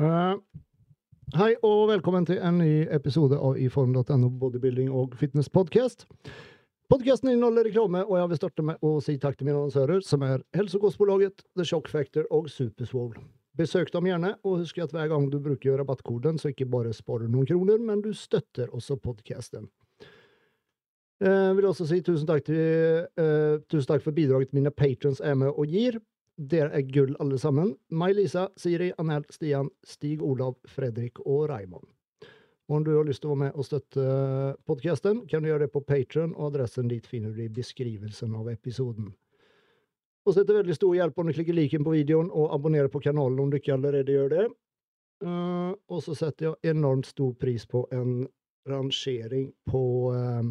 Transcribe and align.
Uh, 0.00 0.38
hei 1.36 1.50
og 1.60 1.90
velkommen 1.90 2.24
til 2.24 2.38
en 2.40 2.56
ny 2.56 2.86
episode 2.88 3.36
av 3.36 3.58
iform.no 3.60 4.30
bodybuilding 4.40 4.86
og 4.96 5.12
fitness 5.20 5.50
podcast. 5.52 6.06
Podkasten 6.88 7.28
inneholder 7.28 7.66
reklame, 7.68 8.00
og 8.06 8.16
jeg 8.16 8.30
vil 8.30 8.38
starte 8.38 8.64
med 8.64 8.80
å 8.80 8.94
si 9.04 9.18
takk 9.20 9.36
til 9.36 9.50
mine 9.50 9.58
annonsører, 9.58 10.00
som 10.00 10.24
er 10.24 10.40
Helsekostbolaget, 10.56 11.44
The 11.52 11.66
Shock 11.68 11.90
Factor 11.92 12.24
og 12.32 12.48
Superswole. 12.48 13.20
Besøk 13.60 13.92
dem 13.92 14.08
gjerne, 14.08 14.32
og 14.40 14.62
husk 14.62 14.80
at 14.80 14.94
hver 14.96 15.10
gang 15.12 15.28
du 15.28 15.36
bruker 15.44 15.76
rabattkoden, 15.82 16.40
så 16.40 16.54
ikke 16.54 16.70
bare 16.72 16.96
sparer 16.96 17.28
du 17.28 17.36
noen 17.36 17.50
kroner, 17.50 17.84
men 17.84 18.00
du 18.00 18.14
støtter 18.16 18.72
også 18.72 18.96
podkasten. 19.04 19.68
Jeg 21.20 21.28
uh, 21.28 21.52
vil 21.58 21.68
også 21.68 21.84
si 21.90 22.00
tusen 22.00 22.24
takk, 22.24 22.46
til, 22.48 23.04
uh, 23.20 23.60
tusen 23.68 23.92
takk 23.92 24.06
for 24.06 24.16
bidraget 24.16 24.56
mine 24.56 24.72
patrons 24.72 25.20
er 25.20 25.36
med 25.36 25.52
og 25.52 25.68
gir. 25.68 26.00
Dere 26.40 26.72
er 26.72 26.86
gull, 26.88 27.12
alle 27.20 27.36
sammen. 27.38 27.74
May-Lisa, 27.92 28.46
Siri, 28.56 28.92
Anel, 28.98 29.26
Stian, 29.28 29.68
Stig 29.84 30.22
Olav, 30.24 30.54
Fredrik 30.64 31.20
og 31.26 31.50
Raymond. 31.50 31.84
Og 32.70 32.76
om 32.78 32.84
du 32.86 32.94
har 32.94 33.04
lyst 33.04 33.20
til 33.20 33.28
å 33.28 33.34
være 33.34 33.42
med 33.42 33.58
og 33.58 33.66
støtte 33.66 34.04
podkasten, 34.64 35.24
kan 35.28 35.42
du 35.42 35.50
gjøre 35.50 35.66
det 35.66 35.74
på 35.74 35.82
Patron, 35.84 36.32
og 36.38 36.52
adressen 36.52 36.88
dit 36.88 37.04
finner 37.04 37.34
du 37.36 37.42
i 37.44 37.50
beskrivelsen 37.52 38.32
av 38.38 38.48
episoden. 38.48 39.10
Og 40.24 40.32
så 40.32 40.40
er 40.40 40.48
det 40.48 40.58
veldig 40.62 40.78
stor 40.78 40.96
hjelp 40.96 41.20
om 41.20 41.28
du 41.28 41.34
klikker 41.36 41.56
liken 41.56 41.84
på 41.84 41.92
videoen 41.98 42.32
og 42.32 42.54
abonnerer 42.54 42.88
på 42.92 43.02
kanalen 43.04 43.40
om 43.42 43.52
du 43.52 43.58
ikke 43.58 43.74
allerede 43.76 44.16
gjør 44.16 44.32
det. 44.32 44.48
Uh, 45.20 45.76
og 45.92 46.00
så 46.06 46.16
setter 46.16 46.48
jeg 46.48 46.72
enormt 46.72 47.10
stor 47.10 47.34
pris 47.36 47.66
på 47.68 47.84
en 47.92 48.22
rangering 48.70 49.50
på 49.68 49.84
uh, 50.14 50.44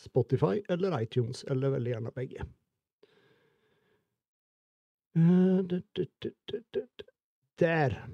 Spotify 0.00 0.62
eller 0.72 0.96
iTunes, 1.02 1.44
eller 1.50 1.76
veldig 1.76 1.98
gjerne 1.98 2.16
begge. 2.16 2.46
Eh, 5.14 5.58
Der. 7.58 8.06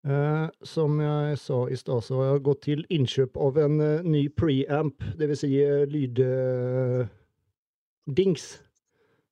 Uh, 0.00 0.48
som 0.64 1.00
jeg 1.00 1.38
sa 1.38 1.68
i 1.68 1.76
stad, 1.76 2.00
så 2.04 2.16
har 2.16 2.24
jeg 2.30 2.44
gått 2.46 2.62
til 2.64 2.86
innkjøp 2.88 3.36
av 3.36 3.58
en 3.60 3.80
uh, 3.80 4.00
ny 4.00 4.28
preamp, 4.32 4.96
dvs. 5.20 5.40
Si, 5.42 5.50
lyddings. 5.92 7.04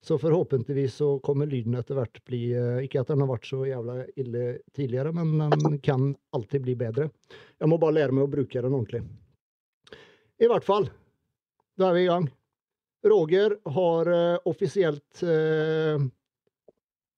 Så 0.05 0.17
forhåpentligvis 0.21 0.93
så 1.01 1.19
kommer 1.25 1.49
lyden 1.49 1.75
etter 1.75 1.95
hvert 1.97 2.21
bli 2.23 2.53
Ikke 2.85 3.01
at 3.01 3.09
den 3.11 3.19
har 3.19 3.27
vært 3.33 3.49
så 3.49 3.65
jævla 3.67 4.05
ille 4.15 4.43
tidligere, 4.71 5.11
men 5.11 5.51
den 5.51 5.79
kan 5.83 6.15
alltid 6.31 6.61
bli 6.63 6.75
bedre. 6.79 7.09
Jeg 7.59 7.67
må 7.67 7.77
bare 7.81 7.97
lære 7.97 8.15
meg 8.15 8.23
å 8.23 8.31
bruke 8.31 8.61
den 8.63 8.77
ordentlig. 8.77 9.03
I 10.39 10.47
hvert 10.47 10.63
fall. 10.63 10.87
Da 11.75 11.89
er 11.89 11.97
vi 11.97 12.05
i 12.05 12.11
gang. 12.13 12.31
Roger 13.07 13.57
har 13.71 14.09
uh, 14.11 14.39
offisielt 14.49 15.23
uh, 15.23 16.01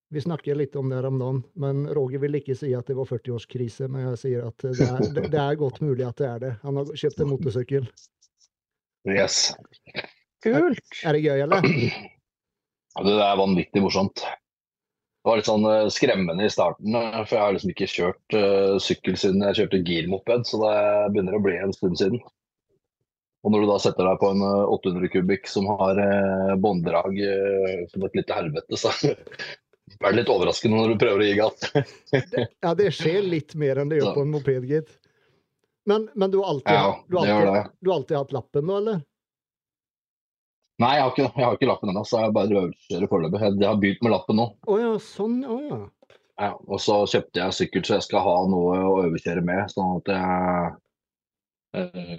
Vi 0.09 0.21
snakker 0.21 0.55
litt 0.55 0.75
om 0.75 0.89
det 0.89 0.99
her 0.99 1.07
om 1.09 1.19
dagen, 1.19 1.43
men 1.53 1.87
Roger 1.95 2.21
vil 2.21 2.37
ikke 2.37 2.55
si 2.57 2.73
at 2.77 2.89
det 2.91 2.97
var 2.97 3.09
40-årskrise. 3.09 3.87
Men 3.89 4.11
jeg 4.11 4.21
sier 4.25 4.49
at 4.49 4.65
det 4.65 4.75
er, 4.85 5.05
det, 5.15 5.27
det 5.31 5.39
er, 5.39 5.59
godt 5.59 5.79
mulig 5.81 6.05
at 6.05 6.19
det 6.19 6.27
er 6.27 6.43
det. 6.43 6.51
Han 6.65 6.81
har 6.81 6.91
kjøpt 7.03 7.23
en 7.23 7.31
motorsykkel. 7.31 7.87
Yes. 9.09 9.53
Kult. 10.43 10.83
Er, 11.01 11.07
er 11.07 11.17
det 11.17 11.23
gøy, 11.23 11.45
eller? 11.47 11.65
Det 13.07 13.15
er 13.23 13.39
vanvittig 13.39 13.81
morsomt. 13.81 14.19
Det 14.21 15.29
var 15.29 15.37
litt 15.37 15.47
sånn 15.47 15.65
uh, 15.69 15.87
skremmende 15.93 16.43
i 16.47 16.51
starten, 16.51 16.95
for 16.97 17.35
jeg 17.37 17.43
har 17.45 17.55
liksom 17.55 17.71
ikke 17.71 17.89
kjørt 17.93 18.35
uh, 18.35 18.75
sykkel 18.81 19.17
siden 19.21 19.43
jeg 19.45 19.59
kjørte 19.59 19.81
girmoped, 19.87 20.47
så 20.49 20.59
det 20.63 20.77
begynner 21.13 21.37
å 21.37 21.43
bli 21.45 21.55
en 21.61 21.73
stund 21.77 21.99
siden. 22.01 22.23
Og 23.41 23.53
når 23.53 23.63
du 23.63 23.71
da 23.71 23.77
setter 23.81 24.05
deg 24.05 24.19
på 24.21 24.29
en 24.35 24.43
800 24.45 25.05
eh, 25.07 25.11
kubikk 25.15 25.49
som 25.49 25.67
har 25.79 25.97
eh, 25.97 26.55
bånddrag 26.61 27.17
eh, 27.25 27.83
som 27.89 28.05
et 28.05 28.17
lite 28.19 28.37
helvete, 28.37 28.77
så 28.77 28.91
er 29.05 30.07
det 30.07 30.17
litt 30.19 30.33
overraskende 30.33 30.77
når 30.77 30.93
du 30.93 31.01
prøver 31.01 31.23
å 31.23 31.29
gi 31.29 31.37
gass. 31.39 31.69
ja, 32.65 32.73
det 32.77 32.91
skjer 32.97 33.23
litt 33.25 33.55
mer 33.57 33.81
enn 33.81 33.89
det 33.89 34.01
gjør 34.01 34.19
på 34.19 34.25
en 34.25 34.35
moped, 34.35 34.67
gitt. 34.69 34.91
Men, 35.89 36.05
men, 36.13 36.29
du, 36.29 36.37
har 36.43 36.51
alltid, 36.53 36.75
ja, 36.77 36.91
du, 37.07 37.17
har 37.17 37.31
alltid, 37.31 37.71
du 37.79 37.89
har 37.89 37.95
alltid 37.97 38.19
hatt 38.19 38.35
lappen 38.37 38.69
nå, 38.69 38.75
eller? 38.83 39.01
Nei, 40.81 40.91
jeg 40.97 41.01
har 41.01 41.11
ikke, 41.13 41.25
jeg 41.25 41.45
har 41.45 41.57
ikke 41.57 41.69
lappen 41.69 41.91
ennå, 41.91 42.03
så 42.05 42.21
jeg 42.23 42.33
bare 42.37 42.57
øvelseskjører 42.57 43.09
foreløpig. 43.09 43.41
Jeg, 43.41 43.57
jeg 43.61 43.69
har 43.69 43.81
begynt 43.81 44.05
med 44.05 44.13
lappen 44.15 44.37
nå. 44.37 44.45
Oh, 44.69 44.77
ja, 44.81 44.93
sånn, 45.01 45.41
oh, 45.49 45.65
ja. 45.65 45.81
Ja, 46.41 46.53
og 46.57 46.79
så 46.81 47.03
kjøpte 47.09 47.37
jeg 47.37 47.53
sykkel 47.53 47.83
så 47.85 47.97
jeg 47.99 48.05
skal 48.07 48.23
ha 48.25 48.37
noe 48.49 48.77
å 48.81 48.95
øvekjøre 49.03 49.43
med. 49.45 49.67
sånn 49.73 49.99
at 49.99 50.09
jeg 50.09 50.71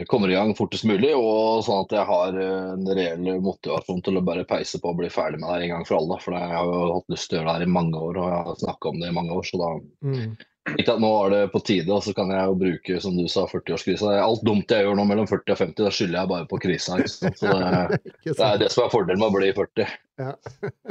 kommer 0.09 0.31
i 0.31 0.35
gang 0.35 0.55
fortest 0.57 0.85
mulig, 0.89 1.11
og 1.17 1.65
sånn 1.67 1.83
at 1.85 1.93
jeg 1.93 2.09
har 2.09 2.39
eh, 2.41 2.71
en 2.73 2.87
reell 2.97 3.27
motivasjon 3.45 4.01
til 4.05 4.17
å 4.17 4.25
bare 4.25 4.47
peise 4.49 4.81
på 4.81 4.93
og 4.93 5.03
bli 5.03 5.11
ferdig 5.13 5.43
med 5.43 5.53
det 5.53 5.67
en 5.67 5.75
gang 5.75 5.85
for 5.89 5.99
alle. 5.99 6.17
For 6.25 6.37
jeg 6.37 6.55
har 6.55 6.71
jo 6.71 6.87
hatt 6.95 7.13
lyst 7.13 7.29
til 7.29 7.37
å 7.37 7.41
gjøre 7.43 7.51
det 7.51 7.59
her 7.59 7.67
i 7.67 7.75
mange 7.75 8.01
år, 8.01 8.21
og 8.23 8.31
jeg 8.31 8.47
har 8.49 8.63
snakka 8.63 8.93
om 8.93 9.03
det 9.03 9.11
i 9.11 9.19
mange 9.19 9.37
år. 9.37 9.45
Så 9.49 9.61
da 9.61 9.69
mm. 10.09 10.31
ikke 10.73 10.97
at 10.97 11.05
nå 11.05 11.13
er 11.19 11.35
det 11.35 11.43
på 11.53 11.63
tide, 11.69 11.93
og 11.93 12.01
så 12.07 12.17
kan 12.17 12.33
jeg 12.33 12.49
jo 12.49 12.57
bruke, 12.65 12.99
som 13.05 13.21
du 13.21 13.27
sa, 13.29 13.45
40-årskrisa. 13.53 14.17
Alt 14.25 14.49
dumt 14.49 14.73
jeg 14.73 14.89
gjør 14.89 14.99
nå 14.99 15.07
mellom 15.13 15.29
40 15.29 15.55
og 15.57 15.63
50, 15.67 15.77
da 15.83 15.95
skylder 15.99 16.21
jeg 16.23 16.33
bare 16.33 16.51
på 16.55 16.63
krisa. 16.65 16.99
Så 17.05 17.29
det, 17.29 18.01
det, 18.25 18.39
er 18.39 18.65
det 18.65 18.73
som 18.73 18.87
er 18.87 18.97
fordelen 18.97 19.21
med 19.21 19.29
å 19.29 19.37
bli 19.37 19.53
40. 19.61 19.97
Ja. 20.23 20.33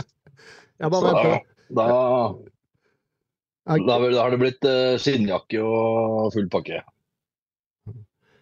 så 1.01 1.01
da, 1.01 1.91
da, 3.65 3.75
da, 3.89 3.99
har 4.21 4.33
det 4.33 4.41
blitt 4.41 4.65
uh, 4.69 4.97
skinnjakke 5.01 5.61
og 5.65 6.33
full 6.35 6.49
pakke. 6.51 6.85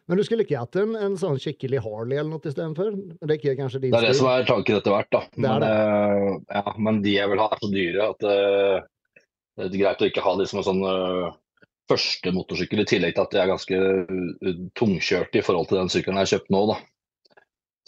Men 0.10 0.18
du 0.18 0.24
skulle 0.26 0.42
ikke 0.42 0.58
hatt 0.58 0.78
en, 0.82 0.96
en 0.98 1.16
sånn 1.22 1.38
skikkelig 1.38 1.84
Harley 1.86 2.18
eller 2.18 2.32
noe 2.32 2.50
istedenfor? 2.50 2.96
Det 3.22 3.36
er 3.38 3.58
kanskje 3.60 3.82
din 3.84 3.92
Det 3.94 4.00
er 4.00 4.08
det 4.08 4.18
som 4.18 4.30
er 4.32 4.48
tanken 4.48 4.80
etter 4.80 4.96
hvert, 4.96 5.12
da. 5.14 5.22
Men, 5.36 5.62
det 5.62 5.68
det. 5.68 5.76
Uh, 5.84 6.56
ja, 6.58 6.74
men 6.82 7.04
de 7.04 7.14
jeg 7.14 7.30
vil 7.30 7.42
ha, 7.44 7.46
er 7.54 7.62
så 7.62 7.70
dyre 7.70 8.08
at 8.16 8.26
uh, 8.26 8.88
det 9.60 9.68
er 9.68 9.84
greit 9.84 10.02
å 10.02 10.10
ikke 10.10 10.24
ha 10.26 10.34
de 10.40 10.48
som 10.50 10.64
en 10.64 10.66
sånn 10.66 10.82
uh, 10.82 11.30
første 11.94 12.34
motorsykkel, 12.34 12.82
i 12.82 12.88
tillegg 12.90 13.14
til 13.14 13.28
at 13.28 13.38
jeg 13.38 13.44
er 13.44 13.52
ganske 13.52 14.58
tungkjørt 14.82 15.38
i 15.38 15.46
forhold 15.46 15.70
til 15.70 15.78
den 15.84 15.94
sykkelen 15.94 16.18
jeg 16.18 16.26
har 16.26 16.34
kjøpt 16.34 16.52
nå. 16.58 16.66
da. 16.74 16.80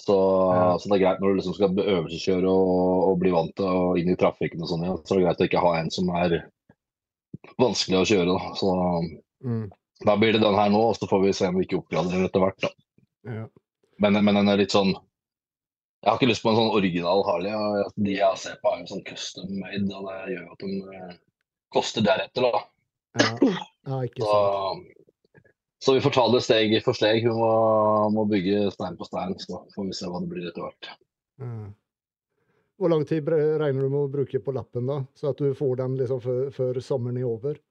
Så, 0.02 0.22
ja. 0.53 0.70
så, 0.78 0.90
det 0.90 0.96
er 1.00 1.03
greit 1.08 1.20
når 1.22 1.34
du 1.34 1.42
liksom 1.42 1.58
skal 1.58 1.84
øvelseskjøre 1.84 2.53
og, 2.53 3.03
og 3.09 3.20
bli 3.22 3.34
vant 3.34 3.53
til 3.58 3.66
å 3.70 3.92
inn 3.98 4.14
i 4.14 4.18
trafikken 4.18 4.62
og 4.62 4.70
sånn, 4.70 4.86
ja. 4.86 4.96
så 5.02 5.18
det 5.18 5.24
er 5.24 5.28
greit 5.28 5.42
å 5.42 5.50
ikke 5.50 5.66
ha 5.66 5.76
en 5.82 5.94
som 5.94 6.09
er 6.22 6.42
vanskelig 7.62 8.00
å 8.00 8.08
kjøre. 8.14 8.38
da. 8.38 8.56
Så, 8.62 8.74
mm. 9.46 9.70
Da 10.06 10.17
blir 10.17 10.34
det 10.34 10.41
den 10.41 10.57
her 10.57 10.69
nå, 10.73 10.81
og 10.91 10.97
så 10.97 11.07
får 11.09 11.23
vi 11.25 11.34
se 11.35 11.50
om 11.50 11.57
vi 11.59 11.67
ikke 11.67 11.81
oppgraderer 11.81 12.28
etter 12.28 12.44
hvert. 12.44 12.66
da. 12.66 12.72
Ja. 13.29 13.47
Men, 14.01 14.17
men, 14.25 14.38
den 14.39 14.50
er 14.50 14.57
litt 14.57 14.73
sånn 14.73 14.95
Jeg 14.95 16.07
har 16.09 16.16
ikke 16.17 16.31
lyst 16.31 16.41
på 16.41 16.50
en 16.50 16.57
sånn 16.57 16.72
original 16.73 17.22
Harley. 17.28 17.84
De 18.01 18.16
jeg 18.16 18.40
ser 18.41 18.56
på, 18.63 18.72
er 18.72 18.81
jo 18.81 18.90
sånn 18.95 19.03
custom 19.06 19.51
made, 19.59 19.84
og 19.94 20.07
det 20.09 20.34
gjør 20.34 20.47
at 20.56 20.63
de 20.63 20.79
eh, 20.97 21.11
koster 21.75 22.06
deretter, 22.06 22.47
da. 22.47 22.63
Ja. 23.22 23.51
ja. 23.91 24.00
Så, 24.17 24.40
så, 25.84 25.94
vi 25.94 26.01
får 26.01 26.16
ta 26.16 26.25
det 26.34 26.41
steg 26.47 26.73
for 26.85 26.97
steg. 26.97 27.28
Hun 27.28 27.38
må, 27.38 27.51
må, 28.17 28.25
bygge 28.31 28.72
stein 28.73 28.97
på 28.97 29.06
stein, 29.06 29.38
så 29.44 29.61
får 29.75 29.91
vi 29.91 30.00
se 30.00 30.09
hva 30.09 30.23
det 30.23 30.31
blir 30.34 30.50
etter 30.50 30.66
hvert. 30.66 30.91
Mm. 31.41 31.69
Hvor 32.81 32.90
lang 32.90 33.06
tid 33.06 33.29
regner 33.29 33.85
du 33.85 33.91
med 33.94 34.00
å 34.01 34.09
bruke 34.09 34.41
på 34.41 34.56
lappen, 34.57 34.90
da? 34.90 35.03
Så 35.13 35.29
at 35.35 35.41
du 35.41 35.53
får 35.53 35.84
den 35.84 36.00
liksom 36.00 36.23
før, 36.23 36.47
før 36.56 36.81
sommeren 36.81 37.22
er 37.22 37.29
over? 37.29 37.61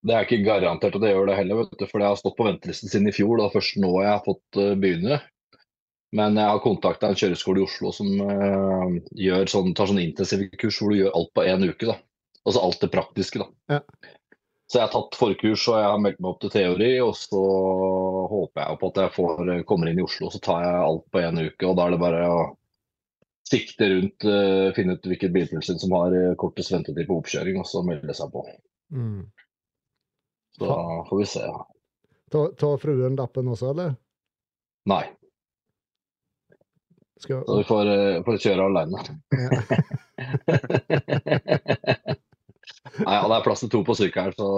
Det 0.00 0.14
er 0.16 0.24
ikke 0.24 0.44
garantert 0.46 0.96
at 0.96 1.04
jeg 1.04 1.12
gjør 1.12 1.28
det 1.28 1.36
heller, 1.36 1.58
vet 1.60 1.74
du, 1.76 1.84
for 1.90 2.00
jeg 2.00 2.08
har 2.08 2.20
stått 2.20 2.38
på 2.38 2.46
ventelisten 2.46 2.88
siden 2.88 3.10
i 3.10 3.14
fjor. 3.14 3.36
Da 3.40 3.50
først 3.52 3.76
nå 3.82 3.90
jeg 4.00 4.08
har 4.08 4.22
fått 4.24 4.60
uh, 4.60 4.72
begynne. 4.80 5.20
Men 6.16 6.38
jeg 6.40 6.50
har 6.50 6.62
kontakta 6.64 7.10
en 7.10 7.18
kjøreskole 7.18 7.60
i 7.60 7.66
Oslo 7.66 7.92
som 7.94 8.08
uh, 8.18 8.94
gjør 9.14 9.50
sånn, 9.52 9.74
tar 9.78 9.90
sånn 9.90 10.00
intensive 10.02 10.48
kurs 10.58 10.80
hvor 10.80 10.94
du 10.94 11.02
gjør 11.02 11.18
alt 11.18 11.34
på 11.36 11.44
én 11.46 11.68
uke. 11.68 11.90
da. 11.90 11.98
Altså 12.48 12.62
alt 12.64 12.80
det 12.80 12.90
praktiske. 12.94 13.44
da. 13.44 13.76
Ja. 13.76 13.82
Så 14.70 14.78
jeg 14.78 14.86
har 14.86 14.92
tatt 14.94 15.18
forkurs 15.18 15.66
og 15.66 15.76
jeg 15.80 15.90
har 15.90 16.00
meldt 16.00 16.20
meg 16.22 16.30
opp 16.30 16.40
til 16.44 16.54
teori. 16.54 16.90
Og 17.04 17.12
så 17.18 17.42
håper 18.32 18.64
jeg 18.64 18.80
på 18.80 18.90
at 18.92 19.02
jeg 19.02 19.14
får, 19.18 19.44
eh, 19.52 19.62
kommer 19.66 19.90
inn 19.90 20.00
i 20.00 20.06
Oslo, 20.06 20.30
så 20.30 20.40
tar 20.42 20.64
jeg 20.64 20.80
alt 20.86 21.06
på 21.10 21.22
én 21.26 21.42
uke. 21.42 21.68
Og 21.68 21.76
da 21.76 21.86
er 21.86 21.94
det 21.94 22.00
bare 22.02 22.24
å 22.30 22.40
sikte 23.50 23.88
rundt, 23.90 24.26
uh, 24.30 24.70
finne 24.76 24.94
ut 24.94 25.06
hvilket 25.10 25.32
biltilsyn 25.34 25.80
som 25.82 25.94
har 25.98 26.14
kortest 26.38 26.70
ventetid 26.70 27.08
på 27.08 27.16
oppkjøring, 27.18 27.56
og 27.58 27.66
så 27.66 27.82
melde 27.82 28.14
seg 28.14 28.30
på. 28.30 28.44
Mm. 28.94 29.24
Så 30.60 31.06
får 31.08 31.18
vi 31.18 31.26
se. 31.26 31.40
Tar 32.30 32.48
ta 32.60 32.78
fruen 32.78 33.16
lappen 33.16 33.48
også, 33.48 33.70
eller? 33.72 33.94
Nei. 34.90 35.04
Skal... 37.20 37.44
Så 37.46 37.56
du 37.56 37.64
får, 37.64 37.86
uh, 37.88 38.24
får 38.24 38.38
kjøre 38.44 38.64
alene. 38.68 38.98
Ja. 39.32 39.50
Nei, 43.00 43.14
ja, 43.14 43.24
det 43.24 43.36
er 43.36 43.44
plass 43.44 43.62
til 43.64 43.70
to 43.72 43.80
på 43.86 43.94
sykkelen, 43.96 44.34
så 44.36 44.48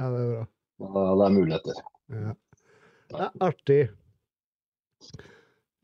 ja, 0.00 0.06
det 0.10 0.22
er 0.22 0.28
bra. 0.34 0.44
det 1.14 1.26
er 1.26 1.34
muligheter. 1.34 1.76
Ja. 2.14 2.32
Det 3.10 3.20
er 3.22 3.30
artig. 3.48 3.82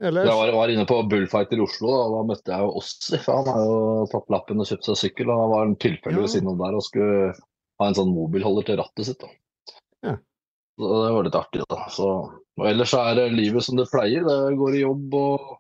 Ellers... 0.01 0.27
Jeg 0.27 0.39
var, 0.41 0.53
var, 0.57 0.73
inne 0.73 0.87
på 0.89 0.97
Bullfighter 1.11 1.61
i 1.61 1.65
Oslo, 1.65 1.91
og 1.93 2.15
da 2.15 2.21
møtte 2.31 2.55
jeg 2.55 2.65
jo 2.65 2.71
Ossi. 2.81 3.19
Han 3.27 3.51
har 3.51 3.67
jo 3.69 4.07
tatt 4.11 4.33
lappen 4.33 4.63
og 4.63 4.71
kjøpt 4.71 4.89
seg 4.89 5.01
sykkel. 5.05 5.29
og 5.29 5.43
Han 5.45 5.53
var 5.53 5.69
en 5.69 5.79
tilfeldigvis 5.85 6.39
ja. 6.39 6.41
innom 6.41 6.63
der 6.63 6.79
og 6.79 6.87
skulle 6.87 7.35
ha 7.81 7.89
en 7.89 7.97
sånn 7.97 8.13
mobilholder 8.13 8.69
til 8.69 8.79
rattet 8.81 9.09
sitt. 9.09 9.25
da. 9.25 9.81
Ja. 10.07 10.15
Så 10.81 10.93
det 11.05 11.11
var 11.17 11.27
litt 11.27 11.41
artig, 11.41 11.65
da. 11.69 11.81
Så, 11.93 12.11
og 12.61 12.69
ellers 12.69 12.95
er 12.97 13.19
det 13.19 13.27
livet 13.35 13.67
som 13.67 13.81
det 13.81 13.89
pleier. 13.93 14.25
Det 14.27 14.57
går 14.61 14.77
i 14.77 14.85
jobb 14.85 15.19
og 15.19 15.51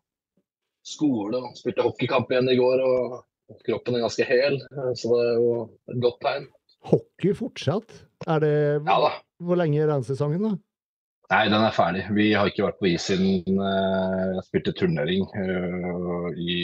skole. 0.86 1.42
og 1.42 1.58
Spilte 1.58 1.84
hockeykamp 1.84 2.32
igjen 2.32 2.52
i 2.52 2.58
går, 2.60 2.84
og 2.84 3.60
kroppen 3.66 3.98
er 3.98 4.06
ganske 4.06 4.26
hel. 4.28 4.60
Så 4.96 5.12
det 5.12 5.20
er 5.26 5.36
jo 5.42 5.52
et 5.92 6.02
godt 6.04 6.20
tegn. 6.24 6.48
Hockey 6.90 7.36
fortsatt? 7.36 7.92
Er 8.28 8.40
det 8.40 8.56
Ja 8.88 8.96
da. 9.04 9.14
Hvor 9.40 9.56
lenge 9.56 9.80
er 9.80 9.88
den 9.88 10.04
sesongen, 10.04 10.44
da? 10.44 10.56
Nei, 11.30 11.44
den 11.46 11.62
er 11.62 11.74
ferdig. 11.74 12.02
Vi 12.16 12.32
har 12.34 12.48
ikke 12.50 12.66
vært 12.66 12.80
på 12.80 12.88
is 12.90 13.04
siden 13.06 13.60
uh, 13.60 14.34
jeg 14.34 14.46
spilte 14.48 14.74
turnering 14.76 15.28
uh, 15.30 16.26
i 16.34 16.56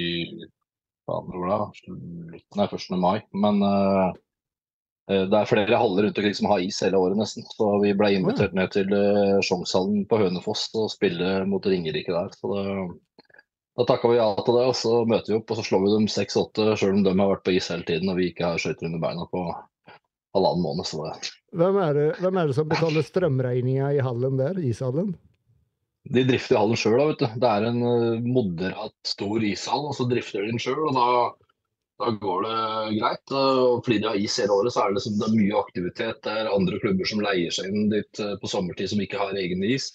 faen, 1.07 1.29
hvor 1.31 1.47
da? 1.47 1.59
slutten 1.79 2.65
av 2.65 2.75
1. 2.75 2.97
mai. 2.99 3.21
Men 3.45 3.63
uh, 3.63 4.17
det 5.07 5.39
er 5.39 5.47
flere 5.47 5.79
haller 5.79 6.03
rundt 6.09 6.17
omkring 6.19 6.35
som 6.35 6.49
har 6.51 6.63
is 6.65 6.81
hele 6.83 6.99
året, 6.99 7.19
nesten. 7.19 7.45
Så 7.55 7.69
vi 7.83 7.93
ble 7.95 8.09
invitert 8.17 8.57
ned 8.59 8.73
til 8.75 8.91
uh, 8.91 9.39
Sjongshallen 9.45 10.03
på 10.11 10.19
Hønefoss 10.19 10.65
og 10.75 10.89
spille 10.91 11.45
mot 11.47 11.67
Ringerike 11.67 12.11
der. 12.11 12.33
Så 12.35 12.51
det, 12.51 12.65
da 13.77 13.85
takka 13.85 14.09
vi 14.09 14.17
ja 14.17 14.27
til 14.41 14.57
det, 14.57 14.65
og 14.71 14.77
så 14.79 14.93
møter 15.09 15.33
vi 15.33 15.39
opp 15.39 15.53
og 15.53 15.59
så 15.59 15.65
slår 15.67 15.83
vi 15.85 15.93
dem 15.93 16.07
6-8, 16.09 16.69
sjøl 16.81 16.95
om 16.97 17.03
de 17.05 17.13
har 17.13 17.33
vært 17.35 17.45
på 17.45 17.53
is 17.59 17.69
hele 17.69 17.85
tiden 17.85 18.09
og 18.09 18.17
vi 18.17 18.31
ikke 18.31 18.49
har 18.49 18.63
skøyter 18.63 18.89
under 18.89 19.03
beina 19.03 19.27
på 19.29 19.43
halvannen 20.37 20.65
måned. 20.65 20.89
Så 20.89 21.05
det. 21.05 21.33
Hvem, 21.61 21.79
er 21.85 21.99
det, 21.99 22.07
hvem 22.25 22.41
er 22.41 22.49
det 22.49 22.57
som 22.57 22.71
betaler 22.71 23.05
strømregninga 23.05 23.91
i 23.93 24.05
hallen 24.05 24.41
der, 24.41 24.61
ishallen? 24.65 25.13
De 26.09 26.23
drifter 26.25 26.61
hallen 26.61 26.79
sjøl, 26.81 27.03
vet 27.03 27.21
du. 27.21 27.27
Det 27.43 27.51
er 27.51 27.69
en 27.69 27.83
uh, 27.85 28.25
moderat 28.25 28.97
stor 29.05 29.45
ishall, 29.45 29.91
og 29.91 29.97
så 29.99 30.07
drifter 30.09 30.45
de 30.45 30.55
den 30.55 30.63
sjøl. 30.63 30.81
Og 30.89 30.97
da, 30.97 31.07
da, 32.01 32.11
går 32.11 32.43
det 32.47 32.99
greit. 32.99 33.33
Og 33.33 33.85
fordi 33.85 34.01
de 34.03 34.11
har 34.11 34.21
is 34.21 34.37
hele 34.43 34.57
året, 34.57 34.75
så 34.75 34.83
er 34.83 34.91
det, 34.91 34.99
liksom, 34.99 35.17
det 35.21 35.29
er 35.29 35.39
mye 35.39 35.63
aktivitet. 35.63 36.21
Det 36.27 36.35
er 36.35 36.53
andre 36.53 36.81
klubber 36.83 37.09
som 37.09 37.25
leier 37.25 37.55
seg 37.55 37.73
inn 37.73 37.91
dit 37.93 38.23
uh, 38.23 38.37
på 38.43 38.51
sommertid 38.53 38.93
som 38.93 39.03
ikke 39.03 39.21
har 39.23 39.37
egen 39.41 39.65
is. 39.67 39.91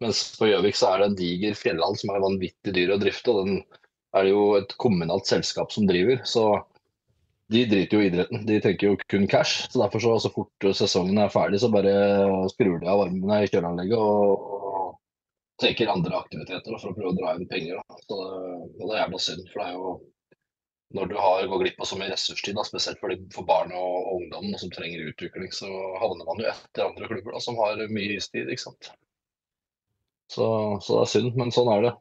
Mens 0.00 0.22
på 0.38 0.48
Gjøvik 0.48 0.78
så 0.78 0.94
er 0.94 1.02
det 1.02 1.10
en 1.10 1.18
diger 1.18 1.56
fjellhall 1.58 1.96
som 2.00 2.14
er 2.14 2.24
vanvittig 2.24 2.74
dyr 2.76 2.94
å 2.94 3.00
drifte. 3.00 3.34
og 3.34 3.46
den 3.46 3.62
er 4.16 4.26
det 4.26 4.32
jo 4.32 4.44
et 4.58 4.72
kommunalt 4.80 5.28
selskap 5.28 5.72
som 5.74 5.86
driver. 5.86 6.22
Så 6.26 6.44
de 7.50 7.64
driter 7.66 7.98
jo 7.98 8.04
i 8.04 8.08
idretten. 8.08 8.46
De 8.46 8.60
tenker 8.62 8.92
jo 8.92 8.98
kun 9.10 9.26
cash. 9.30 9.66
Så 9.70 9.82
derfor 9.82 10.02
så, 10.02 10.14
så 10.22 10.30
fort 10.34 10.70
sesongen 10.78 11.18
er 11.18 11.34
ferdig, 11.34 11.60
så 11.62 11.70
bare 11.72 11.92
skrur 12.52 12.78
de 12.80 12.88
av 12.88 13.04
varmene 13.04 13.42
i 13.42 13.50
kjøleanlegget 13.50 13.98
og, 13.98 14.46
og 14.56 14.88
tenker 15.60 15.92
andre 15.92 16.22
aktiviteter 16.22 16.78
for 16.78 16.92
å 16.92 16.96
prøve 16.96 17.12
å 17.12 17.18
dra 17.18 17.34
inn 17.36 17.50
penger. 17.50 17.82
Da. 17.82 18.00
Så 18.06 18.20
det, 18.22 18.70
det 18.78 18.88
er 18.88 19.02
jævla 19.02 19.22
synd. 19.26 19.44
For 19.52 19.62
det 19.62 19.68
er 19.68 19.78
jo 19.78 19.94
når 20.96 21.06
du 21.06 21.16
har, 21.18 21.46
går 21.46 21.62
glipp 21.62 21.82
av 21.82 21.86
så 21.86 21.98
mye 21.98 22.10
ressurstid, 22.10 22.56
da, 22.58 22.64
spesielt 22.66 22.98
for, 23.02 23.12
de, 23.12 23.22
for 23.34 23.46
barn 23.46 23.70
og, 23.76 23.96
og 24.00 24.24
ungdom 24.24 24.54
som 24.58 24.72
trenger 24.74 25.12
utvikling, 25.12 25.52
så 25.54 25.70
havner 26.02 26.26
man 26.26 26.42
jo 26.42 26.48
etter 26.50 26.88
andre 26.88 27.10
klubber 27.10 27.36
da, 27.36 27.42
som 27.44 27.58
har 27.62 27.82
mye 27.94 28.16
istid. 28.16 28.50
ikke 28.50 28.64
sant? 28.64 28.90
Så, 30.30 30.46
så 30.82 30.96
det 30.96 31.02
er 31.04 31.12
synd, 31.12 31.36
men 31.38 31.54
sånn 31.54 31.70
er 31.74 31.86
det. 31.86 31.94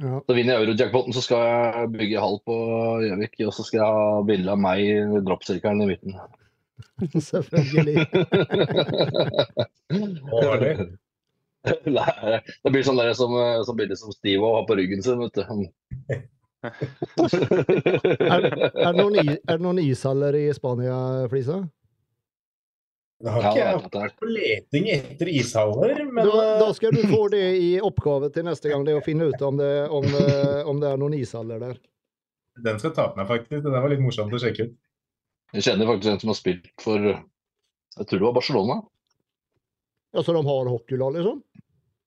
Ja. 0.00 0.22
Så 0.24 0.32
vinner 0.36 0.56
jeg 0.56 0.64
eurojackpoten, 0.64 1.12
så 1.12 1.22
skal 1.24 1.44
jeg 1.44 1.92
bygge 1.98 2.24
hall 2.24 2.38
på 2.48 2.56
Gjøvik. 3.04 3.36
Og 3.44 3.52
så 3.52 3.66
skal 3.68 3.82
jeg 3.82 3.98
ha 4.00 4.24
bilde 4.28 4.54
av 4.54 4.60
meg 4.60 4.80
i 4.84 5.20
droppsirkelen 5.26 5.84
i 5.84 5.90
midten. 5.92 6.16
Selvfølgelig. 7.30 8.06
Årlig. 10.40 10.74
Nei, 11.98 12.36
det 12.64 12.72
blir 12.72 12.84
sånn 12.86 13.00
der 13.00 13.12
som, 13.16 13.34
som 13.68 13.76
bilde 13.76 13.96
som 14.00 14.12
Steve 14.16 14.48
har 14.56 14.64
på 14.68 14.76
ryggen 14.80 15.04
sin, 15.04 15.20
vet 15.20 15.36
du. 15.36 16.20
Er, 16.62 18.46
er, 18.46 18.92
det 18.92 18.96
noen, 18.98 19.14
i- 19.22 19.36
er 19.38 19.56
det 19.58 19.62
noen 19.64 19.78
ishaller 19.82 20.36
i 20.36 20.46
Spania, 20.56 20.96
Flisa? 21.32 21.60
Det 23.20 23.32
har 23.34 23.42
ikke 23.50 23.60
jeg 23.60 23.80
vært 23.92 24.14
på 24.16 24.28
leting 24.32 24.86
etter 24.94 25.28
ishaller, 25.28 25.98
men 26.08 26.24
Da, 26.24 26.44
da 26.62 26.68
eh, 26.70 26.74
skal 26.76 26.94
du 26.96 27.02
få 27.10 27.26
det 27.32 27.42
i 27.60 27.70
oppgave 27.84 28.30
til 28.32 28.46
neste 28.48 28.70
gang, 28.72 28.84
det 28.86 28.94
å 28.96 29.02
finne 29.04 29.28
ut 29.28 29.42
om 29.44 29.58
det, 29.60 29.72
om, 29.92 30.06
om 30.72 30.80
det 30.80 30.88
er 30.94 31.00
noen 31.02 31.16
ishaller 31.18 31.60
der. 31.60 31.76
den 32.64 32.78
skal 32.80 32.90
jeg 32.90 32.96
ta 32.96 33.08
på 33.12 33.20
meg, 33.20 33.28
faktisk. 33.28 33.60
Det 33.66 33.74
var 33.74 33.88
litt 33.92 34.00
morsomt 34.04 34.32
å 34.32 34.40
sjekke 34.40 34.70
ut. 34.70 34.78
Jeg 35.52 35.66
kjenner 35.66 35.88
faktisk 35.90 36.12
en 36.14 36.20
som 36.22 36.30
har 36.32 36.38
spilt 36.38 36.68
for 36.80 36.98
Jeg 37.10 38.06
tror 38.06 38.18
det 38.20 38.26
var 38.28 38.36
Barcelona. 38.38 38.76
Ja, 40.14 40.22
Så 40.22 40.32
de 40.34 40.40
har 40.46 40.68
hockeylag, 40.72 41.12
liksom? 41.18 41.42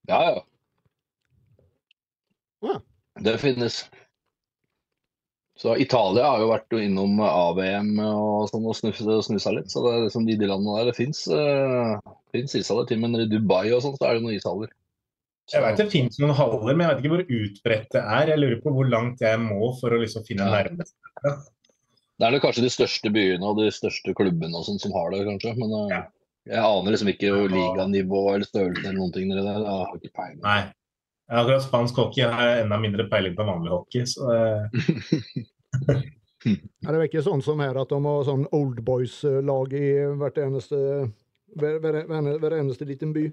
Ja, 0.09 0.19
ja. 0.31 0.41
Ja. 2.63 2.77
Det 3.21 3.37
finnes. 3.39 3.83
Så 5.63 5.77
Italia 5.79 6.25
har 6.27 6.41
jo 6.43 6.49
vært 6.51 6.73
innom 6.75 7.13
AVM 7.23 7.93
og 8.03 8.49
sånn 8.51 8.65
og 8.67 8.75
snusa, 8.75 9.53
litt. 9.55 9.69
Så 9.71 9.79
det 9.85 9.91
er 9.93 10.01
liksom 10.09 10.25
de, 10.27 10.35
de 10.41 10.49
landene 10.49 10.73
der 10.81 10.89
det 10.91 10.95
fins 10.97 11.21
uh, 11.31 11.95
ishaller 12.35 12.89
til. 12.89 12.99
Men 12.99 13.15
i 13.15 13.27
Dubai 13.31 13.69
og 13.71 13.79
sånn 13.85 13.95
så 13.95 14.09
er 14.09 14.17
det 14.19 14.25
noen 14.25 14.35
ishaller. 14.35 14.73
Så- 15.47 15.55
Jeg 15.55 15.63
vet 15.63 15.79
det 15.79 15.85
finnes 15.93 16.19
noen 16.19 16.35
haller, 16.35 16.75
men 16.75 16.83
jeg 16.83 16.89
vet 16.91 16.99
ikke 17.03 17.13
hvor 17.13 17.23
utbredt 17.39 17.87
det 17.95 18.03
er. 18.03 18.27
Jeg 18.33 18.41
lurer 18.43 18.59
på 18.65 18.75
hvor 18.75 18.91
langt 18.91 19.23
jeg 19.23 19.39
må 19.39 19.71
for 19.79 19.95
å 19.95 20.01
liksom 20.03 20.27
finne 20.27 20.49
Ja. 20.51 20.63
nærmeste. 20.63 21.33
Det 22.19 22.27
er 22.27 22.31
det 22.35 22.43
kanskje 22.43 22.61
de 22.67 22.69
største 22.75 23.09
byene 23.15 23.47
og 23.47 23.57
de 23.63 23.71
største 23.71 24.13
klubbene 24.19 24.55
og 24.59 24.67
sånn 24.67 24.79
som 24.83 24.91
har 24.99 25.11
det, 25.15 25.23
kanskje. 25.31 25.55
Men 25.63 25.71
uh, 25.79 25.87
Ja. 25.95 26.03
jeg 26.45 26.59
aner 26.59 26.91
liksom 26.91 27.07
ikke 27.15 27.31
jo 27.31 27.47
liganivå 27.47 28.25
eller 28.35 28.45
størrelse 28.51 28.83
eller 28.83 28.99
noen 28.99 29.15
ting 29.15 29.31
nedi 29.31 29.47
der. 29.47 29.63
Jeg 29.63 29.79
har 29.79 29.95
ikke 29.95 30.13
peiling. 30.19 30.41
Nei. 30.43 30.61
Akkurat 31.33 31.63
spansk 31.63 31.95
hockey 31.95 32.21
har 32.27 32.43
jeg 32.51 32.65
enda 32.65 32.77
mindre 32.83 33.07
peiling 33.09 33.33
på 33.33 33.41
enn 33.45 33.53
vanlig 33.55 33.71
hockey. 33.71 34.03
Så 34.11 34.27
eh, 34.27 35.43
Er 35.87 36.97
det 36.97 37.05
ikke 37.07 37.23
sånn 37.23 37.43
som 37.43 37.61
her 37.63 37.77
at 37.79 37.91
de 37.93 37.99
har 38.03 38.25
sånn 38.27 38.43
old 38.55 38.81
boys-lag 38.83 39.75
i 39.79 39.87
hvert 40.19 40.41
eneste 40.43 40.77
hver, 41.55 41.77
hver, 41.79 42.01
hver, 42.09 42.29
hver 42.41 42.57
eneste 42.57 42.87
liten 42.89 43.13
by? 43.15 43.29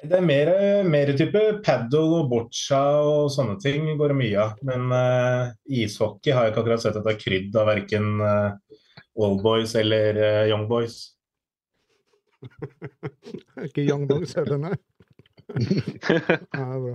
det 0.00 0.16
er 0.16 0.24
mer, 0.24 0.50
mer 0.88 1.10
type 1.18 1.40
paddle 1.66 2.20
og 2.22 2.28
boccia 2.30 2.80
og 3.04 3.30
sånne 3.34 3.58
ting 3.60 3.88
går 3.98 4.12
det 4.12 4.18
mye 4.20 4.44
av. 4.44 4.60
Men 4.64 4.92
uh, 4.94 5.50
ishockey 5.68 6.32
har 6.32 6.46
jeg 6.46 6.54
ikke 6.54 6.62
akkurat 6.64 6.84
sett 6.84 6.96
at 6.96 7.04
det 7.06 7.14
er 7.14 7.20
krydd 7.20 7.58
av 7.60 7.68
verken 7.68 8.22
uh, 8.22 8.50
old 9.20 9.42
boys 9.44 9.74
eller 9.78 10.20
uh, 10.20 10.44
young 10.48 10.66
boys. 10.70 11.02
Ikke 13.66 13.84
Young 13.84 14.06
Dogs 14.08 14.32
heller, 14.38 14.56
nei. 14.56 14.76
Ja, 16.56 16.78
bra. 16.80 16.94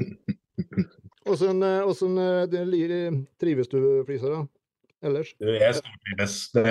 Åssen 1.26 1.64
eh, 1.66 1.88
åssen, 1.90 2.18
eh, 2.22 2.66
li- 2.70 3.26
trives 3.42 3.68
du, 3.72 3.80
Flisa, 4.06 4.30
da? 4.30 4.42
Ellers? 5.06 5.32
Jeg 5.42 5.74
stortrives. 5.80 6.36
Det, 6.54 6.66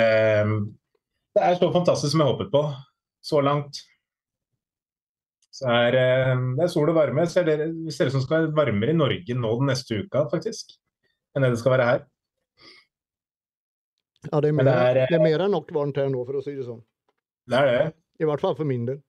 det 1.34 1.42
er 1.42 1.56
så 1.58 1.70
fantastisk 1.74 2.12
som 2.14 2.22
jeg 2.22 2.30
håpet 2.30 2.52
på 2.54 2.62
så 3.24 3.40
langt. 3.42 3.80
Så 5.54 5.68
er, 5.70 5.94
eh, 5.98 6.32
det 6.58 6.64
er 6.66 6.70
sol 6.72 6.90
og 6.90 6.96
varme. 6.98 7.26
Ser 7.30 7.46
det 7.46 7.58
ser 7.94 8.10
ut 8.10 8.14
som 8.14 8.22
det 8.22 8.26
skal 8.28 8.40
være 8.48 8.56
varmere 8.58 8.94
i 8.94 8.98
Norge 8.98 9.36
nå 9.38 9.52
den 9.60 9.70
neste 9.70 10.00
uka, 10.04 10.24
faktisk. 10.32 10.74
Enn 11.34 11.42
det 11.46 11.52
det 11.54 11.60
skal 11.62 11.74
være 11.76 11.88
her. 11.90 12.02
Ja, 14.30 14.40
det 14.40 14.48
er 14.50 14.56
mer, 14.56 14.64
det 14.70 14.74
er, 14.74 14.98
eh, 15.02 15.08
det 15.10 15.18
er 15.18 15.24
mer 15.26 15.42
enn 15.44 15.52
nok 15.52 15.70
varmt 15.74 15.98
her 16.00 16.06
nå, 16.10 16.22
for 16.26 16.38
å 16.38 16.44
si 16.46 16.54
det 16.56 16.66
sånn. 16.66 16.82
Det 17.50 17.58
er 17.60 17.70
det. 17.70 17.82
I 18.22 18.28
hvert 18.30 18.40
fall 18.42 18.54
for 18.56 18.64
min 18.70 18.86
del. 18.88 19.02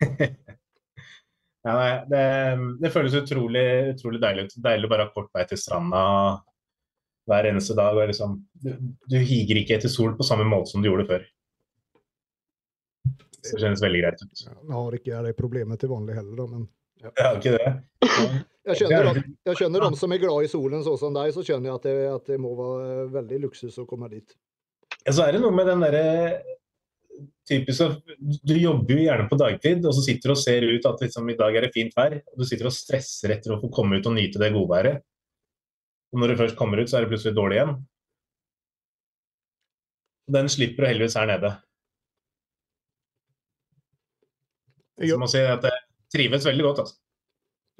Ja, 1.66 1.74
nei, 1.76 1.90
det, 2.08 2.22
det 2.80 2.92
føles 2.94 3.16
utrolig, 3.18 3.64
utrolig 3.94 4.20
deilig 4.22 4.46
ut. 4.46 4.54
Deilig 4.64 4.88
å 4.88 4.92
bare 4.94 5.06
ha 5.08 5.12
kort 5.12 5.28
vei 5.36 5.44
til 5.48 5.60
stranda 5.60 6.02
hver 7.28 7.48
eneste 7.50 7.76
dag. 7.76 7.98
Og 7.98 8.08
liksom, 8.10 8.38
du, 8.64 8.70
du 9.12 9.18
higer 9.18 9.60
ikke 9.60 9.76
etter 9.76 9.92
sol 9.92 10.14
på 10.16 10.26
samme 10.26 10.48
måte 10.48 10.72
som 10.72 10.80
du 10.84 10.88
gjorde 10.88 11.08
før. 11.10 11.26
Så 13.40 13.56
det 13.56 13.64
kjennes 13.64 13.82
veldig 13.84 14.00
greit 14.02 14.22
ut. 14.22 14.44
Ja, 14.46 14.54
jeg 14.54 14.76
har 14.76 14.96
ikke 14.98 15.24
det 15.26 15.34
problemet 15.38 15.80
til 15.80 15.92
vanlig 15.92 16.16
heller, 16.16 16.36
da, 16.42 16.46
men 16.48 16.68
Jeg 17.00 17.24
har 17.24 17.38
ikke 17.38 17.54
det. 17.56 17.70
jeg 18.68 18.78
jeg 19.50 19.56
kjenner 19.56 19.86
de 19.86 19.96
som 19.96 20.12
er 20.12 20.20
glad 20.20 20.44
i 20.44 20.50
solen, 20.52 20.82
sånn 20.84 20.98
som 21.00 21.16
deg, 21.16 21.32
så 21.32 21.44
kjenner 21.44 21.70
jeg 21.70 21.78
at 21.78 21.86
det, 21.88 21.94
at 22.12 22.26
det 22.28 22.40
må 22.40 22.52
være 22.58 23.06
veldig 23.14 23.38
luksus 23.46 23.78
å 23.80 23.86
komme 23.88 24.10
dit. 24.12 24.36
Ja, 25.06 25.14
så 25.16 25.24
er 25.24 25.32
det 25.36 25.40
noe 25.44 25.54
med 25.56 25.68
den 25.70 25.80
derre 25.80 26.04
typisk 27.48 28.00
Du 28.46 28.54
jobber 28.56 28.94
jo 28.96 29.04
gjerne 29.04 29.28
på 29.30 29.38
dagtid, 29.40 29.84
og 29.86 29.94
så 29.96 30.02
sitter 30.06 30.30
du 30.30 30.34
og 30.34 30.40
ser 30.42 30.66
ut 30.66 30.86
at 30.90 31.02
liksom, 31.04 31.30
i 31.32 31.36
dag 31.38 31.56
er 31.56 31.66
det 31.66 31.72
fint 31.74 31.94
vær. 31.96 32.18
og 32.20 32.42
Du 32.42 32.46
sitter 32.48 32.68
og 32.70 32.74
stresser 32.76 33.34
etter 33.36 33.54
å 33.54 33.60
få 33.62 33.70
komme 33.74 33.98
ut 34.00 34.06
og 34.10 34.16
nyte 34.16 34.42
det 34.42 34.52
godværet. 34.54 35.02
Og 36.10 36.22
når 36.22 36.32
du 36.32 36.40
først 36.42 36.58
kommer 36.58 36.80
ut, 36.82 36.90
så 36.90 36.98
er 36.98 37.04
det 37.06 37.12
plutselig 37.12 37.36
dårlig 37.36 37.60
igjen. 37.60 37.76
Den 40.30 40.50
slipper 40.50 40.84
du 40.86 40.90
heldigvis 40.90 41.18
her 41.18 41.28
nede. 41.30 41.52
Så 45.00 45.16
må 45.18 45.28
si 45.30 45.40
at 45.40 45.62
det 45.64 45.72
trives 46.12 46.44
veldig 46.46 46.66
godt. 46.66 46.82
altså. 46.84 46.98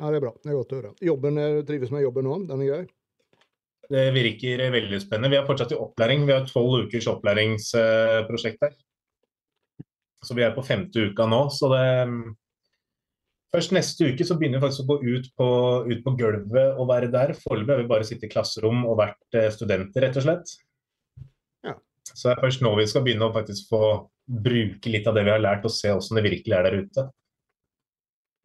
ja, 0.01 0.11
det 0.11 0.19
er 0.21 0.25
bra. 0.25 0.33
Det 0.41 0.51
er 0.51 0.57
godt 0.57 0.73
å 0.73 0.79
høre. 0.81 0.95
Jobben, 1.05 1.39
er- 1.39 1.63
trives 1.69 1.93
med 1.93 2.03
jobben 2.07 2.27
nå? 2.27 2.39
Den 2.49 2.63
er 2.65 2.71
grei? 2.71 2.85
Det 3.91 4.05
virker 4.15 4.63
veldig 4.71 5.01
spennende. 5.03 5.33
Vi 5.33 5.37
er 5.41 5.47
fortsatt 5.49 5.73
i 5.75 5.79
opplæring. 5.83 6.23
Vi 6.27 6.33
har 6.33 6.47
tolv 6.47 6.87
ukers 6.87 7.09
opplæringsprosjekt 7.11 8.63
her. 8.63 8.77
Så 10.25 10.37
vi 10.37 10.45
er 10.45 10.55
på 10.55 10.65
femte 10.65 11.11
uka 11.11 11.27
nå. 11.29 11.47
Så 11.55 11.71
det 11.73 11.85
Først 13.51 13.73
neste 13.75 14.13
uke 14.13 14.23
så 14.27 14.37
begynner 14.39 14.61
vi 14.61 14.67
faktisk 14.69 14.85
å 14.85 14.93
gå 14.93 14.97
ut 15.03 15.25
på, 15.35 15.47
ut 15.91 16.03
på 16.05 16.11
gulvet 16.19 16.77
og 16.79 16.87
være 16.87 17.09
der. 17.11 17.33
Foreløpig 17.35 17.73
har 17.75 17.81
vi 17.81 17.89
bare 17.91 18.07
sittet 18.07 18.29
i 18.29 18.31
klasserom 18.31 18.85
og 18.87 19.01
vært 19.01 19.39
eh, 19.39 19.49
studenter, 19.51 20.05
rett 20.05 20.19
og 20.21 20.23
slett. 20.23 20.53
Ja. 21.67 21.75
Så 22.13 22.29
det 22.29 22.37
er 22.37 22.45
først 22.45 22.63
nå 22.63 22.71
vi 22.79 22.87
skal 22.91 23.03
begynne 23.03 23.27
å 23.27 23.35
faktisk 23.35 23.73
få 23.73 23.83
bruke 24.31 24.93
litt 24.95 25.09
av 25.11 25.19
det 25.19 25.25
vi 25.27 25.35
har 25.35 25.43
lært, 25.43 25.67
og 25.67 25.75
se 25.75 25.91
hvordan 25.91 26.21
det 26.21 26.25
virkelig 26.29 26.57
er 26.57 26.69
der 26.69 26.79
ute. 26.85 27.07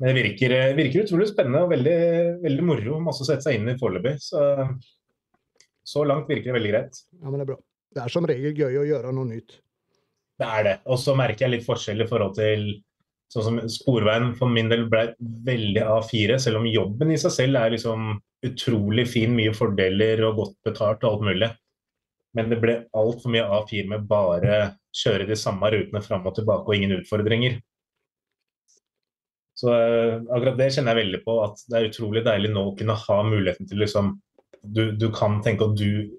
Men 0.02 0.10
det 0.10 0.16
virker, 0.24 0.56
eh, 0.58 0.74
virker 0.82 1.06
utrolig 1.06 1.30
spennende 1.30 1.62
og 1.68 1.76
veldig, 1.76 2.00
veldig 2.42 2.66
moro. 2.72 2.98
Masse 3.06 3.22
å 3.22 3.30
sette 3.30 3.46
seg 3.46 3.60
inn 3.60 3.70
i 3.70 3.78
foreløpig. 3.78 4.16
Så, 4.26 4.42
så 5.86 6.08
langt 6.10 6.34
virker 6.34 6.50
det 6.50 6.58
veldig 6.58 6.74
greit. 6.74 7.04
Ja, 7.22 7.30
men 7.30 7.38
det 7.38 7.46
er 7.46 7.54
bra. 7.54 7.60
Det 7.94 8.02
er 8.08 8.18
som 8.18 8.26
regel 8.26 8.58
gøy 8.58 8.82
å 8.82 8.90
gjøre 8.90 9.14
noe 9.14 9.30
nytt. 9.30 9.60
Det 10.40 10.48
er 10.58 10.68
det. 10.68 10.76
Og 10.92 11.00
så 11.00 11.16
merker 11.18 11.46
jeg 11.46 11.54
litt 11.56 11.68
forskjell 11.68 12.04
i 12.04 12.08
forhold 12.10 12.36
til 12.38 12.68
sånn 13.32 13.46
som 13.46 13.60
Sporveien 13.72 14.34
for 14.38 14.52
min 14.52 14.70
del 14.72 14.86
ble 14.92 15.08
veldig 15.20 15.84
A4, 15.96 16.38
selv 16.42 16.62
om 16.62 16.70
jobben 16.70 17.14
i 17.14 17.20
seg 17.20 17.34
selv 17.34 17.60
er 17.60 17.74
liksom 17.74 18.18
utrolig 18.46 19.08
fin, 19.10 19.34
mye 19.36 19.54
fordeler 19.56 20.22
og 20.28 20.42
godt 20.42 20.58
betalt 20.68 21.06
og 21.06 21.16
alt 21.16 21.30
mulig. 21.30 21.52
Men 22.36 22.52
det 22.52 22.60
ble 22.62 22.76
altfor 22.96 23.32
mye 23.32 23.48
A4 23.58 23.88
med 23.94 24.10
bare 24.10 24.60
kjøre 24.96 25.28
de 25.30 25.38
samme 25.40 25.72
rutene 25.72 26.04
fram 26.04 26.28
og 26.28 26.36
tilbake 26.38 26.68
og 26.68 26.78
ingen 26.78 26.98
utfordringer. 27.00 27.58
Så 29.56 29.72
uh, 29.72 30.20
akkurat 30.36 30.60
det 30.60 30.74
kjenner 30.76 30.92
jeg 30.92 31.06
veldig 31.06 31.22
på, 31.24 31.38
at 31.46 31.62
det 31.72 31.80
er 31.80 31.90
utrolig 31.90 32.26
deilig 32.26 32.52
nå 32.52 32.66
å 32.70 32.76
kunne 32.76 32.98
ha 33.00 33.20
muligheten 33.24 33.70
til 33.70 33.80
liksom 33.84 34.18
Du, 34.66 34.90
du 34.98 35.12
kan 35.14 35.38
tenke 35.46 35.68
at 35.70 35.76
du 35.78 36.10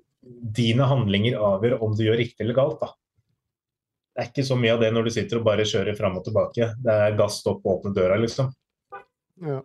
Dine 0.57 0.87
handlinger 0.89 1.37
avgjør 1.43 1.83
om 1.85 1.93
du 1.99 2.05
gjør 2.07 2.17
riktig 2.19 2.43
eller 2.43 2.57
galt, 2.57 2.81
da. 2.81 2.89
Det 4.17 4.23
er 4.23 4.29
ikke 4.31 4.47
så 4.49 4.57
mye 4.57 4.73
av 4.73 4.81
det 4.81 4.89
når 4.97 5.05
du 5.05 5.13
sitter 5.13 5.37
og 5.37 5.45
bare 5.45 5.65
kjører 5.69 5.97
fram 5.99 6.15
og 6.17 6.23
tilbake. 6.25 6.71
Det 6.81 6.93
er 7.05 7.17
gass 7.19 7.43
opp 7.45 7.67
og 7.67 7.75
åpne 7.75 7.93
døra, 7.99 8.17
liksom. 8.17 8.49
Ja. 9.45 9.59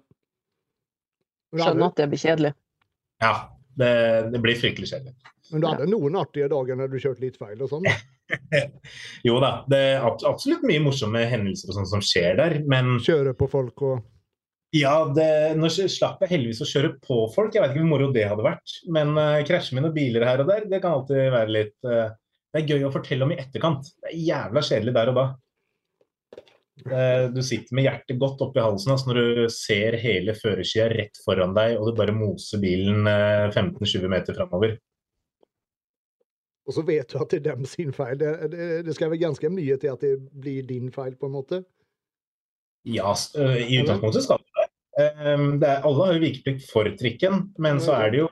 Skjønner 1.55 1.88
at 1.88 2.01
det 2.01 2.08
blir 2.12 2.20
kjedelig. 2.20 2.51
Ja, 3.24 3.31
det, 3.79 3.93
det 4.34 4.41
blir 4.43 4.60
fryktelig 4.60 4.91
kjedelig. 4.91 5.15
Men 5.51 5.63
du 5.63 5.67
hadde 5.67 5.88
noen 5.88 6.20
artige 6.20 6.51
dager 6.51 6.79
når 6.79 6.91
du 6.91 7.00
kjørte 7.00 7.24
litt 7.24 7.39
feil 7.39 7.63
og 7.63 7.72
sånn? 7.72 7.88
jo 9.27 9.39
da, 9.43 9.51
det 9.72 9.81
er 9.93 10.05
absolutt 10.05 10.63
mye 10.67 10.84
morsomme 10.84 11.24
hendelser 11.31 11.72
og 11.72 11.79
sånt 11.79 11.91
som 11.91 12.03
skjer 12.03 12.39
der, 12.39 12.58
men 12.67 12.98
Kjøre 13.03 13.36
på 13.39 13.48
folk 13.51 13.84
og 13.88 14.01
Ja, 14.75 15.03
det, 15.15 15.27
nå 15.60 15.67
slapp 15.72 16.24
jeg 16.24 16.31
heldigvis 16.31 16.63
å 16.63 16.70
kjøre 16.70 16.93
på 17.03 17.25
folk. 17.34 17.55
Jeg 17.55 17.63
vet 17.63 17.74
ikke 17.74 17.84
hvor 17.84 17.91
moro 17.91 18.12
det 18.15 18.24
hadde 18.24 18.46
vært. 18.46 18.75
Men 18.96 19.12
uh, 19.20 19.41
krasjer 19.48 19.75
med 19.75 19.84
noen 19.84 19.98
biler 19.98 20.24
her 20.24 20.43
og 20.43 20.48
der, 20.48 20.67
det 20.72 20.79
kan 20.79 20.96
alltid 20.96 21.25
være 21.34 21.51
litt 21.51 21.75
uh, 21.88 22.13
Det 22.51 22.62
er 22.62 22.75
gøy 22.75 22.84
å 22.88 22.91
fortelle 22.93 23.25
om 23.25 23.31
i 23.31 23.39
etterkant. 23.39 23.88
Det 24.01 24.12
er 24.12 24.22
jævla 24.27 24.63
kjedelig 24.67 24.93
der 24.98 25.12
og 25.13 25.20
da. 25.20 25.25
Du 26.81 27.41
sitter 27.46 27.75
med 27.77 27.86
hjertet 27.86 28.17
godt 28.20 28.41
oppi 28.41 28.62
halsen 28.63 28.93
altså, 28.96 29.12
når 29.12 29.17
du 29.20 29.51
ser 29.53 29.98
hele 30.01 30.34
førersida 30.34 30.88
rett 30.89 31.20
foran 31.25 31.53
deg, 31.53 31.75
og 31.77 31.91
du 31.91 32.00
bare 32.00 32.15
moser 32.15 32.62
bilen 32.63 33.05
15-20 33.05 34.08
meter 34.12 34.38
framover. 34.38 34.79
Og 36.67 36.75
så 36.75 36.84
vet 36.88 37.10
du 37.10 37.17
at 37.22 37.34
det 37.34 37.41
er 37.41 37.48
dem 37.51 37.67
sin 37.70 37.93
feil. 37.93 38.17
Det, 38.20 38.31
det, 38.53 38.65
det 38.88 38.96
skal 38.98 39.12
være 39.12 39.25
ganske 39.25 39.50
mye 39.53 39.77
til 39.81 39.93
at 39.93 40.03
det 40.03 40.15
blir 40.31 40.65
din 40.67 40.91
feil, 40.93 41.15
på 41.20 41.29
en 41.29 41.36
måte? 41.36 41.62
Ja, 42.88 43.13
i 43.38 43.81
utgangspunktet 43.81 44.25
skal 44.25 44.41
det 44.41 44.67
ehm, 45.01 45.60
det. 45.62 45.70
Er, 45.70 45.84
alle 45.86 46.05
har 46.05 46.15
jo 46.15 46.24
vikeplikt 46.24 46.65
for 46.70 46.88
trikken, 46.98 47.51
men 47.62 47.81
så 47.84 47.98
er 48.00 48.13
det 48.13 48.24
jo 48.24 48.29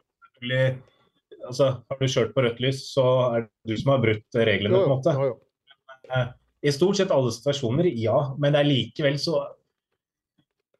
altså, 1.47 1.69
Har 1.89 1.99
du 1.99 2.09
kjørt 2.09 2.33
på 2.35 2.43
rødt 2.45 2.59
lys, 2.63 2.83
så 2.93 3.05
er 3.29 3.45
det 3.45 3.73
du 3.73 3.79
som 3.79 3.93
har 3.93 4.03
brutt 4.03 4.39
reglene, 4.49 4.75
på 4.75 4.87
en 4.87 4.93
måte. 4.95 5.15
Jo, 5.15 5.29
jo. 5.31 6.03
Eh, 6.09 6.27
I 6.65 6.73
stort 6.75 6.99
sett 6.99 7.13
alle 7.15 7.31
situasjoner, 7.35 7.89
ja. 7.99 8.19
Men 8.41 8.55
det 8.55 8.63
er 8.63 8.69
likevel 8.69 9.19
så 9.21 9.43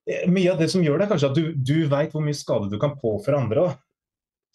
eh, 0.09 0.25
Mye 0.31 0.53
av 0.53 0.61
det 0.61 0.69
som 0.73 0.83
gjør 0.83 0.99
det, 0.99 1.07
er 1.07 1.13
kanskje 1.13 1.31
at 1.31 1.37
du, 1.37 1.53
du 1.53 1.77
veit 1.91 2.15
hvor 2.15 2.25
mye 2.25 2.37
skade 2.37 2.71
du 2.71 2.79
kan 2.81 2.97
påføre 2.99 3.39
andre 3.39 3.67
òg. 3.67 3.77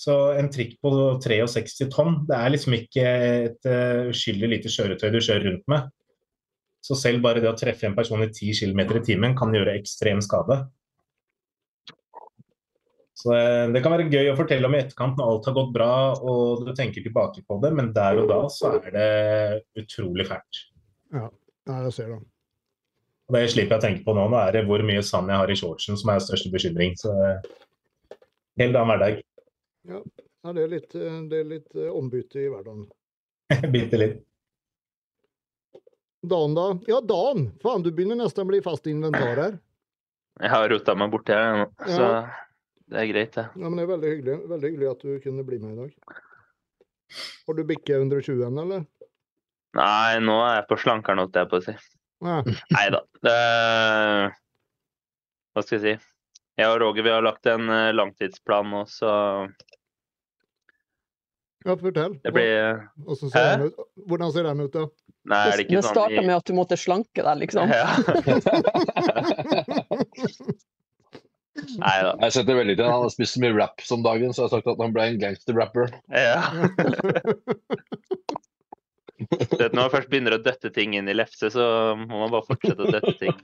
Så 0.04 0.14
en 0.36 0.50
trikk 0.52 0.80
på 0.82 0.90
63 1.22 1.86
tonn, 1.92 2.24
det 2.28 2.36
er 2.36 2.50
liksom 2.50 2.74
ikke 2.76 3.04
et 3.04 3.68
uh, 3.70 4.10
uskyldig 4.10 4.50
lite 4.50 4.72
kjøretøy 4.72 5.06
du 5.14 5.20
kjører 5.22 5.46
rundt 5.46 5.68
med. 5.70 5.86
Så 6.84 6.96
selv 6.98 7.22
bare 7.24 7.40
det 7.40 7.48
å 7.48 7.56
treffe 7.56 7.86
en 7.88 7.94
person 7.96 8.20
i 8.24 8.28
10 8.28 8.58
km 8.58 8.82
i 8.98 9.04
timen 9.06 9.36
kan 9.38 9.54
gjøre 9.54 9.76
ekstrem 9.78 10.20
skade. 10.24 10.58
Så 13.24 13.32
uh, 13.32 13.72
Det 13.72 13.80
kan 13.80 13.94
være 13.94 14.10
gøy 14.12 14.28
å 14.32 14.36
fortelle 14.36 14.68
om 14.68 14.76
i 14.76 14.82
etterkant 14.82 15.16
når 15.16 15.32
alt 15.32 15.48
har 15.48 15.56
gått 15.56 15.72
bra 15.72 15.94
og 16.20 16.66
du 16.66 16.74
tenker 16.76 17.04
tilbake 17.04 17.40
på 17.48 17.56
det, 17.62 17.72
men 17.76 17.90
der 17.96 18.20
og 18.20 18.28
da 18.28 18.42
så 18.52 18.76
er 18.82 18.92
det 18.92 19.10
utrolig 19.80 20.28
fælt. 20.28 20.64
Ja, 21.14 21.28
jeg 21.70 21.92
ser 21.96 22.12
det. 22.12 22.20
Og 23.24 23.36
Det 23.38 23.46
slipper 23.48 23.78
jeg 23.78 23.80
å 23.80 23.84
tenke 23.86 24.04
på 24.04 24.14
nå. 24.16 24.26
Nå 24.28 24.36
er 24.40 24.52
det 24.58 24.66
hvor 24.68 24.84
mye 24.84 25.04
sand 25.04 25.32
jeg 25.32 25.40
har 25.40 25.50
i 25.50 25.56
shortsen 25.56 25.96
som 25.96 26.12
er 26.12 26.20
største 26.20 26.52
bekymring. 26.52 26.92
Så 27.00 27.14
helt 28.60 28.76
annen 28.76 28.92
hverdag. 28.92 29.22
Ja, 29.88 30.02
ja 30.44 30.54
det, 30.56 30.66
er 30.66 30.72
litt, 30.74 30.94
eh, 30.98 31.18
det 31.30 31.40
er 31.40 31.48
litt 31.48 31.78
eh, 31.78 31.88
ombytte 31.88 32.42
i 32.42 32.50
hverdagen. 32.52 32.84
Bitte 33.74 34.00
litt. 34.00 34.22
Dan, 36.24 36.56
da? 36.56 36.70
Ja, 36.88 37.00
Dan! 37.04 37.50
Faen, 37.64 37.84
du 37.84 37.90
begynner 37.92 38.16
nesten 38.16 38.44
å 38.44 38.48
bli 38.48 38.60
fast 38.64 38.86
i 38.88 38.94
inventar 38.94 39.40
her. 39.40 39.58
Jeg 40.40 40.50
har 40.50 40.68
rota 40.72 40.94
meg 40.98 41.12
borti 41.12 41.36
her 41.36 41.62
nå, 41.62 41.66
Ja. 41.88 42.08
Det 42.92 43.00
er 43.00 43.08
greit, 43.08 43.32
det. 43.34 43.46
Ja, 43.56 43.68
men 43.68 43.76
Det 43.78 43.84
er 43.84 43.90
veldig 43.94 44.12
hyggelig, 44.12 44.36
veldig 44.50 44.70
hyggelig 44.70 44.88
at 44.90 45.04
du 45.04 45.20
kunne 45.24 45.44
bli 45.48 45.58
med 45.62 45.72
i 45.72 45.76
dag. 45.82 45.90
Har 47.46 47.54
du 47.56 47.64
bikket 47.64 47.96
120 47.96 48.42
ennå, 48.46 48.64
eller? 48.66 48.84
Nei, 49.74 50.18
nå 50.22 50.38
er 50.44 50.58
jeg 50.60 50.66
på 50.70 50.78
slankeren, 50.82 51.22
holdt 51.24 51.38
jeg 51.38 51.50
på 51.50 51.60
å 51.60 51.64
si. 51.64 51.74
Nei 52.24 52.86
da. 52.94 53.00
Hva 55.54 55.62
skal 55.64 55.78
jeg 55.78 55.84
si? 55.84 55.94
Jeg 56.60 56.70
og 56.70 56.78
Roger 56.82 57.02
vi 57.02 57.10
har 57.10 57.24
lagt 57.24 57.48
en 57.50 57.66
eh, 57.72 57.90
langtidsplan 57.94 58.68
nå, 58.70 58.84
så 58.86 59.10
ja, 61.64 61.74
fortell. 61.80 62.14
det 62.22 62.30
blir 62.36 62.84
Hvordan 63.02 63.32
ser, 63.32 63.48
den 63.50 63.64
ut? 63.66 63.80
Hvordan 64.06 64.34
ser 64.36 64.46
den 64.46 64.62
ut, 64.62 64.76
da? 64.76 64.84
Nei, 65.32 65.40
er 65.40 65.50
det 65.50 65.56
Det 65.56 65.64
ikke 65.64 65.80
sånn 65.80 65.96
starta 65.96 66.20
med 66.22 66.34
at 66.36 66.46
du 66.46 66.54
måtte 66.54 66.78
slanke 66.78 67.24
deg, 67.26 67.42
liksom. 67.42 67.74
Ja. 67.74 67.90
Nei 71.78 71.96
da. 72.02 72.14
Jeg 72.24 72.32
setter 72.34 72.56
veldig 72.58 72.74
til 72.80 72.88
Han 72.88 73.04
har 73.04 73.12
spist 73.14 73.36
så 73.36 73.40
mye 73.44 73.54
rap 73.54 73.80
som 73.86 74.02
dagen, 74.02 74.32
så 74.34 74.42
jeg 74.42 74.48
har 74.50 74.54
sagt 74.58 74.70
at 74.72 74.80
han 74.82 74.94
ble 74.96 75.04
en 75.12 75.20
gangster-rapper. 75.22 75.92
Ja. 76.10 76.40
Du 79.14 79.56
vet, 79.56 79.72
når 79.72 79.78
man 79.86 79.92
først 79.92 80.10
begynner 80.10 80.34
å 80.36 80.40
døtte 80.42 80.70
ting 80.74 80.96
inn 80.98 81.06
i 81.08 81.14
lefse, 81.14 81.48
så 81.54 81.64
må 81.96 82.18
man 82.24 82.32
bare 82.34 82.46
fortsette 82.48 82.82
å 82.82 82.90
døtte 82.90 83.12
ting. 83.20 83.36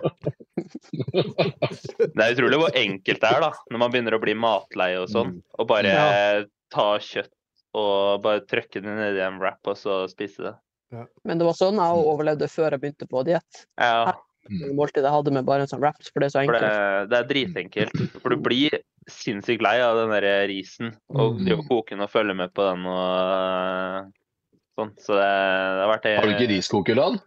Det 2.11 2.25
er 2.25 2.35
utrolig 2.35 2.59
hvor 2.61 2.75
enkelt 2.77 3.23
det 3.23 3.31
er 3.31 3.45
da, 3.47 3.53
når 3.71 3.83
man 3.85 3.93
begynner 3.95 4.17
å 4.19 4.23
bli 4.23 4.35
matlei 4.37 4.91
og 4.99 5.07
sånn. 5.13 5.37
Og 5.63 5.69
bare 5.71 5.93
Ja. 5.95 6.43
ta 6.75 6.89
kjøtt 6.99 7.31
og 7.79 8.23
bare 8.27 8.43
trykke 8.51 8.83
det 8.83 8.97
ned 8.99 9.17
i 9.17 9.23
en 9.25 9.39
wrap 9.39 9.63
og 9.71 9.79
så 9.79 10.03
spise 10.11 10.43
det. 10.51 10.55
Men 11.25 11.39
det 11.39 11.47
var 11.47 11.55
sånn 11.55 11.79
jeg 11.79 12.03
overlevde 12.11 12.49
før 12.51 12.75
jeg 12.75 12.81
begynte 12.83 13.07
på 13.09 13.23
diett. 13.31 13.65
Ja, 13.79 14.13
Måltidet 14.49 15.05
jeg 15.05 15.13
hadde 15.13 15.33
med 15.37 15.45
bare 15.47 15.63
en 15.67 15.69
sånn 15.71 15.83
wraps, 15.83 16.09
for 16.11 16.21
det 16.23 16.31
er 16.31 16.33
så 16.33 16.45
for 16.49 16.57
det, 16.57 16.63
enkelt. 16.65 17.11
det 17.11 17.19
er 17.19 17.27
dritenkelt. 17.29 18.21
For 18.23 18.33
du 18.35 18.41
blir 18.43 18.79
sinnssykt 19.11 19.63
lei 19.63 19.77
av 19.85 19.99
den 20.01 20.11
der 20.15 20.47
risen. 20.49 20.95
Og 21.13 21.37
Mm. 21.37 21.45
drive 21.45 21.59
og 21.61 21.69
koke 21.69 21.91
den 21.95 22.01
og 22.07 22.11
følge 22.11 22.35
med 22.35 22.53
på 22.57 22.65
den 22.71 22.87
og 22.87 24.11
sånn. 24.79 24.95
Så 24.99 25.15
det, 25.19 25.29
det 25.29 25.85
har 25.85 25.93
vært 25.93 26.09
Har 26.17 26.27
du 26.27 26.35
ikke 26.35 26.51
riskoker, 26.55 26.95
Dan? 26.99 27.21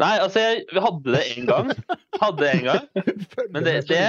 Nei, 0.00 0.14
altså 0.24 0.40
jeg 0.40 0.62
vi 0.72 0.80
hadde 0.80 1.12
det 1.12 1.24
en 1.36 1.46
gang. 1.50 1.72
Hadde 2.20 2.38
det 2.40 2.52
en 2.54 2.64
gang. 2.64 2.86
Men 3.52 3.66
det, 3.66 3.74
det, 3.90 4.00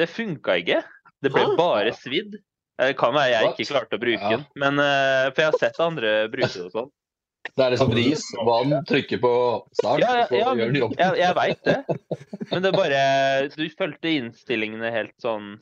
det 0.00 0.08
funka 0.10 0.56
ikke. 0.62 0.80
Det 1.22 1.30
ble 1.32 1.44
bare 1.58 1.92
svidd. 1.96 2.38
Det 2.80 2.96
kan 2.98 3.14
være 3.14 3.30
jeg 3.30 3.52
ikke 3.52 3.68
klarte 3.70 3.94
å 3.96 4.00
bruke 4.02 4.28
den, 4.32 4.40
men 4.58 4.80
eh, 4.82 5.28
for 5.30 5.44
jeg 5.44 5.46
har 5.52 5.58
sett 5.60 5.76
andre 5.78 6.08
bruke 6.26 6.48
det 6.50 6.64
og 6.66 6.72
sånn. 6.74 6.88
Det 7.54 7.64
er 7.64 7.74
liksom 7.74 7.92
ris, 7.94 8.24
vann, 8.46 8.72
trykke 8.88 9.18
på 9.22 9.34
start, 9.76 10.00
Ja, 10.02 10.14
ja, 10.24 10.26
ja, 10.32 10.54
jobben. 10.56 10.96
jeg, 10.98 11.18
jeg 11.20 11.36
veit 11.36 11.60
det. 11.68 11.76
Men 12.50 12.64
det 12.64 12.70
er 12.70 12.78
bare 12.78 13.02
Du 13.52 13.62
fulgte 13.78 14.10
innstillingene 14.10 14.90
helt 14.94 15.14
sånn, 15.22 15.54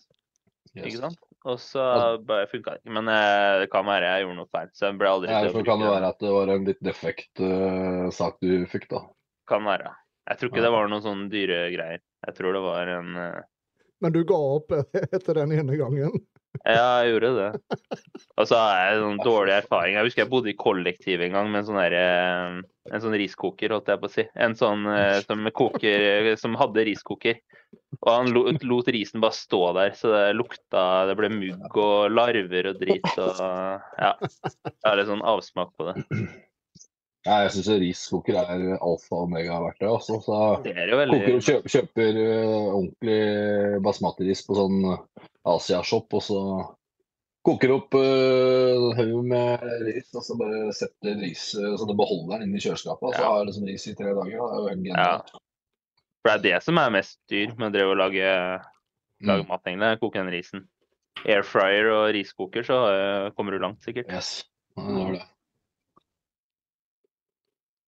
ikke 0.78 1.00
sant? 1.00 1.20
Og 1.42 1.58
så 1.58 1.82
bare 2.22 2.46
funka 2.46 2.76
det 2.76 2.82
ikke. 2.82 2.94
Men 2.94 3.10
eh, 3.10 3.62
det 3.64 3.70
kan 3.72 3.86
være 3.88 4.10
jeg 4.12 4.24
gjorde 4.24 4.38
noe 4.38 4.50
feil. 4.54 4.68
Så 4.78 4.86
jeg 4.86 4.98
ble 5.00 5.10
aldri 5.10 5.32
Ja, 5.32 5.40
så 5.50 5.64
kan 5.66 5.82
det 5.82 5.90
være 5.90 6.10
at 6.14 6.20
det 6.22 6.34
var 6.36 6.52
en 6.54 6.68
litt 6.68 6.82
defekt 6.86 7.42
uh, 7.42 8.06
sak 8.14 8.38
du 8.44 8.62
fikk, 8.70 8.86
da. 8.92 9.02
Kan 9.50 9.66
være. 9.66 9.90
Jeg 10.30 10.38
tror 10.38 10.52
ikke 10.52 10.62
det 10.62 10.74
var 10.76 10.92
noen 10.92 11.02
sånne 11.02 11.26
dyre 11.32 11.64
greier. 11.74 12.04
Jeg 12.28 12.36
tror 12.38 12.54
det 12.54 12.62
var 12.62 12.92
en 12.94 13.16
uh... 13.18 13.40
Men 14.02 14.14
du 14.14 14.22
ga 14.26 14.38
opp 14.38 14.70
etter 15.16 15.42
den 15.42 15.54
ene 15.58 15.78
gangen? 15.80 16.14
Ja, 16.60 17.02
jeg 17.02 17.14
gjorde 17.14 17.30
det. 17.38 17.78
Og 18.38 18.46
så 18.48 18.58
har 18.58 18.76
jeg 18.78 19.00
sånn 19.02 19.22
dårlig 19.24 19.54
erfaring. 19.56 19.96
Jeg 19.96 20.06
husker 20.06 20.22
jeg 20.22 20.30
bodde 20.32 20.52
i 20.52 20.58
kollektiv 20.58 21.24
en 21.24 21.34
gang 21.34 21.48
med 21.50 21.62
en 21.62 21.68
sånn 21.70 21.80
der, 21.80 21.96
eh, 21.96 22.92
en 22.92 23.02
sånn 23.02 23.16
riskoker, 23.18 23.74
holdt 23.74 23.90
jeg 23.90 24.02
på 24.02 24.10
å 24.10 24.12
si. 24.12 24.26
En 24.46 24.54
sånn 24.58 24.86
eh, 24.92 25.18
som, 25.24 25.48
koker, 25.56 26.32
som 26.40 26.56
hadde 26.60 26.86
riskoker. 26.88 27.40
Og 28.02 28.10
han 28.10 28.30
lot, 28.34 28.64
lot 28.68 28.88
risen 28.92 29.22
bare 29.24 29.36
stå 29.36 29.62
der, 29.78 29.94
så 29.96 30.10
det 30.12 30.22
lukta 30.36 31.06
Det 31.08 31.14
ble 31.16 31.30
mugg 31.32 31.76
og 31.80 32.12
larver 32.12 32.68
og 32.72 32.80
drit 32.80 33.12
og 33.16 33.40
Ja. 33.40 34.12
Det 34.20 34.88
er 34.90 34.98
litt 34.98 35.08
sånn 35.08 35.24
avsmak 35.24 35.72
på 35.78 35.88
det. 35.88 35.96
Ja, 37.22 37.36
jeg 37.44 37.52
syns 37.54 37.68
riskoker 37.78 38.34
er 38.40 38.62
alfa 38.82 39.14
og 39.14 39.28
omega 39.28 39.60
verktøy. 39.62 39.86
Altså. 39.92 40.16
Så 40.24 40.38
Det 40.64 40.72
er 40.74 40.90
jo 40.90 40.96
koker, 40.98 41.02
veldig 41.06 41.42
kjøper, 41.46 41.68
kjøper 41.70 42.16
eh, 42.18 42.70
ordentlig 42.74 43.82
basmati-ris 43.84 44.42
på 44.48 44.56
sånn 44.58 44.80
Asia-shop, 45.52 46.16
og 46.18 46.24
så 46.26 46.40
koker 47.46 47.72
opp 47.74 47.94
uh, 47.98 48.88
haug 48.98 49.24
med 49.26 49.62
ris, 49.86 50.10
og 50.14 50.22
så 50.22 50.36
bare 50.38 50.68
setter 50.78 51.16
ris 51.18 51.48
eh, 51.58 51.72
så 51.78 51.86
det 51.88 51.96
beholder 51.98 52.38
den 52.42 52.48
inni 52.50 52.62
kjøleskapet. 52.62 53.08
Og 53.08 53.14
så 53.16 53.22
Ja. 53.22 53.30
har 53.32 53.40
du 53.42 53.50
liksom 53.50 53.66
ris 53.70 53.86
i 53.90 53.94
tre 53.98 54.12
dager. 54.14 54.36
Da. 54.38 54.50
Det 54.52 54.74
er 54.74 54.76
jo 54.76 54.94
ja. 54.94 55.16
For 56.22 56.30
det 56.30 56.36
er 56.38 56.44
det 56.46 56.62
som 56.62 56.78
er 56.78 56.90
mest 56.94 57.18
dyr 57.30 57.54
med 57.58 57.70
å 57.70 57.74
drive 57.74 57.90
og 57.96 57.98
lage, 57.98 58.28
lage 59.26 59.42
Mm. 59.42 59.48
mat, 59.48 59.62
egentlig. 59.66 59.98
Koke 60.02 60.18
den 60.22 60.30
risen. 60.34 60.68
Airfryer 61.26 61.90
og 61.90 62.14
riskoker, 62.14 62.62
så 62.66 62.78
eh, 62.90 63.30
kommer 63.34 63.52
du 63.54 63.58
langt, 63.62 63.82
sikkert. 63.82 64.10
Yes. 64.10 64.44
Ja, 64.76 64.82
det 64.86 64.94
var 65.06 65.12
det. 65.18 65.24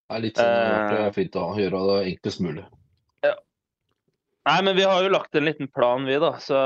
Det 0.04 0.16
er 0.16 0.25
litt 0.25 0.40
sånn 0.40 0.50
uh, 0.52 0.96
er 1.06 1.12
fint 1.16 1.37
å 1.40 1.50
gjøre 1.56 1.84
det 1.88 2.00
enklest 2.12 2.42
mulig. 2.44 2.64
Nei, 4.44 4.58
men 4.61 4.76
vi 4.76 4.84
har 4.84 5.00
jo 5.00 5.12
lagt 5.12 5.37
en 5.38 5.46
liten 5.46 5.70
plan, 5.73 6.04
vi, 6.04 6.18
da. 6.20 6.34
Så, 6.42 6.58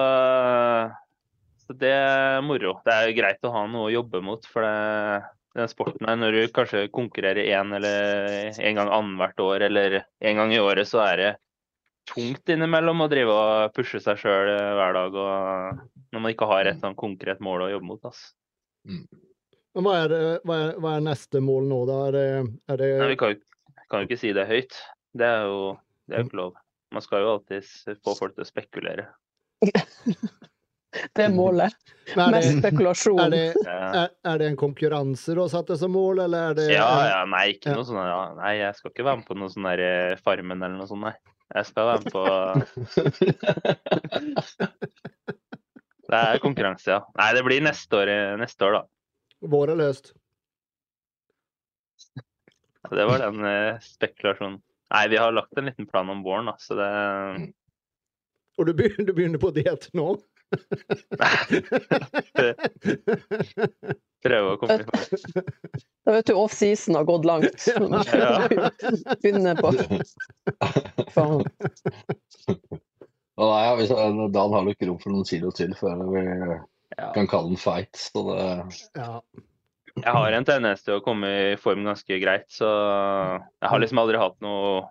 så 1.63 1.77
det 1.79 1.93
er 1.95 2.41
moro. 2.43 2.75
Det 2.83 2.95
er 2.95 3.07
jo 3.07 3.19
greit 3.21 3.47
å 3.47 3.53
ha 3.55 3.67
noe 3.71 3.87
å 3.87 3.93
jobbe 3.93 4.21
mot. 4.27 4.49
For 4.51 4.67
det, 4.67 5.29
den 5.55 5.71
sporten 5.71 6.09
her, 6.11 6.19
når 6.19 6.35
du 6.35 6.41
kanskje 6.57 6.89
konkurrerer 6.95 7.47
én 7.47 7.71
eller 7.79 8.51
en 8.59 8.81
gang 8.81 8.91
annethvert 8.97 9.45
år 9.47 9.69
eller 9.69 10.01
en 10.03 10.43
gang 10.43 10.57
i 10.57 10.59
året, 10.63 10.91
så 10.91 11.05
er 11.07 11.23
det 11.23 11.31
tungt 12.09 12.51
innimellom 12.51 13.05
å 13.05 13.09
drive 13.13 13.37
og 13.37 13.77
pushe 13.77 14.01
seg 14.03 14.19
sjøl 14.25 14.51
hver 14.51 14.99
dag. 14.99 15.23
Og 15.23 16.11
når 16.11 16.25
man 16.25 16.35
ikke 16.35 16.51
har 16.51 16.67
et 16.67 16.83
sånn 16.83 16.99
konkret 16.99 17.39
mål 17.45 17.69
å 17.69 17.73
jobbe 17.77 17.93
mot. 17.93 18.11
Altså. 18.11 18.35
Men 19.77 19.85
hva 19.87 19.95
er, 20.05 20.13
hva, 20.49 20.55
er, 20.65 20.71
hva 20.81 20.91
er 20.97 21.03
neste 21.07 21.39
mål 21.45 21.65
nå, 21.71 21.79
da? 21.89 21.97
Er 22.09 22.13
det, 22.17 22.27
er 22.73 22.77
det 22.81 22.89
Nei, 23.03 23.09
vi 23.13 23.19
kan 23.21 23.29
jo, 23.35 23.39
kan 23.93 23.99
jo 24.03 24.07
ikke 24.09 24.21
si 24.21 24.31
det 24.37 24.47
høyt. 24.49 24.75
Det 25.19 25.27
er 25.29 25.41
jo, 25.49 25.59
det 26.09 26.15
er 26.19 26.23
ikke 26.27 26.41
lov. 26.41 26.53
Man 26.95 27.03
skal 27.05 27.19
jo 27.25 27.29
alltid 27.37 27.63
få 28.05 28.11
folk 28.17 28.33
til 28.39 28.45
å 28.47 28.49
spekulere. 28.49 29.05
Det 29.61 31.23
er 31.27 31.33
målet. 31.35 31.75
Men 32.17 32.25
er 32.31 32.35
Mest 32.39 32.55
spekulasjon. 32.63 33.21
er 33.27 33.31
det, 33.35 33.47
Eh, 33.69 33.89
er, 34.03 34.09
er 34.33 34.37
det 34.41 34.47
en 34.49 34.57
konkurranse 34.59 35.35
du 35.37 35.41
har 35.43 35.51
satt 35.53 35.69
deg 35.69 35.79
som 35.83 35.93
mål, 35.93 36.17
eller 36.25 36.41
er 36.51 36.55
det 36.57 36.67
Ja, 36.73 36.89
ja, 37.11 37.19
nei, 37.29 37.43
ikke 37.53 37.75
noe 37.77 37.85
sånn 37.85 37.99
ja, 38.01 38.23
Nei, 38.39 38.55
jeg 38.63 38.73
skal 38.79 38.91
ikke 38.95 39.05
være 39.05 39.19
med 39.21 39.27
på 39.29 39.37
noe 39.37 39.51
sånn 39.53 39.67
der 39.69 39.81
eh, 39.85 40.17
Farmen 40.25 40.63
eller 40.65 40.79
noe 40.81 40.89
sånt, 40.89 41.05
nei. 41.05 41.13
Jeg 41.53 41.65
skal 41.69 41.85
være 41.91 42.01
med 42.05 42.13
på 42.17 42.25
Det 46.09 46.17
er 46.23 46.41
konkurranse, 46.41 46.89
ja. 46.95 47.03
Nei, 47.21 47.29
det 47.37 47.43
blir 47.45 47.61
neste 47.65 47.99
år, 48.01 48.09
neste 48.41 48.65
år 48.65 48.73
da. 48.79 48.83
Vår 49.41 49.71
er 49.71 49.79
løst. 49.79 50.13
Det 52.91 53.05
var 53.07 53.19
den 53.23 53.45
eh, 53.45 53.79
spekulasjonen. 53.85 54.61
Nei, 54.89 55.09
vi 55.13 55.17
har 55.21 55.33
lagt 55.33 55.59
en 55.59 55.65
liten 55.69 55.87
plan 55.87 56.11
om 56.11 56.23
våren, 56.25 56.47
da, 56.49 56.57
så 56.59 56.75
det 56.79 56.89
Og 58.59 58.67
du 58.67 58.73
begynner, 58.75 59.05
du 59.05 59.13
begynner 59.13 59.39
på 59.43 59.51
diett 59.53 59.89
nå? 59.93 60.17
Prøve 64.25 64.55
å 64.55 64.57
komme 64.59 64.79
i 64.81 64.85
form. 64.89 65.03
Da 66.09 66.13
vet 66.17 66.27
du 66.31 66.35
off-season 66.41 66.97
har 66.97 67.05
gått 67.07 67.29
langt. 67.29 67.69
Ja. 67.69 68.49
Begynner 69.21 69.55
på 69.61 69.69
Faen. 71.13 71.45
Nei, 73.39 73.61
ja, 73.63 73.77
hvis, 73.79 73.93
Dan 74.35 74.53
har 74.57 74.63
nok 74.67 74.83
rom 74.89 74.99
for 75.05 75.11
noen 75.15 75.29
kilo 75.29 75.53
til 75.55 75.71
før 75.79 76.01
vi 76.11 76.23
Ja. 76.99 77.13
kan 77.15 77.29
kalle 77.31 77.53
den 77.53 77.61
fight. 77.61 77.95
Så 77.97 78.25
det, 78.27 78.45
ja. 78.99 79.23
Jeg 79.99 80.15
har 80.15 80.35
en 80.35 80.47
tendens 80.47 80.85
til 80.87 80.99
å 80.99 81.03
komme 81.03 81.29
i 81.53 81.57
form 81.59 81.85
ganske 81.87 82.19
greit, 82.23 82.47
så 82.53 82.69
jeg 82.69 83.71
har 83.73 83.83
liksom 83.83 84.01
aldri 84.03 84.21
hatt 84.21 84.39
noe 84.45 84.87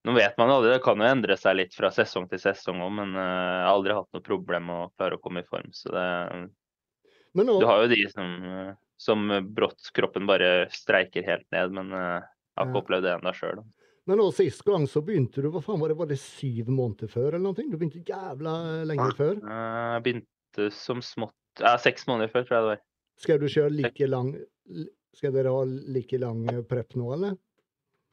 Nå 0.00 0.14
vet 0.16 0.38
man 0.40 0.48
jo 0.48 0.54
aldri, 0.56 0.70
det 0.72 0.80
kan 0.80 0.96
jo 0.96 1.04
endre 1.04 1.34
seg 1.36 1.58
litt 1.58 1.74
fra 1.76 1.90
sesong 1.92 2.24
til 2.30 2.40
sesong 2.40 2.78
òg, 2.80 2.92
men 2.96 3.10
eh, 3.20 3.24
jeg 3.26 3.64
har 3.66 3.74
aldri 3.74 3.96
hatt 3.98 4.16
noe 4.16 4.24
problem 4.24 4.64
med 4.70 4.78
å 4.78 4.86
klare 4.96 5.18
å 5.18 5.20
komme 5.20 5.42
i 5.42 5.44
form. 5.44 5.66
Så 5.76 5.92
det, 5.92 6.04
Men 7.36 7.46
nå, 7.50 7.58
du 7.60 7.66
har 7.68 7.82
jo 7.82 7.90
de 7.92 7.98
som, 8.08 8.30
eh, 8.48 8.70
som 8.96 9.26
brått 9.52 9.90
kroppen 9.92 10.24
bare 10.24 10.70
streiker 10.72 11.26
helt 11.26 11.44
ned, 11.52 11.76
men 11.76 11.92
eh, 11.92 12.16
jeg 12.24 12.62
har 12.62 12.70
ikke 12.70 12.80
opplevd 12.80 13.04
det 13.10 13.12
ennå 13.18 13.34
sjøl. 13.36 13.60
men 14.08 14.22
nå 14.22 14.30
sist 14.32 14.64
gang 14.64 14.88
så 14.88 15.04
begynte 15.04 15.44
du 15.44 15.50
Hva 15.52 15.60
faen 15.68 15.84
var 15.84 15.92
det? 15.92 15.98
Var 16.00 16.08
det 16.14 16.20
syv 16.24 16.72
måneder 16.72 17.12
før, 17.12 17.34
eller 17.34 17.44
noe? 17.44 17.60
Du 17.60 17.76
begynte 17.76 18.00
jævla 18.00 18.56
lenge 18.88 19.10
før. 19.20 19.36
Jeg 19.36 20.06
begynte 20.08 20.70
som 20.80 21.04
smått 21.04 21.36
Ja, 21.58 21.76
seks 21.78 22.06
måneder 22.06 22.30
før, 22.30 22.44
tror 22.46 22.56
jeg 22.56 22.62
det 22.62 22.70
var. 22.70 22.80
Skal 23.18 23.38
du 23.42 23.46
kjøre 23.50 23.70
like 23.74 24.06
lang 24.08 24.34
Skal 25.18 25.32
dere 25.34 25.50
ha 25.50 25.64
like 25.66 26.18
lang 26.22 26.44
prep 26.70 26.94
nå, 26.94 27.12
eller? 27.16 27.34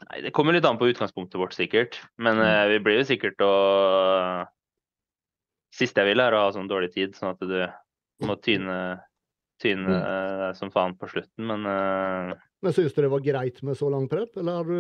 Nei, 0.10 0.22
Det 0.26 0.32
kommer 0.34 0.54
litt 0.54 0.66
an 0.66 0.78
på 0.78 0.90
utgangspunktet 0.90 1.38
vårt, 1.38 1.54
sikkert. 1.54 2.00
Men 2.18 2.38
Mm. 2.38 2.46
eh, 2.48 2.68
vi 2.74 2.80
blir 2.80 2.98
jo 2.98 3.06
sikkert 3.14 3.38
å 3.46 4.48
Siste 5.78 6.02
jeg 6.02 6.16
vil, 6.16 6.22
er 6.24 6.34
å 6.34 6.46
ha 6.48 6.52
sånn 6.56 6.70
dårlig 6.70 6.94
tid, 6.96 7.14
sånn 7.14 7.36
at 7.36 7.40
du 7.44 8.26
må 8.26 8.36
tyne, 8.42 9.00
tyne 9.62 9.86
Mm. 9.86 10.02
eh, 10.02 10.54
som 10.54 10.72
faen 10.72 10.96
på 10.98 11.10
slutten. 11.12 11.46
Men 11.46 11.66
eh, 11.66 12.34
Men 12.64 12.74
syns 12.74 12.94
du 12.96 13.02
det 13.04 13.12
var 13.12 13.20
greit 13.22 13.62
med 13.62 13.76
så 13.78 13.92
lang 13.92 14.08
prep, 14.10 14.36
eller 14.38 14.52
har 14.54 14.64
du 14.64 14.74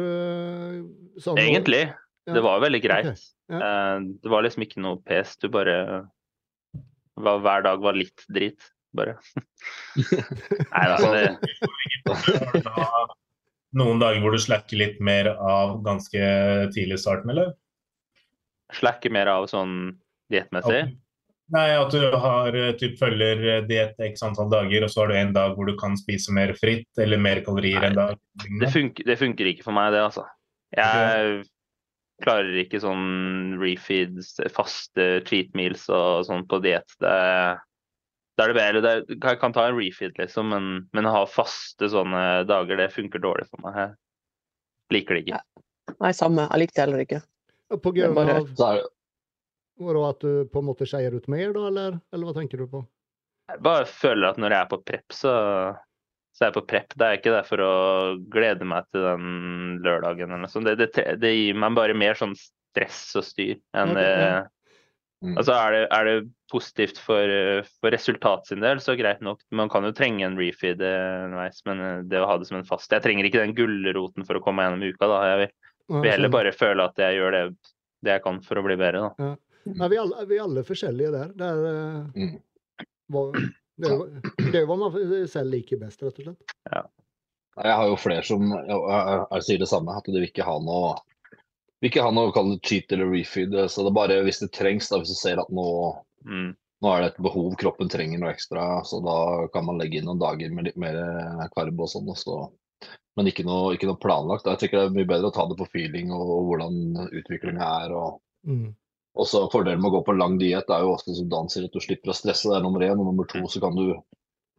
eh, 1.22 1.36
egentlig, 1.38 1.94
Ja. 2.26 2.34
det 2.34 2.42
var 2.42 2.60
veldig 2.62 2.82
greit. 2.82 3.06
Okay. 3.06 3.60
ja. 3.60 3.60
Eh, 3.60 4.00
det 4.24 4.30
var 4.30 4.42
liksom 4.42 4.64
ikke 4.66 4.82
noe 4.82 4.98
pes. 5.06 5.36
Du 5.38 5.50
bare 5.50 6.10
Hver 7.18 7.64
dag 7.66 7.82
var 7.84 7.98
litt 7.98 8.26
drit, 8.34 8.70
bare. 8.96 9.18
Nei 10.74 10.86
da, 10.94 10.98
det 11.14 11.38
Noen 13.78 14.00
dager 14.00 14.22
hvor 14.24 14.34
du 14.34 14.40
slacker 14.42 14.80
litt 14.80 15.02
mer 15.04 15.28
av 15.36 15.82
ganske 15.86 16.20
tidlig 16.74 16.96
i 16.96 17.02
starten, 17.02 17.34
eller? 17.34 17.56
slakker 18.74 19.14
mer 19.14 19.30
av 19.32 19.46
sånn 19.52 19.76
diettmessig. 20.32 20.88
Nei, 21.56 21.68
at 21.80 21.94
du 21.96 22.02
har 22.20 22.56
typ, 22.80 22.98
følger 23.00 23.62
diett 23.70 24.00
x 24.04 24.24
antall 24.28 24.50
dager, 24.52 24.84
og 24.84 24.92
så 24.92 25.04
har 25.04 25.12
du 25.12 25.16
en 25.16 25.36
dag 25.36 25.54
hvor 25.56 25.70
du 25.70 25.78
kan 25.80 25.96
spise 26.00 26.34
mer 26.36 26.52
fritt 26.60 27.00
eller 27.00 27.22
mer 27.22 27.40
kalorier 27.46 27.86
en 27.88 27.96
dag. 27.96 28.18
Det 28.60 28.72
funker, 28.74 29.08
det 29.08 29.16
funker 29.22 29.52
ikke 29.54 29.64
for 29.70 29.78
meg, 29.78 29.94
det, 29.96 30.02
altså. 30.10 30.26
Jeg 30.76 31.46
klarer 32.24 32.56
ikke 32.64 32.80
sånn 32.82 33.58
refeeds, 33.62 34.36
faste 34.56 35.08
cheat 35.28 35.54
meals 35.58 35.86
og 35.94 36.26
sånn 36.26 36.46
på 36.50 36.60
diett. 36.64 36.90
Det- 37.00 37.58
det, 38.38 38.44
er 38.44 38.54
det 38.54 38.58
bedre. 38.58 38.82
Det, 38.82 38.92
er- 38.92 39.30
jeg 39.32 39.40
kan 39.42 39.54
ta 39.54 39.68
en 39.68 39.78
refeed, 39.78 40.14
liksom, 40.18 40.50
men, 40.50 40.90
men 40.94 41.06
å 41.06 41.12
ha 41.12 41.26
faste 41.26 41.90
sånne 41.90 42.46
dager, 42.48 42.78
det 42.78 42.92
funker 42.94 43.20
dårlig 43.20 43.48
for 43.50 43.62
meg. 43.66 43.76
Jeg 43.82 43.96
liker 44.98 45.16
det 45.16 45.24
ikke. 45.26 45.42
Nei, 46.00 46.12
samme. 46.12 46.48
Jeg 46.52 46.60
likte 46.66 46.76
det 46.78 46.86
heller 46.86 47.06
ikke. 47.06 47.22
På 47.82 47.94
grunn 47.94 48.14
bare- 48.16 48.38
av 48.42 48.48
så 48.56 48.76
det 48.76 48.86
at 50.10 50.20
du 50.20 50.46
på 50.50 50.60
en 50.62 50.66
måte 50.66 50.88
skeier 50.90 51.14
ut 51.14 51.28
mer, 51.28 51.52
da, 51.54 51.68
eller, 51.68 52.00
eller 52.14 52.26
hva 52.30 52.34
tenker 52.34 52.58
du 52.58 52.68
på? 52.68 52.80
Jeg 53.50 53.62
bare 53.62 53.86
føler 53.86 54.30
at 54.32 54.38
når 54.42 54.50
jeg 54.56 54.60
er 54.66 54.70
på 54.72 54.80
prep, 54.84 55.14
så, 55.14 55.34
så 56.38 56.46
er 56.46 56.52
jeg 56.52 56.58
på 56.60 56.66
prep. 56.70 56.94
Det 56.94 57.06
er 57.08 57.18
ikke 57.18 57.34
der 57.34 57.48
for 57.48 57.64
å 57.66 57.72
glede 58.30 58.66
meg 58.70 58.86
til 58.94 59.02
den 59.08 59.80
lørdagen 59.82 60.30
eller 60.30 60.44
noe 60.46 60.52
sånt. 60.54 60.70
Det, 60.70 60.92
det, 60.94 61.06
det 61.24 61.32
gir 61.34 61.58
meg 61.58 61.74
bare 61.80 61.96
mer 61.98 62.14
sånn 62.20 62.36
stress 62.38 63.02
og 63.18 63.26
styr 63.26 63.58
enn 63.78 63.96
det 63.98 64.06
ja. 64.06 64.44
Mm. 65.26 65.32
Altså 65.34 65.50
er 65.58 65.72
det, 65.74 65.80
er 65.98 66.06
det 66.06 66.16
positivt 66.54 67.00
for, 67.02 67.32
for 67.82 67.90
resultat 67.90 68.46
sin 68.46 68.62
del, 68.62 68.78
så 68.86 68.94
greit 69.00 69.18
nok. 69.26 69.40
Man 69.50 69.72
kan 69.74 69.88
jo 69.88 69.90
trenge 69.98 70.22
en 70.28 70.36
refeed 70.38 70.84
eh, 70.86 71.24
underveis, 71.26 71.64
men 71.66 71.82
eh, 71.82 72.04
det 72.06 72.20
å 72.22 72.28
ha 72.30 72.36
det 72.38 72.46
som 72.46 72.60
en 72.60 72.68
fast 72.70 72.94
Jeg 72.94 73.02
trenger 73.02 73.26
ikke 73.26 73.42
den 73.42 73.56
gulroten 73.58 74.28
for 74.28 74.38
å 74.38 74.44
komme 74.46 74.62
meg 74.62 74.68
gjennom 74.70 74.94
uka. 74.94 75.10
da. 75.10 75.18
Jeg 75.32 75.40
vil, 75.42 75.56
vil 76.04 76.12
heller 76.14 76.34
bare 76.38 76.54
føle 76.54 76.86
at 76.86 77.02
jeg 77.02 77.18
gjør 77.18 77.34
det, 77.34 77.42
det 78.06 78.14
jeg 78.14 78.24
kan 78.28 78.38
for 78.46 78.62
å 78.62 78.66
bli 78.68 78.78
bedre. 78.78 79.08
da. 79.10 79.32
Nei, 79.74 79.90
vi, 79.90 79.98
er 79.98 80.04
alle, 80.06 80.28
vi 80.30 80.38
er 80.38 80.46
alle 80.46 80.66
forskjellige 80.70 81.16
der. 81.18 81.34
Det 81.42 81.50
er, 81.50 81.66
eh, 81.74 82.22
Mm. 82.22 82.38
hva, 83.10 83.26
det, 83.78 83.90
er, 83.90 83.98
jo- 83.98 84.52
det 84.52 84.56
er 84.62 84.66
hva 84.70 84.78
man 84.80 85.28
selv 85.30 85.52
liker 85.54 85.80
best, 85.82 86.02
rett 86.04 86.20
og 86.20 86.26
slett. 86.30 86.56
Ja. 86.74 86.84
Jeg 87.58 87.74
har 87.80 87.88
jo 87.90 87.96
flere 87.98 88.24
som 88.26 88.44
jeg, 88.52 88.68
jeg, 88.70 89.26
jeg 89.32 89.46
sier 89.48 89.60
det 89.64 89.68
samme, 89.72 89.96
at 89.98 90.06
de 90.06 90.14
vil 90.20 90.28
ikke 90.30 90.46
ha 90.46 90.58
noe 90.62 90.96
vil 91.82 91.90
ikke 91.92 92.04
ha 92.06 92.12
noe 92.14 92.32
kall 92.34 92.52
det 92.56 92.62
cheat 92.66 92.92
eller 92.94 93.10
refeed. 93.14 93.54
Så 93.70 93.84
det 93.86 93.92
er 93.92 93.96
bare 93.98 94.22
hvis 94.26 94.40
det 94.42 94.52
trengs, 94.54 94.90
da, 94.90 94.98
hvis 95.02 95.14
du 95.14 95.18
ser 95.20 95.42
at 95.42 95.50
nå, 95.54 95.68
Mm. 96.28 96.56
nå 96.84 96.90
er 96.92 97.02
det 97.04 97.10
et 97.14 97.20
behov, 97.24 97.54
kroppen 97.62 97.88
trenger 97.90 98.20
noe 98.20 98.32
ekstra, 98.34 98.82
så 98.84 98.98
da 99.06 99.48
kan 99.54 99.64
man 99.66 99.78
legge 99.80 100.00
inn 100.02 100.06
noen 100.10 100.20
dager 100.20 100.50
med 100.52 100.66
litt 100.66 100.78
mer 100.82 100.98
eh, 100.98 101.44
karb 101.56 101.80
og 101.80 101.88
sånn. 101.88 102.10
så- 102.18 102.52
Men 103.16 103.26
ikke 103.30 103.46
noe, 103.46 103.74
ikke 103.78 103.88
noe 103.90 103.98
planlagt. 104.02 104.44
da. 104.44 104.52
Jeg 104.56 104.60
tenker 104.70 104.78
det 104.82 104.86
er 104.92 104.96
mye 104.98 105.08
bedre 105.10 105.30
å 105.32 105.34
ta 105.34 105.46
det 105.48 105.58
på 105.58 105.70
feeling 105.72 106.12
og 106.12 106.46
hvordan 106.50 107.10
utviklinga 107.14 107.86
er. 107.86 107.94
og 107.94 108.20
Mm. 108.46 108.76
Også 109.18 109.48
Fordelen 109.54 109.82
med 109.82 109.90
å 109.92 109.98
gå 109.98 110.04
på 110.08 110.16
lang 110.18 110.38
diett 110.42 110.70
er 110.74 110.86
jo 110.86 110.94
ofte 110.96 111.16
som 111.18 111.28
danser 111.32 111.66
at 111.68 111.74
du 111.74 111.82
slipper 111.84 112.14
å 112.14 112.16
stresse. 112.18 112.50
Det 112.50 112.58
er 112.60 112.64
nummer 112.66 112.86
én. 112.86 112.98
Og 113.00 113.10
nummer 113.10 113.28
to 113.30 113.44
så 113.52 113.62
kan 113.64 113.76
du 113.78 113.92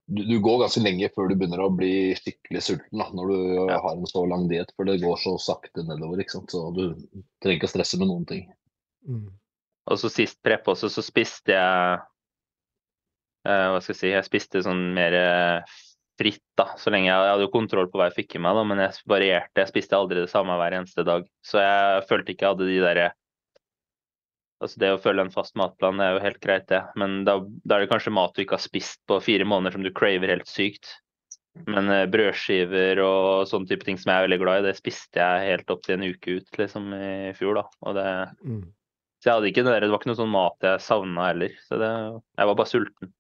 du, 0.08 0.22
du 0.24 0.38
går 0.40 0.62
ganske 0.62 0.80
lenge 0.80 1.10
før 1.12 1.28
du 1.28 1.34
begynner 1.36 1.60
å 1.60 1.72
bli 1.76 2.14
skikkelig 2.16 2.62
sulten 2.64 3.02
da, 3.02 3.10
når 3.12 3.28
du 3.28 3.38
Ja. 3.68 3.80
har 3.84 3.96
en 3.96 4.08
så 4.08 4.22
lang 4.28 4.46
diett. 4.48 4.70
For 4.76 4.88
det 4.88 5.02
går 5.02 5.18
så 5.20 5.34
sakte 5.42 5.84
nedover. 5.84 6.20
ikke 6.22 6.38
sant? 6.38 6.50
Så 6.50 6.72
du 6.72 6.94
trenger 7.42 7.58
ikke 7.58 7.68
å 7.68 7.74
stresse 7.76 7.98
med 8.00 8.08
noen 8.08 8.24
ting. 8.28 8.46
Mm. 9.08 9.28
Og 9.88 9.98
så 10.00 10.10
sist 10.12 10.40
prep 10.44 10.64
også, 10.68 10.88
så 10.92 11.04
spiste 11.04 11.52
jeg 11.54 12.00
eh, 13.48 13.66
Hva 13.72 13.78
skal 13.80 13.94
jeg 13.94 14.00
si 14.00 14.08
Jeg 14.10 14.26
spiste 14.26 14.64
sånn 14.64 14.82
mer 14.96 15.14
eh, 15.16 15.76
fritt, 16.18 16.42
da. 16.58 16.72
Så 16.80 16.90
lenge 16.90 17.06
jeg, 17.06 17.14
jeg 17.14 17.32
hadde 17.34 17.46
jo 17.46 17.52
kontroll 17.54 17.88
på 17.88 18.00
hva 18.00 18.08
jeg 18.08 18.24
fikk 18.24 18.36
i 18.36 18.42
meg, 18.42 18.56
da, 18.58 18.64
men 18.64 18.82
jeg 18.82 19.04
varierte. 19.06 19.62
Jeg 19.62 19.70
spiste 19.70 19.96
aldri 19.96 20.24
det 20.24 20.32
samme 20.32 20.56
hver 20.58 20.80
eneste 20.80 21.04
dag. 21.06 21.28
Så 21.46 21.60
jeg 21.62 22.04
følte 22.08 22.34
ikke 22.34 22.48
jeg 22.48 22.56
hadde 22.56 22.68
de 22.72 22.80
derre 22.82 23.08
Altså 24.60 24.80
det 24.82 24.88
å 24.90 24.98
følge 25.02 25.22
en 25.22 25.30
fast 25.34 25.54
matplan 25.58 26.00
er 26.02 26.16
jo 26.16 26.22
helt 26.24 26.40
greit, 26.42 26.64
det. 26.70 26.80
Men 26.98 27.20
da, 27.26 27.36
da 27.62 27.76
er 27.76 27.84
det 27.84 27.90
kanskje 27.92 28.10
mat 28.14 28.32
du 28.34 28.42
ikke 28.42 28.56
har 28.56 28.64
spist 28.64 28.98
på 29.06 29.20
fire 29.22 29.46
måneder 29.46 29.76
som 29.76 29.84
du 29.86 29.92
craver 29.94 30.32
helt 30.32 30.48
sykt. 30.50 30.88
Men 31.66 31.88
eh, 31.90 32.04
brødskiver 32.10 33.00
og 33.02 33.46
sånne 33.50 33.66
type 33.70 33.86
ting 33.86 33.96
som 33.98 34.10
jeg 34.12 34.18
er 34.20 34.26
veldig 34.28 34.38
glad 34.42 34.60
i, 34.60 34.66
det 34.68 34.76
spiste 34.78 35.18
jeg 35.22 35.46
helt 35.52 35.70
opp 35.74 35.82
til 35.86 35.96
en 35.96 36.06
uke 36.10 36.36
ut 36.40 36.58
liksom 36.60 36.90
i 36.94 37.32
fjor, 37.38 37.60
da. 37.60 37.64
Og 37.86 37.96
det 37.98 38.08
Mm. 38.46 38.60
så 39.22 39.26
jeg 39.30 39.34
hadde 39.34 39.48
ikke 39.50 39.64
det, 39.66 39.72
der, 39.72 39.80
det 39.86 39.90
var 39.90 39.98
ikke 40.02 40.10
noe 40.12 40.20
sånn 40.20 40.34
mat 40.34 40.66
jeg 40.68 40.82
savna 40.84 41.26
heller. 41.30 41.54
Så 41.66 41.78
det, 41.82 41.92
jeg 42.38 42.50
var 42.50 42.58
bare 42.60 42.70
sulten. 42.70 43.14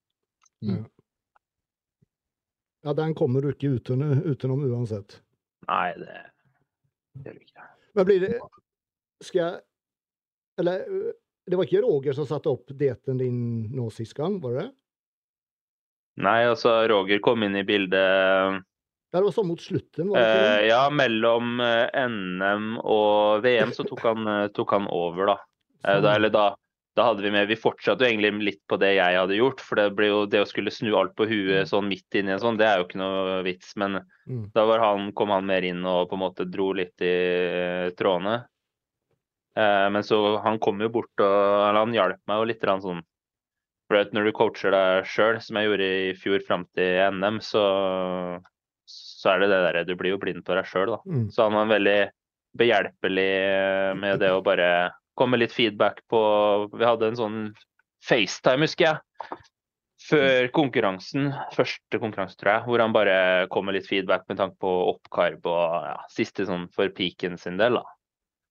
Ja, 2.86 2.92
den 2.94 3.14
kommer 3.18 3.42
du 3.42 3.50
ikke 3.50 3.72
utenom, 3.78 4.22
utenom 4.26 4.62
uansett. 4.70 5.20
Nei, 5.66 5.92
det 5.98 6.18
Det 7.18 7.24
gjør 7.26 7.38
vi 7.38 7.46
ikke. 7.48 7.64
Men 7.98 8.06
blir 8.06 8.20
det 8.22 8.34
Skal 9.26 9.40
jeg 9.42 9.60
Eller 10.62 10.84
det 11.48 11.56
var 11.58 11.66
ikke 11.68 11.82
Roger 11.84 12.12
som 12.16 12.26
satte 12.28 12.50
opp 12.52 12.70
dietten 12.76 13.18
din 13.20 13.38
nå 13.74 13.88
sist 13.94 14.14
gang, 14.18 14.38
var 14.42 14.54
det 14.56 14.66
det? 14.66 14.70
Nei, 16.18 16.38
altså 16.50 16.72
Roger 16.90 17.20
kom 17.22 17.44
inn 17.46 17.56
i 17.56 17.64
bildet 17.66 17.94
Ja, 19.08 19.20
det 19.20 19.24
var 19.24 19.34
sånn 19.36 19.48
mot 19.48 19.62
slutten, 19.62 20.10
var 20.10 20.18
det 20.20 20.28
ikke 20.28 20.46
det? 20.46 20.54
Uh, 20.54 20.64
Ja, 20.68 20.80
mellom 20.92 21.60
eh, 21.64 22.08
NM 22.10 22.72
og 22.82 23.44
VM 23.46 23.70
så 23.72 23.86
tok 23.88 24.02
han, 24.04 24.26
eh, 24.28 24.48
tok 24.52 24.74
han 24.74 24.88
over, 24.92 25.30
da. 25.30 25.36
Sånn. 25.78 26.02
da. 26.04 26.16
Eller 26.18 26.32
da, 26.34 26.42
da 26.98 27.06
hadde 27.06 27.22
vi 27.22 27.30
med 27.32 27.46
Vi 27.48 27.56
fortsatte 27.56 28.02
jo 28.04 28.10
egentlig 28.10 28.50
litt 28.50 28.60
på 28.68 28.76
det 28.82 28.90
jeg 28.98 29.16
hadde 29.16 29.38
gjort. 29.38 29.62
For 29.64 29.78
det 29.78 30.08
jo 30.10 30.24
det 30.28 30.42
å 30.42 30.48
skulle 30.50 30.74
snu 30.74 30.90
alt 30.98 31.14
på 31.16 31.28
huet 31.30 31.70
sånn 31.70 31.88
midt 31.88 32.18
inni 32.18 32.34
en 32.34 32.42
sånn, 32.42 32.58
det 32.58 32.66
er 32.66 32.82
jo 32.82 32.88
ikke 32.88 33.00
noe 33.00 33.40
vits. 33.46 33.72
Men 33.80 34.02
Mm. 34.28 34.50
da 34.52 34.66
var 34.68 34.82
han, 34.82 35.12
kom 35.16 35.30
han 35.32 35.46
mer 35.48 35.62
inn 35.64 35.86
og 35.88 36.10
på 36.10 36.18
en 36.18 36.20
måte 36.20 36.44
dro 36.44 36.72
litt 36.76 37.00
i 37.00 37.88
trådene. 37.96 38.42
Eh, 39.58 39.86
men 39.90 40.04
så 40.06 40.36
han 40.44 40.58
kom 40.62 40.78
jo 40.82 40.90
bort 40.92 41.24
og 41.24 41.36
eller 41.68 41.80
han 41.82 41.96
hjalp 41.96 42.20
meg 42.30 42.40
jo 42.40 42.50
litt 42.50 42.66
sånn 42.84 43.00
For 43.88 44.12
når 44.14 44.28
du 44.28 44.32
coacher 44.36 44.74
deg 44.74 45.08
sjøl, 45.08 45.40
som 45.42 45.58
jeg 45.58 45.70
gjorde 45.70 45.88
i 45.88 46.14
fjor 46.18 46.44
fram 46.46 46.66
til 46.78 47.00
NM, 47.16 47.40
så, 47.42 47.64
så 48.86 49.34
er 49.34 49.42
det 49.42 49.50
det 49.50 49.60
derre 49.64 49.84
Du 49.88 49.96
blir 49.96 50.14
jo 50.14 50.22
blind 50.22 50.44
på 50.46 50.54
deg 50.54 50.68
sjøl, 50.68 50.94
da. 50.94 51.00
Mm. 51.08 51.26
Så 51.34 51.48
han 51.48 51.58
var 51.58 51.74
veldig 51.74 51.98
behjelpelig 52.58 53.32
med 53.98 54.22
det 54.22 54.32
å 54.34 54.44
bare 54.44 54.70
komme 55.18 55.40
litt 55.40 55.54
feedback 55.54 56.04
på 56.10 56.20
Vi 56.74 56.86
hadde 56.86 57.10
en 57.10 57.18
sånn 57.18 57.38
FaceTime, 58.04 58.62
husker 58.68 58.92
jeg. 58.92 59.38
Før 60.08 60.46
konkurransen, 60.54 61.32
første 61.56 61.98
konkurranse, 61.98 62.38
tror 62.38 62.52
jeg, 62.52 62.66
hvor 62.68 62.80
han 62.80 62.94
bare 62.94 63.48
kom 63.50 63.66
med 63.66 63.74
litt 63.76 63.88
feedback 63.90 64.28
med 64.30 64.38
tanke 64.38 64.54
på 64.62 64.70
oppkarb 64.92 65.48
og 65.50 65.88
ja, 65.88 65.96
siste 66.14 66.46
sånn 66.48 66.68
for 66.72 66.94
piken 66.94 67.34
sin 67.40 67.58
del. 67.58 67.80
da. 67.80 67.97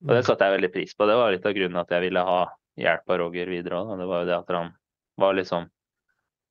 Og 0.05 0.13
det 0.13 0.23
satte 0.27 0.45
jeg 0.45 0.57
veldig 0.59 0.73
pris 0.73 0.93
på. 0.93 1.07
Det 1.09 1.17
var 1.17 1.33
litt 1.33 1.45
av 1.49 1.55
grunnen 1.57 1.81
at 1.81 1.93
jeg 1.95 2.05
ville 2.05 2.25
ha 2.27 2.41
hjelp 2.77 3.13
av 3.13 3.19
Roger 3.23 3.49
videre 3.49 3.79
òg. 3.81 3.93
Det 3.97 4.09
var 4.09 4.23
jo 4.23 4.29
det 4.29 4.37
at 4.37 4.51
han 4.53 4.73
var 5.17 5.37
liksom 5.37 5.69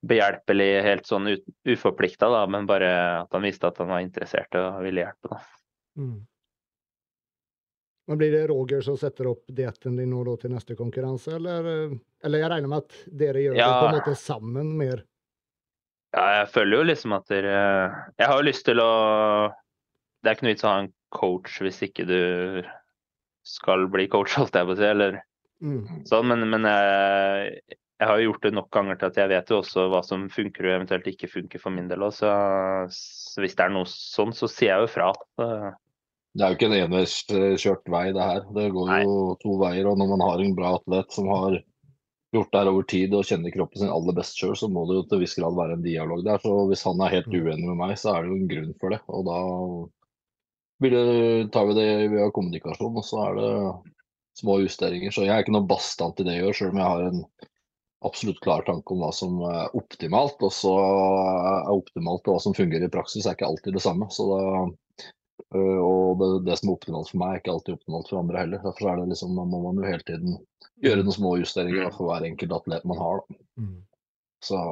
behjelpelig, 0.06 0.70
helt 0.86 1.06
sånn 1.08 1.28
uforplikta, 1.66 2.28
da, 2.30 2.44
men 2.50 2.66
bare 2.68 2.88
at 3.22 3.32
han 3.34 3.46
visste 3.46 3.70
at 3.70 3.78
han 3.82 3.90
var 3.90 4.02
interessert 4.04 4.58
og 4.58 4.80
ville 4.84 5.06
hjelpe. 5.06 5.30
da. 5.32 5.38
Mm. 5.96 6.16
Men 8.06 8.18
blir 8.20 8.30
det 8.30 8.46
Roger 8.46 8.84
som 8.86 8.98
setter 8.98 9.26
opp 9.32 9.48
dietten 9.50 9.96
din 9.98 10.12
nå 10.14 10.22
da 10.28 10.36
til 10.38 10.52
neste 10.54 10.76
konkurranse, 10.78 11.32
eller, 11.38 11.96
eller 12.22 12.42
jeg 12.42 12.50
regner 12.52 12.70
med 12.70 12.84
at 12.84 12.98
dere 13.22 13.42
gjør 13.42 13.56
det 13.58 13.66
på 13.66 13.86
en 13.88 13.96
måte 13.98 14.16
sammen 14.20 14.74
mer? 14.78 15.02
Ja, 16.14 16.26
jeg 16.40 16.50
føler 16.54 16.78
jo 16.78 16.84
liksom 16.86 17.12
at 17.16 17.26
dere 17.28 17.56
Jeg 18.14 18.28
har 18.30 18.38
jo 18.38 18.44
lyst 18.46 18.62
til 18.64 18.78
å 18.80 18.90
Det 20.22 20.30
er 20.30 20.36
ikke 20.36 20.46
noe 20.46 20.52
vits 20.54 20.64
å 20.64 20.70
ha 20.70 20.76
en 20.84 20.92
coach 21.12 21.58
hvis 21.60 21.80
ikke 21.84 22.06
du 22.08 22.20
skal 23.46 23.86
bli 23.92 24.08
coach, 24.12 24.34
holdt 24.38 24.58
jeg 24.58 24.68
på 24.68 24.76
å 24.76 24.78
si, 24.82 24.86
eller 24.90 25.22
Mm. 25.64 26.02
sånn, 26.04 26.26
men, 26.28 26.42
men 26.52 26.66
jeg, 26.68 27.52
jeg 27.96 28.08
har 28.10 28.18
jo 28.20 28.26
gjort 28.26 28.42
det 28.44 28.50
nok 28.52 28.66
ganger 28.76 28.98
til 29.00 29.06
at 29.08 29.16
jeg 29.22 29.30
vet 29.30 29.48
jo 29.48 29.60
også 29.62 29.86
hva 29.88 30.02
som 30.04 30.26
funker 30.28 30.66
og 30.68 30.74
eventuelt 30.74 31.06
ikke 31.08 31.30
funker 31.32 31.62
for 31.62 31.72
min 31.72 31.86
del 31.88 32.04
òg, 32.04 32.12
så, 32.12 32.28
så 32.92 33.40
hvis 33.40 33.56
det 33.56 33.64
er 33.64 33.72
noe 33.72 33.88
sånn, 33.88 34.34
så 34.36 34.50
sier 34.52 34.74
jeg 34.74 34.84
jo 34.84 34.90
fra. 34.92 35.06
Så, 35.40 35.46
Det 36.36 36.44
er 36.44 36.52
jo 36.52 36.58
ikke 36.58 36.68
en 36.68 36.76
enveiskjørt 36.82 37.88
vei, 37.88 38.04
det 38.12 38.26
her. 38.28 38.44
Det 38.52 38.66
går 38.74 38.92
jo 39.06 39.16
to 39.40 39.56
veier. 39.62 39.88
Og 39.88 39.96
når 39.96 40.12
man 40.12 40.26
har 40.26 40.44
en 40.44 40.54
bra 40.58 40.74
atlet 40.76 41.16
som 41.16 41.32
har 41.32 41.56
gjort 42.36 42.52
det 42.52 42.60
her 42.60 42.68
over 42.74 42.84
tid 42.92 43.16
og 43.16 43.24
kjenner 43.24 43.54
kroppen 43.54 43.80
sin 43.80 43.94
aller 43.96 44.12
best 44.20 44.36
sjøl, 44.36 44.52
så 44.60 44.68
må 44.68 44.84
det 44.90 44.98
jo 44.98 45.06
til 45.08 45.24
viss 45.24 45.38
grad 45.40 45.56
være 45.56 45.78
en 45.78 45.86
dialog 45.86 46.20
der. 46.26 46.42
Så 46.44 46.52
hvis 46.68 46.84
han 46.84 47.00
er 47.00 47.14
helt 47.16 47.32
uenig 47.32 47.64
med 47.64 47.80
meg, 47.80 47.96
så 47.96 48.12
er 48.12 48.26
det 48.26 48.34
jo 48.34 48.36
en 48.42 48.50
grunn 48.52 48.74
for 48.82 48.92
det. 48.92 49.00
Og 49.08 49.24
da 49.30 49.38
det, 50.82 51.02
tar 51.54 51.68
vi 51.70 51.76
det 51.78 51.90
via 52.12 52.30
kommunikasjon, 52.34 52.96
og 53.00 53.04
så 53.06 53.20
er 53.24 53.38
det 53.40 53.50
små 54.36 54.58
justeringer. 54.60 55.14
Så 55.14 55.24
jeg 55.24 55.34
er 55.34 55.44
ikke 55.44 55.54
noe 55.56 55.68
bastant 55.68 56.20
i 56.20 56.26
det 56.26 56.36
jeg 56.36 56.46
gjør, 56.46 56.58
sjøl 56.58 56.74
om 56.74 56.82
jeg 56.82 56.92
har 56.94 57.04
en 57.06 57.22
absolutt 58.06 58.42
klar 58.44 58.66
tanke 58.66 58.92
om 58.92 59.00
hva 59.02 59.12
som 59.16 59.38
er 59.48 59.78
optimalt. 59.78 60.42
Og 60.44 60.52
så 60.52 60.74
er 60.76 61.72
optimalt 61.72 62.28
og 62.28 62.36
hva 62.36 62.42
som 62.44 62.56
fungerer 62.56 62.88
i 62.88 62.92
praksis, 62.92 63.24
er 63.24 63.38
ikke 63.38 63.48
alltid 63.48 63.78
det 63.78 63.86
samme. 63.86 64.10
Så 64.12 64.28
da 64.32 64.66
Øh, 65.54 65.80
og 65.80 66.18
det, 66.20 66.28
det 66.48 66.58
som 66.58 66.70
er 66.70 66.76
optimalt 66.76 67.10
for 67.10 67.20
meg, 67.22 67.32
er 67.32 67.42
ikke 67.42 67.54
alltid 67.54 67.76
optimalt 67.76 68.10
for 68.10 68.20
andre 68.20 68.42
heller. 68.42 68.62
Derfor 68.64 68.90
er 68.90 69.00
det 69.00 69.10
liksom, 69.12 69.36
må 69.36 69.60
man 69.62 69.80
jo 69.80 69.90
hele 69.90 70.06
tiden 70.08 70.38
gjøre 70.84 71.04
noen 71.04 71.16
små 71.16 71.34
justeringer 71.40 71.92
for 71.94 72.10
hver 72.10 72.26
enkelt 72.28 72.54
atlet 72.56 72.86
man 72.88 73.00
har. 73.00 73.20
Da. 73.22 73.38
Mm. 73.62 73.76
Så, 74.44 74.62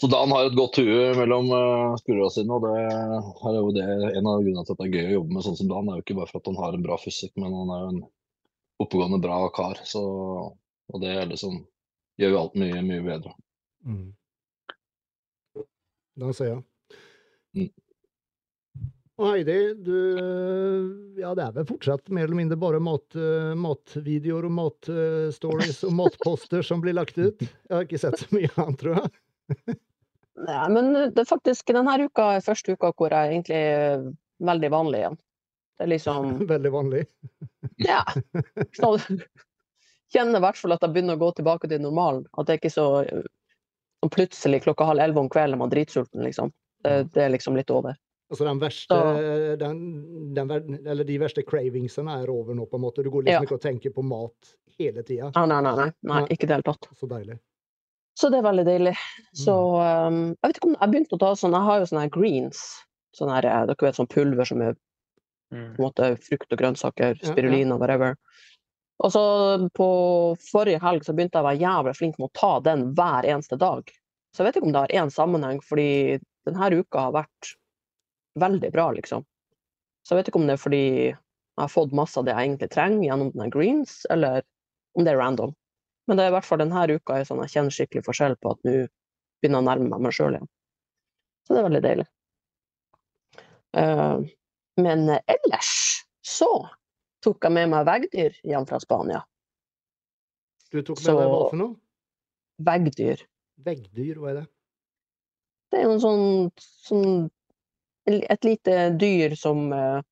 så 0.00 0.10
Dan 0.10 0.32
har 0.34 0.48
et 0.48 0.56
godt 0.58 0.80
hue 0.82 1.02
mellom 1.14 1.52
uh, 1.54 1.94
skuldrene 2.00 2.32
sine, 2.34 2.56
og 2.56 2.64
det 2.66 2.72
er 2.82 3.58
jo 3.60 3.70
det, 3.76 3.84
en 4.18 4.26
av 4.26 4.42
grunnene 4.42 4.64
til 4.66 4.74
at 4.74 4.80
det 4.80 4.88
er 4.88 4.96
gøy 4.96 5.06
å 5.06 5.14
jobbe 5.20 5.36
med 5.36 5.46
sånn 5.46 5.58
som 5.60 5.70
Dan. 5.70 5.90
er 5.90 6.00
jo 6.00 6.04
ikke 6.04 6.18
bare 6.18 6.30
for 6.32 6.42
at 6.42 6.50
han 6.50 6.58
har 6.58 6.74
en 6.74 6.86
bra 6.86 6.98
fysikk, 6.98 7.32
men 7.38 7.54
han 7.54 7.70
er 7.70 7.84
jo 7.84 7.92
en 7.92 8.02
oppegående, 8.82 9.22
bra 9.22 9.38
kar. 9.54 9.78
Så, 9.86 10.02
og 10.90 11.02
det 11.02 11.14
er 11.14 11.30
liksom, 11.30 11.62
gjør 12.18 12.34
jo 12.34 12.42
alt 12.42 12.58
mye, 12.58 12.82
mye 12.86 13.06
bedre. 13.06 13.34
Mm. 13.86 14.10
Da 16.18 16.34
ser 16.34 16.50
jeg. 16.50 16.62
Mm. 17.54 17.70
Og 19.14 19.28
Heidi, 19.30 19.58
du 19.78 19.94
Ja, 21.20 21.30
det 21.38 21.44
er 21.44 21.52
vel 21.54 21.68
fortsatt 21.68 22.10
mer 22.10 22.26
eller 22.26 22.38
mindre 22.40 22.58
bare 22.58 22.80
mat, 22.82 23.14
eh, 23.14 23.52
matvideoer 23.54 24.48
og 24.48 24.54
matstories 24.56 25.84
og 25.86 25.94
matposter 25.94 26.66
som 26.66 26.82
blir 26.82 26.96
lagt 26.98 27.18
ut? 27.20 27.44
Jeg 27.46 27.70
har 27.70 27.86
ikke 27.86 28.02
sett 28.02 28.18
så 28.24 28.26
mye 28.34 28.50
annet, 28.58 28.80
tror 28.80 28.98
jeg. 28.98 29.12
Nei, 30.44 30.64
men 30.74 30.92
det 31.14 31.22
er 31.22 31.28
faktisk 31.30 31.70
denne 31.74 31.94
uka 32.08 32.34
er 32.36 32.44
første 32.44 32.74
uka 32.74 32.90
hvor 32.98 33.14
jeg 33.14 33.30
egentlig 33.36 33.60
er 33.60 34.04
veldig 34.44 34.70
vanlig 34.74 35.02
igjen. 35.04 35.18
Det 35.78 35.86
er 35.86 35.92
liksom 35.94 36.32
Veldig 36.54 36.72
vanlig. 36.74 37.04
Ja. 37.90 38.02
Så, 38.76 38.96
kjenner 40.14 40.38
i 40.38 40.44
hvert 40.44 40.58
fall 40.58 40.74
at 40.76 40.84
jeg 40.84 40.94
begynner 40.94 41.18
å 41.18 41.22
gå 41.24 41.30
tilbake 41.38 41.70
til 41.70 41.82
normalen. 41.82 42.26
At 42.38 42.46
det 42.46 42.56
er 42.56 42.60
ikke 42.62 42.74
så 42.74 42.86
og 44.04 44.10
plutselig 44.12 44.60
klokka 44.66 44.84
halv 44.84 45.00
elleve 45.00 45.22
om 45.22 45.30
kvelden 45.32 45.58
man 45.58 45.70
er 45.70 45.78
dritsulten, 45.78 46.20
liksom. 46.26 46.50
Det, 46.84 47.06
det 47.14 47.22
er 47.24 47.30
liksom 47.32 47.56
litt 47.56 47.70
over. 47.72 47.96
Altså 48.28 48.44
den 48.44 48.60
verste, 48.60 48.98
den, 49.60 49.78
den, 50.36 50.52
eller 50.84 51.06
de 51.08 51.16
verste 51.22 51.44
cravingsene 51.46 52.18
er 52.20 52.30
over 52.32 52.56
nå, 52.56 52.66
på 52.68 52.76
en 52.76 52.84
måte. 52.84 53.04
Du 53.04 53.08
går 53.14 53.24
liksom 53.24 53.44
Ja. 53.44 53.48
ikke 53.48 53.56
og 53.56 53.64
tenker 53.64 53.94
på 53.96 54.04
mat 54.04 54.54
hele 54.78 55.04
tida. 55.06 55.30
Nei, 55.36 55.46
nei, 55.48 55.60
nei, 55.64 55.74
nei 55.80 55.90
Nei. 56.10 56.22
ikke 56.28 56.44
i 56.44 56.50
det 56.50 56.58
hele 56.58 56.68
tatt. 56.68 56.88
Så 56.98 57.08
deilig. 57.08 57.38
Så 58.14 58.30
det 58.30 58.38
er 58.38 58.46
veldig 58.46 58.64
deilig. 58.66 58.94
Så 59.34 59.54
um, 59.74 60.18
jeg 60.36 60.48
vet 60.48 60.58
ikke 60.58 60.70
om 60.70 60.76
jeg 60.78 60.92
begynte 60.92 61.16
å 61.16 61.22
ta 61.22 61.32
sånn 61.38 61.56
Jeg 61.56 61.66
har 61.66 61.80
jo 61.80 61.88
sånne 61.90 62.04
her 62.04 62.12
greens. 62.14 62.60
Sånne 63.14 63.38
her, 63.38 63.48
eh, 63.50 63.64
dere 63.70 63.86
vet 63.86 63.98
sånn 63.98 64.10
pulver 64.10 64.48
som 64.48 64.62
er 64.62 64.74
mm. 64.74 65.74
på 65.74 65.82
en 65.82 65.84
måte 65.84 66.10
frukt 66.22 66.54
og 66.54 66.60
grønnsaker, 66.60 67.18
spirulina, 67.22 67.78
whatever. 67.78 68.14
Og 69.02 69.10
så 69.14 69.24
på 69.74 69.88
forrige 70.46 70.82
helg 70.82 71.06
så 71.06 71.14
begynte 71.14 71.38
jeg 71.38 71.44
å 71.44 71.48
være 71.48 71.62
jævlig 71.62 71.94
flink 71.98 72.18
med 72.18 72.30
å 72.30 72.38
ta 72.38 72.52
den 72.62 72.86
hver 72.98 73.26
eneste 73.26 73.58
dag. 73.58 73.90
Så 74.34 74.42
jeg 74.42 74.48
vet 74.48 74.58
ikke 74.58 74.68
om 74.70 74.74
det 74.74 74.82
har 74.84 74.96
én 75.02 75.12
sammenheng, 75.14 75.60
fordi 75.62 75.88
denne 76.46 76.70
uka 76.74 77.08
har 77.08 77.16
vært 77.18 77.54
veldig 78.38 78.70
bra, 78.74 78.88
liksom. 78.94 79.26
Så 80.02 80.14
jeg 80.14 80.20
vet 80.20 80.30
ikke 80.30 80.42
om 80.42 80.48
det 80.48 80.56
er 80.56 80.62
fordi 80.62 80.84
jeg 80.84 81.62
har 81.62 81.70
fått 81.70 81.94
masse 81.94 82.18
av 82.18 82.26
det 82.26 82.34
jeg 82.34 82.48
egentlig 82.48 82.70
trenger 82.74 83.06
gjennom 83.06 83.30
denne 83.34 83.50
greens, 83.54 84.00
eller 84.10 84.42
om 84.98 85.06
det 85.06 85.14
er 85.14 85.20
random. 85.22 85.54
Men 86.06 86.18
det 86.18 86.24
er 86.24 86.32
i 86.32 86.34
hvert 86.36 86.46
fall 86.46 86.60
denne 86.60 86.84
uka 86.92 87.18
jeg, 87.18 87.28
sånn 87.28 87.42
jeg 87.44 87.54
kjenner 87.54 87.74
skikkelig 87.74 88.04
forskjell 88.04 88.36
på 88.40 88.52
at 88.54 88.66
nå 88.66 88.74
begynner 89.42 89.60
jeg 89.60 89.64
å 89.64 89.68
nærme 89.68 89.90
meg 89.92 90.04
meg 90.04 90.16
sjøl 90.16 90.36
igjen. 90.36 90.50
Så 91.44 91.54
det 91.54 91.60
er 91.60 91.68
veldig 91.68 91.84
deilig. 91.84 92.06
Uh, 93.74 94.24
men 94.80 95.06
ellers 95.18 95.70
så 96.24 96.50
tok 97.24 97.44
jeg 97.46 97.56
med 97.56 97.72
meg 97.72 97.86
veggdyr 97.88 98.36
hjem 98.46 98.66
fra 98.68 98.80
Spania. 98.82 99.22
Du 100.70 100.80
tok 100.82 100.98
med 100.98 101.04
Så- 101.04 101.18
deg 101.18 101.30
hva 101.30 101.50
for 101.50 101.60
noe? 101.60 101.76
Veggdyr. 102.64 103.22
Veggdyr, 103.64 104.18
hva 104.18 104.30
er 104.30 104.34
det? 104.40 104.48
Det 105.70 105.80
er 105.80 105.86
jo 105.88 105.94
en 105.96 106.04
sånn, 106.04 106.50
sånn 106.58 107.30
Et 108.06 108.44
lite 108.44 108.98
dyr 109.00 109.32
som 109.34 109.72
uh, 109.72 110.02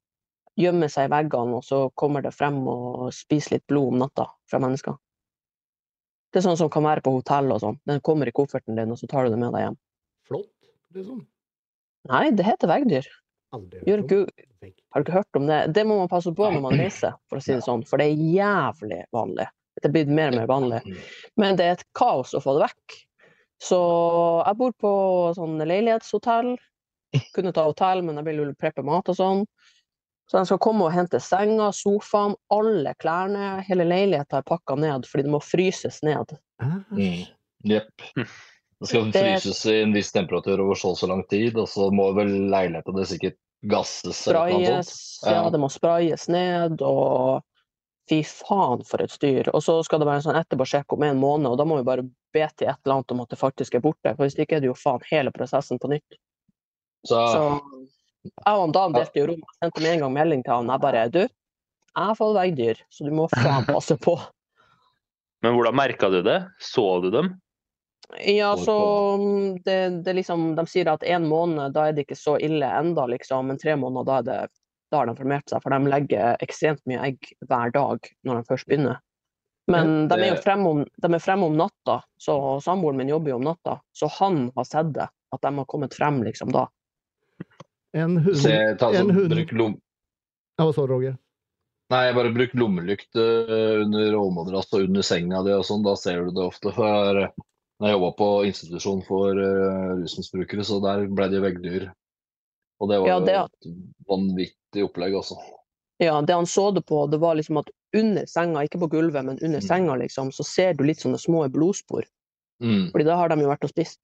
gjemmer 0.57 0.89
seg 0.89 1.11
i 1.11 1.13
veggene, 1.13 1.59
og 1.59 1.65
så 1.67 1.91
kommer 1.95 2.23
det 2.25 2.33
frem 2.33 2.63
og 2.67 3.11
spiser 3.13 3.59
litt 3.59 3.67
blod 3.69 3.93
om 3.93 3.99
natta 4.01 4.25
fra 4.49 4.61
mennesker. 4.65 4.97
Det 6.33 6.41
er 6.41 6.47
sånn 6.47 6.59
som 6.59 6.71
kan 6.73 6.87
være 6.87 7.05
på 7.05 7.13
hotell 7.13 7.53
og 7.53 7.61
sånn. 7.61 7.79
Den 7.89 8.01
kommer 8.05 8.29
i 8.29 8.35
kofferten 8.35 8.79
din, 8.79 8.93
og 8.95 9.01
så 9.01 9.09
tar 9.11 9.27
du 9.27 9.35
det 9.35 9.41
med 9.41 9.53
deg 9.53 9.67
hjem. 9.67 9.79
Flått, 10.29 10.71
liksom? 10.97 11.21
Nei, 12.09 12.25
det 12.35 12.47
heter 12.47 12.71
veggdyr. 12.71 13.09
Aldri 13.53 13.83
hørt 13.85 14.13
om. 14.17 14.27
har 14.65 15.03
du 15.03 15.05
ikke 15.05 15.19
hørt 15.19 15.37
om 15.37 15.47
det? 15.47 15.59
Det 15.77 15.85
må 15.85 15.99
man 15.99 16.09
passe 16.09 16.33
på 16.33 16.49
når 16.49 16.63
man 16.65 16.79
reiser, 16.81 17.19
for 17.29 17.39
å 17.39 17.45
si 17.45 17.53
det 17.53 17.65
sånn. 17.67 17.85
For 17.89 18.01
det 18.01 18.09
er 18.09 18.23
jævlig 18.33 19.03
vanlig. 19.13 19.47
Det 19.77 19.89
er 19.89 19.95
blitt 19.95 20.13
mer 20.13 20.33
og 20.33 20.39
mer 20.41 20.49
vanlig. 20.49 20.81
Men 21.41 21.59
det 21.61 21.67
er 21.67 21.77
et 21.77 21.85
kaos 21.97 22.33
å 22.33 22.41
få 22.41 22.57
det 22.57 22.71
vekk. 22.71 22.97
Så 23.63 23.79
jeg 24.47 24.59
bor 24.59 24.73
på 24.81 24.93
sånn 25.37 25.61
leilighetshotell. 25.61 26.55
Kunne 27.37 27.53
ta 27.53 27.67
hotell, 27.69 28.01
men 28.07 28.19
jeg 28.21 28.31
vil 28.31 28.55
preppe 28.59 28.85
mat 28.87 29.13
og 29.13 29.19
sånn. 29.19 29.45
Så 30.33 30.39
de 30.41 30.47
skal 30.49 30.59
komme 30.65 30.87
og 30.87 30.95
hente 30.95 31.19
senga, 31.21 31.67
sofaen, 31.77 32.33
alle 32.49 32.95
klærne. 33.03 33.59
Hele 33.67 33.85
leiligheten 33.85 34.39
er 34.39 34.45
pakka 34.49 34.79
ned 34.81 35.05
fordi 35.05 35.27
det 35.27 35.33
må 35.35 35.43
fryses 35.45 35.99
ned. 36.07 36.33
Jepp. 37.69 38.07
Mm. 38.17 38.31
Det 38.81 38.89
skal 38.89 39.11
Det- 39.13 39.21
fryses 39.21 39.61
i 39.69 39.75
en 39.83 39.93
viss 39.93 40.09
temperatur 40.13 40.59
over 40.65 40.75
så 40.75 40.89
og 40.95 40.97
så 40.97 41.07
lang 41.11 41.21
tid, 41.29 41.59
og 41.61 41.69
så 41.69 41.91
må 41.93 42.15
vel 42.17 42.33
leiligheten 42.49 42.97
det 42.97 43.05
sikkert 43.11 43.37
gasses 43.69 44.25
eller 44.27 44.49
noe 44.49 44.65
sprayes, 44.65 44.89
sånt. 45.21 45.31
ja, 45.35 45.43
Ja. 45.43 45.51
det 45.51 45.61
må 45.61 45.69
sprayes 45.71 46.29
ned, 46.33 46.81
og 46.83 47.45
fy 48.09 48.23
faen 48.25 48.83
for 48.89 49.03
et 49.05 49.11
styr. 49.11 49.51
Og 49.53 49.61
så 49.63 49.85
skal 49.85 49.99
det 50.01 50.09
være 50.09 50.17
en 50.25 50.33
sånn 50.33 50.41
etterpåsjekk 50.41 50.97
om 50.97 51.03
en 51.03 51.21
måned, 51.21 51.47
og 51.53 51.59
da 51.59 51.65
må 51.65 51.77
vi 51.77 51.85
bare 51.85 52.03
be 52.33 52.49
til 52.57 52.69
et 52.69 52.77
eller 52.87 52.95
annet 52.97 53.13
om 53.13 53.21
at 53.21 53.29
det 53.29 53.39
faktisk 53.39 53.75
er 53.75 53.81
borte. 53.85 54.17
For 54.17 54.25
hvis 54.25 54.35
ikke 54.41 54.57
er 54.57 54.61
det 54.61 54.73
jo 54.73 54.75
faen 54.81 55.01
hele 55.11 55.31
prosessen 55.31 55.79
på 55.79 55.89
nytt. 55.93 56.17
Så, 57.05 57.21
Så 57.29 57.61
jeg 58.23 58.59
og 58.59 58.75
Dan 58.75 58.95
delte 58.97 59.23
jo 59.23 59.29
rom. 59.33 59.41
Jeg 59.43 59.59
sendte 59.59 59.83
med 59.83 59.95
en 59.95 60.05
gang 60.05 60.13
melding 60.17 60.45
til 60.47 60.55
han. 60.55 60.71
Jeg 60.73 60.83
bare 60.83 61.07
Du, 61.13 61.23
jeg 61.23 62.09
har 62.09 62.19
fått 62.19 62.37
veggdyr, 62.39 62.83
så 62.89 63.07
du 63.07 63.13
må 63.17 63.29
faen 63.33 63.67
passe 63.69 63.97
på. 64.01 64.17
Men 65.43 65.57
hvordan 65.57 65.77
merka 65.77 66.11
du 66.13 66.21
det? 66.23 66.39
Så 66.63 66.87
du 67.03 67.11
dem? 67.13 67.35
Ja, 68.29 68.57
så 68.57 68.77
mm, 69.17 69.63
det, 69.65 70.05
det 70.05 70.13
liksom, 70.13 70.53
De 70.55 70.65
sier 70.69 70.91
at 70.93 71.03
en 71.03 71.27
måned, 71.29 71.73
da 71.75 71.89
er 71.89 71.97
det 71.97 72.07
ikke 72.07 72.19
så 72.19 72.37
ille 72.39 72.69
enda, 72.69 73.07
liksom. 73.11 73.49
Men 73.51 73.61
tre 73.61 73.77
måneder, 73.77 74.07
da, 74.07 74.19
er 74.19 74.29
det, 74.51 74.61
da 74.93 75.01
har 75.01 75.11
de 75.11 75.17
formert 75.19 75.49
seg. 75.51 75.65
For 75.65 75.75
de 75.75 75.91
legger 75.91 76.45
ekstremt 76.45 76.85
mye 76.91 77.09
egg 77.09 77.33
hver 77.49 77.75
dag 77.75 78.13
når 78.23 78.39
de 78.39 78.51
først 78.51 78.69
begynner. 78.69 79.01
Men 79.71 80.09
de 80.11 80.19
er 80.19 80.33
jo 80.33 80.41
fremme 80.43 80.71
om, 80.71 80.81
de 80.85 81.09
er 81.15 81.33
om 81.37 81.57
natta, 81.57 82.01
så 82.19 82.35
samboeren 82.65 82.99
min 82.99 83.13
jobber 83.13 83.31
jo 83.31 83.37
om 83.39 83.45
natta. 83.47 83.77
Så 83.95 84.09
han 84.19 84.49
har 84.57 84.67
sett 84.67 84.91
det, 84.97 85.07
at 85.07 85.43
de 85.43 85.53
har 85.59 85.69
kommet 85.71 85.95
frem 85.95 86.23
liksom 86.27 86.51
da. 86.55 86.67
En 87.95 88.17
hund 88.25 88.37
se, 88.41 88.53
ta, 88.81 88.89
en 88.91 89.03
sånn, 89.07 89.15
hund- 89.17 89.35
bruk 89.35 89.53
lom, 89.53 89.75
Ja, 90.59 90.65
Hva 90.67 90.75
sa 90.75 90.87
du, 90.87 90.93
Roger? 90.93 91.17
Nei, 91.93 92.13
bare 92.17 92.33
bruk 92.33 92.53
lommelykt 92.57 93.17
eh, 93.21 93.83
under 93.83 94.15
overmadrass 94.17 94.71
og 94.73 94.87
under 94.87 95.03
senga 95.05 95.43
di 95.45 95.53
og 95.53 95.65
sånn. 95.69 95.83
Da 95.85 95.95
ser 96.01 96.25
du 96.25 96.31
det 96.33 96.45
ofte. 96.47 96.73
For 96.73 97.19
når 97.83 97.89
jeg 97.89 97.97
jobba 97.99 98.11
på 98.17 98.29
institusjon 98.49 99.03
for 99.05 99.37
uh, 99.37 99.97
rusmisbrukere, 100.01 100.65
så 100.65 100.79
der 100.85 101.07
ble 101.13 101.27
det 101.33 101.43
veggdyr. 101.45 101.89
Og 102.81 102.89
det 102.89 103.01
var 103.03 103.09
Ja, 103.09 103.19
jo 103.19 103.27
det- 103.27 103.35
et 103.43 104.07
vanvittig 104.09 104.85
opplegg, 104.87 105.15
altså. 105.19 105.37
Ja, 106.01 106.21
det 106.23 106.35
han 106.35 106.47
så 106.47 106.73
det 106.75 106.85
på, 106.87 107.05
det 107.11 107.21
var 107.21 107.35
liksom 107.37 107.59
at 107.61 107.69
under 107.95 108.25
senga, 108.27 108.63
ikke 108.65 108.81
på 108.81 108.89
gulvet, 108.91 109.25
men 109.25 109.39
under 109.43 109.61
Mm. 109.61 109.67
senga, 109.69 109.97
liksom, 110.01 110.31
så 110.33 110.45
ser 110.45 110.73
du 110.75 110.85
litt 110.85 110.99
sånne 110.99 111.19
små 111.21 111.45
blodspor. 111.53 112.05
Mm, 112.63 112.91
Fordi 112.93 113.05
da 113.05 113.17
har 113.17 113.29
de 113.29 113.37
jo 113.43 113.49
vært 113.49 113.65
og 113.65 113.71
spist. 113.71 114.01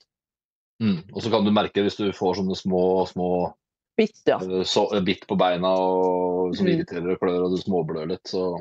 mm. 0.83 1.05
Og 1.15 1.23
så 1.23 1.31
kan 1.31 1.45
du 1.45 1.51
merke 1.51 1.81
hvis 1.83 1.97
du 1.97 2.11
får 2.13 2.37
sånne 2.37 2.57
små, 2.57 3.07
små 3.09 3.55
Bitt, 3.99 4.21
ja. 4.31 4.39
eh, 4.39 4.65
så, 4.69 4.87
bitt 5.05 5.27
på 5.29 5.37
beina 5.39 5.75
og, 5.75 6.55
som 6.57 6.69
Mm. 6.69 6.73
irriterer 6.77 7.15
og 7.15 7.23
klør, 7.23 7.41
og 7.47 7.55
du 7.55 7.61
småblør 7.61 8.11
litt, 8.13 8.27
så 8.31 8.53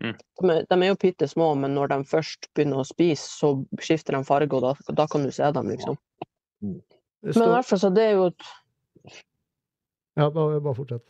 De 0.00 0.14
er, 0.48 0.62
de 0.64 0.76
er 0.78 0.88
jo 0.88 0.96
bitte 0.96 1.26
små, 1.28 1.50
men 1.60 1.74
når 1.76 1.90
de 1.92 2.04
først 2.08 2.46
begynner 2.56 2.80
å 2.80 2.86
spise, 2.88 3.26
så 3.28 3.50
skifter 3.82 4.16
de 4.16 4.22
farge, 4.24 4.56
og 4.56 4.62
da, 4.64 4.94
da 4.96 5.04
kan 5.10 5.26
du 5.26 5.32
se 5.34 5.50
dem, 5.52 5.68
liksom. 5.74 5.98
Det 6.62 7.34
Men 7.36 7.50
i 7.50 7.52
hvert 7.52 7.68
fall 7.68 7.82
så 7.82 7.90
det 7.92 8.06
er 8.06 8.14
jo 8.16 8.30
et 8.30 8.46
ja, 10.16 10.30
bare, 10.30 10.60
bare 10.60 10.74
fortsett. 10.74 11.04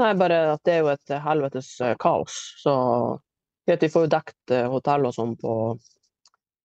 Nei, 0.00 0.12
bare 0.16 0.38
at 0.54 0.62
det 0.64 0.78
er 0.78 0.80
jo 0.86 0.92
et 0.92 1.12
helvetes 1.24 1.68
eh, 1.84 1.94
kaos. 2.00 2.38
Så 2.62 2.72
vi 3.68 3.90
får 3.92 4.06
jo 4.06 4.12
dekt 4.14 4.54
eh, 4.54 4.68
hotell 4.72 5.06
og 5.08 5.14
sånn 5.16 5.34
på, 5.40 5.56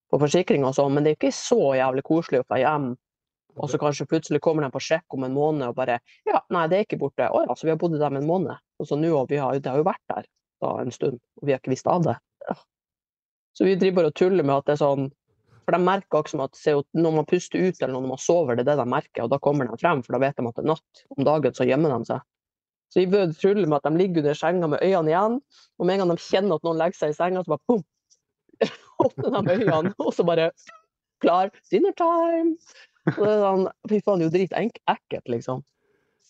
på 0.08 0.20
forsikring 0.22 0.64
og 0.68 0.78
sånn, 0.78 0.96
men 0.96 1.06
det 1.06 1.14
er 1.14 1.20
ikke 1.20 1.36
så 1.36 1.74
jævlig 1.78 2.06
koselig 2.08 2.42
å 2.44 2.48
få 2.48 2.62
hjem. 2.64 2.88
Og 3.58 3.72
så 3.72 3.80
kanskje 3.82 4.06
plutselig 4.10 4.42
kommer 4.44 4.66
de 4.66 4.72
på 4.74 4.82
sjekk 4.84 5.16
om 5.18 5.26
en 5.26 5.36
måned 5.36 5.68
og 5.70 5.78
bare 5.78 6.00
Ja, 6.28 6.42
nei, 6.54 6.68
det 6.70 6.78
er 6.78 6.88
ikke 6.88 7.00
borte. 7.02 7.30
Å 7.30 7.44
ja, 7.46 7.56
så 7.58 7.68
vi 7.68 7.74
har 7.74 7.80
bodd 7.82 7.98
der 7.98 8.14
med 8.14 8.24
en 8.24 8.30
måned. 8.30 8.64
Og 8.78 8.90
så 8.90 8.98
nå, 9.00 9.10
og 9.18 9.32
vi 9.32 9.40
har, 9.42 9.58
det 9.58 9.72
har 9.72 9.82
jo 9.82 9.88
vært 9.88 10.04
der 10.14 10.28
da 10.64 10.74
en 10.82 10.94
stund, 10.94 11.20
og 11.38 11.48
vi 11.48 11.54
har 11.54 11.62
ikke 11.62 11.74
visst 11.74 11.90
av 11.90 12.06
det. 12.06 12.16
Ja. 12.48 12.56
Så 13.58 13.66
vi 13.68 13.76
driver 13.78 14.10
og 14.10 14.16
tuller 14.18 14.46
med 14.46 14.56
at 14.56 14.70
det 14.70 14.78
er 14.78 14.84
sånn 14.84 15.10
For 15.68 15.76
de 15.76 15.84
merker 15.84 16.22
også 16.22 16.40
at 16.46 16.88
når 16.96 17.16
man 17.18 17.26
puster 17.28 17.60
ut 17.60 17.82
eller 17.82 17.94
når 17.94 18.06
man 18.14 18.22
sover, 18.24 18.56
det 18.56 18.64
er 18.64 18.70
det 18.70 18.78
de 18.80 18.88
merker, 18.88 19.26
og 19.26 19.34
da 19.34 19.40
kommer 19.44 19.68
de 19.68 19.76
frem, 19.82 20.00
for 20.06 20.16
da 20.16 20.22
vet 20.24 20.38
de 20.38 20.46
at 20.48 20.56
det 20.56 20.64
er 20.64 20.70
natt. 20.70 21.02
Om 21.18 21.26
dagen 21.28 21.58
så 21.58 21.68
gjemmer 21.68 21.92
de 21.92 22.08
seg. 22.08 22.24
Så 22.94 23.02
vi 23.02 23.10
bør 23.12 23.34
trulle 23.36 23.68
med 23.68 23.82
at 23.82 23.90
de 23.90 24.00
ligger 24.00 24.24
under 24.24 24.38
senga 24.40 24.70
med 24.72 24.80
øynene 24.80 25.12
igjen, 25.12 25.36
og 25.76 25.90
med 25.90 25.98
en 25.98 26.04
gang 26.04 26.14
de 26.14 26.24
kjenner 26.24 26.56
at 26.56 26.64
noen 26.64 26.80
legger 26.80 27.02
seg 27.02 27.12
i 27.12 27.18
senga, 27.18 27.44
så 27.44 27.52
bare 27.52 27.66
boom! 27.68 27.84
Åpner 29.04 29.36
de 29.36 29.58
øynene, 29.58 29.92
og 30.00 30.14
så 30.16 30.24
bare 30.28 30.52
Klar, 31.20 31.52
dinner 31.72 31.92
time! 31.98 32.56
Og 33.16 33.24
det 33.24 33.32
er 33.32 33.42
sånn, 33.44 33.66
Fy 33.88 34.00
faen, 34.04 34.20
det 34.20 34.26
er 34.26 34.30
jo 34.30 34.36
dritekkelt, 34.36 35.32
liksom. 35.32 35.64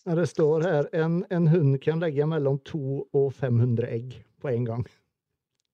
Det 0.08 0.28
står 0.30 0.63
her 0.63 0.90
en, 0.96 1.20
en 1.36 1.48
hund 1.52 1.80
kan 1.84 2.00
legge 2.00 2.28
mellom 2.30 2.62
200 2.70 3.18
og 3.18 3.34
500 3.36 3.90
egg 3.92 4.13
på 4.40 4.52
en 4.54 4.68
gang. 4.68 4.86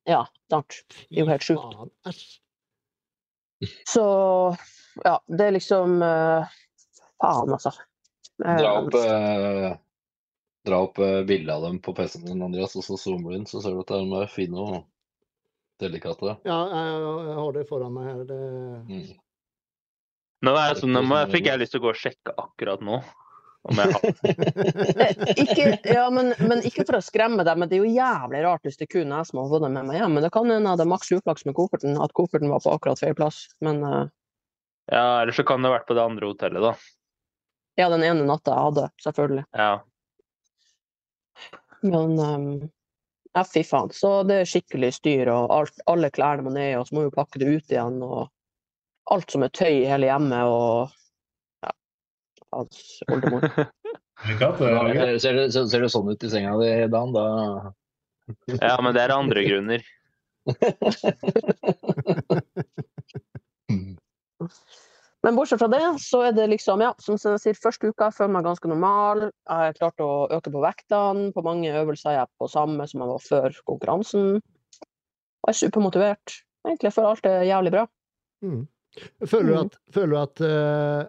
Ja, 0.10 0.24
sant. 0.50 0.80
Det 1.10 1.20
er 1.20 1.22
jo 1.22 1.30
helt 1.30 1.46
sjukt. 1.46 2.24
Så 3.88 4.06
ja, 5.06 5.18
det 5.30 5.46
er 5.46 5.56
liksom 5.56 6.02
uh, 6.04 6.56
Faen, 7.22 7.54
altså. 7.54 7.72
Eh, 8.46 8.58
dra 8.58 8.72
opp, 8.82 8.96
eh, 8.98 9.76
dra 10.66 10.80
opp 10.84 11.00
eh, 11.00 11.22
bilde 11.24 11.54
av 11.54 11.68
dem 11.68 11.80
på 11.80 11.94
PC-en 11.96 12.26
din, 12.26 12.42
Andreas, 12.44 12.76
og 12.76 12.84
så 12.84 12.98
zoomer 12.98 13.32
du 13.32 13.38
inn, 13.38 13.46
så 13.48 13.62
ser 13.62 13.76
du 13.76 13.84
at 13.84 13.94
de 13.94 14.18
er 14.20 14.32
fine 14.32 14.60
og 14.60 14.80
delikate. 15.80 16.36
Ja, 16.48 16.58
jeg, 16.74 16.98
jeg 17.30 17.38
har 17.40 17.56
det 17.56 17.68
foran 17.70 17.96
meg 17.96 18.10
her. 18.10 18.26
Det... 18.28 18.42
Mm. 18.90 19.23
Nå, 20.44 20.54
er 20.60 20.76
sånn, 20.76 20.96
nå 20.98 21.20
fikk 21.32 21.48
jeg 21.48 21.62
lyst 21.62 21.76
til 21.76 21.80
å 21.80 21.86
gå 21.86 21.92
og 21.94 22.00
sjekke 22.00 22.34
akkurat 22.42 22.82
nå. 22.84 22.98
Om 23.64 23.80
jeg 23.80 23.94
har 23.94 24.02
Eh, 25.04 25.14
ikke, 25.40 25.68
ja, 25.88 26.04
men, 26.12 26.34
men 26.44 26.64
ikke 26.68 26.84
for 26.84 26.98
å 26.98 27.04
skremme 27.04 27.46
deg, 27.48 27.60
men 27.60 27.70
det 27.72 27.78
er 27.78 27.86
jo 27.86 27.94
jævlig 27.96 28.42
rart 28.44 28.68
hvis 28.68 28.80
det 28.82 28.90
kun 28.92 29.12
er 29.12 29.22
jeg 29.22 29.30
som 29.30 29.40
har 29.40 29.48
fått 29.54 29.64
dem 29.64 29.78
med 29.78 29.88
meg 29.88 30.02
hjem. 30.02 30.18
Men 30.18 30.26
det 30.26 30.34
kan 30.36 30.50
hende 30.50 30.68
jeg 30.68 30.76
hadde 30.76 30.90
maks 30.92 31.14
uflaks 31.16 31.48
med 31.48 31.56
kofferten, 31.58 31.96
at 32.04 32.16
kofferten 32.18 32.52
var 32.52 32.64
på 32.64 32.74
akkurat 32.76 33.00
feil 33.00 33.16
plass. 33.18 33.46
Men 33.64 33.80
uh... 33.88 34.04
Ja, 34.92 35.22
eller 35.22 35.36
så 35.36 35.48
kan 35.48 35.64
det 35.64 35.72
ha 35.72 35.78
vært 35.78 35.88
på 35.88 35.96
det 35.96 36.04
andre 36.04 36.28
hotellet, 36.28 36.68
da. 36.68 36.74
ja, 37.80 37.88
den 37.94 38.04
ene 38.04 38.28
natta 38.28 38.52
jeg 38.52 38.68
hadde, 38.68 38.88
selvfølgelig. 39.06 39.46
Ja. 39.56 39.74
Men 41.88 42.20
um, 42.20 42.50
ja, 43.32 43.46
fy 43.48 43.64
faen. 43.68 43.92
Så 43.96 44.12
det 44.28 44.42
er 44.42 44.50
skikkelig 44.50 44.92
styr, 45.00 45.32
og 45.32 45.52
alt, 45.56 45.80
alle 45.90 46.12
klærne 46.14 46.44
må 46.44 46.52
ned, 46.54 46.76
og 46.82 46.88
så 46.88 47.00
må 47.00 47.08
vi 47.08 47.16
pakke 47.16 47.40
det 47.40 47.48
ut 47.48 47.72
igjen, 47.72 48.02
og 48.04 48.28
alt 49.12 49.32
som 49.34 49.44
er 49.44 49.52
tøy 49.52 49.82
i 49.82 49.90
hele 49.90 50.08
hjemmet, 50.08 50.44
og 50.48 50.90
ja, 51.66 51.74
hans 52.56 52.84
oldemor. 53.12 53.50
Er 54.24 54.38
ser, 54.40 55.18
ser, 55.20 55.34
det, 55.36 55.44
ser, 55.52 55.66
ser 55.68 55.82
det 55.84 55.88
sånn 55.92 56.08
ut 56.08 56.22
i 56.24 56.30
senga 56.32 56.54
di, 56.62 56.68
Dan? 56.94 57.12
Da 57.12 57.24
ja, 58.48 58.78
men 58.80 58.94
det 58.96 59.02
er 59.04 59.12
andre 59.12 59.44
grunner. 59.50 59.84
Men 65.24 65.38
bortsett 65.38 65.60
fra 65.62 65.70
det, 65.72 65.84
så 66.04 66.22
er 66.28 66.34
det 66.36 66.50
liksom, 66.52 66.84
ja, 66.84 66.92
som 67.00 67.16
jeg 67.16 67.40
sier, 67.40 67.60
første 67.60 67.92
uka 67.92 68.10
jeg 68.10 68.18
føler 68.18 68.34
meg 68.36 68.48
ganske 68.48 68.72
normal. 68.72 69.28
Jeg 69.30 69.60
har 69.60 69.78
klart 69.78 70.04
å 70.04 70.12
øke 70.36 70.52
på 70.52 70.64
vektene. 70.64 71.30
På 71.36 71.44
mange 71.46 71.72
øvelser 71.72 72.12
er 72.12 72.18
jeg 72.22 72.32
på 72.40 72.50
samme 72.52 72.88
som 72.92 73.04
jeg 73.04 73.12
var 73.14 73.28
før 73.28 73.60
konkurransen. 73.72 74.28
Og 74.40 75.48
jeg 75.48 75.56
er 75.56 75.62
supermotivert. 75.62 76.40
Egentlig 76.68 76.94
føler 76.96 77.12
alt 77.12 77.30
er 77.30 77.48
jævlig 77.48 77.76
bra. 77.76 77.86
Mm. 78.44 78.64
Føler 79.26 79.48
du 79.50 79.54
Mm. 79.54 79.66
at, 79.66 79.78
føler 79.96 80.12
du 80.14 80.18
at 80.22 80.42
uh, 80.46 81.08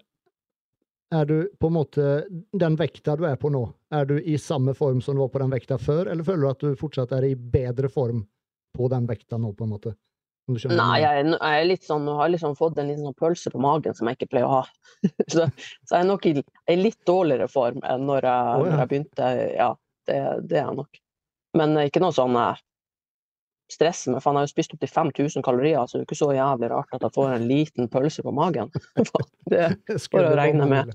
Er 1.20 1.24
du 1.28 1.34
på 1.60 1.68
en 1.68 1.74
måte 1.76 2.06
Den 2.56 2.76
vekta 2.80 3.16
du 3.16 3.26
er 3.28 3.36
på 3.36 3.50
nå, 3.52 3.66
er 3.92 4.06
du 4.08 4.16
i 4.20 4.38
samme 4.40 4.74
form 4.74 5.02
som 5.04 5.14
du 5.14 5.20
var 5.20 5.28
på 5.34 5.42
den 5.42 5.52
vekta 5.52 5.76
før, 5.78 6.08
eller 6.10 6.24
føler 6.24 6.42
du 6.46 6.50
at 6.50 6.64
du 6.64 6.80
fortsatt 6.80 7.12
er 7.12 7.26
i 7.28 7.34
bedre 7.36 7.88
form 7.92 8.24
på 8.74 8.88
den 8.90 9.06
vekta 9.06 9.38
nå, 9.38 9.52
på 9.54 9.64
en 9.68 9.74
måte? 9.76 9.92
Nei, 10.48 11.00
jeg 11.00 11.24
jeg, 11.24 11.36
er- 11.40 11.64
litt 11.68 11.84
sånn, 11.86 12.04
har 12.18 12.28
liksom 12.28 12.56
fått 12.58 12.76
en 12.78 12.88
liten 12.90 13.04
sånn 13.06 13.14
pølse 13.16 13.48
på 13.52 13.60
magen 13.62 13.94
som 13.96 14.08
jeg 14.10 14.18
ikke 14.18 14.30
pleier 14.34 14.44
å 14.48 14.58
ha. 14.58 14.64
så, 15.32 15.46
så 15.86 15.94
jeg 15.94 16.02
er 16.02 16.08
nok 16.10 16.26
i 16.28 16.34
i 16.42 16.76
litt 16.76 16.98
dårligere 17.08 17.46
form 17.48 17.78
enn 17.84 18.04
når 18.08 18.26
jeg, 18.28 18.42
oh, 18.58 18.66
ja. 18.66 18.72
når 18.74 18.82
jeg 18.82 18.90
begynte. 18.90 19.30
Ja, 19.54 19.70
det, 20.10 20.18
det 20.50 20.58
er 20.58 20.66
jeg 20.66 20.76
nok. 20.82 21.00
Men 21.56 21.78
ikke 21.86 22.02
noe 22.04 22.12
sånn 22.12 22.36
jeg 22.36 22.60
stresser 23.74 24.14
med. 24.14 24.22
Faen, 24.24 24.36
jeg 24.38 24.44
har 24.44 24.48
jo 24.48 24.52
spist 24.52 24.74
opptil 24.76 24.90
5000 24.90 25.44
kalorier, 25.46 25.82
så 25.86 25.98
det 25.98 26.04
er 26.04 26.06
ikke 26.08 26.18
så 26.18 26.30
jævlig 26.34 26.70
rart 26.72 26.94
at 26.96 27.04
jeg 27.06 27.14
får 27.16 27.32
en 27.34 27.46
liten 27.50 27.90
pølse 27.92 28.24
på 28.24 28.34
magen. 28.34 28.70
det, 29.52 29.66
får 30.10 30.28
å 30.30 30.36
regne 30.38 30.68
med. 30.70 30.94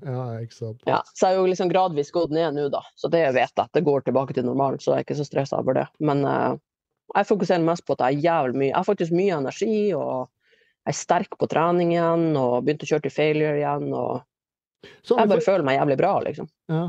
Ja. 0.88 1.02
Så 1.14 1.28
jeg 1.28 1.36
har 1.36 1.38
jo 1.42 1.50
liksom 1.52 1.72
gradvis 1.72 2.14
gått 2.16 2.34
ned 2.36 2.58
nå, 2.58 2.70
da. 2.74 2.84
Så 3.00 3.12
det 3.12 3.26
vet 3.36 3.52
jeg 3.52 3.66
at 3.66 3.76
det 3.76 3.86
går 3.88 4.08
tilbake 4.08 4.36
til 4.38 4.48
normalen, 4.48 4.82
så 4.82 4.96
jeg 4.96 5.04
er 5.04 5.08
ikke 5.08 5.20
så 5.20 5.28
stressa 5.28 5.60
over 5.62 5.78
det. 5.82 5.86
Men 6.04 6.24
uh, 6.28 6.56
jeg 7.16 7.30
fokuserer 7.30 7.66
mest 7.66 7.86
på 7.88 7.98
at 7.98 8.06
jeg 8.06 8.22
har 8.22 8.26
jævlig 8.30 8.62
mye 8.62 8.72
Jeg 8.72 8.78
har 8.78 8.88
faktisk 8.88 9.16
mye 9.18 9.38
energi, 9.42 9.78
og 9.98 10.30
jeg 10.88 10.96
er 10.96 10.98
sterk 10.98 11.38
på 11.40 11.50
trening 11.52 11.94
igjen, 11.96 12.32
og 12.40 12.64
begynte 12.64 12.88
å 12.88 12.94
kjøre 12.94 13.08
til 13.08 13.16
failure 13.16 13.60
igjen, 13.60 13.92
og 13.94 14.26
Sånn, 15.04 15.20
jeg 15.20 15.28
bare 15.28 15.42
for, 15.42 15.52
føler 15.52 15.66
meg 15.68 15.76
jævlig 15.76 15.96
bra, 16.00 16.12
liksom. 16.24 16.48
ja. 16.72 16.84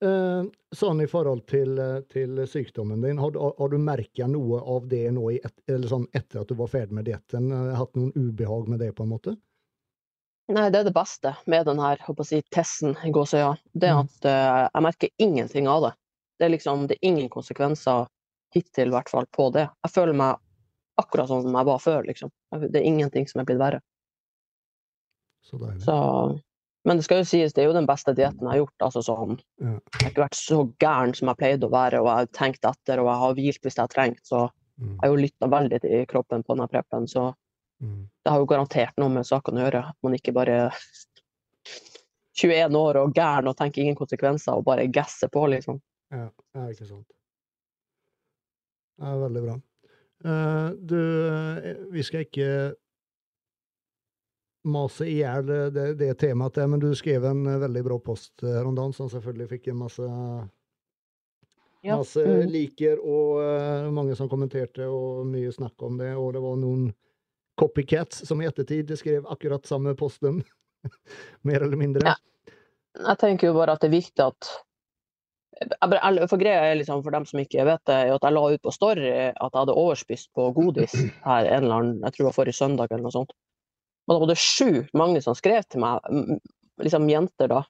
Eh, 0.00 0.44
sånn 0.72 1.02
i 1.04 1.06
forhold 1.10 1.42
til, 1.50 1.74
eh, 1.78 2.00
til 2.08 2.38
sykdommen 2.48 3.02
din, 3.04 3.18
har, 3.20 3.30
du- 3.34 3.40
har 3.58 3.68
du 3.68 3.76
merka 3.78 4.26
noe 4.26 4.60
av 4.64 4.86
det 4.88 5.10
nå 5.12 5.26
i 5.34 5.40
et, 5.44 5.52
eller 5.68 5.88
sånn 5.88 6.06
etter 6.16 6.40
at 6.40 6.48
du 6.48 6.54
var 6.56 6.70
ferdig 6.72 6.96
med 6.96 7.04
dietten? 7.04 7.50
Eh, 7.52 7.74
Hatt 7.76 7.92
noen 7.98 8.12
ubehag 8.16 8.68
med 8.68 8.80
det, 8.80 8.94
på 8.96 9.04
en 9.04 9.12
måte? 9.12 9.36
Nei, 10.50 10.70
det 10.70 10.80
er 10.80 10.84
det 10.88 10.94
beste 10.96 11.34
med 11.46 11.66
den 11.68 11.78
her, 11.78 12.00
håper 12.02 12.26
jeg 12.26 12.48
testen 12.50 12.96
i 13.06 13.12
gåsøya. 13.14 13.52
Det 13.76 13.86
er 13.86 14.00
at 14.00 14.24
uh, 14.26 14.68
jeg 14.74 14.82
merker 14.82 15.10
ingenting 15.22 15.68
av 15.70 15.84
det. 15.84 15.92
Det 16.40 16.46
er 16.48 16.50
liksom, 16.56 16.86
det 16.90 16.96
er 16.96 17.06
ingen 17.06 17.28
konsekvenser 17.30 18.08
hittil, 18.56 18.88
i 18.88 18.96
hvert 18.96 19.08
fall, 19.12 19.28
på 19.30 19.46
det. 19.54 19.68
Jeg 19.86 19.92
føler 19.94 20.16
meg 20.18 20.40
akkurat 20.98 21.28
sånn 21.30 21.44
som 21.44 21.54
jeg 21.54 21.68
var 21.68 21.78
før, 21.78 22.02
liksom. 22.08 22.32
Det 22.66 22.80
er 22.80 22.88
ingenting 22.88 23.28
som 23.30 23.44
er 23.44 23.46
blitt 23.46 23.60
verre. 23.62 23.80
Så 25.46 25.60
deilig. 25.60 25.84
Så 25.86 26.40
Men 26.88 26.96
det 26.96 27.04
skal 27.04 27.18
jo 27.20 27.24
sies, 27.28 27.52
det 27.52 27.62
er 27.62 27.66
jo 27.68 27.74
den 27.76 27.86
beste 27.86 28.14
dietten 28.16 28.40
jeg 28.46 28.48
har 28.54 28.60
gjort. 28.62 28.78
altså 28.86 29.02
sånn, 29.04 29.34
Jeg 29.60 29.80
har 30.00 30.10
ikke 30.10 30.22
vært 30.24 30.38
så 30.38 30.60
gæren 30.80 31.14
som 31.14 31.28
jeg 31.28 31.36
pleide 31.36 31.66
å 31.68 31.70
være, 31.74 32.00
og 32.00 32.06
jeg 32.08 32.16
har 32.16 32.26
tenkt 32.38 32.64
etter, 32.64 32.98
og 33.02 33.06
jeg 33.10 33.20
har 33.20 33.34
hvilt 33.34 33.60
hvis 33.62 33.76
jeg 33.76 33.82
har 33.84 33.88
trengt. 33.92 34.22
Så 34.24 34.48
Mm. 34.80 34.94
jeg 34.96 35.00
har 35.02 35.08
jo 35.10 35.16
lytta 35.20 35.46
veldig 35.50 35.80
til 35.82 36.06
kroppen 36.06 36.42
på 36.42 36.56
denne 36.56 36.68
preppen, 36.72 37.06
så 37.06 37.34
Mm. 37.82 38.08
det 38.24 38.30
har 38.32 38.38
jo 38.38 38.46
garantert 38.46 38.92
noe 38.96 39.08
med 39.10 39.24
saken 39.24 39.54
å 39.58 39.70
gjøre. 39.70 39.88
At 39.90 39.96
man 40.02 40.14
ikke 40.14 40.32
bare 40.32 40.70
er 40.70 40.74
21 42.34 42.74
år 42.76 42.96
og 42.96 43.12
gæren 43.14 43.48
og 43.48 43.56
tenker 43.56 43.82
ingen 43.82 43.96
konsekvenser 43.96 44.56
og 44.56 44.64
bare 44.64 44.86
gasser 44.88 45.28
på, 45.28 45.46
liksom. 45.50 45.80
Ja, 46.10 46.30
ja, 46.54 46.60
ikke 46.68 46.86
sant. 46.88 47.06
Ja, 49.00 49.14
veldig 49.16 49.42
bra. 49.44 49.60
Eh, 50.24 50.70
du, 50.84 50.96
eh, 51.64 51.76
vi 51.92 52.02
skal 52.02 52.24
ikke 52.24 52.74
mase 54.64 55.06
i 55.08 55.18
hjel 55.20 55.46
det, 55.46 55.60
det, 55.76 55.86
det 56.00 56.14
temaet, 56.20 56.54
der, 56.54 56.66
men 56.68 56.80
du 56.82 56.90
skrev 56.96 57.24
en 57.24 57.46
eh, 57.48 57.60
veldig 57.62 57.82
bra 57.86 57.98
post 58.04 58.44
her 58.44 58.66
om 58.68 58.74
dagen, 58.76 58.92
som 58.96 59.10
selvfølgelig 59.12 59.48
fikk 59.54 59.70
en 59.72 59.82
masse, 59.84 60.08
Ja. 61.82 61.96
masse 61.96 62.20
Mm. 62.20 62.48
liker, 62.52 62.98
og 63.00 63.38
uh, 63.40 63.90
mange 63.92 64.16
som 64.16 64.28
kommenterte, 64.28 64.84
og 64.84 65.26
mye 65.26 65.52
snakk 65.52 65.80
om 65.82 65.96
det, 65.96 66.10
og 66.16 66.34
det 66.36 66.42
var 66.44 66.58
noen 66.60 66.90
copycats 67.60 68.26
som 68.28 68.40
i 68.42 68.48
ettertid 68.48 68.92
skrev 68.96 69.24
akkurat 69.32 69.64
samme 69.66 69.94
posten, 69.96 70.42
mer 71.48 71.62
eller 71.64 71.80
mindre. 71.80 72.04
Ja. 72.04 72.16
Jeg 72.98 73.18
tenker 73.20 73.48
jo 73.48 73.54
bare 73.56 73.76
at 73.76 73.80
det 73.80 73.88
er 73.88 73.96
viktig 74.00 74.24
at 74.26 74.48
For 75.60 76.40
greia 76.40 76.70
er 76.70 76.78
liksom, 76.78 77.02
for 77.04 77.12
dem 77.12 77.26
som 77.28 77.40
ikke 77.40 77.66
vet 77.68 77.82
det, 77.86 77.98
at 78.14 78.24
jeg 78.24 78.32
la 78.32 78.42
ut 78.48 78.62
på 78.64 78.72
Story 78.72 79.10
at 79.12 79.36
jeg 79.36 79.58
hadde 79.58 79.74
overspist 79.76 80.30
på 80.32 80.46
godis 80.56 80.94
her 81.26 81.44
en 81.44 81.66
eller 81.66 81.74
annen, 81.74 81.98
jeg 82.00 82.14
tror 82.14 82.22
det 82.24 82.28
var 82.30 82.36
forrige 82.38 82.56
søndag 82.56 82.88
eller 82.90 83.04
noe 83.04 83.12
sånt. 83.12 83.34
Og 84.10 84.16
da 84.16 84.20
var 84.24 84.30
det 84.32 84.40
sjukt 84.42 84.94
mange 84.98 85.20
som 85.22 85.36
skrev 85.38 85.62
til 85.70 85.84
meg, 85.84 86.02
liksom 86.82 87.06
jenter 87.06 87.50
da, 87.52 87.60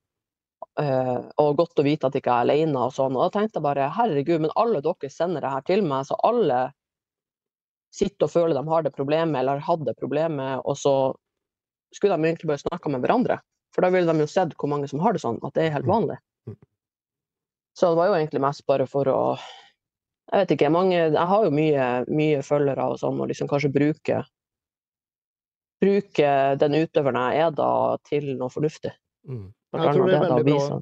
eh, 0.81 1.19
og 1.37 1.59
godt 1.59 1.83
å 1.83 1.85
vite 1.85 2.09
at 2.09 2.17
jeg 2.17 2.25
ikke 2.25 2.33
er 2.33 2.47
alene 2.47 2.87
og 2.87 2.95
sånn. 2.97 3.13
Og 3.13 3.27
da 3.27 3.35
tenkte 3.35 3.61
jeg 3.61 3.67
bare, 3.67 3.91
herregud, 3.93 4.41
men 4.47 4.55
alle 4.57 4.81
dere 4.81 5.11
sender 5.13 5.45
det 5.45 5.53
her 5.53 5.67
til 5.69 5.85
meg, 5.85 6.09
så 6.09 6.17
alle 6.25 6.63
sitter 7.93 8.25
og 8.25 8.33
føler 8.33 8.57
de 8.57 8.65
har 8.73 8.87
det 8.87 8.95
problemet, 8.97 9.37
eller 9.43 9.61
det 9.85 9.97
problemet, 10.01 10.63
og 10.65 10.79
så 10.81 10.95
skulle 11.93 12.17
de 12.17 12.31
egentlig 12.31 12.49
bare 12.49 12.63
snakka 12.63 12.89
med 12.89 13.05
hverandre. 13.05 13.41
For 13.75 13.85
da 13.85 13.91
ville 13.93 14.09
de 14.09 14.25
jo 14.25 14.31
sett 14.31 14.57
hvor 14.57 14.71
mange 14.71 14.89
som 14.89 15.03
har 15.05 15.13
det 15.13 15.21
sånn, 15.23 15.39
at 15.45 15.55
det 15.55 15.67
er 15.67 15.75
helt 15.77 15.87
Mm. 15.87 15.93
vanlig. 15.93 16.19
Mm. 16.49 16.57
Så 17.77 17.91
det 17.91 17.97
var 18.01 18.07
jo 18.07 18.15
egentlig 18.15 18.41
mest 18.41 18.67
bare 18.67 18.87
for 18.87 19.05
å 19.05 19.39
Jeg 20.33 20.47
vet 20.47 20.51
ikke, 20.61 20.71
mange 20.71 20.95
Jeg 20.95 21.27
har 21.27 21.45
jo 21.45 21.51
mye, 21.51 22.05
mye 22.07 22.39
følgere 22.47 22.85
og 22.93 22.99
sånn, 23.01 23.21
og 23.21 23.27
liksom 23.29 23.49
kanskje 23.49 23.73
bruke 23.75 24.25
Bruke 25.81 26.31
den 26.61 26.77
utøveren 26.83 27.19
jeg 27.33 27.45
er 27.47 27.53
da, 27.57 27.69
til 28.09 28.31
noe 28.37 28.53
fornuftig. 28.53 28.93
Mm. 29.29 29.47
Jeg 29.73 29.95
tror 29.95 30.09
det 30.11 30.17
er 30.17 30.25
veldig 30.27 30.45
bra. 30.51 30.81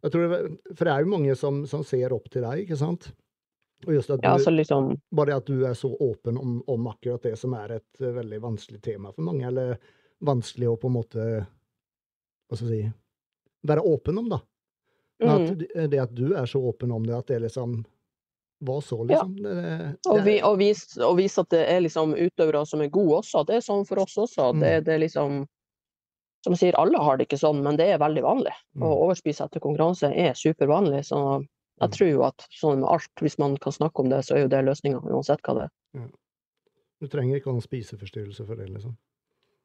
Jeg 0.00 0.12
tror 0.14 0.22
det, 0.32 0.38
for 0.78 0.88
det 0.88 0.92
er 0.94 1.04
jo 1.04 1.10
mange 1.12 1.34
som, 1.36 1.58
som 1.68 1.82
ser 1.84 2.12
opp 2.16 2.30
til 2.32 2.42
deg, 2.46 2.62
ikke 2.64 2.78
sant? 2.80 3.10
Og 3.86 3.94
just 3.94 4.10
at 4.12 4.20
du, 4.20 4.26
Ja, 4.26 4.34
altså 4.36 4.52
liksom 4.52 4.90
bare 5.16 5.36
at 5.40 5.46
du 5.48 5.62
er 5.68 5.76
så 5.76 5.88
åpen 6.04 6.36
om, 6.40 6.58
om 6.68 6.88
akkurat 6.90 7.22
det 7.24 7.34
som 7.40 7.54
er 7.56 7.78
et 7.78 8.00
eh, 8.02 8.12
veldig 8.16 8.40
vanskelig 8.44 8.80
tema 8.84 9.12
for 9.12 9.24
mange, 9.24 9.46
eller 9.48 9.76
vanskelig 10.24 10.68
å 10.68 10.76
på 10.80 10.90
en 10.90 10.96
måte 10.98 11.26
Hva 12.50 12.58
skal 12.58 12.74
jeg 12.74 12.90
si 12.90 12.92
Være 13.70 13.84
åpen 13.84 14.18
om, 14.20 14.28
da. 14.32 14.38
Men 15.20 15.28
mm. 15.30 15.36
at, 15.36 15.58
det- 15.60 15.86
det 15.92 15.98
at 16.00 16.12
du 16.16 16.30
er 16.32 16.46
så 16.48 16.60
åpen 16.64 16.92
om 16.96 17.04
det, 17.04 17.12
at 17.16 17.28
det 17.28 17.42
liksom 17.44 17.82
var 18.60 18.80
så, 18.84 18.98
Ja. 19.08 19.22
liksom. 19.24 19.36
Det, 19.42 19.54
det, 19.54 20.10
Og, 20.10 20.18
vi, 20.24 20.34
og, 20.42 20.58
vise, 20.58 21.00
og 21.06 21.16
vise 21.18 21.40
at 21.40 21.48
det 21.50 21.62
er 21.68 21.80
liksom 21.80 22.12
utøvere 22.14 22.66
som 22.68 22.80
er 22.84 22.88
gode 22.92 23.20
også. 23.22 23.44
Det 23.48 23.56
er 23.56 23.64
sånn 23.64 23.86
for 23.88 24.00
oss 24.02 24.16
også. 24.20 24.50
Mm. 24.54 24.60
det 24.84 24.88
er 24.94 24.98
liksom 25.06 25.46
Som 26.42 26.54
sier, 26.56 26.72
alle 26.80 26.96
har 26.96 27.18
det 27.18 27.26
ikke 27.28 27.36
sånn, 27.36 27.58
men 27.62 27.76
det 27.76 27.84
er 27.92 27.98
veldig 28.00 28.22
vanlig. 28.24 28.52
Mm. 28.74 28.80
Å 28.88 28.90
overspise 29.04 29.44
etter 29.44 29.60
konkurranse 29.60 30.08
er 30.08 30.32
supervanlig. 30.32 31.02
Så 31.04 31.44
jeg 31.80 31.90
Mm. 31.90 31.92
tror 31.92 32.08
jo 32.10 32.22
at 32.24 32.46
sånn 32.50 32.78
med 32.80 32.88
alt, 32.88 33.10
hvis 33.20 33.38
man 33.38 33.56
kan 33.58 33.72
snakke 33.72 34.00
om 34.00 34.08
det, 34.08 34.24
så 34.24 34.36
er 34.36 34.40
jo 34.42 34.48
det 34.48 34.64
løsninga, 34.64 35.02
uansett 35.04 35.42
hva 35.44 35.54
det 35.58 35.68
er. 36.00 36.08
Du 36.98 37.06
trenger 37.08 37.36
ikke 37.36 37.44
ha 37.50 37.52
noen 37.52 37.60
spiseforstyrrelse 37.68 38.46
for 38.46 38.54
det, 38.56 38.70
liksom. 38.72 38.96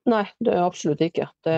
Nei, 0.05 0.25
det 0.43 0.53
er 0.53 0.67
absolutt 0.67 0.99
ikke. 0.99 1.29
Det, 1.43 1.55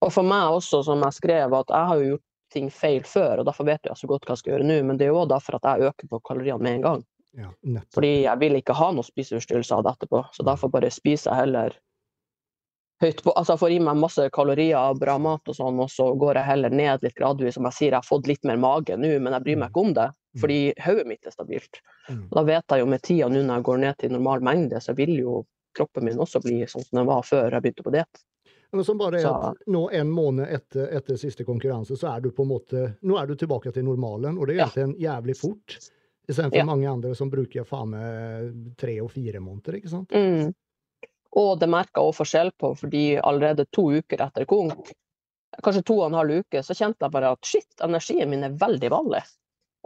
og 0.00 0.10
for 0.12 0.22
meg 0.22 0.48
også, 0.56 0.82
som 0.82 1.00
jeg 1.02 1.12
skrev, 1.12 1.52
at 1.52 1.68
jeg 1.68 1.86
har 1.88 1.96
jo 2.00 2.08
gjort 2.16 2.24
ting 2.52 2.68
feil 2.72 3.06
før, 3.08 3.40
og 3.40 3.48
derfor 3.48 3.68
vet 3.68 3.88
jeg 3.88 3.98
så 3.98 4.10
godt 4.10 4.26
hva 4.26 4.36
jeg 4.36 4.42
skal 4.42 4.54
gjøre 4.56 4.68
nå, 4.68 4.78
men 4.88 5.00
det 5.00 5.08
er 5.08 5.14
jo 5.14 5.24
derfor 5.30 5.58
at 5.58 5.68
jeg 5.70 5.90
øker 5.90 6.10
på 6.10 6.20
kaloriene 6.28 6.62
med 6.62 6.78
en 6.78 6.86
gang. 6.86 7.06
Ja. 7.32 7.48
Fordi 7.94 8.12
jeg 8.26 8.40
vil 8.42 8.58
ikke 8.58 8.76
ha 8.76 8.90
noen 8.92 9.06
spiseforstyrrelser 9.06 9.78
av 9.78 9.86
det 9.86 9.94
etterpå, 9.96 10.20
så 10.36 10.44
derfor 10.46 10.72
bare 10.72 10.92
spiser 10.92 11.32
jeg 11.32 11.46
heller 11.46 11.78
høyt 13.02 13.22
på 13.24 13.32
Altså 13.34 13.54
jeg 13.54 13.62
får 13.62 13.74
i 13.74 13.78
meg 13.82 13.98
masse 13.98 14.26
kalorier 14.34 14.78
av 14.78 14.98
bra 15.00 15.16
mat 15.18 15.48
og 15.50 15.56
sånn, 15.56 15.80
og 15.82 15.90
så 15.90 16.10
går 16.18 16.38
jeg 16.38 16.48
heller 16.50 16.74
ned 16.74 17.06
litt 17.06 17.16
gradvis. 17.18 17.56
Som 17.56 17.66
jeg 17.70 17.78
sier, 17.78 17.90
jeg 17.90 17.98
har 17.98 18.06
fått 18.06 18.28
litt 18.30 18.44
mer 18.48 18.60
mage 18.62 18.98
nå, 18.98 19.14
men 19.18 19.34
jeg 19.36 19.46
bryr 19.46 19.62
meg 19.62 19.72
ikke 19.72 19.86
om 19.86 19.94
det, 19.96 20.08
fordi 20.40 20.60
hodet 20.84 21.08
mitt 21.08 21.26
er 21.26 21.34
stabilt. 21.34 21.80
Mm. 22.08 22.26
Og 22.28 22.36
da 22.38 22.44
vet 22.48 22.74
jeg 22.74 22.84
jo 22.84 22.90
med 22.92 23.02
tida 23.08 23.30
nå 23.32 23.42
når 23.42 23.58
jeg 23.58 23.66
går 23.68 23.82
ned 23.86 23.98
til 24.00 24.14
normal 24.14 24.44
mengde, 24.46 24.82
så 24.84 24.94
vil 24.98 25.16
jo 25.18 25.40
kroppen 25.76 26.06
min 26.06 26.20
også 26.20 26.42
bli 26.44 26.60
sånn 26.68 26.84
som 26.84 27.00
den 27.00 27.08
var 27.08 27.24
før 27.26 27.48
jeg 27.48 27.64
begynte 27.64 27.86
på 27.86 27.94
diett. 27.94 28.22
Men 28.72 28.84
som 28.88 28.98
bare 28.98 29.20
er 29.20 29.26
at 29.28 29.66
nå 29.68 29.82
en 29.92 30.08
måned 30.10 30.48
etter, 30.48 30.86
etter 30.96 31.18
siste 31.20 31.44
konkurranse, 31.44 31.96
så 32.00 32.14
er 32.16 32.22
du 32.24 32.30
på 32.32 32.46
en 32.46 32.52
måte 32.54 32.84
Nå 33.04 33.18
er 33.20 33.26
du 33.28 33.34
tilbake 33.36 33.72
til 33.74 33.84
normalen, 33.84 34.38
og 34.38 34.46
det 34.48 34.54
er 34.56 34.62
Ja. 34.62 34.68
egentlig 34.70 35.02
jævlig 35.04 35.36
fort. 35.36 35.76
Istedenfor 36.28 36.56
Ja. 36.56 36.64
mange 36.64 36.88
andre 36.88 37.14
som 37.14 37.30
bruker 37.30 37.64
faen 37.64 37.90
meg 37.90 38.76
tre 38.78 39.00
og 39.02 39.10
fire 39.10 39.40
måneder, 39.40 39.76
ikke 39.76 39.90
sant? 39.90 40.08
Mm. 40.10 40.54
Og 41.36 41.58
det 41.60 41.68
merka 41.68 42.00
jeg 42.00 42.08
også 42.12 42.22
forskjell 42.22 42.50
på, 42.60 42.76
fordi 42.78 43.20
allerede 43.20 43.66
to 43.72 43.90
uker 43.90 44.20
etter 44.20 44.46
konk, 44.46 44.92
kanskje 45.62 45.84
to 45.84 46.00
og 46.00 46.06
en 46.06 46.18
halv 46.20 46.30
uke, 46.40 46.62
så 46.64 46.72
kjente 46.76 47.00
jeg 47.00 47.10
bare 47.10 47.32
at 47.32 47.44
shit, 47.44 47.74
energien 47.80 48.28
min 48.30 48.44
er 48.44 48.50
veldig 48.56 48.90
vanlig. 48.90 49.22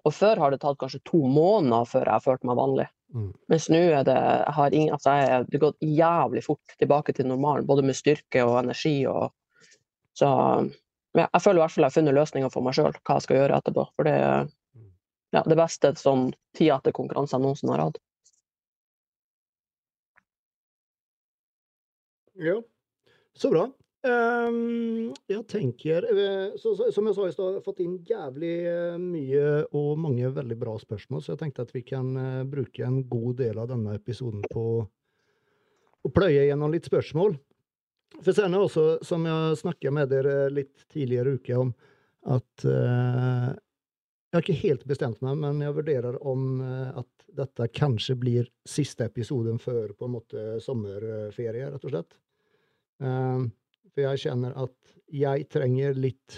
Og 0.05 0.13
før 0.13 0.37
har 0.39 0.51
det 0.51 0.61
tatt 0.61 0.79
kanskje 0.79 1.03
to 1.05 1.19
måneder 1.27 1.87
før 1.87 2.05
jeg 2.05 2.13
har 2.13 2.21
følt 2.21 2.45
meg 2.45 2.57
vanlig. 2.57 2.89
Mm. 3.15 3.31
Mens 3.49 3.69
nå 3.71 3.79
er 3.95 4.03
det 4.07 4.17
har 4.57 4.75
ingen, 4.75 4.93
altså 4.95 5.15
jeg, 5.15 5.45
Det 5.47 5.59
har 5.59 5.65
gått 5.69 5.85
jævlig 5.87 6.43
fort 6.45 6.75
tilbake 6.79 7.15
til 7.15 7.29
normalen, 7.31 7.67
både 7.67 7.85
med 7.87 7.97
styrke 7.97 8.43
og 8.45 8.59
energi. 8.65 8.97
Og, 9.07 9.31
så 10.17 10.29
ja, 11.17 11.27
jeg 11.27 11.43
føler 11.43 11.61
i 11.61 11.65
hvert 11.65 11.75
fall 11.75 11.87
jeg 11.87 11.93
har 11.93 11.97
funnet 11.97 12.19
løsninger 12.19 12.53
for 12.53 12.67
meg 12.67 12.77
sjøl, 12.77 12.99
hva 13.07 13.19
jeg 13.19 13.27
skal 13.27 13.41
gjøre 13.41 13.61
etterpå. 13.61 13.87
For 13.97 14.09
det 14.09 14.17
er 14.21 14.51
ja, 15.35 15.43
det 15.47 15.59
beste 15.59 15.95
sånn 16.01 16.29
tida 16.57 16.81
etter 16.81 16.95
konkurranse 16.97 17.37
jeg 17.37 17.45
noensinne 17.45 17.77
har 17.77 17.87
hatt. 17.87 18.03
Ja, 22.37 22.59
så 23.37 23.49
bra. 23.53 23.65
Ehm, 24.07 25.15
jeg 25.27 25.43
tenker 25.51 26.05
eh, 26.07 26.55
Som 26.61 27.09
jeg 27.09 27.17
sa 27.17 27.27
i 27.27 27.33
stad, 27.35 27.49
jeg 27.49 27.59
har 27.59 27.65
fått 27.65 27.83
inn 27.83 27.97
jævlig 28.07 28.53
eh, 28.71 28.99
mye 29.03 29.47
og 29.75 29.97
mange 30.01 30.31
veldig 30.37 30.59
bra 30.61 30.77
spørsmål, 30.81 31.23
så 31.25 31.33
jeg 31.33 31.41
tenkte 31.43 31.67
at 31.67 31.75
vi 31.75 31.83
kan 31.87 32.13
eh, 32.21 32.45
bruke 32.49 32.85
en 32.87 33.01
god 33.11 33.41
del 33.41 33.59
av 33.63 33.71
denne 33.73 33.97
episoden 33.97 34.45
på 34.53 34.67
å 36.07 36.13
pløye 36.15 36.47
gjennom 36.47 36.75
litt 36.75 36.87
spørsmål. 36.87 37.35
For 38.21 38.37
sen 38.37 38.55
er 38.55 38.63
også, 38.63 38.87
som 39.05 39.27
jeg 39.27 39.61
snakka 39.65 39.91
med 39.93 40.13
dere 40.13 40.37
litt 40.55 40.87
tidligere 40.93 41.35
i 41.35 41.41
uka 41.41 41.59
om, 41.65 41.73
at 42.27 42.63
jeg 42.63 44.35
har 44.35 44.45
ikke 44.45 44.61
helt 44.63 44.85
bestemt 44.89 45.21
meg, 45.27 45.37
men 45.43 45.61
jeg 45.63 45.75
vurderer 45.75 46.17
om 46.27 46.63
at 46.63 47.27
dette 47.37 47.67
kanskje 47.75 48.17
blir 48.19 48.49
siste 48.67 49.07
episoden 49.11 49.59
før 49.63 49.93
på 49.99 50.07
en 50.07 50.15
måte 50.15 50.47
sommerferie, 50.63 51.69
rett 51.75 51.87
og 51.87 51.93
slett. 51.93 52.17
For 53.97 54.05
jeg 54.05 54.21
kjenner 54.27 54.53
at 54.61 54.95
jeg 55.17 55.47
trenger 55.49 55.97
litt 55.97 56.37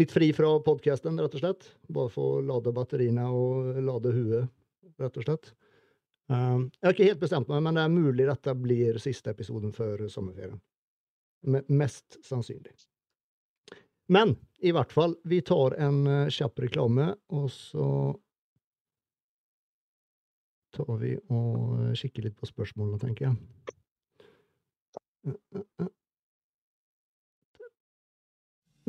litt 0.00 0.12
fri 0.14 0.30
fra 0.32 0.54
podkasten, 0.64 1.18
rett 1.20 1.34
og 1.36 1.42
slett. 1.42 1.66
Bare 1.92 2.08
for 2.08 2.38
å 2.38 2.44
lade 2.46 2.72
batteriene 2.72 3.26
og 3.36 3.74
lade 3.84 4.12
huet, 4.14 4.46
rett 5.02 5.18
og 5.20 5.26
slett. 5.26 5.50
Um, 6.30 6.70
jeg 6.78 6.86
har 6.86 6.94
ikke 6.94 7.08
helt 7.10 7.20
bestemt 7.20 7.50
meg, 7.50 7.60
men 7.66 7.76
det 7.76 7.82
er 7.84 7.92
mulig 7.92 8.28
dette 8.28 8.54
blir 8.56 9.00
siste 9.02 9.34
episoden 9.34 9.74
før 9.76 10.06
sommerferien. 10.08 10.60
Me- 11.50 11.66
Mest 11.68 12.16
sannsynlig. 12.24 12.72
Men 14.08 14.36
i 14.64 14.72
hvert 14.72 14.94
fall, 14.94 15.18
vi 15.28 15.42
tar 15.44 15.76
en 15.82 16.00
uh, 16.06 16.30
kjapp 16.32 16.64
reklame, 16.64 17.10
og 17.34 17.50
så 17.52 17.90
tar 20.78 20.96
vi 21.02 21.16
og 21.28 21.76
uh, 21.82 21.92
kikker 21.98 22.30
litt 22.30 22.38
på 22.40 22.48
spørsmålene, 22.48 23.02
tenker 23.02 23.28
jeg. 23.28 23.36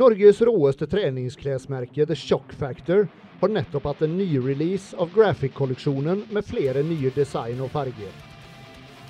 Norges 0.02 0.42
råeste 0.42 0.88
treningsklesmerke 0.88 2.06
The 2.06 2.16
Shock 2.16 2.54
Factor 2.54 3.08
har 3.40 3.50
nettopp 3.50 3.84
hatt 3.86 4.02
en 4.02 4.16
ny-release 4.18 4.98
av 4.98 5.12
Graphic-kolleksjonen 5.14 6.24
med 6.34 6.46
flere 6.48 6.82
nye 6.82 7.12
design 7.14 7.62
og 7.62 7.70
farger. 7.70 8.10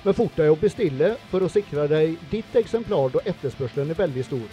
Men 0.04 0.18
fort 0.18 0.36
deg 0.36 0.52
å 0.52 0.58
bestille 0.60 1.14
for 1.30 1.40
å 1.40 1.48
sikre 1.48 1.86
deg 1.88 2.18
ditt 2.34 2.58
eksemplar 2.60 3.14
da 3.14 3.24
etterspørselen 3.32 3.94
er 3.94 4.00
veldig 4.02 4.26
stor. 4.28 4.52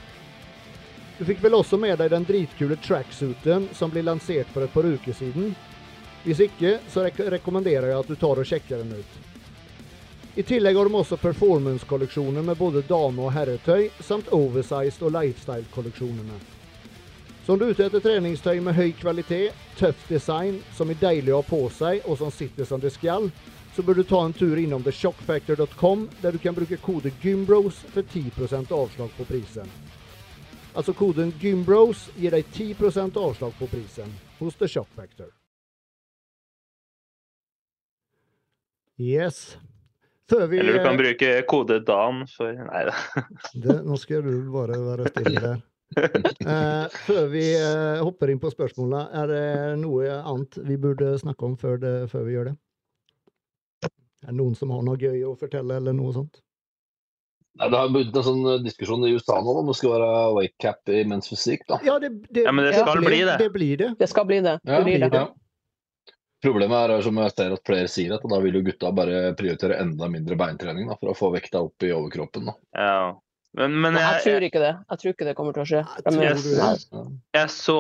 Du 1.18 1.26
fikk 1.28 1.44
vel 1.44 1.60
også 1.60 1.82
med 1.82 2.00
deg 2.00 2.14
den 2.16 2.30
dritkule 2.32 2.80
tracksuiten 2.88 3.68
som 3.76 3.92
ble 3.92 4.06
lansert 4.08 4.56
for 4.56 4.64
et 4.64 4.72
par 4.72 4.88
uker 4.88 5.20
siden? 5.20 5.52
Hvis 6.24 6.40
ikke, 6.48 6.78
så 6.88 7.04
rek 7.04 7.20
rekommenderer 7.36 7.92
jeg 7.92 8.00
at 8.00 8.14
du 8.14 8.16
tar 8.16 8.40
og 8.40 8.48
sjekker 8.48 8.80
den 8.80 8.96
ut. 8.96 9.29
I 10.40 10.44
tillegg 10.44 10.78
har 10.78 10.88
de 10.88 10.96
også 10.96 11.18
performance-kolleksjoner 11.20 12.42
med 12.42 12.56
både 12.58 12.82
dame- 12.88 13.22
og 13.22 13.34
herretøy, 13.36 13.90
samt 14.00 14.30
oversized 14.32 15.02
og 15.04 15.12
lifestyle-kolleksjonene. 15.12 16.38
Så 17.44 17.54
om 17.54 17.60
du 17.60 17.66
er 17.66 17.74
ute 17.74 17.84
etter 17.90 18.00
treningstøy 18.00 18.62
med 18.64 18.78
høy 18.78 18.94
kvalitet, 19.02 19.58
tøff 19.76 20.06
design, 20.08 20.62
som 20.78 20.94
er 20.94 21.02
deilig 21.02 21.34
å 21.36 21.42
ha 21.42 21.48
på 21.50 21.60
seg 21.76 22.08
og 22.08 22.22
som 22.22 22.32
sitter 22.32 22.64
som 22.64 22.80
det 22.80 22.94
skal, 22.96 23.28
så 23.76 23.84
bør 23.84 24.00
du 24.00 24.04
ta 24.08 24.22
en 24.24 24.38
tur 24.38 24.56
innom 24.56 24.86
theshockfactor.com, 24.86 26.08
der 26.22 26.32
du 26.32 26.40
kan 26.40 26.56
bruke 26.56 26.80
kode 26.88 27.12
GYMBROS 27.20 27.84
for 27.92 28.08
10% 28.08 28.72
avslag 28.72 29.12
på 29.18 29.28
prisen. 29.28 29.68
Altså 30.72 30.96
koden 30.96 31.34
GYMBROS 31.42 32.14
gir 32.16 32.32
deg 32.32 32.48
10% 32.56 33.20
avslag 33.20 33.60
på 33.60 33.68
prisen 33.68 34.16
hos 34.40 34.56
The 34.56 34.72
Shock 34.72 34.88
Factor. 34.96 35.34
Yes. 38.96 39.58
Før 40.30 40.46
vi 40.52 40.60
Eller 40.62 40.78
du 40.78 40.84
kan 40.84 40.94
eh, 40.94 41.02
bruke 41.02 41.34
kode 41.50 41.80
DAN 41.88 42.24
for 42.30 42.54
Nei 42.54 42.86
da. 42.90 42.96
det, 43.64 43.80
Nå 43.88 43.98
skal 44.02 44.24
du 44.26 44.34
bare 44.54 44.78
være 44.84 45.12
stille 45.14 45.44
der. 45.44 45.60
Uh, 46.46 46.86
før 47.08 47.24
vi 47.32 47.46
uh, 47.58 48.04
hopper 48.06 48.30
inn 48.30 48.42
på 48.42 48.52
spørsmålene, 48.54 49.08
er 49.24 49.32
det 49.32 49.46
noe 49.82 50.20
annet 50.20 50.60
vi 50.68 50.78
burde 50.78 51.16
snakke 51.18 51.48
om 51.48 51.56
før, 51.58 51.80
det, 51.82 51.94
før 52.12 52.28
vi 52.28 52.36
gjør 52.36 52.52
det? 52.52 52.58
Er 54.22 54.30
det 54.30 54.38
noen 54.38 54.54
som 54.60 54.70
har 54.76 54.86
noe 54.86 55.00
gøy 55.02 55.24
å 55.26 55.34
fortelle, 55.40 55.80
eller 55.82 55.96
noe 55.98 56.14
sånt? 56.14 56.42
Nei, 57.60 57.68
det 57.68 57.80
har 57.80 57.90
begynt 57.92 58.16
en 58.16 58.26
sånn 58.26 58.46
eh, 58.48 58.62
diskusjon 58.64 59.04
i 59.08 59.12
USA 59.16 59.40
nå 59.44 59.54
om 59.62 59.68
det 59.68 59.76
skal 59.80 59.96
være 59.98 60.10
wake 60.38 60.56
cap 60.64 60.92
i 60.94 61.02
mensfysikk. 61.08 61.66
da. 61.68 61.80
Ja, 61.84 61.98
det, 62.00 62.14
det, 62.30 62.46
Ja, 62.46 62.54
men 62.56 62.68
det 62.68 62.76
skal 62.78 62.94
ja, 62.94 63.04
bli 63.04 63.22
det. 63.28 63.38
Det 63.42 63.50
blir 63.56 63.82
det. 63.82 63.90
Det 64.00 64.10
skal 64.12 64.28
bli 64.30 64.40
det. 64.46 64.56
Ja, 64.64 64.78
det, 64.78 64.86
blir 64.88 65.04
det. 65.04 65.10
det. 65.16 65.26
Problemet 66.44 66.92
er 66.94 67.02
som 67.04 67.18
jeg 67.20 67.32
ser 67.36 67.56
at 67.56 67.66
flere 67.68 67.90
sier, 67.92 68.14
at 68.16 68.28
da 68.32 68.38
vil 68.44 68.60
jo 68.60 68.66
gutta 68.70 68.94
bare 68.96 69.34
prioritere 69.40 69.80
enda 69.82 70.08
mindre 70.12 70.38
beintrening 70.40 70.88
da, 70.88 70.96
for 71.00 71.12
å 71.12 71.18
få 71.18 71.34
vekta 71.34 71.66
opp 71.66 71.84
i 71.84 71.92
overkroppen. 71.96 72.48
da. 72.48 72.56
Ja. 72.80 73.02
Men, 73.58 73.74
men 73.82 73.96
jeg 73.98 74.06
jeg, 74.06 74.22
tror 74.24 74.44
ikke 74.46 74.60
det. 74.62 74.72
Jeg 74.92 75.02
tror 75.02 75.14
ikke 75.16 75.26
det 75.26 75.34
kommer 75.36 75.56
til 75.56 75.64
å 75.64 75.68
skje. 75.68 75.80
Jeg. 76.06 76.42
Ja. 76.94 77.04
jeg 77.34 77.50
så 77.50 77.78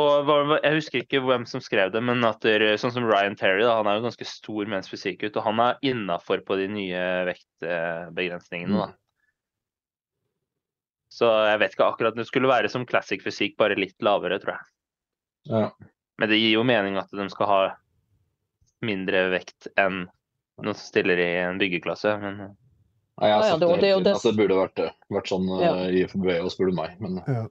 Jeg 0.64 0.80
husker 0.80 1.03
ikke 1.03 1.22
hvem 1.22 1.45
som 1.47 1.62
skrev 1.62 1.91
det, 1.93 2.01
men 2.03 2.26
at 2.26 2.41
der, 2.43 2.66
sånn 2.82 2.95
som 2.95 3.05
Ryan 3.05 3.38
Terry, 3.38 3.62
da, 3.62 3.76
han 3.78 3.88
er 3.88 3.99
jo 3.99 4.07
ganske 4.07 4.28
stor 4.28 4.72
mens 4.72 4.89
ut, 4.89 5.30
og 5.30 5.43
han 5.45 5.62
er 5.68 5.78
innafor 5.86 6.41
på 6.47 6.57
de 6.57 6.66
nye 6.74 7.03
vektbegrensningene, 7.30 8.82
da. 8.82 8.89
Så 11.10 11.30
jeg 11.49 11.57
vet 11.57 11.74
ikke 11.74 11.88
akkurat 11.89 12.18
Det 12.18 12.28
skulle 12.28 12.49
være 12.51 12.70
som 12.70 12.86
classic 12.86 13.24
fysikk, 13.26 13.55
bare 13.57 13.78
litt 13.78 13.97
lavere, 14.05 14.38
tror 14.41 14.57
jeg. 14.57 14.68
Ja. 15.49 15.64
Men 16.20 16.30
det 16.32 16.38
gir 16.41 16.57
jo 16.57 16.66
mening 16.68 16.97
at 16.99 17.14
de 17.16 17.30
skal 17.32 17.49
ha 17.49 17.62
mindre 18.86 19.30
vekt 19.34 19.67
enn 19.77 20.05
noen 20.59 20.75
som 20.75 20.88
stiller 20.88 21.19
i 21.19 21.30
en 21.43 21.59
byggeklasse. 21.61 22.15
Men 22.21 22.55
Nei, 23.19 23.27
jeg 23.27 23.36
har 23.36 23.41
Ja, 23.41 23.47
ja, 23.47 23.51
sagt 23.51 23.59
det- 23.59 23.82
det, 23.82 24.03
det 24.03 24.15
at 24.15 24.23
det 24.23 24.36
burde 24.38 24.55
vært, 24.55 24.93
vært 25.11 25.27
sånn 25.27 25.47
Ja. 25.59 25.73
uh, 25.75 25.88
i 25.91 26.03
FBV, 26.07 26.39
og 26.39 26.51
spør 26.51 26.69
du 26.69 26.75
meg. 26.77 27.01
Men 27.01 27.17
Ja. 27.27 27.47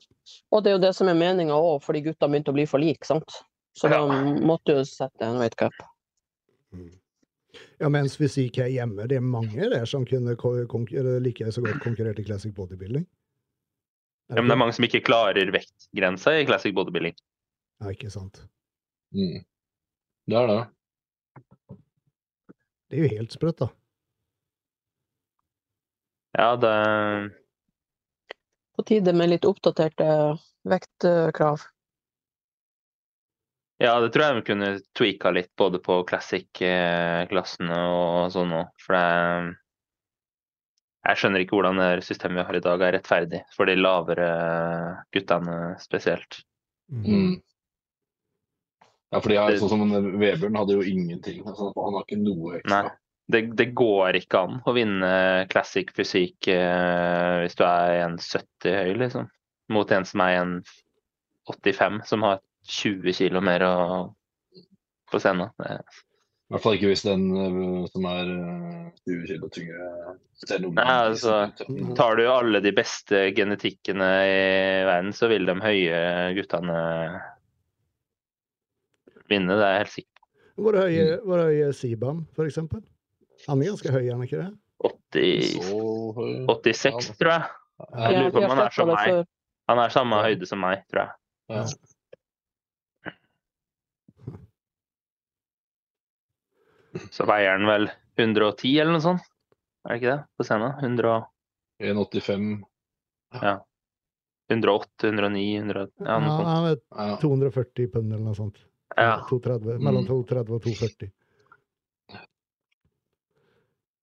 Og 0.50 0.64
det 0.64 0.70
er 0.70 0.76
jo 0.78 0.84
det 0.86 0.94
som 0.96 1.08
er 1.08 1.14
meninga 1.14 1.52
òg, 1.52 1.82
fordi 1.84 2.00
gutta 2.04 2.26
begynte 2.26 2.48
å 2.48 2.54
bli 2.56 2.64
for 2.64 2.78
like, 2.80 3.04
sant. 3.04 3.28
Så 3.76 3.90
Ja. 3.90 4.00
da 4.00 4.06
måtte 4.40 4.72
jo 4.72 4.80
sette 4.84 5.20
en 5.20 5.38
weight 5.38 5.56
cap. 5.56 5.72
Ja, 7.80 7.88
mens 7.88 8.16
vi 8.20 8.26
sier 8.28 8.50
her 8.56 8.68
hjemme, 8.70 9.06
det 9.08 9.16
er 9.18 9.20
mange 9.20 9.70
der 9.70 9.84
som 9.86 10.04
kunne 10.04 10.34
like 11.20 11.44
så 11.52 11.62
godt 11.62 11.80
konkurrert 11.82 12.18
i 12.18 12.24
classic 12.24 12.54
bodybuilding. 12.54 13.06
Ja, 14.30 14.36
men 14.36 14.48
det 14.48 14.52
er 14.52 14.56
mange 14.60 14.74
som 14.74 14.84
ikke 14.84 15.04
klarer 15.04 15.50
vektgrensa 15.52 16.40
i 16.40 16.44
classic 16.46 16.74
bodybuilding. 16.74 17.14
Ja, 17.80 17.88
ikke 17.92 18.10
sant. 18.10 18.42
mm. 19.14 19.44
det 20.28 20.36
er 20.36 20.46
det. 20.46 20.68
Det 22.88 22.96
er 22.96 23.04
jo 23.04 23.16
helt 23.18 23.34
sprøtt, 23.36 23.60
da. 23.60 23.68
Ja, 26.38 26.56
det 26.56 26.74
På 28.76 28.84
tide 28.86 29.12
med 29.12 29.32
litt 29.32 29.48
oppdaterte 29.48 30.06
vektkrav. 30.68 31.64
Ja, 33.78 34.00
det 34.02 34.10
tror 34.10 34.24
jeg 34.24 34.36
vi 34.40 34.46
kunne 34.48 34.68
tweaka 34.98 35.30
litt 35.34 35.50
både 35.58 35.78
på 35.82 36.00
classic-klassene 36.06 37.78
og 37.94 38.30
sånn 38.34 38.54
òg. 38.58 38.70
For 38.82 38.98
det 38.98 39.56
Jeg 41.08 41.20
skjønner 41.20 41.40
ikke 41.44 41.56
hvordan 41.56 41.78
det 41.78 42.04
systemet 42.04 42.40
vi 42.40 42.46
har 42.48 42.56
i 42.58 42.64
dag 42.64 42.82
er 42.84 42.92
rettferdig 42.98 43.42
for 43.54 43.70
de 43.70 43.76
lavere 43.78 44.30
guttene 45.14 45.76
spesielt. 45.80 46.42
Mm. 46.90 47.38
Ja, 49.08 49.20
for 49.24 49.32
jeg, 49.32 49.60
sånn 49.60 49.70
som 49.72 49.92
Vebjørn 50.20 50.58
hadde 50.58 50.74
jo 50.76 50.84
ingenting. 50.84 51.40
Altså, 51.46 51.70
han 51.76 51.96
har 51.96 52.04
ikke 52.04 52.20
noe 52.20 52.58
ekstra. 52.58 52.82
Nei. 52.88 52.96
Det, 53.28 53.40
det 53.60 53.66
går 53.76 54.16
ikke 54.22 54.40
an 54.40 54.60
å 54.64 54.72
vinne 54.72 55.08
classic 55.52 55.90
fysikk 55.96 56.48
eh, 56.48 57.42
hvis 57.42 57.58
du 57.58 57.64
er 57.66 58.06
1,70 58.06 58.72
høy, 58.72 58.92
liksom. 59.02 59.28
Mot 59.72 59.90
en 59.92 60.06
som 60.08 60.22
er 60.24 60.38
1,85, 60.40 61.98
som 62.08 62.24
har 62.24 62.40
20 62.68 63.16
kilo 63.18 63.42
mer 63.44 63.64
å, 63.66 63.74
på 65.12 65.20
scenen. 65.20 65.52
Det, 65.60 65.76
I 66.48 66.54
hvert 66.54 66.64
fall 66.64 66.78
ikke 66.78 66.92
hvis 66.92 67.04
den 67.04 67.26
uh, 67.36 67.84
som 67.92 68.08
er 68.08 68.32
uh, 68.32 68.88
20 69.04 69.28
kilo 69.28 69.52
tyngre, 69.52 69.88
ser 70.40 70.64
noe 70.64 70.76
Nei, 70.78 70.86
altså, 71.10 71.36
tar 72.00 72.16
du 72.16 72.24
alle 72.32 72.64
de 72.64 72.72
beste 72.76 73.26
genetikkene 73.36 74.08
i 74.24 74.38
verden, 74.88 75.12
så 75.16 75.28
vil 75.28 75.48
de 75.48 75.56
høye 75.64 76.00
guttene 76.38 76.80
vinne, 79.30 79.56
det 79.58 79.64
er 79.66 79.74
jeg 79.76 79.82
helt 79.84 79.94
sikker 79.96 80.14
på. 80.14 80.62
Hvor 80.64 80.78
høy, 80.80 80.94
hvor 81.24 81.42
høy 81.44 81.60
er 81.68 81.72
Sibam, 81.78 82.24
for 82.34 82.48
eksempel? 82.48 82.82
Han 83.46 83.60
er 83.62 83.70
ganske 83.70 83.92
høy, 83.94 84.02
er 84.08 84.12
han 84.16 84.24
ikke 84.26 84.40
det? 84.42 84.50
80, 85.14 85.58
86, 86.48 87.12
tror 87.20 87.32
jeg. 87.34 87.50
Jeg 87.94 88.16
lurer 88.18 88.32
på 88.34 88.42
om 88.42 88.50
han 88.54 88.64
er 88.64 88.74
som 88.74 88.90
meg. 88.90 89.20
Han 89.68 89.78
er 89.84 89.94
samme 89.94 90.18
høyde 90.24 90.46
som 90.50 90.60
meg, 90.64 90.82
tror 90.90 91.06
jeg. 91.06 91.76
Så 97.14 97.26
veier 97.28 97.52
han 97.54 97.66
vel 97.68 97.88
110 98.18 98.72
eller 98.80 98.96
noe 98.96 99.04
sånt? 99.04 99.26
Er 99.86 99.94
det 99.94 99.98
ikke 100.00 100.14
det 100.14 100.22
på 100.40 100.46
scenen? 100.46 100.72
100, 100.82 101.18
1,85. 101.84 102.48
108, 104.48 105.10
109, 105.12 105.42
100, 105.60 105.84
ja, 106.00 106.06
Ja, 106.08 106.18
noe 106.24 106.32
sånt. 106.32 106.48
han 106.48 106.66
er 106.72 106.78
Ja. 107.10 107.16
240 107.20 107.88
pund 107.92 108.12
eller 108.12 108.24
noe 108.24 108.34
sånt. 108.34 108.58
Ja. 108.96 109.26
230, 109.28 109.78
mellom 109.78 110.02
Mm. 110.02 110.08
230 110.08 110.54
og 110.54 110.62
240. 110.62 111.10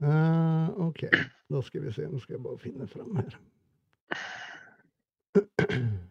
Uh, 0.06 0.88
OK, 0.88 1.06
da 1.50 1.62
skal 1.62 1.82
vi 1.86 1.92
se. 1.96 2.08
Nå 2.12 2.20
skal 2.20 2.36
jeg 2.36 2.44
bare 2.44 2.60
finne 2.60 2.88
fram 2.88 3.16
her. 3.16 3.38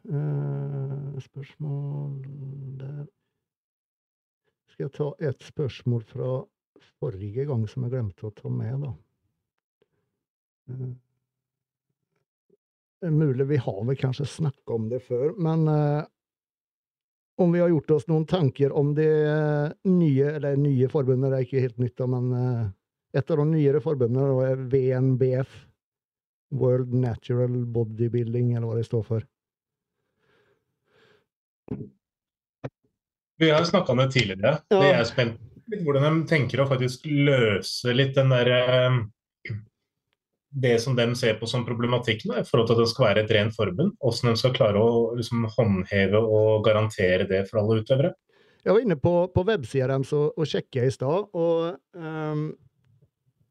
Uh, 0.04 1.18
spørsmål 1.20 2.24
der 2.80 3.04
Skal 4.68 4.84
jeg 4.84 4.92
ta 4.92 5.12
et 5.28 5.42
spørsmål 5.42 6.02
fra 6.02 6.30
forrige 6.98 7.44
gang 7.46 7.68
som 7.70 7.84
jeg 7.84 7.92
glemte 7.94 8.26
å 8.26 8.34
ta 8.34 8.48
med, 8.50 8.82
da. 8.82 8.90
Uh, 10.68 10.94
mulig 13.14 13.46
vi 13.48 13.56
har 13.60 13.84
vel 13.84 13.96
kanskje 14.00 14.26
snakka 14.26 14.74
om 14.74 14.88
det 14.88 15.02
før, 15.04 15.34
men 15.36 15.68
eh, 15.68 16.04
om 17.36 17.52
vi 17.52 17.60
har 17.60 17.68
gjort 17.68 17.90
oss 17.96 18.08
noen 18.10 18.26
tanker 18.30 18.72
om 18.72 18.94
det 18.94 19.10
eh, 19.26 19.68
nye, 19.90 20.32
eller 20.38 20.58
nye 20.60 20.88
forbundet, 20.90 21.32
det 21.32 21.38
er 21.38 21.46
ikke 21.48 21.64
helt 21.64 21.80
nytt, 21.82 22.02
men 22.10 22.32
eh, 22.38 22.64
et 23.18 23.30
av 23.30 23.40
de 23.40 23.46
nyere 23.50 23.82
forbundene 23.82 24.50
er 24.50 24.66
VNBF. 24.72 25.62
World 26.54 26.92
Natural 26.94 27.64
Bodybuilding, 27.74 28.52
eller 28.54 28.68
hva 28.68 28.76
det 28.78 28.86
står 28.86 29.02
for. 29.08 29.24
Vi 33.42 33.48
har 33.50 33.64
snakka 33.66 33.92
om 33.92 33.98
det 33.98 34.12
tidligere. 34.14 34.52
Ja. 34.70 34.78
Det 34.78 34.92
er 34.92 35.08
spent 35.08 35.40
hvordan 35.82 36.20
de 36.20 36.28
tenker 36.30 36.60
å 36.62 36.68
faktisk 36.68 37.08
løse 37.08 37.94
litt 37.96 38.14
den 38.14 38.30
der 38.30 38.50
eh, 38.54 38.98
Det 40.54 40.76
som 40.78 40.94
de 40.94 41.06
ser 41.18 41.34
på 41.40 41.48
som 41.50 41.64
problematikken 41.66 42.30
i 42.38 42.44
forhold 42.46 42.68
til 42.68 42.76
at 42.76 42.82
det 42.84 42.90
skal 42.92 43.06
være 43.08 43.24
et 43.24 43.32
rent 43.34 43.56
forbund. 43.56 43.96
Hvordan 43.98 44.30
de 44.30 44.38
skal 44.38 44.54
klare 44.54 44.82
å 44.82 44.92
liksom, 45.18 45.48
håndheve 45.56 46.20
og 46.22 46.62
garantere 46.66 47.26
det 47.26 47.40
for 47.48 47.62
alle 47.62 47.80
utøvere. 47.82 48.12
Jeg 48.64 48.72
var 48.72 48.84
inne 48.84 48.96
på, 48.96 49.14
på 49.34 49.44
websida 49.44 49.90
deres 49.90 50.12
og, 50.16 50.38
og 50.38 50.48
sjekka 50.48 50.86
i 50.86 50.92
stad, 50.94 51.26
og 51.36 51.74
um, 51.98 52.46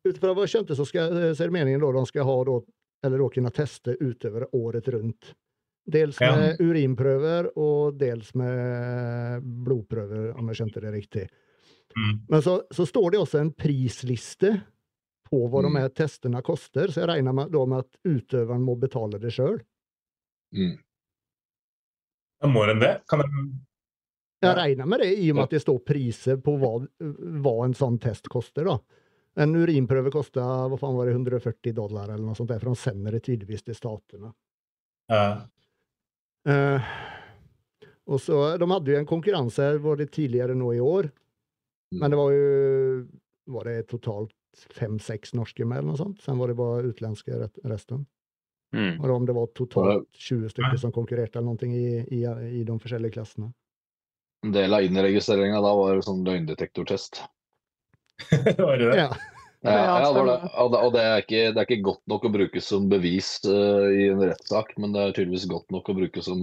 ut 0.07 0.17
fra 0.17 0.31
hva 0.33 0.47
jeg 0.47 0.55
skjønte, 0.55 0.77
så, 0.79 0.87
skal, 0.89 1.13
så 1.35 1.43
er 1.43 1.51
det 1.51 1.57
meningen 1.59 1.83
da 1.83 1.91
de 1.93 2.03
skal 2.09 2.25
ha 2.27 2.37
da, 2.49 2.57
eller 3.05 3.21
da 3.21 3.29
kunne 3.35 3.53
teste 3.53 3.97
utøvere 3.99 4.49
året 4.57 4.89
rundt. 4.95 5.33
Dels 5.83 6.17
Ja. 6.23 6.31
med 6.39 6.61
urinprøver 6.63 7.51
og 7.59 7.97
dels 7.99 8.31
med 8.39 9.43
blodprøver, 9.43 10.31
om 10.39 10.47
jeg 10.47 10.61
skjønte 10.61 10.81
det 10.81 10.93
riktig. 10.95 11.25
Mm. 11.93 12.13
Men 12.29 12.41
så, 12.41 12.61
så 12.71 12.85
står 12.87 13.11
det 13.11 13.19
også 13.19 13.41
en 13.41 13.51
prisliste 13.51 14.55
på 15.33 15.41
hva 15.49 15.63
de 15.65 15.71
Mm. 15.73 15.81
her 15.81 15.89
testene 15.97 16.41
koster, 16.45 16.91
så 16.93 17.01
jeg 17.01 17.09
regner 17.09 17.33
med, 17.33 17.51
da 17.51 17.65
med 17.65 17.79
at 17.87 17.97
utøveren 18.05 18.61
må 18.61 18.75
betale 18.79 19.17
det 19.19 19.33
sjøl. 19.33 19.57
Mm. 20.53 20.75
Da 22.43 22.47
må 22.53 22.65
den 22.69 22.79
det. 22.83 22.91
Kan 23.09 23.23
den... 23.25 23.47
Jeg 24.43 24.51
Ja. 24.51 24.59
regner 24.59 24.85
med 24.85 24.99
det, 24.99 25.11
i 25.17 25.31
og 25.31 25.35
med 25.37 25.43
at 25.47 25.53
det 25.55 25.61
står 25.63 25.79
priser 25.87 26.37
på 26.43 26.57
hva, 26.59 26.73
hva 27.41 27.53
en 27.65 27.73
sånn 27.73 27.97
test 28.03 28.27
koster. 28.29 28.65
da. 28.67 28.77
En 29.39 29.55
urinprøve 29.55 30.11
kosta 30.11 30.43
hva 30.69 30.77
faen 30.77 30.97
var 30.97 31.07
det, 31.07 31.15
140 31.15 31.73
dollar 31.73 32.09
eller 32.11 32.25
noe 32.25 32.35
sånt, 32.35 32.49
der, 32.51 32.59
for 32.59 32.69
de 32.69 32.75
sender 32.75 33.15
det 33.15 33.23
tydeligvis 33.23 33.63
til 33.63 33.73
statene. 33.79 34.33
Ja. 35.09 35.47
Uh, 36.45 36.83
og 38.11 38.19
så, 38.19 38.57
de 38.59 38.67
hadde 38.67 38.91
jo 38.91 38.99
en 38.99 39.07
konkurranse 39.09 39.71
var 39.81 39.95
det 39.97 40.11
tidligere 40.11 40.53
nå 40.59 40.73
i 40.75 40.83
år. 40.83 41.09
Men 41.95 42.11
det 42.11 42.17
var 42.19 42.31
jo 42.35 43.07
var 43.55 43.63
det 43.71 43.87
totalt 43.87 44.31
fem, 44.53 44.99
sex 44.99 45.33
norske 45.33 45.65
med 45.65 45.77
eller 45.77 45.93
noe 45.93 45.99
sånt. 45.99 46.21
Sen 46.21 46.37
var 46.37 46.47
det 46.47 46.57
bare 46.59 46.87
utländska 46.91 47.49
resten. 47.63 48.05
Mm. 48.73 49.01
Och 49.01 49.09
om 49.09 49.25
det 49.25 49.33
var 49.33 49.47
totalt 49.47 50.09
20 50.11 50.49
stykker 50.49 50.77
som 50.77 50.91
konkurrerte 50.91 51.39
eller 51.39 51.53
noe 51.53 51.67
i, 51.67 51.99
i, 52.09 52.23
i 52.59 52.63
de 52.63 52.79
forskjellige 52.79 53.19
klassene. 53.19 53.51
En 54.43 54.51
del 54.51 54.73
av 54.73 54.83
innregistreringa 54.83 55.61
da 55.61 55.75
var 55.77 56.01
sånn 56.03 56.25
løgndetektortest. 56.25 57.21
Var 58.57 58.77
det 58.77 58.89
det? 58.89 58.97
Ja. 58.97 59.13
Ja, 59.63 59.71
Ja, 59.71 60.07
det 60.11 60.19
var 60.19 60.25
det. 60.27 60.49
Og 60.59 60.71
det, 60.71 60.79
og 60.83 60.93
det, 60.93 61.01
er 61.01 61.21
ikke, 61.21 61.43
det 61.55 61.61
er 61.61 61.67
ikke 61.69 61.85
godt 61.87 62.01
nok 62.11 62.25
å 62.27 62.31
bruke 62.33 62.61
som 62.61 62.89
bevis 62.91 63.37
uh, 63.47 63.87
i 63.87 64.09
en 64.11 64.19
rettssak, 64.19 64.73
men 64.75 64.91
det 64.91 64.99
er 64.99 65.13
tydeligvis 65.15 65.45
godt 65.47 65.71
nok 65.71 65.87
å 65.87 65.95
bruke 65.95 66.23
som 66.25 66.41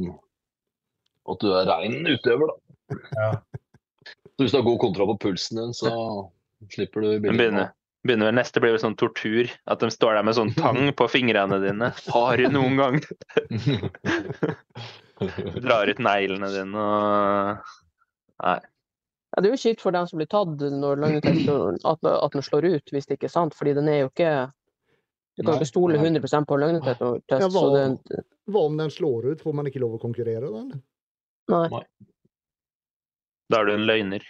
at 1.29 1.45
du 1.45 1.51
er 1.53 1.69
rein 1.69 1.99
utøver, 2.09 2.49
da. 2.49 2.97
Ja. 3.21 3.29
Så 4.09 4.47
hvis 4.47 4.55
du 4.55 4.57
har 4.57 4.65
god 4.65 4.81
kontroll 4.81 5.13
på 5.13 5.19
pulsen 5.27 5.61
din, 5.61 5.77
så 5.77 5.93
slipper 6.73 7.05
du 7.05 7.11
billig. 7.27 7.51
Begynner, 8.07 8.31
vel 8.31 8.39
Neste 8.39 8.63
blir 8.63 8.75
vel 8.75 8.83
sånn 8.83 8.97
tortur. 9.01 9.51
At 9.71 9.83
de 9.83 9.91
står 9.93 10.19
der 10.19 10.27
med 10.27 10.37
sånn 10.39 10.53
tang 10.57 10.91
på 10.97 11.09
fingrene 11.11 11.61
dine. 11.63 11.93
Har 12.15 12.41
du 12.41 12.49
noen 12.53 12.79
gang 12.81 13.01
drar 15.67 15.91
ut 15.91 16.01
neglene 16.01 16.53
dine 16.55 16.85
og 16.85 17.73
Nei. 18.41 18.57
Ja, 19.31 19.43
det 19.43 19.51
er 19.51 19.53
jo 19.53 19.61
kjipt 19.63 19.83
for 19.85 19.95
dem 19.95 20.07
som 20.09 20.19
blir 20.19 20.29
tatt 20.31 20.63
når 20.75 21.03
løgnetektoren 21.05 21.77
at, 21.87 22.07
at 22.09 22.33
den 22.35 22.43
slår 22.43 22.67
ut, 22.73 22.89
hvis 22.91 23.07
det 23.07 23.19
ikke 23.19 23.29
er 23.29 23.35
sant. 23.35 23.55
Fordi 23.55 23.77
den 23.77 23.91
er 23.93 24.01
jo 24.01 24.09
ikke 24.09 24.31
Du 25.37 25.45
kan 25.45 25.53
Nei, 25.53 25.61
ikke 25.61 25.69
stole 25.71 26.01
100% 26.01 26.49
på 26.49 26.59
løgnetektortest. 26.59 27.45
Ja, 27.45 27.51
hva, 27.53 27.67
det, 27.77 28.25
hva 28.51 28.65
om 28.67 28.81
den 28.81 28.91
slår 28.91 29.31
ut? 29.31 29.45
Får 29.45 29.55
man 29.61 29.69
ikke 29.71 29.83
lov 29.85 29.99
å 29.99 30.03
konkurrere 30.03 30.51
den? 30.51 30.73
Nei. 31.53 31.67
nei. 31.77 31.85
Da 33.51 33.61
er 33.61 33.69
du 33.69 33.75
en 33.77 33.87
løgner. 33.87 34.27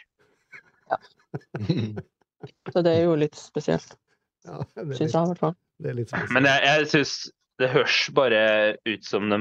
Så 2.73 2.83
det 2.87 2.95
er 2.97 3.05
jo 3.05 3.19
litt 3.21 3.37
spesielt, 3.39 3.97
Ja, 4.49 4.63
syns 4.97 5.13
jeg 5.13 5.13
i 5.13 5.29
hvert 5.35 5.43
fall. 5.43 5.55
det 5.83 5.91
er 5.93 5.99
litt. 5.99 6.13
Men 6.33 6.49
jeg, 6.49 6.65
jeg 6.65 6.89
syns 6.95 7.15
det 7.61 7.69
høres 7.75 7.97
bare 8.17 8.43
ut 8.89 9.05
som 9.05 9.29
de, 9.29 9.39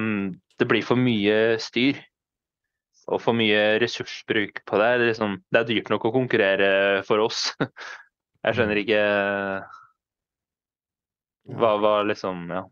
det 0.59 0.67
blir 0.67 0.83
for 0.83 0.99
mye 0.99 1.55
styr. 1.63 2.01
Og 3.09 3.21
for 3.23 3.33
mye 3.33 3.79
ressursbruk 3.81 4.59
på 4.69 4.77
det. 4.77 4.89
Det 4.99 5.05
er, 5.05 5.07
liksom, 5.13 5.37
det 5.49 5.61
er 5.61 5.69
dyrt 5.71 5.87
nok 5.89 6.03
å 6.05 6.11
konkurrere 6.13 6.67
for 7.07 7.23
oss. 7.23 7.47
Jeg 8.45 8.55
skjønner 8.55 8.79
ikke 8.83 8.99
hva, 11.59 11.71
hva 11.81 11.93
liksom 12.07 12.45
Ja. 12.53 12.65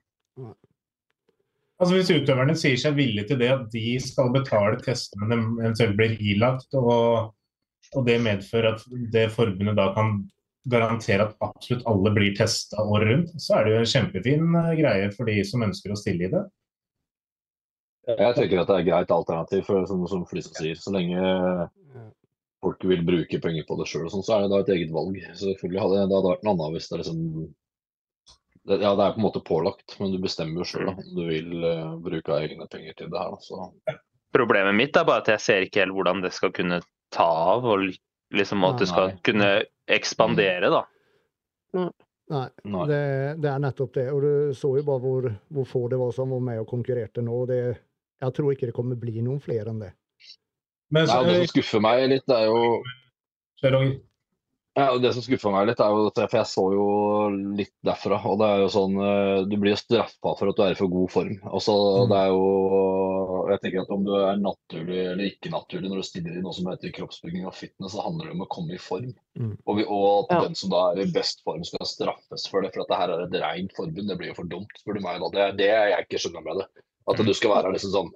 Altså 1.78 1.94
Hvis 1.94 2.10
utøverne 2.10 2.56
sier 2.58 2.78
seg 2.82 2.96
villige 2.98 3.32
til 3.32 3.42
det, 3.42 3.50
at 3.54 3.66
de 3.74 3.98
skal 4.02 4.32
betale 4.34 4.80
testene 4.82 5.28
de 5.30 5.38
eventuelt 5.62 5.98
blir 6.00 6.16
ilagt, 6.34 6.70
og, 6.78 7.34
og 7.96 8.08
det 8.08 8.18
medfører 8.24 8.76
at 8.76 8.84
det 9.14 9.30
forbundet 9.36 9.78
da 9.78 9.92
kan 9.96 10.18
garantere 10.68 11.30
at 11.30 11.36
absolutt 11.46 11.86
alle 11.88 12.12
blir 12.16 12.36
testa 12.36 12.84
året 12.84 13.12
rundt, 13.12 13.36
så 13.40 13.58
er 13.58 13.66
det 13.66 13.74
jo 13.74 13.82
en 13.84 13.92
kjempefin 13.94 14.58
eh, 14.62 14.74
greie 14.82 15.12
for 15.16 15.30
de 15.30 15.38
som 15.48 15.64
ønsker 15.68 15.94
å 15.94 16.00
stille 16.00 16.28
i 16.28 16.32
det. 16.34 16.44
Jeg 18.08 18.36
tenker 18.38 18.62
at 18.62 18.70
det 18.70 18.76
er 18.76 18.84
et 18.84 18.88
greit 18.88 19.12
alternativ, 19.12 19.64
for 19.68 19.88
som, 19.88 20.04
som 20.08 20.24
Flisa 20.28 20.54
sier. 20.56 20.78
Så 20.80 20.94
lenge 20.96 21.20
folk 22.64 22.84
vil 22.88 23.04
bruke 23.06 23.40
penger 23.44 23.66
på 23.68 23.78
det 23.80 23.88
sjøl, 23.92 24.08
så 24.12 24.24
er 24.36 24.46
det 24.46 24.52
da 24.54 24.60
et 24.64 24.74
eget 24.76 24.94
valg. 24.96 25.18
Selvfølgelig 25.40 25.82
hadde 25.84 26.04
det 26.08 26.18
hadde 26.18 26.32
vært 26.32 26.46
noe 26.48 26.56
annet 26.56 26.78
hvis 26.78 26.88
det 26.88 26.96
er 26.96 27.04
liksom 27.04 27.24
det, 28.68 28.80
Ja, 28.82 28.94
det 29.00 29.04
er 29.04 29.16
på 29.16 29.22
en 29.22 29.28
måte 29.28 29.44
pålagt, 29.48 29.98
men 30.02 30.16
du 30.16 30.20
bestemmer 30.24 30.64
jo 30.64 30.70
sjøl 30.72 30.92
om 30.92 31.02
du 31.16 31.24
vil 31.28 31.52
uh, 31.64 31.96
bruke 32.04 32.40
egne 32.42 32.68
penger 32.72 32.98
til 33.00 33.12
det 33.12 33.22
her. 33.22 33.36
Så. 33.44 33.70
Problemet 34.36 34.76
mitt 34.76 34.98
er 35.00 35.08
bare 35.08 35.24
at 35.24 35.32
jeg 35.36 35.44
ser 35.44 35.68
ikke 35.68 35.86
helt 35.86 35.96
hvordan 35.96 36.24
det 36.26 36.34
skal 36.36 36.52
kunne 36.56 36.82
ta 37.14 37.28
av, 37.54 37.66
og 37.66 37.88
liksom 38.36 38.64
at 38.68 38.80
det 38.82 38.88
skal 38.90 39.14
kunne 39.24 39.50
ekspandere, 39.88 40.70
da. 40.74 40.84
Nei, 42.28 42.48
Nei. 42.68 42.86
det, 42.90 43.02
det 43.40 43.50
er 43.52 43.60
nettopp 43.64 43.94
det. 43.96 44.08
Og 44.12 44.22
du 44.26 44.32
så 44.58 44.74
jo 44.78 44.84
bare 44.84 45.00
hvor, 45.00 45.30
hvor 45.54 45.68
få 45.70 45.86
det 45.92 46.00
var 46.02 46.12
som 46.16 46.34
var 46.36 46.42
med 46.44 46.60
og 46.60 46.68
konkurrerte 46.68 47.24
nå. 47.24 47.46
Det, 47.48 47.62
jeg 48.20 48.34
tror 48.36 48.52
ikke 48.52 48.68
det 48.68 48.76
kommer 48.76 49.00
bli 49.00 49.22
noen 49.24 49.40
flere 49.44 49.72
enn 49.72 49.80
det. 49.86 49.94
Men 50.92 51.08
så, 51.08 51.22
Nei, 51.24 51.32
det 51.32 51.40
som 51.46 51.54
skuffer 51.56 51.84
meg 51.84 52.04
litt, 52.12 52.28
er 52.32 52.46
jo. 52.48 52.60
Ja, 54.78 54.92
Det 55.02 55.14
som 55.16 55.24
skuffer 55.26 55.52
meg 55.56 55.70
litt, 55.72 55.80
er 55.82 55.90
jo 55.90 56.04
at 56.12 56.20
for 56.20 56.38
jeg 56.38 56.50
så 56.52 56.66
jo 56.76 56.88
litt 57.58 57.74
derfra. 57.88 58.20
og 58.30 58.38
det 58.40 58.48
er 58.52 58.60
jo 58.62 58.68
sånn, 58.76 59.00
eh, 59.02 59.46
Du 59.50 59.56
blir 59.58 59.74
jo 59.74 59.80
straffa 59.82 60.36
for 60.38 60.50
at 60.52 60.56
du 60.60 60.62
er 60.64 60.76
i 60.76 60.78
for 60.78 60.88
god 60.92 61.10
form. 61.12 61.40
Altså, 61.50 61.74
Mm. 62.04 62.10
det 62.12 62.18
er 62.18 62.28
jo, 62.28 63.17
jeg 63.54 63.62
tenker 63.64 63.82
at 63.84 63.90
Om 63.94 64.04
du 64.06 64.12
er 64.18 64.38
naturlig 64.42 65.00
eller 65.14 65.24
ikke 65.30 65.52
naturlig 65.54 65.90
når 65.92 66.02
du 66.02 66.08
stiller 66.08 66.38
i 66.38 66.42
noe 66.44 66.54
som 66.54 66.68
heter 66.72 66.94
kroppsbygging 66.96 67.46
og 67.48 67.56
fitness, 67.56 67.94
så 67.96 68.04
handler 68.06 68.26
det 68.30 68.36
om 68.38 68.46
å 68.46 68.50
komme 68.54 68.74
i 68.76 68.82
form. 68.82 69.14
Mm. 69.40 69.54
Og, 69.66 69.78
vi, 69.78 69.86
og 69.88 70.26
at 70.26 70.36
Ja. 70.36 70.42
den 70.48 70.56
som 70.56 70.70
da 70.74 70.92
er 70.92 71.02
i 71.06 71.12
best 71.12 71.44
form 71.44 71.64
skal 71.64 71.86
straffes 71.86 72.48
for 72.50 72.62
det. 72.62 72.74
For 72.74 72.82
at 72.84 72.88
det 72.94 72.98
her 73.02 73.10
er 73.16 73.26
et 73.28 73.42
rent 73.42 73.76
forbund. 73.78 74.08
Det 74.08 74.18
blir 74.18 74.28
jo 74.34 74.38
for 74.42 74.44
dumt, 74.52 74.72
spør 74.82 74.96
du 75.00 75.02
meg. 75.02 75.20
da. 75.22 75.30
Det 75.30 75.44
er 75.48 75.52
det 75.58 75.72
jeg 75.74 76.06
ikke 76.08 76.22
skjønner 76.26 76.44
med 76.44 76.58
det. 76.64 76.68
At 77.10 77.18
du 77.26 77.34
skal 77.34 77.54
være 77.56 77.74
liksom 77.74 77.92
sånn 77.94 78.12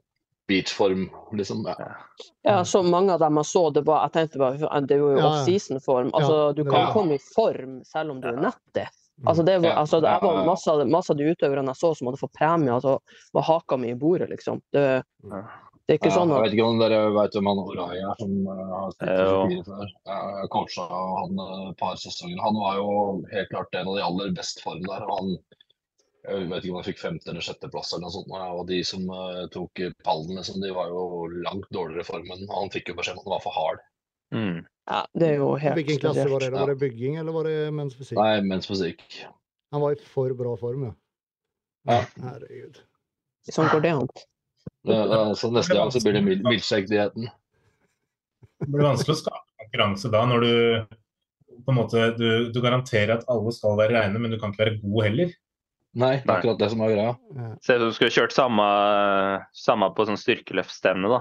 beachform, 0.48 1.10
liksom. 1.38 1.66
Ja. 1.68 1.96
Ja, 2.44 2.64
så 2.68 2.82
mange 2.84 3.14
av 3.14 3.20
dem 3.20 3.38
jeg 3.40 3.46
så, 3.46 3.72
det 3.74 3.86
var, 3.88 4.10
jeg 4.10 4.12
tenkte 4.18 4.40
bare, 4.42 4.82
det 4.88 4.96
er 4.98 5.00
jo 5.00 5.12
off-season-form. 5.22 6.10
Altså, 6.14 6.54
du 6.56 6.64
kan 6.66 6.88
var- 6.88 6.94
komme 6.94 7.14
i 7.16 7.22
form 7.36 7.84
selv 7.86 8.12
om 8.12 8.22
du 8.22 8.28
er 8.28 8.42
nettig. 8.50 8.88
Altså, 9.26 9.44
det 9.46 9.58
var, 9.62 9.76
altså, 9.78 10.00
det 10.02 10.14
var 10.22 10.46
masse, 10.46 10.74
masse 10.90 11.14
av 11.14 11.20
de 11.20 11.34
utøverne 11.34 11.74
jeg 11.74 11.82
så 11.82 11.92
som 11.98 12.10
hadde 12.10 12.22
fått 12.22 12.34
premie, 12.38 12.74
altså, 12.74 12.98
var 13.36 13.46
haka 13.46 13.78
mi 13.78 13.92
i 13.94 13.98
bordet, 13.98 14.30
liksom. 14.32 14.62
Det, 14.74 14.86
det 15.92 15.96
er 15.96 16.00
ikke 16.00 16.12
Ja, 16.12 16.16
sånn 16.16 16.34
jeg 16.34 16.44
vet 16.46 16.56
ikke 16.56 16.68
om 16.72 16.82
dere 16.82 17.00
vet 17.14 17.38
hvem 17.38 17.50
han 17.52 17.62
Orai 17.62 17.98
er, 18.00 18.12
som 18.22 18.36
uh, 18.48 18.60
har 18.72 18.94
spilt 18.96 19.70
før. 19.70 19.94
Coacha 20.54 20.86
han 20.90 21.42
eh, 21.46 21.64
et 21.72 21.80
par 21.82 21.98
sesonger. 22.00 22.38
Han 22.46 22.60
var 22.62 22.78
jo 22.80 22.94
helt 23.34 23.52
klart 23.52 23.76
en 23.76 23.92
av 23.92 23.98
de 23.98 24.06
aller 24.06 24.32
best 24.38 24.64
form 24.64 24.86
der. 24.88 25.06
Han, 25.10 25.34
jeg 26.30 26.48
vet 26.54 26.64
ikke 26.64 26.74
om 26.74 26.80
han 26.80 26.88
fikk 26.88 27.02
femte- 27.02 27.34
eller 27.34 27.46
sjetteplass 27.46 27.92
eller 27.92 28.08
noe 28.08 28.16
sånt. 28.16 28.34
Og 28.62 28.64
de 28.72 28.82
som 28.88 29.06
eh, 29.18 29.44
tok 29.54 29.84
pallen, 30.06 30.38
liksom, 30.40 30.62
de 30.64 30.74
var 30.80 30.94
jo 30.94 31.28
langt 31.42 31.70
dårligere 31.76 32.06
i 32.06 32.12
formen. 32.14 32.48
han 32.56 32.74
fikk 32.74 32.94
jo 32.94 32.98
beskjed 33.02 33.20
om 33.20 33.26
at 33.26 33.28
han 33.28 33.36
var 33.36 33.46
for 33.46 33.58
hard. 33.58 33.86
Mm. 34.32 34.62
ja, 34.88 35.00
Det 35.14 35.28
er 35.28 35.36
jo 35.42 35.50
helt 35.60 35.76
Hvilken 35.76 36.00
klasse 36.00 36.28
var 36.32 36.40
det? 36.40 36.52
Var 36.56 36.68
det 36.72 36.78
bygging, 36.80 37.18
eller 37.20 37.36
var 37.36 37.44
det 37.50 37.56
mens 37.76 37.96
fysikk? 38.00 38.18
Nei, 38.20 38.42
mens 38.48 38.68
fysikk. 38.70 39.04
Han 39.72 39.82
var 39.84 39.92
i 39.96 40.00
for 40.14 40.34
bra 40.40 40.56
form, 40.60 40.86
ja. 40.90 40.94
Ja. 41.92 42.00
Herregud. 42.22 42.80
Sånn 43.52 43.70
går 43.74 43.82
det 43.84 43.92
an. 43.98 44.08
Det, 44.86 44.96
det, 45.12 45.20
så 45.40 45.50
neste 45.52 45.76
gang 45.78 45.92
så 45.94 46.02
blir 46.04 46.14
det 46.20 46.24
mil- 46.26 46.44
milkshake-dietten. 46.46 47.28
Det 48.62 48.68
blir 48.70 48.86
vanskelig 48.86 49.16
å 49.16 49.22
skape 49.24 49.64
konkurranse 49.64 50.12
da, 50.14 50.22
når 50.30 50.46
du 50.46 50.52
på 51.62 51.74
en 51.74 51.78
måte, 51.78 52.04
du, 52.18 52.28
du 52.54 52.60
garanterer 52.64 53.16
at 53.18 53.26
alle 53.30 53.52
skal 53.54 53.76
være 53.78 53.94
reine, 54.00 54.18
men 54.22 54.32
du 54.34 54.38
kan 54.42 54.54
ikke 54.54 54.64
være 54.64 54.78
god 54.82 55.04
heller. 55.10 55.34
Nei, 55.94 56.14
det 56.22 56.30
er 56.30 56.38
akkurat 56.38 56.60
det 56.62 56.70
som 56.72 56.82
er 56.86 56.94
greia. 56.94 57.12
Ja. 57.36 57.50
Se 57.62 57.76
ut 57.76 57.82
som 57.84 57.90
du 57.92 57.96
skulle 57.98 58.14
kjørt 58.16 58.34
samme, 58.36 58.68
samme 59.58 59.90
på 59.98 60.06
sånn 60.08 60.20
styrkeløftstevne, 60.22 61.10
da. 61.12 61.20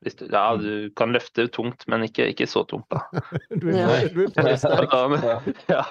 Hvis 0.00 0.14
du, 0.16 0.22
ja, 0.32 0.44
du 0.56 0.88
kan 0.96 1.12
løfte 1.12 1.44
tungt, 1.52 1.82
men 1.92 2.06
ikke, 2.06 2.30
ikke 2.32 2.46
så 2.48 2.62
tungt, 2.68 2.86
da. 2.88 3.02
Du 3.60 3.66
er, 3.68 3.76
Ja. 3.80 4.08
du 4.14 4.22
er 4.24 4.30
for 4.32 4.56
sterk. 4.62 4.94
Ja, 4.94 5.02
men, 5.12 5.58
ja. 5.68 5.82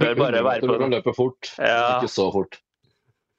Bør 0.00 0.14
bare 0.20 0.40
være 0.44 0.62
Du 0.64 0.68
på 0.70 0.76
kan 0.78 0.86
sånn, 0.86 0.94
løpe 0.96 1.12
fort, 1.16 1.50
Ja. 1.60 1.98
ikke 1.98 2.08
så 2.12 2.30
fort. 2.32 2.56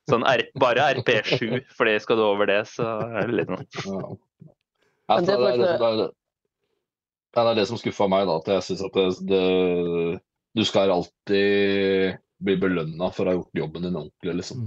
sånn 0.10 0.24
R, 0.30 0.45
bare 0.62 0.86
RP7, 1.01 1.58
for 1.76 1.89
det 1.89 1.97
skal 2.05 2.16
du 2.22 2.24
over 2.28 2.47
det, 2.47 2.62
så 2.70 2.86
er 3.18 3.28
det 3.28 3.39
litt 3.41 3.49
sånn. 3.51 3.66
Ja. 3.89 4.14
Altså, 5.08 5.26
det, 5.26 5.34
er 5.34 5.41
det, 5.41 5.51
som- 5.58 5.82
det, 5.82 5.89
er 5.89 5.97
det. 6.03 6.08
Det 7.38 7.43
er 7.43 7.58
det 7.60 7.66
som 7.70 7.78
skuffa 7.82 8.08
meg, 8.10 8.26
da. 8.30 8.38
At 8.41 8.47
jeg 8.53 8.64
syns 8.70 8.86
at 8.88 8.95
det, 8.97 9.08
det, 9.30 10.22
du 10.58 10.64
skal 10.66 10.93
alltid 10.93 12.16
bli 12.45 12.55
belønna 12.62 13.10
for 13.14 13.26
å 13.26 13.32
ha 13.34 13.36
gjort 13.39 13.60
jobben 13.62 13.86
din 13.88 13.97
ordentlig, 13.99 14.38
liksom. 14.39 14.64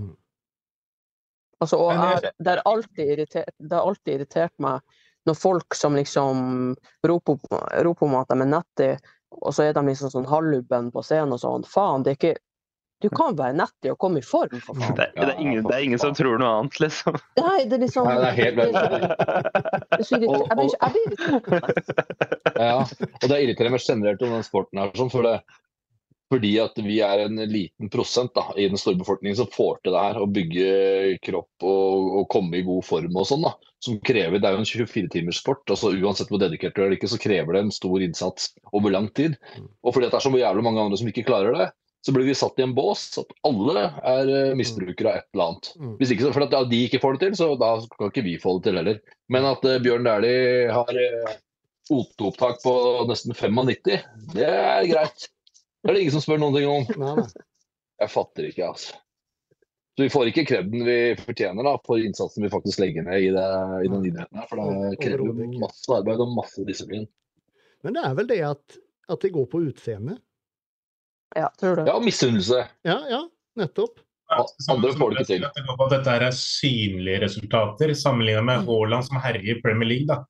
Altså, 1.61 1.77
og 1.77 1.93
jeg- 1.93 2.33
det, 2.39 2.47
har 2.55 2.63
alltid 2.65 3.11
irritert, 3.17 3.55
det 3.59 3.73
har 3.77 3.87
alltid 3.87 4.15
irritert 4.15 4.53
meg 4.59 4.81
når 5.29 5.37
folk 5.37 5.75
som 5.77 5.95
liksom 5.95 6.75
roper, 7.07 7.37
roper 7.85 8.07
om 8.07 8.15
at 8.17 8.29
de 8.33 8.41
er 8.41 8.49
nettige, 8.49 8.95
og 9.43 9.53
så 9.53 9.67
er 9.69 9.75
de 9.77 9.83
liksom 9.85 10.11
sånn 10.11 10.27
halvlubben 10.27 10.89
på 10.95 11.03
scenen 11.05 11.33
og 11.37 11.41
sånn. 11.43 11.67
Faen, 11.69 12.03
det 12.07 12.15
er 12.15 12.17
ikke 12.21 12.39
Du 13.01 13.09
kan 13.09 13.33
være 13.33 13.55
nettig 13.57 13.89
og 13.95 13.97
komme 13.97 14.19
i 14.21 14.21
form, 14.21 14.61
for 14.61 14.75
faen. 14.77 14.93
Det, 14.99 15.07
det, 15.17 15.23
er 15.25 15.39
ingen, 15.41 15.63
det 15.65 15.73
er 15.73 15.85
ingen 15.87 15.99
som 15.99 16.13
tror 16.13 16.37
noe 16.37 16.51
annet, 16.59 16.75
liksom. 16.83 17.17
Nei, 17.41 17.65
det 17.65 17.79
er 17.79 17.81
liksom 17.87 18.05
Nei, 18.05 18.17
det 18.21 18.27
er 18.29 18.37
helt 18.37 18.55
blir, 18.59 18.67
jeg 20.77 20.91
blir 20.93 21.07
irritert. 21.09 21.89
Ja, 22.61 22.75
og 22.85 23.25
det 23.33 23.39
irriterer 23.41 23.73
meg 23.73 23.81
generelt 23.87 24.21
om 24.27 24.35
den 24.37 24.45
sporten 24.45 24.83
her, 24.83 24.93
sånn, 25.01 25.09
for 25.13 25.25
det 25.25 25.39
Fordi 26.31 26.53
at 26.63 26.77
vi 26.79 27.01
er 27.03 27.25
en 27.25 27.41
liten 27.51 27.91
prosent 27.91 28.31
da, 28.37 28.47
i 28.55 28.69
den 28.71 28.79
store 28.79 29.01
befolkningen 29.01 29.41
som 29.41 29.51
får 29.51 29.81
til 29.83 29.97
det 29.97 30.05
her. 30.05 30.21
Å 30.23 30.31
bygge 30.31 30.69
kropp 31.27 31.67
og, 31.67 32.07
og 32.21 32.29
komme 32.31 32.61
i 32.61 32.67
god 32.67 32.87
form 32.87 33.19
og 33.19 33.27
sånn. 33.27 33.49
da, 33.49 33.57
som 33.83 33.99
krever, 34.05 34.39
Det 34.39 34.47
er 34.47 34.55
jo 34.55 34.63
en 34.63 34.69
24-timerssport. 34.69 35.65
altså 35.67 35.91
Uansett 35.97 36.31
hvor 36.31 36.43
dedikert 36.43 36.77
du 36.77 36.83
er 36.83 36.89
eller 36.89 37.01
ikke, 37.01 37.11
så 37.11 37.21
krever 37.21 37.57
det 37.57 37.65
en 37.65 37.75
stor 37.75 38.05
innsats 38.05 38.53
over 38.71 38.95
lang 38.95 39.11
tid. 39.17 39.37
Og 39.83 39.97
fordi 39.97 40.07
at 40.07 40.15
det 40.15 40.21
er 40.21 40.27
så 40.29 40.35
jævlig 40.37 40.67
mange 40.67 40.85
andre 40.85 41.01
som 41.01 41.11
ikke 41.11 41.27
klarer 41.27 41.57
det, 41.57 41.69
så 42.07 42.15
blir 42.17 42.25
vi 42.25 42.37
satt 42.37 42.61
i 42.61 42.65
en 42.65 42.75
bås 42.77 43.03
at 43.21 43.33
alle 43.45 43.83
er 44.09 44.31
eh, 44.33 44.55
misbrukere 44.57 45.11
av 45.11 45.19
et 45.19 45.27
eller 45.35 45.51
annet. 45.51 45.71
Mm. 45.77 45.97
Hvis 46.01 46.15
ikke, 46.15 46.31
For 46.33 46.47
at 46.47 46.71
de 46.71 46.85
ikke 46.87 47.01
får 47.03 47.17
det 47.17 47.27
til, 47.27 47.35
så 47.43 47.51
da 47.61 47.75
kan 47.99 48.13
ikke 48.13 48.25
vi 48.25 48.39
få 48.41 48.57
det 48.57 48.69
til 48.69 48.81
heller. 48.81 49.03
Men 49.33 49.49
at 49.51 49.67
eh, 49.69 49.81
Bjørn 49.85 50.09
Dæhlie 50.09 50.71
har 50.73 51.03
uh, 51.03 51.35
OT-opptak 51.93 52.63
på 52.65 52.75
nesten 53.11 53.37
95, 53.37 54.01
det 54.33 54.49
er 54.49 54.89
greit. 54.89 55.29
Det 55.81 55.91
er 55.91 55.97
det 55.97 56.03
ingen 56.05 56.15
som 56.17 56.25
spør 56.25 56.41
noen 56.43 56.57
ting 56.57 56.69
om. 56.69 56.91
Nei, 57.01 57.15
nei. 57.23 57.47
Jeg 58.01 58.13
fatter 58.13 58.49
ikke, 58.49 58.67
altså. 58.73 58.99
Så 59.97 60.05
vi 60.07 60.13
får 60.13 60.31
ikke 60.31 60.47
kreden 60.49 60.85
vi 60.87 60.99
fortjener 61.21 61.67
da, 61.67 61.75
for 61.85 62.01
innsatsen 62.01 62.45
vi 62.47 62.53
faktisk 62.53 62.81
legger 62.81 63.05
ned 63.05 63.21
i, 63.27 63.31
det, 63.35 63.47
i 63.85 63.91
den 63.93 64.07
idretten. 64.09 64.39
her, 64.41 64.47
For 64.49 64.61
det 64.61 65.01
krever 65.03 65.59
masse 65.61 65.93
arbeid 65.93 66.23
og 66.25 66.33
masse 66.37 66.65
disiplin. 66.69 67.05
Men 67.85 67.97
det 67.97 68.05
er 68.07 68.15
vel 68.17 68.29
det 68.31 68.39
at, 68.49 68.79
at 69.13 69.25
det 69.25 69.33
går 69.35 69.49
på 69.53 69.61
utseende? 69.67 70.17
Ja, 71.37 71.51
tror 71.61 71.77
du. 71.77 71.85
Ja, 71.91 71.99
misunnelse. 72.03 72.65
Ja, 72.87 72.97
ja, 73.11 73.21
nettopp. 73.61 74.01
Ja, 74.31 74.45
Andre 74.73 74.93
får 74.95 75.11
det 75.11 75.21
ikke 75.21 75.31
til. 75.33 75.47
At 75.49 75.59
det 75.59 75.65
går 75.67 75.79
på 75.79 75.87
at 75.89 75.95
dette 75.97 76.17
er 76.17 76.37
synlige 76.39 77.23
resultater, 77.25 77.93
sammenlignet 77.99 78.47
med 78.47 78.69
Haaland 78.69 79.09
som 79.09 79.19
herjer 79.23 79.57
i 79.57 79.63
Premier 79.63 79.91
League. 79.91 80.09
da. 80.11 80.23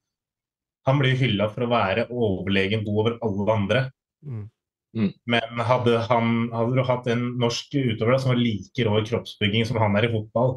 Han 0.89 1.01
blir 1.03 1.19
hylla 1.21 1.51
for 1.53 1.67
å 1.67 1.71
være 1.71 2.07
overlegen 2.09 2.87
god 2.87 3.03
over 3.03 3.19
alle 3.27 3.55
andre. 3.55 3.83
Mm. 4.25 4.47
Men 4.93 5.63
hadde, 5.63 5.99
han, 6.11 6.49
hadde 6.51 6.75
du 6.75 6.83
hatt 6.87 7.07
en 7.13 7.23
norsk 7.39 7.75
utøver 7.77 8.15
da, 8.15 8.19
som 8.19 8.33
var 8.33 8.41
like 8.41 8.87
rå 8.87 8.99
i 8.99 9.07
kroppsbygging 9.07 9.67
som 9.69 9.79
han 9.79 9.95
er 9.99 10.09
i 10.09 10.13
fotball, 10.13 10.57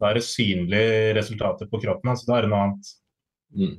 da 0.00 0.10
er 0.10 0.18
det 0.18 0.26
synlige 0.26 1.16
resultater 1.18 1.68
på 1.70 1.80
kroppen 1.82 2.10
hans. 2.10 2.24
Da 2.26 2.38
er 2.38 2.46
det 2.46 2.52
noe 2.52 2.62
annet. 2.66 2.92
Mm. 3.54 3.74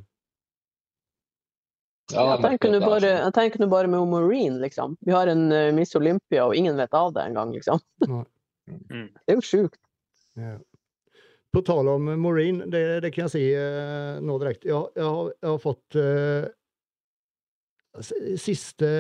Ja, 2.11 2.24
Jeg 2.24 2.36
er 2.36 2.43
tenker 2.43 2.71
nå 2.71 2.80
bare, 2.84 3.09
jeg 3.09 3.34
tenker 3.36 3.63
nå 3.63 3.67
bare 3.71 3.89
med 3.91 4.05
Maureen, 4.11 4.59
liksom. 4.61 4.93
Vi 5.03 5.15
har 5.15 5.32
en 5.32 5.47
eh, 5.55 5.71
Miss 5.76 5.95
Olympia, 5.97 6.45
og 6.45 6.55
ingen 6.55 6.78
vet 6.78 6.93
av 6.95 7.15
det 7.15 7.28
engang, 7.30 7.55
liksom. 7.55 7.82
Mm. 8.63 9.09
Det 9.11 9.34
er 9.34 9.36
jo 9.36 9.41
sjukt. 9.43 9.80
Ja. 10.39 10.53
På 11.51 11.59
tal 11.67 11.89
om 11.91 12.05
Maureen, 12.21 12.61
det, 12.71 13.01
det 13.03 13.09
kan 13.11 13.26
jeg 13.26 13.34
si 13.34 13.41
eh, 13.59 14.21
nå 14.24 14.38
direkte. 14.39 14.69
Jeg, 14.69 14.86
jeg, 14.95 15.03
har, 15.03 15.34
jeg 15.36 15.49
har 15.49 15.59
fått 15.59 15.97
uh, 15.99 16.45
Siste 18.39 18.93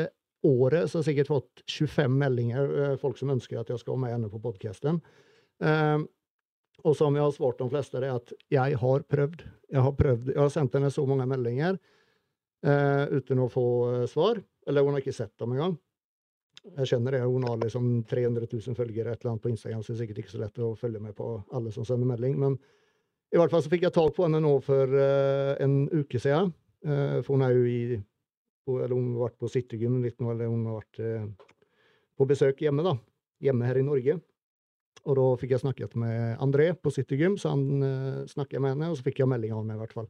året 0.43 0.89
så 0.89 0.97
har 0.97 1.03
jeg 1.03 1.13
sikkert 1.13 1.31
fått 1.31 1.63
25 1.71 2.17
meldinger, 2.19 2.73
eh, 2.83 2.97
folk 2.99 3.17
som 3.19 3.31
ønsker 3.33 3.61
at 3.61 3.71
jeg 3.71 3.79
skal 3.81 3.95
være 3.95 4.03
med 4.03 4.13
henne 4.15 4.31
på 4.31 4.41
podkasten. 4.43 4.99
Eh, 5.63 6.03
og 6.83 6.97
som 6.99 7.15
jeg 7.15 7.23
har 7.23 7.31
svart 7.31 7.61
de 7.61 7.69
fleste, 7.71 8.01
det 8.01 8.09
er 8.09 8.19
at 8.19 8.33
jeg 8.51 8.77
har 8.81 9.05
prøvd. 9.07 9.45
Jeg 9.71 9.85
har 9.85 9.95
prøvd. 9.95 10.33
Jeg 10.33 10.41
har 10.41 10.51
sendt 10.51 10.75
henne 10.75 10.91
så 10.91 11.05
mange 11.07 11.27
meldinger 11.29 11.77
eh, 12.65 13.05
uten 13.13 13.39
å 13.39 13.49
få 13.51 13.65
svar. 14.11 14.41
Eller 14.67 14.83
hun 14.83 14.97
har 14.97 15.03
ikke 15.03 15.15
sett 15.15 15.31
dem 15.39 15.55
engang. 15.55 15.77
Jeg 16.79 16.91
kjenner 16.91 17.15
det. 17.15 17.23
Hun 17.23 17.47
har 17.47 17.59
liksom 17.61 17.87
300 18.09 18.47
000 18.51 18.75
følgere 18.75 19.13
et 19.13 19.23
eller 19.23 19.33
annet 19.33 19.43
på 19.45 19.51
Instagram, 19.51 19.83
så 19.83 19.93
det 19.93 19.97
er 19.97 20.03
sikkert 20.03 20.23
ikke 20.23 20.35
så 20.35 20.43
lett 20.43 20.63
å 20.63 20.73
følge 20.79 20.99
med 21.03 21.15
på 21.15 21.35
alle 21.55 21.71
som 21.75 21.87
sender 21.87 22.07
melding. 22.09 22.35
Men 22.39 22.57
i 23.33 23.39
hvert 23.39 23.51
fall 23.51 23.63
så 23.63 23.71
fikk 23.71 23.87
jeg 23.87 23.95
tak 23.95 24.15
på 24.15 24.27
henne 24.27 24.43
nå 24.43 24.57
for 24.63 24.99
en 25.63 25.77
uke 25.91 26.19
siden. 26.21 26.51
For 26.83 27.31
hun 27.33 27.43
er 27.47 27.55
jo 27.55 27.63
i 27.67 27.79
på, 28.65 28.79
Eller 28.81 28.95
hun 28.95 29.13
har 29.15 29.29
vært 29.29 29.39
på 29.43 29.51
Citygym 29.51 30.01
litt 30.03 30.19
nå, 30.21 30.31
eller 30.31 30.51
hun 30.51 30.67
har 30.69 30.79
vært 30.81 31.01
eh, 31.03 31.25
på 32.17 32.27
besøk 32.29 32.61
hjemme, 32.63 32.85
da. 32.85 32.97
Hjemme 33.43 33.67
her 33.67 33.79
i 33.79 33.85
Norge. 33.85 34.19
Og 35.03 35.17
da 35.19 35.29
fikk 35.41 35.55
jeg 35.55 35.63
snakket 35.63 35.95
med 35.99 36.37
André 36.43 36.69
på 36.79 36.91
Citygym, 36.93 37.35
så 37.41 37.51
han 37.51 37.83
uh, 37.83 38.21
snakket 38.29 38.61
med 38.63 38.75
henne, 38.75 38.91
og 38.91 38.95
så 38.95 39.03
fikk 39.03 39.19
jeg 39.19 39.27
melding 39.27 39.51
av 39.51 39.63
henne 39.63 39.75
i 39.75 39.81
hvert 39.81 39.95
fall. 39.97 40.07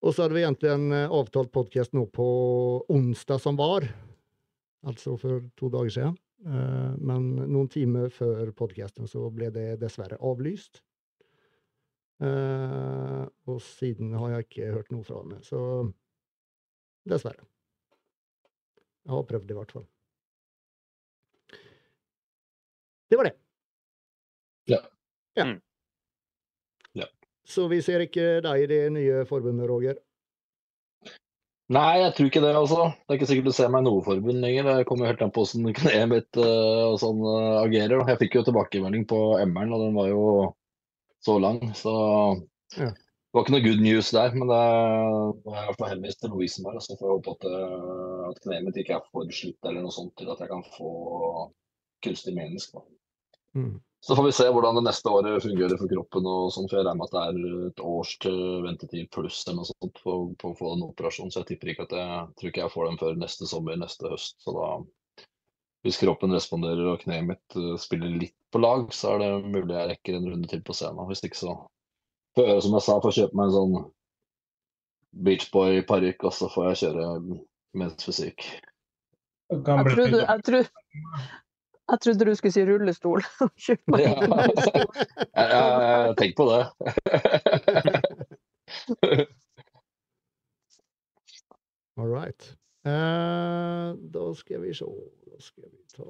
Og 0.00 0.14
så 0.14 0.24
hadde 0.24 0.36
vi 0.38 0.44
egentlig 0.46 0.70
en 0.72 0.92
eh, 0.96 1.12
avtalt 1.12 1.50
podkast 1.52 1.92
nå 1.96 2.06
på 2.14 2.26
onsdag 2.92 3.40
som 3.42 3.58
var, 3.58 3.84
altså 4.86 5.16
for 5.20 5.42
to 5.60 5.68
dager 5.72 5.92
siden. 5.96 6.14
Eh, 6.46 6.92
men 6.96 7.34
noen 7.42 7.68
timer 7.68 8.08
før 8.14 8.52
podkasten 8.56 9.10
så 9.10 9.26
ble 9.34 9.50
det 9.52 9.74
dessverre 9.82 10.16
avlyst. 10.24 10.80
Eh, 12.24 13.24
og 13.48 13.60
siden 13.64 14.16
har 14.16 14.34
jeg 14.34 14.48
ikke 14.48 14.72
hørt 14.78 14.94
noe 14.94 15.04
fra 15.04 15.20
henne, 15.20 15.42
så 15.44 15.60
dessverre. 17.08 17.46
Jeg 19.06 19.14
har 19.14 19.26
prøvd 19.30 19.50
i 19.50 19.56
hvert 19.56 19.72
fall. 19.74 19.86
Det 23.10 23.18
var 23.18 23.26
det. 23.26 23.34
Ja. 24.70 24.78
ja. 25.34 25.44
Mm. 25.44 25.58
Ja. 26.92 27.08
Så 27.44 27.66
vi 27.72 27.80
ser 27.82 28.04
ikke 28.04 28.38
deg 28.44 28.64
i 28.64 28.70
det 28.70 28.84
nye 28.94 29.24
forbundet, 29.26 29.66
Roger? 29.70 29.98
Nei, 31.70 32.00
jeg 32.02 32.14
tror 32.16 32.28
ikke 32.28 32.42
det, 32.42 32.54
altså. 32.58 32.86
Det 32.90 33.14
er 33.14 33.18
ikke 33.18 33.26
sikkert 33.30 33.50
du 33.50 33.54
ser 33.54 33.68
meg 33.70 33.84
i 33.84 33.86
noe 33.86 34.02
forbund 34.02 34.42
lenger. 34.42 34.66
Det 34.66 34.86
kommer 34.88 35.10
helt 35.10 35.20
an 35.22 35.30
på 35.34 35.44
hvordan 35.46 35.74
kneet 35.78 36.08
mitt 36.10 36.38
uh, 36.38 36.90
og 36.90 36.96
sånn 37.02 37.20
uh, 37.22 37.60
agerer. 37.62 38.02
Jeg 38.10 38.18
fikk 38.24 38.38
jo 38.40 38.46
tilbakemelding 38.48 39.04
på 39.10 39.20
M-en, 39.44 39.74
og 39.76 39.84
den 39.84 39.94
var 39.98 40.10
jo 40.10 40.24
så 41.22 41.38
lang, 41.42 41.62
så 41.78 41.94
Ja. 42.78 42.90
Det 43.30 43.38
var 43.38 43.44
ikke 43.44 43.52
noe 43.54 43.62
good 43.62 43.82
news 43.84 44.08
der. 44.10 44.32
Men 44.34 44.48
det 44.50 44.62
nå 45.46 45.52
er 45.54 45.68
jeg 45.68 45.76
i 45.78 45.90
henvist 45.92 46.18
til 46.22 46.32
Lovisenberg, 46.34 46.80
så 46.82 46.96
får 46.98 47.06
jeg 47.06 47.18
håpe 47.18 47.34
at, 47.36 47.44
eh, 47.46 48.24
at 48.26 48.40
kneet 48.42 48.64
mitt 48.66 48.80
ikke 48.82 48.96
er 48.96 49.04
for 49.12 49.36
slitt 49.36 49.68
eller 49.70 49.84
noe 49.84 49.94
sånt 49.94 50.16
til 50.18 50.32
at 50.32 50.42
jeg 50.42 50.50
kan 50.50 50.64
få 50.74 50.90
kunstig 52.02 52.34
menisk. 52.34 52.74
Mm. 53.54 53.78
Så 54.02 54.16
får 54.16 54.26
vi 54.26 54.32
se 54.32 54.48
hvordan 54.50 54.80
det 54.80 54.82
neste 54.88 55.12
året 55.14 55.44
fungerer 55.44 55.78
for 55.78 55.92
kroppen. 55.94 56.26
og 56.26 56.50
sånn, 56.50 56.66
for 56.66 56.80
Jeg 56.80 56.88
regner 56.88 56.98
med 56.98 57.06
at 57.06 57.14
det 57.14 57.22
er 57.22 57.66
et 57.68 57.82
års 57.84 58.12
ventetid 58.66 59.10
pluss 59.14 59.42
eller 59.46 59.60
noe 59.60 59.70
sånt 59.70 60.02
på, 60.02 60.14
på 60.40 60.50
å 60.50 60.56
få 60.58 60.74
en 60.74 60.86
operasjon. 60.88 61.30
Så 61.30 61.44
jeg 61.44 61.52
tipper 61.52 61.74
ikke 61.74 61.86
at 61.86 61.98
jeg 62.00 62.28
tror 62.34 62.50
ikke 62.50 62.64
jeg 62.64 62.74
får 62.74 62.88
den 62.88 63.02
før 63.04 63.20
neste 63.20 63.50
sommer, 63.50 63.78
neste 63.78 64.10
høst. 64.10 64.40
Så 64.42 64.56
da, 64.56 64.70
hvis 65.86 66.02
kroppen 66.02 66.34
responderer 66.34 66.96
og 66.96 67.04
kneet 67.04 67.28
mitt 67.30 67.60
eh, 67.60 67.76
spiller 67.78 68.10
litt 68.10 68.34
på 68.50 68.62
lag, 68.64 68.88
så 68.90 69.14
er 69.14 69.22
det 69.22 69.52
mulig 69.52 69.76
jeg 69.76 69.92
rekker 69.92 70.18
en 70.18 70.32
runde 70.32 70.50
til 70.50 70.64
på 70.66 70.74
scenen. 70.74 71.06
Hvis 71.06 71.22
ikke 71.28 71.44
så 71.44 71.60
får 72.36 72.44
jeg, 72.50 72.62
som 72.66 72.74
jeg 72.76 72.84
sa, 72.86 72.92
får 73.04 73.12
kjøpe 73.18 73.34
meg 73.38 73.44
en 73.50 73.56
sånn 73.56 73.74
Beachboy-parykk, 75.26 76.20
og 76.28 76.32
så 76.36 76.44
får 76.52 76.62
jeg 76.68 76.80
kjøre 76.84 77.04
men's 77.80 78.02
fysikk. 78.06 78.40
Jeg 79.50 79.58
trodde, 79.66 80.18
jeg, 80.22 80.38
trodde, 80.46 80.70
jeg 81.90 81.98
trodde 82.04 82.26
du 82.28 82.32
skulle 82.38 82.54
si 82.54 82.62
rullestol. 82.68 83.20
Kjøp 83.66 83.82
meg 83.90 84.00
Ja. 84.06 84.12
en 84.14 84.20
rullestol. 84.36 84.88
Jeg, 85.34 85.46
jeg, 85.50 86.14
jeg 86.22 86.32
på 86.38 86.44
det. 86.50 86.62
All 92.00 92.08
right. 92.08 92.42
Uh, 92.86 93.92
da 94.14 94.30
skal 94.34 94.62
vi 94.62 94.72
se. 94.74 94.84
Da 95.26 95.36
skal 95.42 95.64
vi 95.68 95.82
ta 95.92 96.04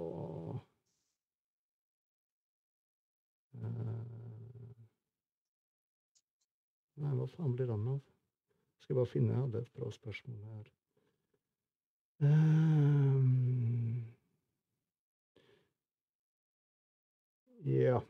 eh, 3.58 4.19
Nei, 7.00 7.14
hva 7.16 7.26
faen 7.32 7.56
blir 7.56 7.70
han 7.72 7.88
av? 7.94 8.00
Skal 8.84 8.98
bare 8.98 9.08
finne 9.08 9.32
Jeg 9.32 9.40
hadde 9.40 9.62
et 9.64 9.76
bra 9.76 9.88
spørsmål 9.94 10.40
her. 10.50 10.70
Um, 12.20 14.04
ja. 17.64 18.02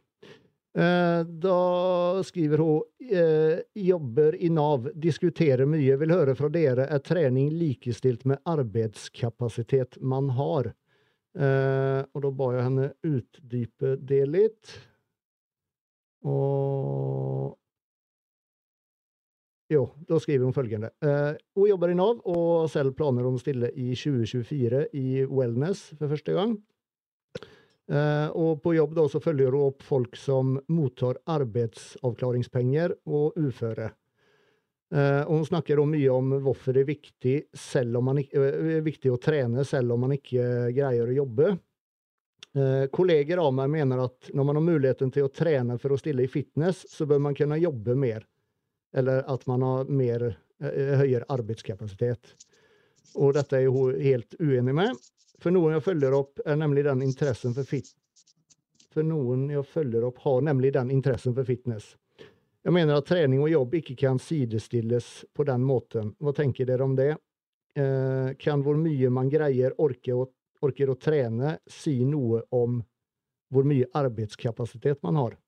Eh, 0.75 1.21
da 1.27 2.23
skriver 2.27 2.59
hun 2.59 2.83
eh, 3.11 3.63
jobber 3.75 4.35
i 4.43 4.51
Nav, 4.51 4.91
diskuterer 4.95 5.67
mye, 5.67 5.97
vil 5.99 6.15
høre 6.15 6.35
fra 6.39 6.51
dere, 6.51 6.87
er 6.91 7.03
trening 7.07 7.51
likestilt 7.55 8.27
med 8.27 8.43
arbeidskapasitet 8.51 9.99
man 10.03 10.31
har? 10.39 10.73
Eh, 11.39 12.03
og 12.11 12.23
da 12.27 12.35
ba 12.35 12.53
jeg 12.57 12.67
henne 12.67 12.93
utdype 13.07 13.97
det 14.03 14.25
litt. 14.31 14.77
Og 16.27 17.60
Jo, 19.71 19.85
da 20.09 20.19
skriver 20.19 20.49
hun 20.49 20.55
følgende. 20.55 20.91
Eh, 21.05 21.37
hun 21.55 21.69
jobber 21.69 21.93
i 21.93 21.95
Nav 21.95 22.25
og 22.27 22.67
selv 22.73 22.97
planer 22.99 23.27
om 23.29 23.37
å 23.39 23.43
stille 23.43 23.71
i 23.79 23.93
2024 23.95 24.89
i 24.99 25.23
Wellness 25.31 25.93
for 25.95 26.11
første 26.11 26.35
gang. 26.35 26.57
Eh, 27.91 28.29
og 28.35 28.59
på 28.65 28.75
jobb 28.75 28.97
da 28.99 29.07
så 29.11 29.23
følger 29.23 29.55
hun 29.55 29.71
opp 29.71 29.87
folk 29.87 30.19
som 30.19 30.57
mottar 30.75 31.21
arbeidsavklaringspenger 31.39 32.97
og 33.07 33.39
uføre. 33.39 33.93
Eh, 34.91 35.23
og 35.23 35.37
hun 35.37 35.47
snakker 35.47 35.79
mye 35.87 36.11
om 36.11 36.35
hvorfor 36.43 36.75
det 36.75 36.83
er 36.83 36.91
viktig, 36.91 37.35
ikke, 37.55 38.43
eh, 38.43 38.79
er 38.79 38.87
viktig 38.87 39.13
å 39.15 39.21
trene 39.23 39.63
selv 39.67 39.95
om 39.95 40.03
man 40.03 40.17
ikke 40.19 40.75
greier 40.75 41.07
å 41.07 41.19
jobbe. 41.21 41.53
Eh, 42.59 42.89
kolleger 42.91 43.39
av 43.39 43.55
meg 43.55 43.71
mener 43.71 44.03
at 44.03 44.33
når 44.35 44.45
man 44.45 44.59
har 44.59 44.67
muligheten 44.67 45.13
til 45.15 45.29
å 45.29 45.33
trene 45.33 45.79
for 45.79 45.95
å 45.95 45.99
stille 45.99 46.27
i 46.27 46.31
fitness, 46.31 46.83
så 46.91 47.07
bør 47.07 47.23
man 47.23 47.39
kunne 47.39 47.61
jobbe 47.63 47.95
mer. 47.95 48.27
Eller 48.97 49.23
at 49.31 49.47
man 49.47 49.63
har 49.63 49.85
mer, 49.85 50.37
eh, 50.63 50.97
høyere 50.99 51.29
arbeidskapasitet. 51.29 52.35
og 53.15 53.35
dette 53.35 53.57
er 53.59 53.67
hun 53.67 53.97
helt 53.99 54.35
uenig 54.39 54.75
med. 54.75 54.97
For 55.43 55.51
noen 55.51 55.73
jeg 55.73 55.83
følger 55.83 56.15
opp, 56.15 56.39
er 56.47 56.57
nemlig 56.57 56.85
den 56.85 57.03
interessen 57.03 57.55
for 57.55 57.65
fit... 57.65 57.89
For 58.91 59.03
noen 59.03 59.49
jeg 59.51 59.65
følger 59.67 60.05
opp, 60.05 60.19
har 60.19 60.41
nemlig 60.43 60.73
den 60.75 60.91
interessen 60.91 61.35
for 61.35 61.45
fitness. 61.45 61.97
Jeg 62.63 62.73
mener 62.73 62.99
at 62.99 63.07
trening 63.07 63.41
og 63.43 63.51
jobb 63.51 63.75
ikke 63.75 63.97
kan 63.97 64.19
sidestilles 64.19 65.25
på 65.35 65.47
den 65.47 65.63
måten. 65.63 66.15
Hva 66.19 66.33
tenker 66.35 66.67
dere 66.67 66.85
om 66.85 66.97
det? 66.99 67.17
Eh, 67.75 68.35
kan 68.39 68.63
hvor 68.63 68.79
mye 68.79 69.11
man 69.11 69.31
greier, 69.31 69.75
orker 69.79 70.27
orker 70.61 70.93
å 70.93 70.99
trene, 71.01 71.57
si 71.71 72.01
noe 72.05 72.43
om 72.55 72.81
hvor 73.51 73.67
mye 73.67 73.89
arbeidskapasitet 73.97 75.01
man 75.07 75.19
har? 75.21 75.39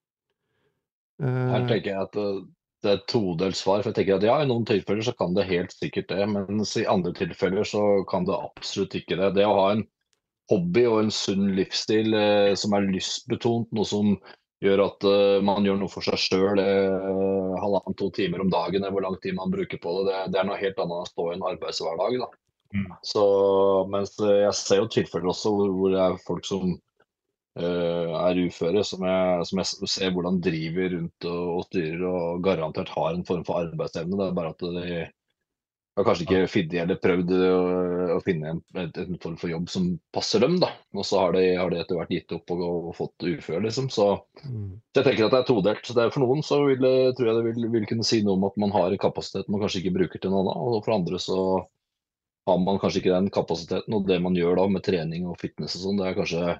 Her 1.22 1.60
Eh, 1.62 1.68
tenker 1.68 1.92
jeg 1.92 2.00
at 2.00 2.16
eh, 2.18 2.40
et 2.88 3.06
todelt 3.10 3.58
svar. 3.58 3.82
For 3.82 3.90
jeg 3.90 4.00
tenker 4.00 4.18
at 4.18 4.26
ja, 4.26 4.36
i 4.42 4.48
noen 4.50 4.66
tilfeller 4.68 5.04
så 5.06 5.14
kan 5.18 5.34
det 5.36 5.48
helt 5.50 5.74
sikkert 5.74 6.10
det, 6.12 6.26
mens 6.30 6.76
i 6.80 6.86
andre 6.90 7.14
tilfeller 7.16 7.66
så 7.68 7.82
kan 8.10 8.28
det 8.28 8.38
absolutt 8.38 8.96
ikke 8.98 9.18
det. 9.20 9.34
Det 9.38 9.48
å 9.48 9.56
ha 9.58 9.66
en 9.76 9.86
hobby 10.50 10.84
og 10.90 11.00
en 11.04 11.12
sunn 11.14 11.52
livsstil 11.56 12.14
eh, 12.18 12.52
som 12.58 12.74
er 12.76 12.88
lystbetont, 12.90 13.70
noe 13.72 13.88
som 13.88 14.16
gjør 14.62 14.84
at 14.84 15.06
eh, 15.08 15.38
man 15.44 15.66
gjør 15.66 15.80
noe 15.80 15.90
for 15.90 16.06
seg 16.06 16.20
sjøl 16.20 16.60
eh, 16.62 17.56
halvannen-to 17.62 18.10
timer 18.18 18.44
om 18.44 18.52
dagen, 18.52 18.82
eller 18.82 18.94
hvor 18.94 19.06
lang 19.06 19.18
tid 19.22 19.38
man 19.38 19.52
bruker 19.54 19.80
på 19.82 19.96
det, 19.98 20.10
det, 20.10 20.20
det 20.34 20.42
er 20.42 20.48
noe 20.48 20.60
helt 20.60 20.78
annet 20.78 20.98
enn 20.98 21.06
å 21.06 21.10
stå 21.10 21.28
i 21.28 21.34
en 21.36 21.46
arbeidshverdag. 21.52 22.18
Da. 22.22 22.30
Mm. 22.72 22.88
Så, 23.04 23.24
mens 23.92 24.14
eh, 24.22 24.38
jeg 24.46 24.56
ser 24.58 24.82
jo 24.82 24.90
tilfeller 24.92 25.32
også 25.32 25.54
hvor, 25.56 25.74
hvor 25.76 25.94
det 25.94 26.02
er 26.04 26.22
folk 26.26 26.48
som 26.48 26.74
eh, 26.74 26.80
er 27.60 28.38
uføre, 28.46 28.80
som 28.88 29.02
jeg, 29.04 29.46
som 29.48 29.60
jeg 29.60 29.88
ser 29.92 30.12
hvordan 30.14 30.38
driver 30.40 30.94
rundt 30.94 31.26
og, 31.28 31.42
og 31.58 31.66
styrer 31.68 32.04
og 32.08 32.44
garantert 32.44 32.92
har 32.94 33.12
en 33.12 33.26
form 33.28 33.42
for 33.44 33.60
arbeidsevne. 33.60 34.16
Det 34.16 34.28
er 34.28 34.38
bare 34.38 34.54
at 34.54 34.64
de 34.64 35.02
har 35.96 36.06
kanskje 36.06 36.24
ikke 36.24 36.48
funnet 36.48 36.78
eller 36.80 37.00
prøvd 37.02 37.32
å, 37.36 37.56
å 38.14 38.20
finne 38.24 38.54
en, 38.54 38.60
en 38.80 39.18
form 39.20 39.34
for 39.40 39.52
jobb 39.52 39.68
som 39.68 39.90
passer 40.14 40.40
dem. 40.40 40.56
da. 40.62 40.70
Og 40.96 41.04
så 41.04 41.20
har 41.20 41.36
de, 41.36 41.42
har 41.58 41.72
de 41.72 41.82
etter 41.82 41.98
hvert 41.98 42.14
gitt 42.14 42.32
opp 42.32 42.54
og, 42.54 42.62
og 42.62 42.96
fått 42.96 43.26
uføre, 43.28 43.60
liksom. 43.66 43.90
Så, 43.92 44.08
mm, 44.40 44.70
så 44.88 45.02
jeg 45.02 45.08
tenker 45.10 45.26
at 45.26 45.36
det 45.36 45.42
er 45.42 45.50
todelt. 45.50 45.84
Så 45.84 45.96
det 45.98 46.06
er 46.06 46.14
for 46.14 46.24
noen 46.24 46.40
så 46.46 46.62
vil, 46.64 46.88
tror 47.18 47.28
jeg 47.28 47.38
det 47.38 47.44
vil, 47.50 47.68
vil 47.76 47.86
kunne 47.90 48.08
si 48.08 48.22
noe 48.24 48.38
om 48.38 48.48
at 48.48 48.58
man 48.64 48.72
har 48.72 48.88
en 48.88 49.04
kapasitet 49.04 49.52
man 49.52 49.60
kanskje 49.60 49.82
ikke 49.82 49.96
bruker 49.98 50.22
til 50.22 50.32
noe 50.32 50.46
annet. 50.46 50.64
Og 50.64 50.80
for 50.86 50.96
andre 50.96 51.20
så 51.20 51.38
har 52.48 52.64
man 52.64 52.80
kanskje 52.80 53.02
ikke 53.02 53.16
den 53.18 53.32
kapasiteten. 53.34 53.98
Og 53.98 54.08
det 54.08 54.22
man 54.24 54.38
gjør 54.38 54.62
da 54.62 54.68
med 54.72 54.86
trening 54.88 55.28
og 55.28 55.40
fitness 55.44 55.76
og 55.76 55.84
sånn, 55.84 56.00
det 56.00 56.08
er 56.08 56.20
kanskje 56.22 56.56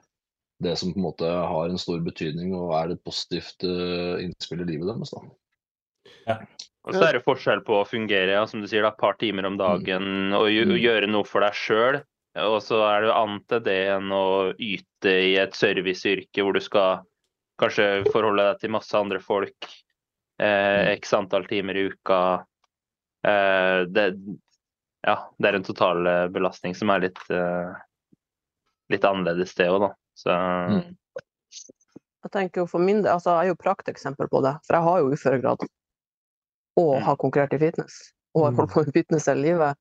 det 0.63 0.77
som 0.81 0.93
på 0.95 0.99
en 1.01 1.07
måte 1.09 1.29
har 1.29 1.69
en 1.71 1.81
stor 1.81 2.01
betydning 2.05 2.55
og 2.57 2.73
er 2.79 2.95
et 2.95 3.03
positivt 3.05 3.65
eh, 3.67 4.23
innspill 4.25 4.63
i 4.65 4.69
livet 4.73 4.89
deres. 4.93 5.13
da. 5.15 6.37
Og 6.83 6.95
så 6.97 7.05
er 7.07 7.13
det 7.19 7.25
forskjell 7.27 7.61
på 7.67 7.77
å 7.81 7.87
fungere 7.87 8.35
ja, 8.35 8.43
som 8.51 8.63
du 8.63 8.67
sier, 8.71 8.83
da, 8.83 8.91
et 8.91 8.99
par 8.99 9.15
timer 9.21 9.47
om 9.47 9.57
dagen 9.59 10.33
og 10.35 10.49
gj- 10.51 10.67
Mm. 10.67 10.79
gjøre 10.83 11.09
noe 11.11 11.25
for 11.29 11.41
deg 11.45 11.55
sjøl. 11.55 12.01
Og 12.43 12.59
så 12.65 12.79
er 12.89 13.03
det 13.05 13.13
annet 13.15 13.47
til 13.49 13.61
det 13.61 13.79
enn 13.93 14.11
å 14.11 14.55
yte 14.57 15.11
i 15.29 15.35
et 15.39 15.53
serviceyrke 15.55 16.43
hvor 16.43 16.55
du 16.57 16.61
skal 16.65 17.03
kanskje 17.61 18.07
forholde 18.11 18.47
deg 18.49 18.61
til 18.63 18.71
masse 18.75 18.95
andre 18.99 19.21
folk 19.21 19.69
eh, 20.41 20.95
x 20.97 21.13
antall 21.15 21.45
timer 21.47 21.77
i 21.77 21.85
uka. 21.93 22.21
Eh, 23.23 23.85
det, 23.87 24.07
ja, 25.07 25.17
det 25.39 25.49
er 25.51 25.55
en 25.61 25.67
total 25.69 26.07
eh, 26.07 26.27
belastning 26.35 26.75
som 26.75 26.91
er 26.91 27.05
litt, 27.07 27.21
eh, 27.31 27.75
litt 28.91 29.05
annerledes, 29.07 29.55
det 29.55 29.69
òg, 29.71 29.85
da. 29.87 29.93
Så 30.15 30.31
Mm. 30.71 30.97
Jeg 32.23 32.31
tenker 32.31 32.61
jo 32.63 32.67
for 32.71 32.79
min 32.79 33.03
del, 33.03 33.11
altså 33.13 33.31
jeg 33.35 33.49
er 33.49 33.51
jo 33.51 33.59
prakteksempel 33.59 34.29
på 34.31 34.41
det, 34.45 34.53
for 34.67 34.77
jeg 34.77 34.83
har 34.87 34.99
jo 35.01 35.11
uføregrad. 35.11 35.65
Og 36.79 36.97
Mm. 36.97 37.03
har 37.03 37.17
konkurrert 37.17 37.53
i 37.53 37.59
fitness. 37.59 38.13
Og 38.35 38.45
har 38.47 38.53
holdt 38.53 38.73
på 38.73 38.85
med 38.85 38.93
fitness 38.95 39.27
hele 39.27 39.43
livet. 39.43 39.77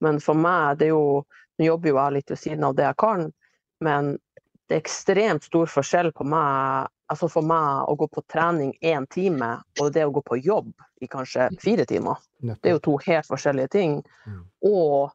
Men 0.00 0.18
for 0.20 0.34
meg, 0.34 0.78
det 0.78 0.86
er 0.86 0.94
jo 0.96 1.24
Nå 1.58 1.66
jobber 1.66 1.88
jo 1.88 1.96
jeg 1.96 2.12
litt 2.12 2.30
ved 2.30 2.38
siden 2.38 2.64
av 2.64 2.74
det 2.74 2.84
jeg 2.86 2.96
kan, 2.96 3.32
men 3.80 4.18
det 4.68 4.76
er 4.76 4.80
ekstremt 4.80 5.44
stor 5.44 5.66
forskjell 5.66 6.12
på 6.12 6.24
meg 6.24 6.88
Altså 7.12 7.28
for 7.28 7.42
meg 7.42 7.84
å 7.88 7.96
gå 7.98 8.06
på 8.08 8.22
trening 8.26 8.72
én 8.80 9.06
time, 9.10 9.60
og 9.78 9.92
det 9.92 10.06
å 10.06 10.10
gå 10.10 10.22
på 10.24 10.42
jobb 10.42 10.72
i 11.02 11.06
kanskje 11.06 11.50
fire 11.60 11.84
timer. 11.84 12.16
Det 12.40 12.64
er 12.64 12.70
jo 12.72 12.78
to 12.78 12.96
helt 12.96 13.26
forskjellige 13.26 13.68
ting. 13.68 14.02
Mm. 14.26 14.46
Og 14.64 15.12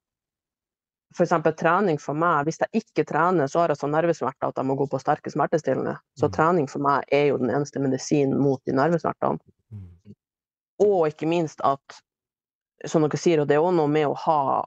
f.eks. 1.18 1.34
trening 1.60 1.98
for 2.02 2.18
meg, 2.18 2.46
hvis 2.48 2.60
jeg 2.62 2.84
ikke 2.84 3.06
trener, 3.10 3.50
så 3.50 3.64
har 3.64 3.74
jeg 3.74 3.82
så 3.82 3.90
nervesmerter 3.90 4.52
at 4.52 4.60
jeg 4.62 4.68
må 4.70 4.76
gå 4.78 4.88
på 4.92 5.00
sterke 5.02 5.32
smertestillende. 5.34 5.98
Så 6.20 6.30
Mm. 6.30 6.34
trening 6.38 6.68
for 6.70 6.80
meg 6.86 7.04
er 7.12 7.28
jo 7.32 7.38
den 7.42 7.50
eneste 7.50 7.82
medisinen 7.82 8.38
mot 8.40 8.62
de 8.66 8.76
nervesmertene. 8.78 9.40
Mm. 9.74 10.16
Og 10.86 11.08
ikke 11.10 11.28
minst 11.28 11.62
at, 11.66 12.00
som 12.86 13.02
dere 13.02 13.18
sier, 13.18 13.42
og 13.42 13.48
det 13.50 13.58
er 13.58 13.64
også 13.66 13.76
noe 13.82 13.88
med 13.92 14.08
å 14.08 14.18
ha 14.26 14.66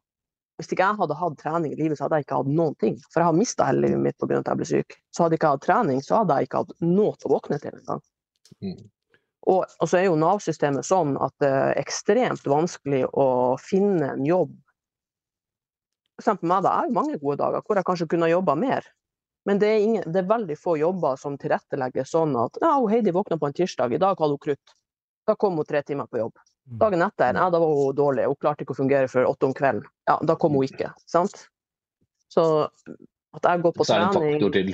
Hvis 0.60 0.74
ikke 0.74 0.84
jeg 0.84 0.96
hadde 0.98 1.14
hatt 1.16 1.36
trening 1.40 1.72
i 1.72 1.76
livet, 1.78 1.96
så 1.96 2.04
hadde 2.04 2.18
jeg 2.18 2.26
ikke 2.26 2.36
hatt 2.36 2.48
noen 2.52 2.74
ting. 2.76 2.96
For 3.08 3.22
jeg 3.22 3.30
har 3.30 3.32
mista 3.32 3.64
hele 3.64 3.80
livet 3.86 4.02
mitt 4.04 4.16
pga. 4.20 4.40
at 4.42 4.48
jeg 4.50 4.58
ble 4.58 4.66
syk. 4.68 4.96
Så 5.08 5.22
hadde 5.22 5.32
jeg 5.32 5.40
ikke 5.40 5.52
hatt 5.54 5.62
trening, 5.64 6.02
så 6.04 6.18
hadde 6.18 6.36
jeg 6.36 6.48
ikke 6.50 6.58
hatt 6.60 6.74
noe 6.84 7.14
til 7.16 7.30
å 7.30 7.32
våkne 7.32 7.58
til 7.62 7.78
engang. 7.78 8.02
Mm. 8.60 8.90
Og, 9.48 9.64
og 9.80 9.88
så 9.88 9.96
er 9.96 10.04
jo 10.04 10.18
Nav-systemet 10.20 10.84
sånn 10.84 11.16
at 11.16 11.32
det 11.40 11.48
er 11.48 11.80
ekstremt 11.80 12.44
vanskelig 12.44 13.06
å 13.16 13.56
finne 13.56 14.10
en 14.12 14.26
jobb. 14.28 14.52
Eksempel 16.20 16.48
meg, 16.50 16.62
da. 16.66 16.74
Jeg 16.76 16.90
har 16.90 16.96
mange 17.00 17.18
gode 17.22 17.38
dager 17.40 17.64
hvor 17.64 17.78
jeg 17.80 17.86
kanskje 17.88 18.08
kunne 18.12 18.28
ha 18.28 18.34
jobba 18.34 18.54
mer. 18.60 18.86
Men 19.48 19.58
det 19.58 19.68
er, 19.72 19.78
ingen, 19.80 20.04
det 20.12 20.20
er 20.20 20.28
veldig 20.28 20.56
få 20.60 20.74
jobber 20.76 21.16
som 21.16 21.38
tilrettelegger 21.40 22.04
sånn 22.04 22.34
at 22.36 22.58
ja, 22.60 22.74
hun 22.76 22.90
Heidi 22.92 23.14
våkna 23.16 23.38
på 23.40 23.48
en 23.48 23.56
tirsdag, 23.56 23.94
i 23.96 24.00
dag 24.02 24.18
hadde 24.20 24.36
hun 24.36 24.42
krutt. 24.44 24.74
Da 25.26 25.34
kom 25.40 25.56
hun 25.56 25.64
tre 25.64 25.80
timer 25.86 26.06
på 26.12 26.20
jobb. 26.20 26.36
Mm. 26.68 26.76
Dagen 26.82 27.02
etter, 27.06 27.38
ja, 27.40 27.46
da 27.50 27.58
var 27.62 27.72
hun 27.72 27.96
dårlig, 27.96 28.26
hun 28.28 28.36
klarte 28.36 28.66
ikke 28.66 28.76
å 28.76 28.80
fungere 28.82 29.08
før 29.08 29.30
åtte 29.32 29.48
om 29.48 29.54
kvelden. 29.56 29.88
Ja, 30.10 30.18
da 30.28 30.36
kom 30.36 30.58
hun 30.58 30.68
ikke. 30.68 30.92
Sant? 31.08 31.46
Så 32.30 32.44
at 33.34 33.48
jeg 33.48 33.62
går 33.64 33.72
på 33.74 33.86
trening 33.88 33.88
Så 33.88 33.96
er 33.96 33.98
det 33.98 34.06
en 34.06 34.14
trening 34.20 34.36
faktor 34.36 34.56
til. 34.58 34.72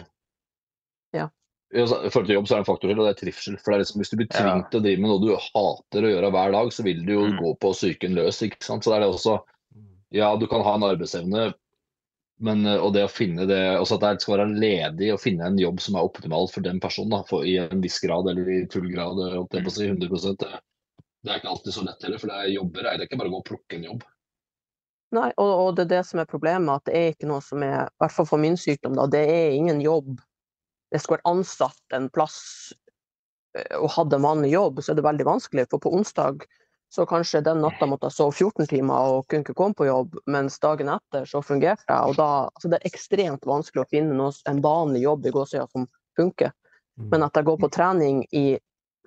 Ja. 1.15 1.29
I 1.77 1.87
forhold 1.87 2.29
til 2.29 2.37
jobb 2.37 2.47
så 2.49 2.55
er 2.55 2.59
det 2.59 2.65
en 2.65 2.71
faktor 2.73 2.91
til, 2.91 2.99
og 3.01 3.07
det 3.07 3.13
er 3.15 3.21
trivsel. 3.23 3.57
For 3.63 3.71
det 3.71 3.77
er 3.77 3.83
liksom, 3.85 4.01
Hvis 4.03 4.11
du 4.11 4.17
blir 4.19 4.29
Ja. 4.31 4.39
tvunget 4.43 4.71
til 4.71 4.81
å 4.81 4.85
drive 4.85 5.01
med 5.01 5.11
noe 5.11 5.23
du 5.23 5.31
hater 5.37 6.03
å 6.03 6.13
gjøre 6.15 6.31
hver 6.35 6.53
dag, 6.59 6.73
så 6.73 6.83
vil 6.83 7.07
du 7.07 7.13
jo 7.13 7.27
Mm. 7.27 7.39
gå 7.39 7.59
på 7.63 7.73
psyken 7.73 8.15
løs. 8.19 8.43
ikke 8.43 8.63
sant? 8.63 8.83
Så 8.85 8.91
det 8.91 8.97
er 8.97 9.01
det 9.07 9.15
også 9.15 9.41
Ja, 10.17 10.33
du 10.41 10.47
kan 10.49 10.65
ha 10.65 10.75
en 10.75 10.87
arbeidsevne, 10.87 11.51
men 12.47 12.67
eh, 12.67 12.81
og 12.81 12.95
det 12.97 13.07
å 13.07 13.13
finne 13.13 13.47
det 13.49 13.61
også 13.77 13.99
at 13.99 14.05
det 14.07 14.25
skal 14.25 14.37
være 14.37 14.61
ledig 14.61 15.13
å 15.13 15.21
finne 15.21 15.49
en 15.49 15.61
jobb 15.61 15.81
som 15.83 15.97
er 15.97 16.09
optimal 16.09 16.49
for 16.53 16.65
den 16.65 16.81
personen, 16.83 17.15
da, 17.17 17.23
for, 17.29 17.45
i 17.45 17.59
en 17.61 17.85
viss 17.85 17.99
grad 18.05 18.29
eller 18.33 18.49
i 18.53 18.63
full 18.73 18.89
grad, 18.93 19.21
eh, 19.29 19.39
å 19.41 19.73
si 19.73 19.89
100 19.89 20.37
det, 20.43 20.61
det 21.27 21.33
er 21.33 21.41
ikke 21.41 21.53
alltid 21.53 21.75
så 21.75 21.87
lett 21.87 22.07
heller. 22.07 22.23
For 22.23 22.31
det 22.31 22.37
er 22.39 22.55
jobber 22.55 22.91
er 22.91 23.03
ikke 23.03 23.19
bare 23.21 23.33
å 23.33 23.37
gå 23.37 23.43
og 23.43 23.49
plukke 23.51 23.79
en 23.79 23.89
jobb. 23.91 24.07
Nei, 25.17 25.29
og, 25.39 25.51
og 25.51 25.69
det 25.77 25.87
er 25.87 25.93
det 25.97 26.03
som 26.09 26.21
er 26.21 26.29
problemet, 26.29 26.81
at 26.81 26.89
det 26.89 26.97
er 26.99 27.13
ikke 27.13 27.29
noe 27.31 27.43
som 27.45 27.63
er, 27.63 27.87
i 27.87 28.03
hvert 28.03 28.15
fall 28.15 28.29
for 28.29 28.43
min 28.43 28.59
sykdom, 28.59 28.97
da, 28.99 29.07
det 29.11 29.23
er 29.31 29.55
ingen 29.57 29.81
jobb. 29.83 30.17
Det 30.93 31.01
skal 31.03 31.17
være 31.17 31.31
ansatt 31.31 31.97
en 31.99 32.09
plass 32.15 32.39
eh, 33.57 33.77
og 33.79 33.91
hadde 33.97 34.21
en 34.21 34.47
jobb, 34.51 34.83
så 34.83 34.93
er 34.93 35.01
det 35.01 35.07
veldig 35.07 35.29
vanskelig. 35.29 35.67
For 35.71 35.83
på 35.83 35.95
onsdag 35.99 36.47
så 36.93 37.07
kanskje 37.07 37.43
den 37.45 37.61
natta 37.61 37.87
måtte 37.89 38.09
jeg 38.09 38.17
sove 38.17 38.35
14 38.35 38.69
timer 38.71 39.11
og 39.17 39.27
kunne 39.27 39.45
ikke 39.45 39.57
komme 39.59 39.77
på 39.77 39.89
jobb, 39.89 40.15
mens 40.31 40.59
dagen 40.63 40.91
etter 40.93 41.27
så 41.29 41.43
fungerte 41.45 41.89
jeg. 41.89 42.13
Og 42.13 42.15
da, 42.19 42.29
altså 42.47 42.71
det 42.71 42.79
er 42.79 42.91
ekstremt 42.91 43.49
vanskelig 43.49 43.83
å 43.83 43.91
finne 43.91 44.15
noe, 44.17 44.35
en 44.49 44.63
vanlig 44.65 45.03
jobb 45.03 45.27
i 45.27 45.35
gåsøya 45.35 45.67
som 45.73 45.89
funker. 46.19 46.55
Mm. 46.97 47.11
Men 47.13 47.27
at 47.27 47.37
jeg 47.37 47.49
går 47.49 47.59
på 47.61 47.73
trening 47.75 48.23
i 48.31 48.47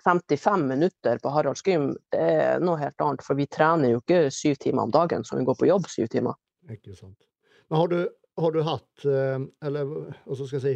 55 0.04 0.68
minutter 0.68 1.20
på 1.24 1.32
Haralds 1.34 1.64
gym, 1.66 1.92
det 2.14 2.20
er 2.20 2.64
noe 2.64 2.80
helt 2.80 3.02
annet. 3.04 3.24
For 3.26 3.40
vi 3.40 3.48
trener 3.52 3.96
jo 3.96 4.04
ikke 4.04 4.28
syv 4.34 4.60
timer 4.62 4.86
om 4.86 4.94
dagen 4.94 5.26
så 5.28 5.40
vi 5.40 5.48
går 5.48 5.60
på 5.60 5.72
jobb 5.72 5.90
syv 5.92 6.12
timer. 6.12 6.38
Ikke 6.70 6.96
sant. 6.96 7.18
Men 7.70 7.82
har 7.82 7.92
du, 7.92 8.00
har 8.40 8.54
du 8.54 8.62
hatt 8.66 9.06
eh, 9.06 9.42
Eller 9.66 9.90
hva 9.90 10.38
skal 10.38 10.56
jeg 10.58 10.64
si 10.64 10.76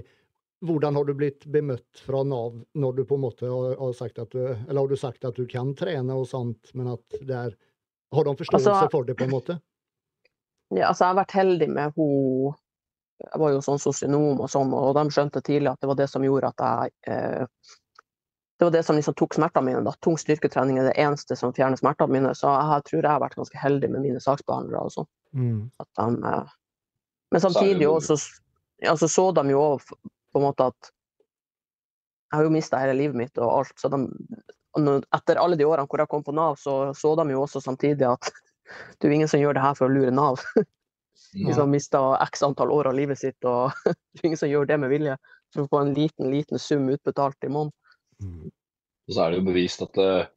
Hvordan 0.64 0.96
har 0.96 1.06
du 1.06 1.14
blitt 1.18 1.46
bemøtt 1.52 2.00
fra 2.06 2.22
Nav 2.24 2.62
når 2.80 2.96
du 2.96 3.04
på 3.06 3.18
en 3.18 3.24
måte 3.26 3.50
har, 3.50 3.76
har 3.80 3.94
sagt 3.98 4.20
at 4.22 4.32
du 4.32 4.40
Eller 4.46 4.80
har 4.80 4.88
du 4.88 4.96
sagt 5.00 5.26
at 5.28 5.36
du 5.36 5.46
kan 5.50 5.74
trene 5.76 6.16
og 6.16 6.28
sånt, 6.30 6.72
men 6.74 6.94
at 6.96 7.18
det 7.20 7.36
er 7.36 7.56
Har 8.16 8.28
de 8.30 8.36
forståelse 8.40 8.72
Altså- 8.72 8.92
for 8.92 9.04
det, 9.04 9.18
på 9.20 9.28
en 9.28 9.36
måte? 9.36 9.60
Ja, 10.74 10.88
altså, 10.90 11.04
jeg 11.04 11.10
har 11.12 11.20
vært 11.22 11.38
heldig 11.38 11.70
med 11.70 11.94
hun 11.98 12.56
Jeg 13.24 13.40
var 13.40 13.52
jo 13.52 13.62
sånn 13.64 13.80
sosionom 13.80 14.42
og 14.42 14.50
sånn, 14.50 14.74
og 14.74 14.96
de 14.96 15.04
skjønte 15.14 15.42
tidlig 15.44 15.72
at 15.72 15.82
det 15.82 15.88
var 15.92 16.00
det 16.00 16.10
som 16.10 16.24
gjorde 16.24 16.50
at 16.50 16.64
jeg 16.64 16.92
eh, 17.14 17.46
Det 18.60 18.66
var 18.66 18.72
det 18.72 18.86
som 18.86 18.96
liksom 18.96 19.16
tok 19.20 19.34
smertene 19.34 19.66
mine. 19.66 19.84
da. 19.84 19.92
Tung 20.02 20.18
styrketrening 20.18 20.80
er 20.80 20.90
det 20.90 20.98
eneste 21.00 21.36
som 21.36 21.54
fjerner 21.54 21.76
smertene 21.80 22.12
mine. 22.12 22.34
Så 22.38 22.48
jeg 22.48 22.84
tror 22.88 23.02
jeg 23.02 23.12
har 23.12 23.20
vært 23.20 23.36
ganske 23.36 23.58
heldig 23.60 23.90
med 23.92 24.02
mine 24.06 24.22
saksbehandlere 24.24 24.84
og 24.84 24.92
sånn. 24.94 25.08
Mm. 25.36 25.72
At 25.82 25.90
de, 26.00 26.08
eh, 26.32 26.54
men 27.34 27.42
samtidig 27.42 27.90
også 27.90 28.16
ja, 28.84 28.98
så, 28.98 29.08
så 29.08 29.32
de 29.32 29.50
jo 29.50 29.64
på 30.34 30.42
en 30.42 30.48
måte 30.50 30.70
at 30.74 30.92
Jeg 32.32 32.40
har 32.40 32.48
jo 32.48 32.54
mista 32.56 32.80
hele 32.82 32.98
livet 32.98 33.18
mitt 33.18 33.38
og 33.38 33.52
alt. 33.60 33.74
Så 33.78 33.92
de, 33.94 34.00
etter 35.14 35.38
alle 35.38 35.58
de 35.60 35.68
årene 35.70 35.86
hvor 35.86 36.02
jeg 36.02 36.10
kom 36.10 36.24
på 36.26 36.34
Nav, 36.34 36.56
så 36.58 36.94
så 36.98 37.14
de 37.20 37.28
jo 37.30 37.44
også 37.44 37.62
samtidig 37.62 38.08
at 38.10 38.32
det 38.98 39.06
er 39.06 39.12
jo 39.12 39.20
ingen 39.20 39.30
som 39.30 39.42
gjør 39.42 39.54
det 39.54 39.66
her 39.66 39.78
for 39.78 39.86
å 39.86 39.94
lure 39.94 40.14
Nav. 40.14 40.42
De 41.34 41.54
som 41.54 41.70
mista 41.70 42.00
x 42.28 42.44
antall 42.46 42.72
år 42.72 42.92
av 42.92 42.98
livet 42.98 43.18
sitt, 43.20 43.38
og 43.46 43.74
det 43.86 44.22
er 44.22 44.28
ingen 44.30 44.42
som 44.42 44.50
gjør 44.50 44.68
det 44.70 44.78
med 44.82 44.92
vilje. 44.94 45.16
For 45.54 45.66
å 45.66 45.70
få 45.70 45.82
en 45.82 45.94
liten, 45.94 46.30
liten 46.34 46.62
sum 46.62 46.90
utbetalt 46.94 47.46
i 47.46 47.50
måneden. 47.54 47.74
Mm. 48.22 48.52
Og 49.08 49.16
så 49.16 49.24
er 49.24 49.34
det 49.34 49.42
jo 49.42 49.48
bevist 49.50 49.84
at 49.86 50.00
eh, 50.02 50.32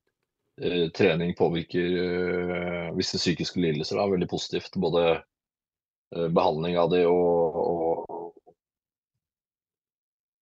eh, 0.60 0.86
trening 0.96 1.34
påvirker 1.38 1.96
uh, 1.96 2.96
visse 2.96 3.20
psykiske 3.20 3.60
lidelser 3.62 4.00
da, 4.00 4.08
veldig 4.10 4.28
positivt. 4.30 4.76
Både 4.82 5.04
uh, 5.20 6.28
behandling 6.28 6.78
av 6.80 6.90
det 6.92 7.04
og, 7.08 7.60
og 7.62 7.85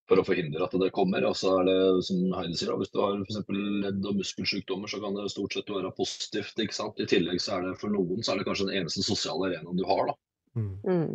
for 0.09 0.21
å 0.21 0.25
forhindre 0.27 0.65
at 0.67 0.75
det 0.81 0.91
kommer. 0.95 1.25
Og 1.29 1.37
så 1.39 1.55
er 1.61 1.69
det 1.69 1.77
som 2.09 2.21
Heidi 2.37 2.59
sier, 2.61 2.75
hvis 2.77 2.93
du 2.93 3.01
har 3.01 3.17
f.eks. 3.23 3.41
ledd- 3.49 4.09
og 4.11 4.19
muskelsykdommer, 4.21 4.91
så 4.91 5.01
kan 5.01 5.17
det 5.17 5.31
stort 5.33 5.57
sett 5.57 5.71
være 5.73 5.93
positivt. 5.97 6.59
ikke 6.61 6.77
sant? 6.77 7.01
I 7.01 7.09
tillegg 7.09 7.41
så 7.41 7.57
er 7.59 7.69
det 7.69 7.79
for 7.81 7.93
noen 7.95 8.21
så 8.25 8.35
er 8.35 8.43
det 8.43 8.49
kanskje 8.49 8.69
den 8.69 8.83
eneste 8.83 9.05
sosiale 9.07 9.49
arenaen 9.51 9.81
du 9.81 9.87
har. 9.89 10.11
da. 10.13 10.17
Mm. 10.61 10.75
Mm. 10.85 11.15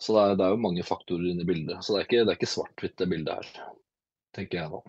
Så 0.00 0.14
det 0.16 0.22
er, 0.22 0.38
det 0.38 0.46
er 0.46 0.54
jo 0.54 0.62
mange 0.64 0.86
faktorer 0.86 1.26
inne 1.32 1.44
i 1.44 1.48
bildet. 1.50 1.82
Så 1.84 1.92
det 1.92 1.98
er 2.00 2.06
ikke, 2.08 2.22
det 2.24 2.32
er 2.32 2.38
ikke 2.38 2.54
svart-hvitt 2.54 2.96
det 3.02 3.08
bildet 3.10 3.34
her, 3.40 3.66
tenker 4.36 4.62
jeg 4.62 4.72
da. 4.72 4.80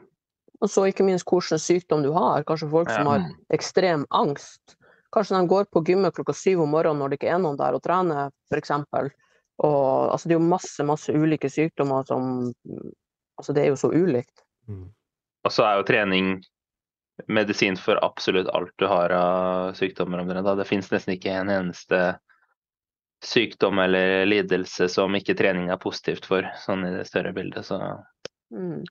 Og 0.62 0.70
så 0.70 0.86
ikke 0.88 1.08
minst 1.08 1.26
hvilken 1.26 1.60
sykdom 1.60 2.06
du 2.06 2.12
har. 2.14 2.46
Kanskje 2.48 2.70
folk 2.70 2.92
som 2.94 3.10
Ja. 3.10 3.18
har 3.18 3.26
ekstrem 3.58 4.06
angst. 4.14 4.78
Kanskje 5.12 5.42
de 5.42 5.50
går 5.50 5.66
på 5.74 5.82
gymmet 5.84 6.14
klokka 6.16 6.34
syv 6.38 6.62
om 6.64 6.70
morgenen 6.72 7.02
når 7.02 7.10
det 7.10 7.18
ikke 7.20 7.34
er 7.34 7.42
noen 7.42 7.58
der 7.60 7.74
og 7.76 7.82
trener, 7.84 8.30
f.eks. 8.54 8.72
Og 9.62 10.12
altså, 10.14 10.30
det 10.30 10.36
er 10.36 10.40
jo 10.40 10.48
masse, 10.54 10.86
masse 10.88 11.12
ulike 11.12 11.50
sykdommer 11.52 12.06
som 12.08 12.54
Altså, 13.42 13.56
det 13.58 13.66
er 13.66 13.72
jo 13.74 13.80
så 13.82 13.92
ulikt. 13.92 14.44
Mm. 14.70 14.88
Og 15.42 15.54
så 15.54 15.66
er 15.66 15.80
jo 15.80 15.88
trening 15.90 16.34
medisin 17.28 17.78
for 17.78 18.00
absolutt 18.06 18.50
alt 18.54 18.74
du 18.82 18.88
har 18.90 19.14
av 19.14 19.74
sykdommer. 19.78 20.22
omtrent. 20.22 20.48
Det 20.58 20.70
finnes 20.70 20.92
nesten 20.94 21.16
ikke 21.18 21.34
en 21.34 21.50
eneste 21.50 22.02
sykdom 23.26 23.78
eller 23.82 24.26
lidelse 24.26 24.88
som 24.90 25.14
ikke 25.18 25.36
trening 25.38 25.70
er 25.70 25.82
positivt 25.82 26.26
for, 26.26 26.48
sånn 26.64 26.86
i 26.88 26.94
det 26.96 27.06
større 27.10 27.34
bildet. 27.34 27.66
Så 27.66 27.82
Mm. 28.52 28.84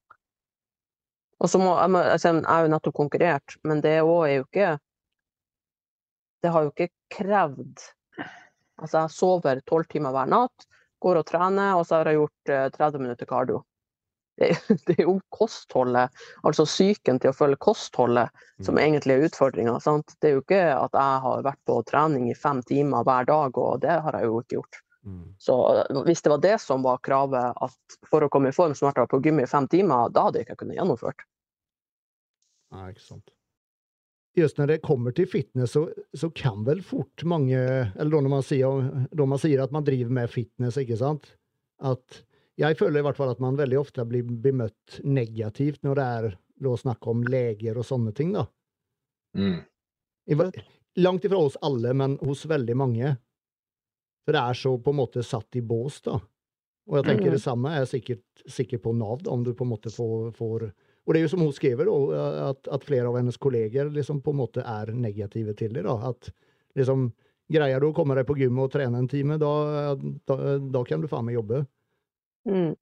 Og 1.41 1.51
så 1.51 1.59
må, 1.61 1.73
jeg, 1.77 1.93
må, 1.93 2.01
altså, 2.01 2.33
jeg 2.33 2.45
er 2.49 2.65
jo 2.65 2.73
nettopp 2.75 2.97
konkurrert, 2.97 3.57
men 3.69 3.83
det 3.85 3.99
òg 4.01 4.23
er 4.27 4.35
jo 4.39 4.47
ikke 4.47 4.71
Det 6.41 6.53
har 6.55 6.65
jo 6.65 6.71
ikke 6.73 6.93
krevd 7.13 7.83
Altså, 8.81 9.03
jeg 9.03 9.13
sover 9.13 9.61
tolv 9.69 9.85
timer 9.93 10.15
hver 10.15 10.29
natt, 10.33 10.65
går 11.05 11.19
og 11.21 11.27
trener, 11.29 11.75
og 11.77 11.85
så 11.85 11.99
har 11.99 12.09
jeg 12.09 12.17
gjort 12.17 12.53
eh, 12.55 12.69
30 12.73 13.03
minutter 13.03 13.29
kardio. 13.29 13.59
Det, 14.41 14.51
det 14.89 14.97
er 14.99 15.07
jo 15.07 15.19
kostholdet, 15.35 16.13
altså 16.47 16.65
psyken 16.69 17.21
til 17.21 17.33
å 17.33 17.37
følge 17.37 17.61
kostholdet, 17.61 18.45
som 18.65 18.77
Mm. 18.77 18.83
egentlig 18.85 19.15
er 19.15 19.27
utfordringa. 19.29 19.79
Det 20.21 20.29
er 20.29 20.37
jo 20.37 20.45
ikke 20.45 20.63
at 20.77 20.97
jeg 20.97 21.25
har 21.25 21.43
vært 21.45 21.61
på 21.69 21.81
trening 21.89 22.31
i 22.31 22.37
fem 22.37 22.63
timer 22.69 23.05
hver 23.05 23.29
dag, 23.29 23.59
og 23.59 23.81
det 23.85 23.97
har 24.05 24.17
jeg 24.19 24.29
jo 24.29 24.41
ikke 24.41 24.57
gjort. 24.59 24.81
Mm. 25.05 25.35
Så 25.41 25.57
eh, 25.81 26.01
hvis 26.05 26.23
det 26.23 26.33
var 26.33 26.41
det 26.45 26.57
som 26.61 26.85
var 26.85 27.01
kravet, 27.05 27.57
at 27.57 27.99
for 28.09 28.25
å 28.25 28.29
komme 28.33 28.53
i 28.53 28.57
form 28.57 28.75
så 28.77 28.89
måtte 28.89 29.05
jeg 29.05 29.13
på 29.13 29.21
gym 29.25 29.41
i 29.41 29.49
fem 29.49 29.69
timer, 29.69 30.13
da 30.13 30.27
hadde 30.29 30.41
jeg 30.41 30.49
ikke 30.49 30.63
kunnet 30.65 30.81
gjennomført. 30.81 31.25
Nei, 32.75 32.91
ikke 32.93 33.07
sant. 33.07 33.33
Just 34.39 34.61
når 34.61 34.71
det 34.71 34.83
kommer 34.87 35.15
til 35.17 35.27
fitness 35.27 35.73
så, 35.75 35.89
så 36.15 36.31
kan 36.31 36.63
vel 36.69 36.85
fort 36.87 37.25
mange, 37.27 37.59
eller 37.59 38.23
når 38.23 38.31
man 38.31 38.45
sier, 38.47 38.91
når 39.11 39.31
man 39.33 39.41
sier 39.43 39.65
at 39.65 39.73
man 39.75 39.87
driver 39.87 40.13
med 40.21 40.31
fitness, 40.31 40.79
ikke 40.79 41.01
sant? 41.01 41.33
At 41.83 42.21
jeg 42.59 42.79
føler 42.79 43.01
i 43.01 43.05
hvert 43.07 43.19
fall 43.19 43.33
at 43.33 43.41
man 43.43 43.59
veldig 43.59 43.79
ofte 43.81 44.05
blir 44.09 44.27
bemøtt 44.27 45.01
negativt 45.05 45.85
når 45.87 46.01
det 46.01 46.07
er 46.19 46.29
da 46.61 46.75
snakk 46.77 47.07
om 47.09 47.23
leger 47.25 47.79
og 47.81 47.87
sånne 47.89 48.13
ting, 48.17 48.35
da. 48.37 48.45
Mm. 49.39 49.61
I, 50.31 50.37
langt 51.01 51.25
ifra 51.25 51.39
oss 51.41 51.57
alle, 51.65 51.95
men 51.97 52.19
hos 52.21 52.45
veldig 52.51 52.77
mange. 52.77 53.15
For 54.27 54.37
det 54.37 54.43
er 54.43 54.59
så 54.59 54.75
på 54.83 54.93
en 54.93 54.99
måte 55.01 55.25
satt 55.25 55.57
i 55.57 55.63
bås, 55.65 56.03
da. 56.05 56.19
Og 56.91 56.99
jeg 56.99 57.07
tenker 57.07 57.31
Mm. 57.31 57.33
det 57.33 57.43
samme 57.43 57.73
er 57.79 57.85
sikkert, 57.87 58.25
sikkert 58.47 58.83
på 58.83 58.93
Nav, 58.97 59.23
da, 59.23 59.31
om 59.31 59.45
du 59.45 59.55
på 59.55 59.65
en 59.65 59.71
måte 59.71 59.93
får, 59.95 60.33
får 60.37 60.73
Og 61.07 61.15
det 61.15 61.21
er 61.21 61.25
jo 61.25 61.33
som 61.33 61.41
hun 61.41 61.53
skriver, 61.53 61.87
da, 61.87 62.51
at, 62.51 62.69
at 62.69 62.85
flere 62.85 63.09
av 63.09 63.17
hennes 63.17 63.37
kolleger 63.41 63.89
liksom 63.91 64.21
på 64.21 64.31
en 64.35 64.37
måte 64.37 64.61
er 64.61 64.93
negative 64.93 65.55
til 65.57 65.73
det. 65.73 65.85
da, 65.85 65.97
At 66.11 66.31
liksom 66.77 67.13
Greier 67.51 67.81
du 67.81 67.89
å 67.89 67.95
komme 67.95 68.15
deg 68.15 68.29
på 68.29 68.37
gymmet 68.39 68.63
og 68.63 68.71
trene 68.71 69.01
en 69.01 69.09
time, 69.11 69.35
da, 69.41 69.97
da, 70.29 70.37
da 70.61 70.83
kan 70.87 71.01
du 71.03 71.09
faen 71.11 71.25
meg 71.27 71.35
jobbe. 71.35 71.65
Mm. 72.49 72.75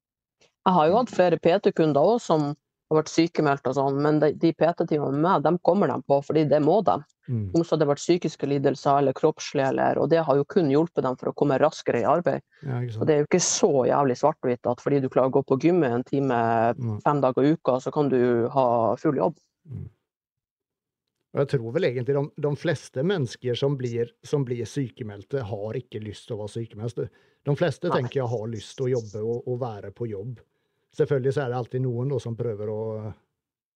Jeg 0.65 0.75
har 0.75 0.89
jo 0.89 0.97
hatt 0.99 1.13
flere 1.13 1.39
PT-kunder 1.41 2.15
òg 2.15 2.19
som 2.21 2.51
har 2.89 2.97
vært 3.03 3.11
sykemeldt 3.13 3.67
og 3.69 3.75
sånn, 3.77 3.97
men 4.01 4.17
de, 4.21 4.31
de 4.41 4.49
PT-timene 4.57 5.13
med 5.13 5.21
meg, 5.21 5.43
dem 5.45 5.59
kommer 5.65 5.91
de 5.91 5.97
på 6.09 6.19
fordi 6.25 6.45
det 6.49 6.59
må 6.65 6.79
de. 6.85 6.95
Mm. 7.29 7.51
Om 7.53 7.61
så 7.61 7.77
det 7.77 7.85
har 7.85 7.91
vært 7.91 8.01
psykiske 8.01 8.49
lidelser 8.49 9.03
eller 9.03 9.13
kroppslige, 9.13 9.67
eller, 9.69 9.99
og 10.01 10.09
det 10.09 10.23
har 10.25 10.39
jo 10.39 10.47
kun 10.49 10.71
hjulpet 10.73 11.05
dem 11.05 11.17
for 11.19 11.29
å 11.29 11.35
komme 11.37 11.59
raskere 11.61 12.01
i 12.01 12.07
arbeid. 12.09 12.41
Ja, 12.65 12.81
Og 12.97 13.05
det 13.05 13.13
er 13.13 13.21
jo 13.21 13.27
ikke 13.29 13.43
så 13.45 13.69
jævlig 13.85 14.17
svart-hvitt 14.17 14.69
at 14.71 14.81
fordi 14.81 15.03
du 15.03 15.09
klarer 15.13 15.29
å 15.29 15.35
gå 15.37 15.45
på 15.45 15.59
gymmet 15.61 15.93
en 15.99 16.07
time 16.07 16.41
Mm. 16.79 16.97
fem 17.05 17.21
dager 17.21 17.45
i 17.45 17.53
uka, 17.53 17.79
så 17.79 17.93
kan 17.93 18.09
du 18.09 18.47
ha 18.49 18.95
full 18.97 19.17
jobb. 19.17 19.37
Og 21.29 21.43
jeg 21.43 21.49
tror 21.51 21.73
vel 21.75 21.85
egentlig 21.85 22.15
de, 22.17 22.23
de 22.41 22.51
fleste 22.57 23.03
mennesker 23.05 23.57
som 23.57 23.75
blir, 23.77 24.09
som 24.25 24.45
blir 24.45 24.65
sykemeldte, 24.65 25.43
har 25.45 25.77
ikke 25.77 26.01
lyst 26.01 26.25
til 26.27 26.37
å 26.37 26.41
være 26.41 26.55
sykemeldt. 26.55 27.03
De 27.47 27.55
fleste 27.55 27.89
Nei. 27.89 28.01
tenker 28.01 28.21
jeg 28.21 28.29
har 28.29 28.47
lyst 28.51 28.75
til 28.77 28.89
å 28.89 28.93
jobbe 28.97 29.23
og, 29.23 29.47
og 29.47 29.59
være 29.61 29.91
på 29.95 30.09
jobb. 30.09 30.39
Selvfølgelig 30.95 31.33
så 31.35 31.43
er 31.43 31.51
det 31.51 31.59
alltid 31.59 31.83
noen 31.85 32.11
da, 32.11 32.19
som 32.21 32.37
prøver 32.37 32.71
å, 32.73 32.79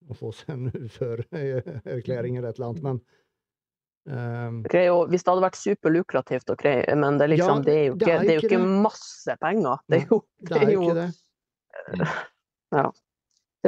å 0.10 0.18
få 0.18 0.32
seg 0.36 0.56
en 0.56 0.72
uførerklæring 0.74 2.40
eller 2.40 2.50
et 2.50 2.60
eller 2.60 2.72
annet, 2.72 2.84
men 2.88 3.00
um, 4.10 4.60
okay, 4.66 4.90
er 4.90 5.14
hvis 5.14 5.24
det 5.24 5.32
hadde 5.32 5.46
vært 5.46 5.60
superlukrativt, 5.62 6.54
okay, 6.56 6.84
men 6.98 7.22
det 7.22 7.28
er, 7.28 7.34
liksom, 7.36 7.62
Ja, 7.62 7.68
det 7.68 7.78
er 7.78 7.86
jo 7.86 7.96
det 7.96 8.08
ikke, 8.08 8.18
er 8.18 8.26
det 8.26 8.34
er 8.34 8.40
jo 8.40 8.44
ikke 8.44 8.52
ikke 8.58 8.84
masse 8.88 9.38
penger. 9.46 9.86
Det 9.88 10.02
er 10.02 10.06
jo, 10.10 10.20
det 10.50 10.60
er 10.60 10.74
jo 10.74 10.84
ikke 10.84 11.00
det. 11.02 11.10
Ja. 12.74 12.88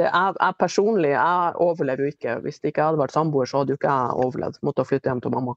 jeg, 0.00 0.10
jeg 0.10 0.54
personlig 0.58 1.12
jeg 1.12 1.50
overlever 1.62 2.08
jo 2.08 2.10
ikke. 2.10 2.32
Hvis 2.42 2.56
det 2.58 2.72
ikke 2.72 2.88
hadde 2.88 2.98
vært 2.98 3.14
samboer, 3.14 3.46
så 3.46 3.60
hadde 3.60 3.70
jo 3.70 3.78
ikke 3.78 3.92
jeg 3.92 4.16
overlevd. 4.24 4.56
Måtte 4.66 4.82
ha 4.82 4.88
flyttet 4.88 5.12
hjem 5.12 5.20
til 5.22 5.34
mamma. 5.36 5.54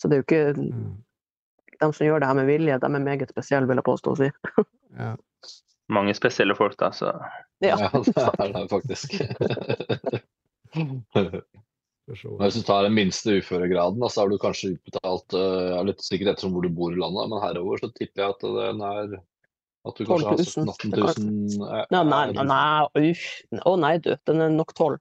Så 0.00 0.08
det 0.08 0.16
er 0.16 0.22
jo 0.22 0.24
ikke 0.24 0.44
Mm 0.56 0.94
de 1.82 1.88
som 1.92 2.06
gjør 2.06 2.22
det 2.22 2.30
her 2.30 2.38
med 2.38 2.48
vilje, 2.50 2.78
de 2.82 2.88
er 2.88 3.04
meget 3.04 3.32
spesielle, 3.32 3.68
vil 3.70 3.80
jeg 3.80 3.88
påstå 3.88 4.14
å 4.14 4.20
si. 4.22 4.30
ja. 5.02 5.12
Mange 5.92 6.16
spesielle 6.18 6.56
folk, 6.58 6.74
da, 6.80 6.90
så 6.94 7.12
Ja, 7.62 7.76
ja 7.78 7.90
det 7.94 8.24
er 8.42 8.50
det 8.56 8.64
faktisk. 8.72 9.12
Hvis 12.06 12.58
du 12.58 12.62
tar 12.66 12.86
den 12.86 12.94
minste 12.94 13.38
uføregraden, 13.38 14.02
så 14.10 14.22
har 14.22 14.30
du 14.30 14.38
kanskje 14.42 14.74
utbetalt 14.74 15.36
uh, 15.38 15.78
litt 15.86 16.02
sikkert 16.02 16.34
etter 16.34 16.52
hvor 16.52 16.66
du 16.66 16.70
bor 16.74 16.94
i 16.94 17.00
landet, 17.00 17.30
men 17.30 17.42
herover 17.42 17.82
så 17.82 17.90
tipper 17.94 18.24
jeg 18.24 18.34
at 18.34 18.46
den 18.58 18.84
er 18.86 19.16
at 19.86 19.98
du 19.98 20.06
kanskje 20.08 20.32
har 20.32 20.40
17 20.42 20.90
000 20.90 21.68
eh, 21.70 21.84
Nei, 21.94 22.02
nei, 22.10 22.44
nei, 22.50 23.10
uff. 23.12 23.26
Å 23.62 23.74
nei, 23.78 23.92
du. 24.02 24.10
Den 24.26 24.42
er 24.42 24.54
nok 24.54 24.74
12 24.74 24.98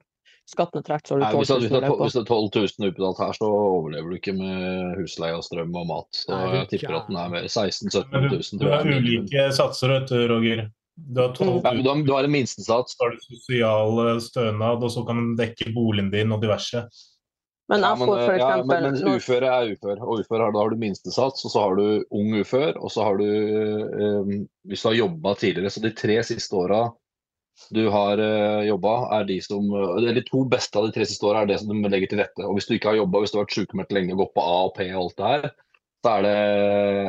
skattene 0.50 0.86
trekker, 0.86 1.08
så 1.08 1.18
har 1.18 1.34
du 1.34 1.46
12 1.46 1.64
000 1.72 1.86
på. 1.90 1.98
Hvis 2.04 2.16
det 2.16 2.22
er 2.22 2.30
12 2.30 2.50
000 2.80 2.90
utbetalt 2.92 3.22
her, 3.24 3.38
så 3.38 3.50
overlever 3.50 4.12
du 4.12 4.18
ikke 4.20 4.36
med 4.38 5.00
husleie 5.00 5.38
og 5.38 5.46
strøm 5.46 5.74
og 5.74 5.88
mat. 5.90 6.22
Så 6.22 6.40
jeg 6.54 6.70
tipper 6.74 7.00
at 7.00 7.10
den 7.10 7.20
er 7.22 7.34
mer 7.34 7.48
16 7.50 7.90
000-17 7.90 8.28
000. 8.30 8.44
Du, 8.52 8.66
du 8.66 8.72
har 8.74 8.86
ulike 8.86 9.48
satser, 9.58 9.96
vet 9.96 10.14
du, 10.14 10.20
Roger. 10.32 10.68
Du 10.96 11.20
har, 11.20 11.34
12 11.36 11.50
000, 11.50 11.82
ja, 11.84 11.96
du 12.08 12.14
har 12.14 12.24
en 12.28 12.32
minstesats. 12.32 12.96
Så 12.96 13.04
har 13.04 13.16
du 13.16 13.26
sosial 13.26 14.00
eh, 14.06 14.22
stønad, 14.24 14.86
og 14.86 14.94
så 14.94 15.04
kan 15.08 15.22
den 15.22 15.36
dekke 15.40 15.74
boligen 15.76 16.14
din 16.14 16.32
og 16.32 16.46
diverse. 16.46 16.86
Men 17.72 17.82
jeg 17.82 17.98
får 17.98 18.12
for. 18.12 18.34
Eh, 18.36 18.40
ja, 18.40 18.52
men, 18.62 18.86
men 18.86 19.16
uføre 19.16 19.50
er 19.50 19.72
ufør, 19.74 20.04
og 20.06 20.22
ufør 20.22 20.44
har, 20.46 20.54
da 20.54 20.62
har 20.62 20.76
du 20.76 20.84
minstesats, 20.84 21.48
og 21.48 21.52
så 21.52 21.64
har 21.64 21.80
du 21.80 21.88
ung 22.14 22.38
ufør, 22.38 22.78
og 22.78 22.94
så 22.94 23.08
har 23.08 23.18
du 23.18 23.26
um, 23.26 24.46
Hvis 24.70 24.86
du 24.86 24.90
har 24.92 25.00
jobba 25.02 25.34
tidligere, 25.42 25.74
så 25.74 25.82
de 25.82 25.92
tre 25.98 26.20
siste 26.26 26.56
åra 26.56 26.86
du 27.76 27.86
har 27.90 28.20
uh, 28.20 28.64
jobba, 28.68 28.96
er 29.18 29.28
de 29.30 29.38
som 29.44 29.70
eller 29.74 30.18
De 30.18 30.24
to 30.28 30.44
beste 30.50 30.80
av 30.80 30.88
de 30.88 30.96
tre 30.96 31.06
siste 31.08 31.26
åra 31.28 31.44
er 31.44 31.52
det 31.52 31.60
som 31.62 31.72
de 31.72 31.92
legger 31.92 32.12
til 32.12 32.22
rette. 32.22 32.44
Og 32.46 32.58
hvis 32.58 32.68
du 32.70 32.76
ikke 32.76 32.92
har 32.92 33.00
jobba, 33.00 33.22
hvis 33.24 33.34
du 33.34 33.40
har 33.40 33.46
vært 33.46 33.56
sykemeldt 33.58 33.96
lenge 33.96 34.16
og 34.16 34.26
gått 34.26 34.36
på 34.36 34.44
A 34.46 34.58
og 34.68 34.76
P 34.76 34.90
og 34.90 35.00
alt 35.06 35.16
det 35.22 35.32
her, 35.32 35.48
så 36.06 36.12
er 36.12 36.26
det, 36.28 36.36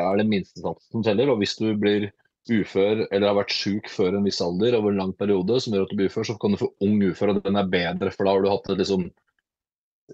er 0.07 0.20
det 0.20 0.30
minstesatsen 0.30 0.94
som 0.94 1.05
teller. 1.05 1.32
Og 1.32 1.42
hvis 1.42 1.59
du 1.59 1.66
blir 1.76 2.09
ufør 2.47 3.03
eller 3.11 3.26
har 3.26 3.38
vært 3.40 3.55
syk 3.55 3.90
før 3.90 4.14
en 4.14 4.26
viss 4.26 4.40
alder 4.44 4.78
over 4.78 4.94
en 4.94 5.01
lang 5.03 5.14
periode, 5.18 5.59
som 5.61 5.74
gjør 5.74 5.86
at 5.88 5.92
du 5.92 5.99
blir 5.99 6.11
ufør, 6.12 6.28
så 6.28 6.36
kan 6.40 6.55
du 6.55 6.61
få 6.61 6.70
ung 6.86 7.01
ufør, 7.03 7.34
og 7.34 7.42
den 7.44 7.59
er 7.59 7.72
bedre, 7.72 8.12
for 8.14 8.26
da 8.26 8.36
har 8.36 8.44
du 8.44 8.51
hatt 8.53 8.70
et 8.70 8.82
liksom 8.82 9.09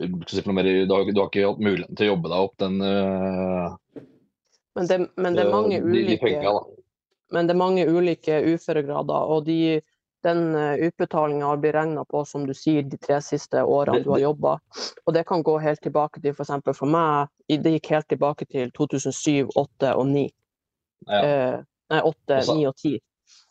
noe 0.01 0.57
mer, 0.57 0.65
du, 0.65 0.95
har, 0.95 1.05
du 1.05 1.21
har 1.21 1.29
ikke 1.29 1.45
hatt 1.45 1.61
muligheten 1.61 1.99
til 1.99 2.07
å 2.07 2.13
jobbe 2.15 2.31
deg 2.33 2.45
opp 2.47 2.55
den 2.63 2.79
uh, 2.81 3.75
Men 4.79 4.89
det, 4.89 4.99
men 5.21 5.37
det 5.37 5.43
er 5.45 5.53
mange 5.53 5.81
de, 5.83 5.93
de 5.93 6.05
ulike 6.17 6.31
da. 6.41 6.55
men 7.37 7.49
det 7.49 7.53
er 7.53 7.61
mange 7.61 7.85
ulike 7.91 8.39
uføregrader, 8.55 9.35
og 9.35 9.45
de, 9.51 9.59
den 10.23 10.55
utbetalinga 10.87 11.57
blir 11.61 11.73
regna 11.73 12.05
på, 12.05 12.25
som 12.27 12.47
du 12.47 12.53
sier, 12.55 12.83
de 12.83 12.97
tre 12.99 13.21
siste 13.23 13.63
årene 13.65 14.03
du 14.05 14.11
har 14.11 14.23
jobba. 14.23 14.57
Og 15.07 15.15
det 15.15 15.25
kan 15.27 15.43
gå 15.43 15.57
helt 15.63 15.83
tilbake 15.83 16.23
til 16.23 16.33
f.eks. 16.35 16.53
For, 16.65 16.73
for 16.85 16.87
meg, 16.87 17.29
det 17.49 17.75
gikk 17.77 17.91
helt 17.97 18.09
tilbake 18.09 18.47
til 18.51 18.71
2007, 18.77 19.49
2008 19.53 19.95
og 19.97 20.07
2009. 20.07 20.27
Ja. 21.09 21.23
Eh, 21.23 21.57
nei, 21.91 22.01
8, 22.01 22.37
Og 22.39 22.45
så- 22.47 22.55
9 22.57 22.67
og 22.71 22.77
10. 22.77 22.99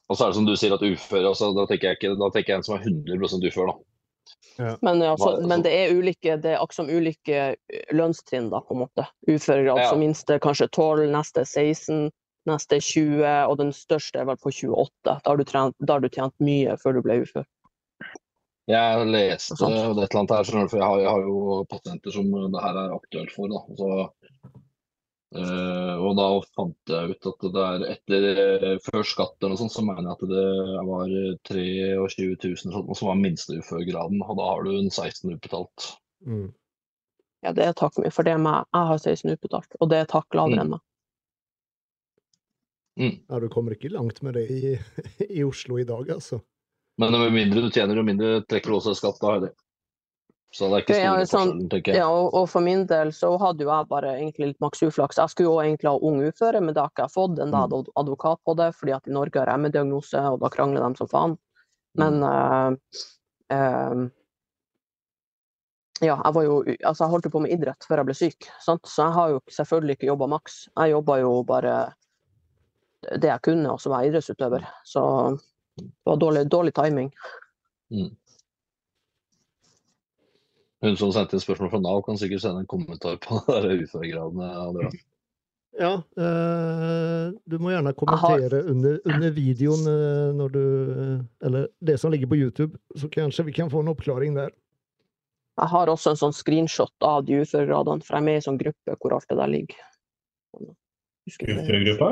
Og 0.09 0.17
så 0.17 0.24
er 0.26 0.28
det 0.30 0.36
som 0.36 0.45
du 0.45 0.55
sier 0.59 0.74
at 0.76 0.82
uføre, 0.84 1.28
altså, 1.28 1.53
da, 1.55 1.65
tenker 1.65 1.88
jeg 1.89 1.97
ikke, 2.01 2.15
da 2.19 2.30
tenker 2.30 2.51
jeg 2.53 2.57
en 2.57 2.63
som 2.63 2.76
er 2.76 2.84
100 2.84 3.47
ufør. 3.47 3.67
da. 3.72 3.78
Men, 4.82 5.01
altså, 5.01 5.38
Hva- 5.38 5.47
men 5.47 5.61
det 5.63 5.72
er 5.74 5.93
ulike, 5.95 6.36
det 6.41 6.51
er 6.51 6.57
akkurat 6.59 6.74
som 6.76 6.89
ulike 6.89 7.38
eh, 7.55 7.86
lønnstrinn, 7.95 8.49
da, 8.51 8.59
på 8.59 8.76
en 8.76 8.82
måte. 8.84 9.07
Uføregrad. 9.28 9.78
Ja. 9.80 9.89
som 9.89 9.99
minste 9.99 10.39
kanskje 10.39 10.67
12, 10.69 11.07
neste 11.11 11.45
16, 11.45 12.11
neste 12.49 12.79
20, 12.81 13.23
og 13.51 13.57
den 13.59 13.71
største 13.75 14.21
er 14.21 14.29
vel 14.29 14.39
på 14.41 14.51
28. 14.53 14.87
Da 15.05 15.17
har 15.25 15.37
du, 15.37 15.43
trent, 15.47 15.75
da 15.79 15.97
har 15.97 16.03
du 16.03 16.09
tjent 16.09 16.33
mye 16.41 16.77
før 16.81 16.97
du 16.97 17.01
ble 17.05 17.21
ufør. 17.25 17.45
Jeg 18.69 19.05
leste 19.09 19.57
og 19.65 19.97
det 19.97 20.05
et 20.05 20.13
eller 20.13 20.19
annet 20.21 20.33
her, 20.37 20.67
for 20.69 20.77
jeg 20.79 20.85
har, 20.87 20.99
jeg 21.01 21.09
har 21.09 21.23
jo 21.27 21.63
pasienter 21.69 22.13
som 22.15 22.27
det 22.53 22.61
her 22.63 22.77
er 22.77 22.93
aktuelt 22.95 23.33
for. 23.35 23.51
da. 23.51 23.61
Så 23.79 23.89
øh, 25.41 25.95
og 26.05 26.13
da 26.19 26.27
fant 26.55 26.93
jeg 26.93 27.15
ut 27.15 27.29
at 27.31 27.45
det 27.55 27.65
er 27.65 27.85
etter 27.95 28.27
eh, 28.45 28.77
før 28.85 29.03
skatt 29.07 29.35
eller 29.41 29.55
noe 29.55 29.61
sånt, 29.63 29.73
så 29.75 29.83
mener 29.85 30.07
jeg 30.07 30.13
at 30.13 30.23
det 30.31 30.47
var 30.91 31.15
23 31.49 32.29
000 32.37 32.61
sånt, 32.63 32.95
som 32.99 33.11
var 33.11 33.19
minsteuførgraden. 33.21 34.23
Og 34.27 34.39
da 34.39 34.49
har 34.53 34.63
du 34.67 34.71
en 34.77 34.91
16 34.93 35.33
utbetalt. 35.35 35.89
Mm. 36.27 36.49
Ja, 37.41 37.55
det 37.57 37.65
er 37.65 37.73
takk 37.73 37.97
mye, 37.97 38.13
for 38.13 38.27
det 38.27 38.35
er 38.37 38.41
meg. 38.45 38.69
Jeg 38.69 38.89
har 38.93 39.01
16 39.01 39.35
utbetalt, 39.35 39.77
og 39.81 39.89
det 39.91 40.03
er 40.03 40.09
takk 40.11 40.37
lavere 40.37 40.61
Mm. 40.61 40.63
enn 40.67 40.73
meg. 40.77 40.85
Mm. 42.99 43.17
Ja, 43.27 43.39
du 43.39 43.49
kommer 43.49 43.75
ikke 43.75 43.91
langt 43.93 44.21
med 44.21 44.35
det 44.35 44.47
i, 44.51 44.77
i 45.39 45.43
Oslo 45.43 45.79
i 45.79 45.87
dag, 45.87 46.09
altså. 46.17 46.41
Men 46.99 47.15
jo 47.15 47.29
mindre 47.33 47.63
du 47.63 47.71
tjener, 47.71 47.97
jo 47.97 48.05
mindre 48.05 48.41
trekker 48.49 48.73
du 48.73 48.77
også 48.77 48.95
skatt 48.97 49.21
da. 49.21 49.35
er 49.35 49.45
det. 49.47 49.51
Så 50.51 50.67
det 50.67 50.75
er 50.75 50.83
ikke 50.83 50.93
Det 50.93 50.99
store 50.99 51.19
sånn- 51.23 51.29
forskjellen, 51.31 51.67
tenker 51.71 51.93
jeg. 51.93 52.01
Ja, 52.01 52.07
og, 52.11 52.33
og 52.35 52.49
for 52.51 52.65
min 52.65 52.83
del 52.89 53.13
så 53.15 53.29
hadde 53.39 53.63
jo 53.63 53.71
jeg 53.71 53.87
bare 53.87 54.15
egentlig 54.17 54.49
litt 54.51 54.63
maks 54.63 54.83
uflaks. 54.83 55.19
Jeg 55.21 55.31
skulle 55.31 55.47
jo 55.47 55.61
egentlig 55.63 55.87
ha 55.87 56.09
ung 56.09 56.19
uføre, 56.19 56.59
men 56.59 56.75
det 56.75 56.83
har 56.83 56.91
ikke 56.91 57.05
jeg 57.07 57.15
fått. 57.15 57.39
Enda 57.39 57.61
jeg 57.61 57.69
hadde 57.69 57.95
advokat 58.03 58.41
på 58.43 58.55
det, 58.59 58.67
fordi 58.75 58.95
at 58.97 59.07
i 59.07 59.15
Norge 59.15 59.39
har 59.39 59.53
jeg 59.53 59.63
med 59.63 59.75
diagnose, 59.77 60.23
og 60.27 60.41
da 60.43 60.51
krangler 60.51 60.83
de 60.83 60.99
som 60.99 61.11
faen. 61.11 61.37
Men 61.99 62.19
mm. 62.19 62.27
uh, 62.27 62.97
uh, 63.55 64.03
ja, 66.01 66.17
jeg 66.17 66.33
var 66.35 66.45
jo 66.45 66.59
Altså, 66.65 67.03
jeg 67.03 67.11
holdt 67.11 67.25
jo 67.27 67.33
på 67.33 67.41
med 67.43 67.51
idrett 67.55 67.87
før 67.87 68.01
jeg 68.01 68.09
ble 68.09 68.17
syk, 68.17 68.51
sant? 68.63 68.87
så 68.87 69.07
jeg 69.07 69.15
har 69.17 69.33
jo 69.35 69.41
selvfølgelig 69.55 69.97
ikke 69.97 70.11
jobba 70.11 70.29
maks. 70.35 70.61
Jeg 70.75 70.95
jobba 70.97 71.19
jo 71.23 71.33
bare 71.47 71.75
det 73.22 73.30
jeg 73.32 73.41
kunne, 73.47 73.72
og 73.74 73.82
som 73.82 73.93
jeg 73.95 74.08
er 74.08 74.12
idrettsutøver. 74.12 74.66
Så 74.86 75.04
det 75.80 75.88
var 76.06 76.20
dårlig, 76.22 76.43
dårlig 76.52 76.74
timing. 76.78 77.10
Hun 80.82 80.97
som 80.97 81.12
sendte 81.14 81.38
inn 81.38 81.43
spørsmål 81.43 81.70
fra 81.74 81.80
Nav, 81.84 82.02
kan 82.08 82.18
sikkert 82.18 82.41
sende 82.43 82.64
en 82.64 82.70
kommentar 82.70 83.18
på 83.22 83.38
uføregradene. 83.86 84.89
Ja, 85.80 85.91
eh, 86.20 87.28
du 87.47 87.56
må 87.62 87.72
gjerne 87.72 87.93
har- 87.93 87.97
kommentere 87.99 88.64
under, 88.68 88.97
under 89.08 89.32
videoen 89.32 89.86
eh, 89.88 90.32
når 90.36 90.49
du 90.52 90.64
Eller 91.47 91.70
det 91.80 91.95
som 92.02 92.12
ligger 92.12 92.28
på 92.28 92.36
YouTube, 92.41 92.76
så 92.99 93.08
kanskje 93.14 93.45
vi 93.47 93.54
kan 93.56 93.70
få 93.72 93.80
en 93.86 93.93
oppklaring 93.93 94.36
der. 94.36 94.52
Jeg 95.62 95.70
har 95.72 95.88
også 95.91 96.12
en 96.14 96.20
sånn 96.20 96.34
screenshot 96.36 96.91
av 97.06 97.24
de 97.28 97.39
uføregradene, 97.43 98.02
for 98.04 98.16
jeg 98.18 98.22
er 98.24 98.26
med 98.28 98.34
i 98.34 98.41
en 98.41 98.45
sånn 98.49 98.60
gruppe 98.60 98.97
hvor 98.99 99.16
alt 99.16 99.28
det 99.30 99.38
der 99.38 99.52
ligger. 99.52 99.82
Husker? 101.30 101.52
Uføregruppa? 101.56 102.12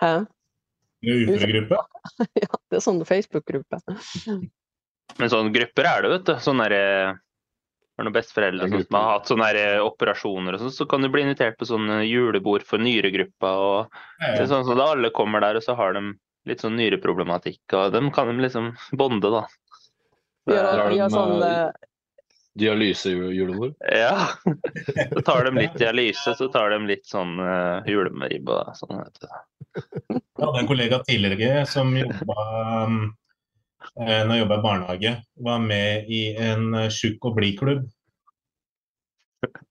Hæ? 0.00 0.12
Uføregruppe? 1.06 1.80
Ja, 2.40 2.48
det 2.72 2.78
er 2.78 2.82
sånn 2.84 3.00
Facebook-gruppe. 3.04 3.80
Men 5.20 5.32
sånne 5.32 5.52
grupper 5.52 5.88
er 5.88 6.04
det, 6.04 6.12
vet 6.14 6.30
du. 6.30 6.32
Sånn 6.42 6.62
derre 6.62 6.80
for 8.00 8.08
noen 8.08 8.16
besteforeldre 8.16 8.68
sånn, 8.70 8.84
som 8.86 8.96
har 8.96 9.08
hatt 9.10 9.28
sånne 9.28 9.48
der 9.52 9.82
operasjoner 9.84 10.56
og 10.56 10.62
sånn, 10.62 10.72
så 10.72 10.86
kan 10.88 11.04
du 11.04 11.10
bli 11.12 11.26
invitert 11.26 11.58
på 11.60 11.68
sånne 11.68 11.98
julebord 12.08 12.64
for 12.64 12.80
nyregruppa. 12.80 13.50
og 13.60 13.98
ja, 14.22 14.38
ja. 14.38 14.46
sånn 14.48 14.64
så 14.64 14.76
da 14.78 14.88
Alle 14.94 15.10
kommer 15.12 15.44
der, 15.44 15.58
og 15.60 15.66
så 15.66 15.76
har 15.76 15.92
de 15.98 16.14
litt 16.48 16.64
sånn 16.64 16.78
nyreproblematikk, 16.80 17.60
og 17.76 17.92
dem 17.92 18.08
kan 18.16 18.32
de 18.32 18.40
liksom 18.40 18.72
bonde, 18.96 19.28
da. 19.28 19.44
Vi 20.48 20.56
har, 20.56 20.80
har 20.80 20.88
vi 20.94 21.02
har 21.02 21.12
sånn 21.12 21.36
eh, 21.44 21.58
eh, 21.68 21.88
Dialysejulebord. 22.60 23.76
Ja. 23.92 24.32
Så 25.12 25.20
tar 25.26 25.44
de 25.46 25.52
litt 25.60 25.76
dialyse, 25.78 26.32
så 26.34 26.48
tar 26.50 26.72
de 26.72 26.80
litt 26.88 27.06
sånn 27.06 27.36
uh, 27.38 27.86
julemeribb 27.86 28.48
og 28.50 28.72
sånn. 28.74 28.98
vet 28.98 29.20
du. 29.22 29.28
Jeg 29.78 30.42
hadde 30.42 30.60
en 30.62 30.68
kollega 30.68 30.98
tidligere 31.06 31.62
som 31.68 31.92
jobba 31.94 32.44
eh, 34.00 34.22
når 34.26 34.32
jeg 34.34 34.42
jobba 34.42 34.58
i 34.58 34.64
barnehage, 34.64 35.12
var 35.46 35.62
med 35.62 36.10
i 36.10 36.20
en 36.40 36.74
eh, 36.74 36.88
tjukk 36.92 37.30
og 37.30 37.36
blid-klubb. 37.38 37.84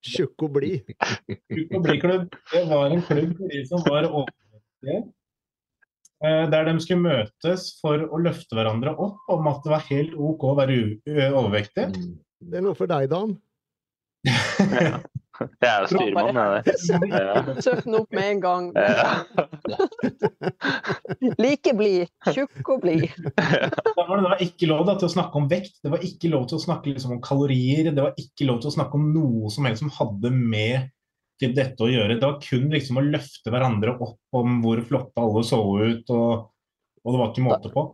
Tjukk 0.05 0.47
og 0.47 0.53
blid. 0.55 0.87
Tjukk 1.29 1.75
og 1.77 1.83
blid-klubb, 1.85 2.27
det 2.53 2.63
var 2.71 2.95
en 2.95 3.03
klubb 3.05 3.35
for 3.37 3.51
de 3.53 3.63
som 3.69 3.83
var 3.85 4.07
overvektige. 4.07 5.01
eh, 6.23 6.45
Der 6.55 6.69
de 6.69 6.77
skulle 6.81 7.03
møtes 7.03 7.67
for 7.81 8.07
å 8.07 8.21
løfte 8.23 8.57
hverandre 8.57 8.95
opp 8.95 9.29
om 9.35 9.51
at 9.51 9.61
det 9.65 9.75
var 9.75 9.87
helt 9.91 10.15
OK 10.15 10.47
å 10.53 10.57
være 10.57 10.79
overvektig. 11.29 11.89
Det 12.39 12.61
er 12.61 12.65
noe 12.65 12.77
for 12.77 12.89
deg, 12.89 13.11
Dan. 13.11 13.35
Ja. 15.39 15.47
Det 15.59 15.69
er 15.69 15.83
jo 15.83 15.87
styrmann, 15.93 16.35
det. 16.35 16.73
Ja. 17.19 17.55
Søk 17.63 17.83
den 17.85 17.97
opp 17.99 18.11
med 18.15 18.29
en 18.33 18.41
gang. 18.43 18.69
Ja. 18.75 19.23
Like 21.43 21.73
blid. 21.79 22.11
Tjukk 22.27 22.71
og 22.75 22.83
blid. 22.83 23.07
Da 23.37 24.05
det, 24.05 24.21
var 24.25 24.43
ikke 24.43 24.69
lov 24.69 24.85
da, 24.89 24.97
til 24.99 25.09
å 25.09 25.13
snakke 25.15 25.39
om 25.39 25.49
vekt, 25.51 25.79
det 25.83 25.93
var 25.93 26.03
ikke 26.05 26.31
lov 26.33 26.47
til 26.51 26.59
å 26.59 26.63
snakke 26.63 26.93
liksom, 26.93 27.17
om 27.17 27.21
kalorier, 27.23 27.91
det 27.91 28.03
var 28.03 28.19
ikke 28.19 28.47
lov 28.49 28.61
til 28.63 28.71
å 28.71 28.75
snakke 28.77 28.99
om 28.99 29.11
noe 29.15 29.51
som 29.53 29.67
helst 29.69 29.85
som 29.85 29.93
hadde 29.95 30.33
med 30.35 30.89
til 31.39 31.53
dette 31.55 31.85
å 31.85 31.89
gjøre. 31.91 32.17
Det 32.19 32.27
var 32.27 32.41
kun 32.43 32.67
liksom 32.73 32.99
å 32.99 33.05
løfte 33.05 33.53
hverandre 33.53 33.95
opp 33.95 34.39
om 34.39 34.59
hvor 34.63 34.81
flotte 34.87 35.23
alle 35.23 35.45
så 35.47 35.61
ut, 35.63 36.11
og, 36.11 36.49
og 37.05 37.15
det 37.15 37.21
var 37.21 37.31
ikke 37.31 37.47
måte 37.47 37.71
på. 37.73 37.85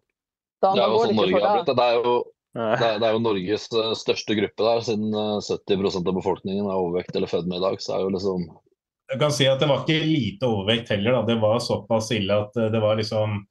Da, 0.64 0.72
Det 0.74 0.82
er 0.82 0.90
jo 0.90 1.04
sånn 1.04 1.20
Norge 1.20 1.44
har 1.44 1.60
blitt. 1.60 1.76
Det 1.78 1.86
er 1.86 2.00
jo, 2.00 2.16
det 2.56 2.88
er, 2.88 3.00
det 3.02 3.08
er 3.08 3.16
jo 3.18 3.24
Norges 3.24 3.66
eh, 3.76 3.96
største 4.00 4.36
gruppe 4.38 4.64
der, 4.68 4.84
siden 4.88 5.10
eh, 5.12 5.40
70% 5.44 6.08
av 6.08 6.16
befolkningen 6.16 6.70
er 6.70 6.78
overvekt 6.78 7.18
eller 7.18 7.32
født 7.32 7.50
med 7.52 7.60
i 7.60 7.66
dag. 7.66 7.82
Så 7.84 7.98
er 7.98 8.06
jo 8.06 8.14
liksom 8.16 8.46
Jeg 9.12 9.20
kan 9.22 9.34
si 9.36 9.48
at 9.52 9.60
det 9.60 9.68
var 9.70 9.84
ikke 9.84 10.06
lite 10.08 10.48
overvekt 10.48 10.94
heller, 10.96 11.18
da. 11.18 11.26
det 11.28 11.42
var 11.42 11.60
såpass 11.64 12.14
ille 12.16 12.38
at 12.46 12.56
eh, 12.62 12.72
det 12.72 12.82
var 12.84 13.02
liksom 13.02 13.42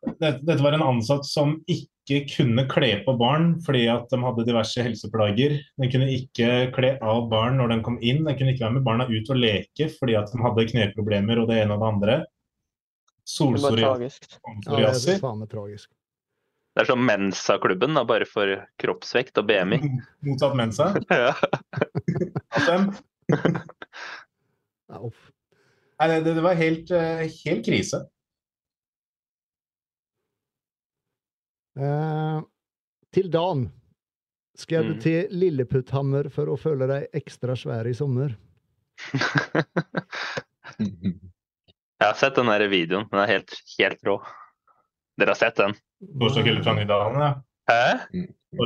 Dette, 0.00 0.38
dette 0.48 0.64
var 0.64 0.76
en 0.76 0.84
ansatt 0.84 1.26
som 1.28 1.58
ikke 1.68 2.22
kunne 2.32 2.64
kle 2.70 2.88
på 3.04 3.12
barn 3.20 3.50
fordi 3.64 3.82
at 3.92 4.06
de 4.08 4.18
hadde 4.22 4.46
diverse 4.48 4.80
helseplager. 4.80 5.58
Den 5.76 5.92
kunne 5.92 6.08
ikke 6.14 6.70
kle 6.72 6.94
av 7.04 7.28
barn 7.28 7.60
når 7.60 7.74
de 7.74 7.78
kom 7.84 7.98
inn. 8.00 8.22
Den 8.24 8.38
kunne 8.38 8.54
ikke 8.54 8.64
være 8.64 8.78
med 8.78 8.86
barna 8.88 9.04
ut 9.10 9.32
og 9.32 9.40
leke 9.40 9.90
fordi 9.98 10.16
at 10.16 10.32
de 10.32 10.40
hadde 10.40 10.66
kneproblemer 10.72 11.42
og 11.42 11.52
det 11.52 11.60
ene 11.60 11.76
og 11.76 11.84
det 11.84 11.90
andre. 11.92 12.18
Det 12.20 13.36
var 13.36 13.36
Solpsoriasis. 13.36 15.20
tragisk. 15.20 15.90
Ja, 15.92 15.99
det 16.74 16.84
er 16.84 16.86
som 16.86 17.02
Mensa-klubben, 17.04 17.98
bare 18.06 18.26
for 18.28 18.52
kroppsvekt 18.80 19.38
og 19.42 19.48
BMI. 19.50 19.80
Motsatt 20.26 20.54
mensa. 20.58 20.92
Ja. 21.10 21.34
Nei, 26.00 26.20
det, 26.24 26.32
det 26.34 26.42
var 26.42 26.54
helt, 26.58 26.90
eh, 26.90 27.26
helt 27.44 27.62
krise. 27.66 28.00
Eh, 31.78 32.40
til 33.14 33.30
Dan. 33.30 33.68
Skal 34.58 34.84
du 34.90 34.94
Mm. 34.94 35.00
til 35.00 35.28
Lilleputthammer 35.30 36.26
for 36.34 36.50
å 36.52 36.56
føle 36.58 36.86
deg 36.90 37.06
ekstra 37.16 37.54
svær 37.56 37.86
i 37.88 37.94
sommer? 37.96 38.34
Jeg 40.80 42.08
har 42.08 42.14
sett 42.16 42.34
den 42.36 42.48
der 42.50 42.66
videoen. 42.68 43.06
Den 43.12 43.20
er 43.22 43.28
helt, 43.30 43.54
helt 43.78 44.02
rå. 44.08 44.18
Dere 45.20 45.34
har 45.34 45.38
sett 45.40 45.58
den? 45.60 45.74
Torsdag 46.20 46.46
kveld 46.46 46.62
fra 46.64 46.72
Nydalen, 46.78 47.20
ja. 47.20 47.32
Hæ? 47.70 47.82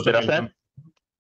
Dere 0.07 0.21
har 0.21 0.29
sett? 0.29 0.53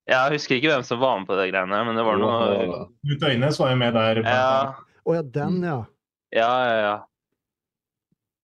Jeg 0.04 0.34
husker 0.36 0.58
ikke 0.58 0.68
hvem 0.70 0.84
som 0.84 1.00
var 1.00 1.16
med 1.18 1.26
på 1.30 1.36
det 1.38 1.48
greiene, 1.50 1.78
men 1.88 1.96
det 1.96 2.04
var 2.04 2.18
noe 2.20 2.84
Knut 3.00 3.24
Øynes 3.24 3.58
var 3.58 3.72
jo 3.72 3.78
med 3.80 3.96
der. 3.96 4.20
Å 4.20 4.34
Ja, 4.34 4.50
Oh, 5.04 5.12
ja, 5.12 5.22
den, 5.22 5.58
ja. 5.60 5.80
ja, 6.32 6.52
ja. 6.64 6.76
ja. 6.80 6.94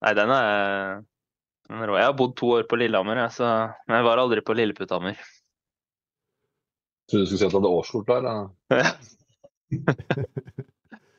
Nei, 0.05 0.11
den 0.16 0.32
er, 0.34 0.99
den 1.68 1.84
er 1.84 1.88
rå. 1.88 1.97
Jeg 1.97 2.09
har 2.11 2.16
bodd 2.18 2.34
to 2.36 2.51
år 2.59 2.66
på 2.68 2.76
Lillehammer, 2.80 3.16
jeg, 3.22 3.32
så 3.38 3.49
men 3.88 3.97
jeg 3.97 4.07
var 4.09 4.20
aldri 4.20 4.43
på 4.45 4.57
Lilleputthammer. 4.59 5.16
Trodde 7.09 7.24
du 7.24 7.30
skulle 7.30 7.41
si 7.41 7.47
at 7.49 7.55
du 7.55 7.59
hadde 7.61 7.72
årskort 7.78 8.12
der. 8.12 8.28
Ja. 8.76 8.93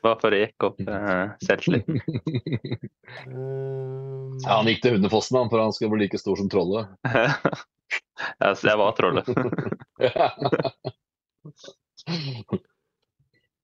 Bare 0.02 0.18
for 0.18 0.34
å 0.34 0.38
jekke 0.40 0.66
opp 0.66 0.80
uh, 0.88 1.30
selvtilliten. 1.44 2.00
Eh, 2.02 2.78
Ja, 4.42 4.56
han 4.56 4.66
gikk 4.66 4.80
til 4.82 4.96
Hundefossen 4.96 5.36
han, 5.38 5.50
for 5.52 5.60
han 5.62 5.72
skulle 5.76 5.92
bli 5.92 6.06
like 6.06 6.18
stor 6.18 6.36
som 6.40 6.48
trollet. 6.50 6.88
ja, 8.40 8.54
så 8.56 8.68
jeg 8.68 8.78
var 8.80 8.92
trollet. 8.96 9.26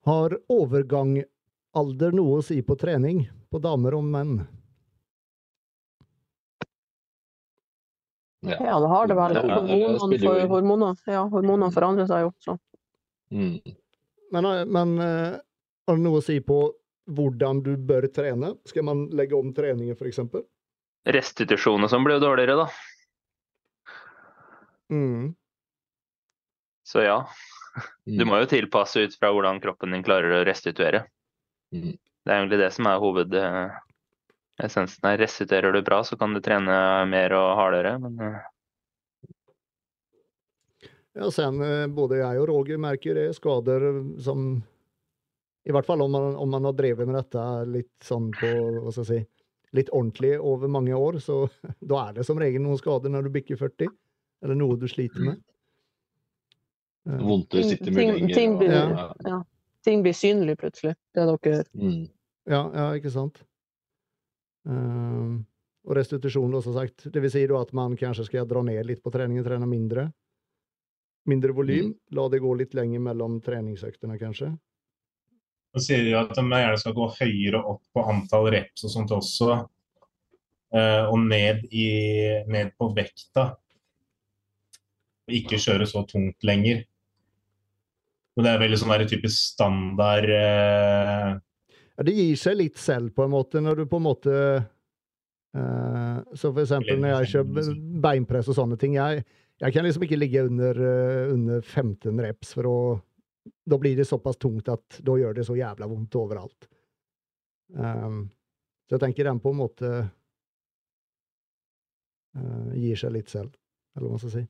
har 0.09 0.36
overgang 0.53 1.24
alder 1.76 2.12
noe 2.14 2.39
å 2.39 2.45
si 2.45 2.62
på 2.62 2.76
trening? 2.78 3.24
På 3.49 3.59
damer 3.64 3.97
og 3.97 4.05
menn? 4.05 4.39
Ja. 8.47 8.57
Ja, 8.61 8.78
det 8.78 8.89
har 8.93 9.09
det 9.09 9.16
vel. 9.18 9.34
Ja, 9.34 9.43
Hormonene, 9.43 10.18
for, 10.22 10.47
hormoner, 10.53 10.97
ja, 11.11 11.22
hormonene 11.32 11.74
forandrer 11.74 12.07
seg 12.07 12.28
jo. 12.28 12.30
Så. 12.45 12.59
Mm. 13.34 13.59
Men, 14.32 14.45
eh, 14.45 14.64
men 14.68 14.99
eh, 15.03 15.34
har 15.89 15.97
det 15.97 16.05
noe 16.05 16.20
å 16.20 16.24
si 16.24 16.39
på 16.45 16.61
hvordan 17.09 17.62
du 17.64 17.72
bør 17.80 18.05
trene? 18.12 18.53
Skal 18.68 18.84
man 18.84 19.07
legge 19.16 19.36
om 19.39 19.55
treningen, 19.57 19.97
f.eks.? 19.97 20.20
Restitusjon 21.09 21.86
og 21.86 21.91
sånn 21.91 22.05
blir 22.05 22.18
jo 22.18 22.26
dårligere, 22.26 22.59
da. 22.61 22.66
Mm. 24.93 25.32
Så 26.89 27.07
ja. 27.07 27.22
Mm. 28.05 28.18
Du 28.18 28.26
må 28.28 28.43
jo 28.43 28.51
tilpasse 28.51 29.07
ut 29.07 29.16
fra 29.16 29.32
hvordan 29.32 29.62
kroppen 29.64 29.97
din 29.97 30.05
klarer 30.05 30.41
å 30.41 30.45
restituere. 30.49 31.07
Mm. 31.72 31.97
Det 31.97 32.32
er 32.32 32.43
egentlig 32.43 32.61
det 32.61 32.70
som 32.76 32.89
er 32.91 33.01
hovedessensen 33.01 35.09
her. 35.09 35.20
Restituerer 35.20 35.72
du 35.72 35.80
bra, 35.86 36.03
så 36.05 36.20
kan 36.20 36.36
du 36.36 36.45
trene 36.45 36.78
mer 37.09 37.36
og 37.36 37.57
hardere. 37.61 37.97
Men 38.05 38.24
eh, 38.24 38.41
Ja, 41.18 41.30
sen 41.34 41.62
eh, 41.64 41.86
både 41.89 42.20
jeg 42.20 42.43
og 42.43 42.51
Roger 42.53 42.80
merker 42.80 43.16
det. 43.16 43.30
Skader 43.41 43.89
som 44.22 44.61
I 45.69 45.75
hvert 45.75 45.87
fall 45.87 46.01
om 46.01 46.12
man, 46.12 46.37
om 46.41 46.51
man 46.51 46.64
har 46.64 46.77
drevet 46.77 47.09
med 47.09 47.19
dette 47.19 47.43
litt 47.69 48.05
sånn 48.05 48.31
på 48.33 48.49
hva 48.49 48.93
skal 48.95 49.05
jeg 49.05 49.09
si, 49.09 49.19
litt 49.77 49.91
ordentlig 49.93 50.39
over 50.41 50.71
mange 50.73 50.97
år, 50.97 51.19
så 51.21 51.43
da 51.93 52.07
er 52.07 52.19
det 52.19 52.25
som 52.29 52.41
regel 52.41 52.64
noen 52.64 52.81
skader 52.81 53.12
når 53.12 53.29
du 53.29 53.35
bikker 53.37 53.61
40. 53.61 53.93
Eller 54.45 54.57
noe 54.57 54.79
du 54.79 54.87
sliter 54.89 55.25
med. 55.27 55.43
Mm. 57.09 57.25
Vondter 57.27 57.64
sitter 57.66 57.93
mye 57.93 58.14
lenger. 58.14 58.35
ting 58.37 58.57
ting, 58.61 58.71
ja. 58.71 59.09
Ja. 59.27 59.43
Ting 59.85 60.03
blir 60.05 60.16
synlig 60.16 60.59
plutselig. 60.61 60.95
Det 61.14 61.23
er 61.23 61.31
dere 61.33 61.64
Mm. 61.73 62.09
Ja, 62.49 62.62
ja, 62.73 62.87
ikke 62.97 63.11
sant. 63.12 63.43
Um, 64.64 65.45
og 65.85 65.97
restitusjon, 65.97 66.53
da, 66.53 66.62
som 66.64 66.77
sagt. 66.77 67.05
Det 67.12 67.21
vil 67.21 67.33
si 67.33 67.43
da 67.49 67.61
at 67.61 67.75
man 67.77 67.97
kanskje 67.97 68.25
skal 68.29 68.49
dra 68.49 68.62
ned 68.64 68.87
litt 68.89 69.03
på 69.05 69.12
treningen, 69.12 69.45
trene 69.45 69.69
mindre. 69.69 70.07
Mindre 71.29 71.53
volym. 71.53 71.93
La 72.16 72.29
det 72.33 72.41
gå 72.41 72.55
litt 72.57 72.77
lenger 72.77 73.05
mellom 73.05 73.41
treningsøktene, 73.45 74.16
kanskje. 74.21 74.55
Så 75.75 75.85
sier 75.85 76.05
de 76.07 76.14
at 76.16 76.33
de 76.35 76.45
gjerne 76.45 76.81
skal 76.81 76.95
gå 76.97 77.09
høyere 77.19 77.61
opp 77.61 77.83
på 77.95 78.05
antall 78.09 78.49
reps 78.55 78.87
og 78.89 78.95
sånt 78.95 79.14
også. 79.14 79.59
eh, 80.75 81.05
og 81.09 81.19
ned, 81.25 81.64
i, 81.73 81.89
ned 82.49 82.73
på 82.79 82.91
vekta. 82.97 83.51
Og 85.29 85.37
ikke 85.37 85.61
kjøre 85.61 85.89
så 85.89 86.05
tungt 86.09 86.45
lenger. 86.47 86.85
Og 88.39 88.45
det 88.47 88.53
er 88.53 88.62
veldig 88.62 88.79
sånn 88.79 89.07
typisk 89.11 89.35
standard 89.35 90.31
eh, 90.31 91.31
Ja, 91.99 92.05
det 92.07 92.14
gir 92.14 92.37
seg 92.39 92.61
litt 92.61 92.79
selv, 92.79 93.11
på 93.16 93.27
en 93.27 93.33
måte, 93.35 93.62
når 93.64 93.81
du 93.81 93.89
på 93.91 93.99
en 93.99 94.07
måte 94.07 94.35
eh, 95.59 96.19
Så 96.39 96.53
for 96.53 96.62
eksempel 96.62 97.01
når 97.03 97.16
jeg 97.16 97.33
kjører 97.33 97.75
beinpress 98.05 98.51
og 98.53 98.61
sånne 98.61 98.79
ting. 98.79 98.95
Jeg, 98.95 99.25
jeg 99.59 99.75
kan 99.75 99.85
liksom 99.89 100.07
ikke 100.07 100.21
ligge 100.21 100.47
under, 100.47 100.79
eh, 100.79 101.33
under 101.35 101.64
15 101.66 102.23
reps, 102.23 102.55
for 102.55 102.71
å 102.71 102.79
Da 103.68 103.78
blir 103.78 103.96
det 103.96 104.09
såpass 104.09 104.36
tungt 104.40 104.68
at 104.72 105.01
da 105.05 105.16
gjør 105.18 105.34
det 105.38 105.44
så 105.49 105.57
jævla 105.59 105.86
vondt 105.90 106.16
overalt. 106.18 106.68
Um, 107.74 108.30
så 108.88 108.96
jeg 108.96 109.03
tenker 109.05 109.28
den 109.28 109.40
på 109.44 109.53
en 109.53 109.59
måte 109.59 109.88
uh, 112.36 112.70
gir 112.72 112.96
seg 112.96 113.12
litt 113.16 113.28
selv, 113.32 113.53
eller 113.96 114.07
hva 114.07 114.14
man 114.16 114.22
skal 114.22 114.34
si. 114.38 114.44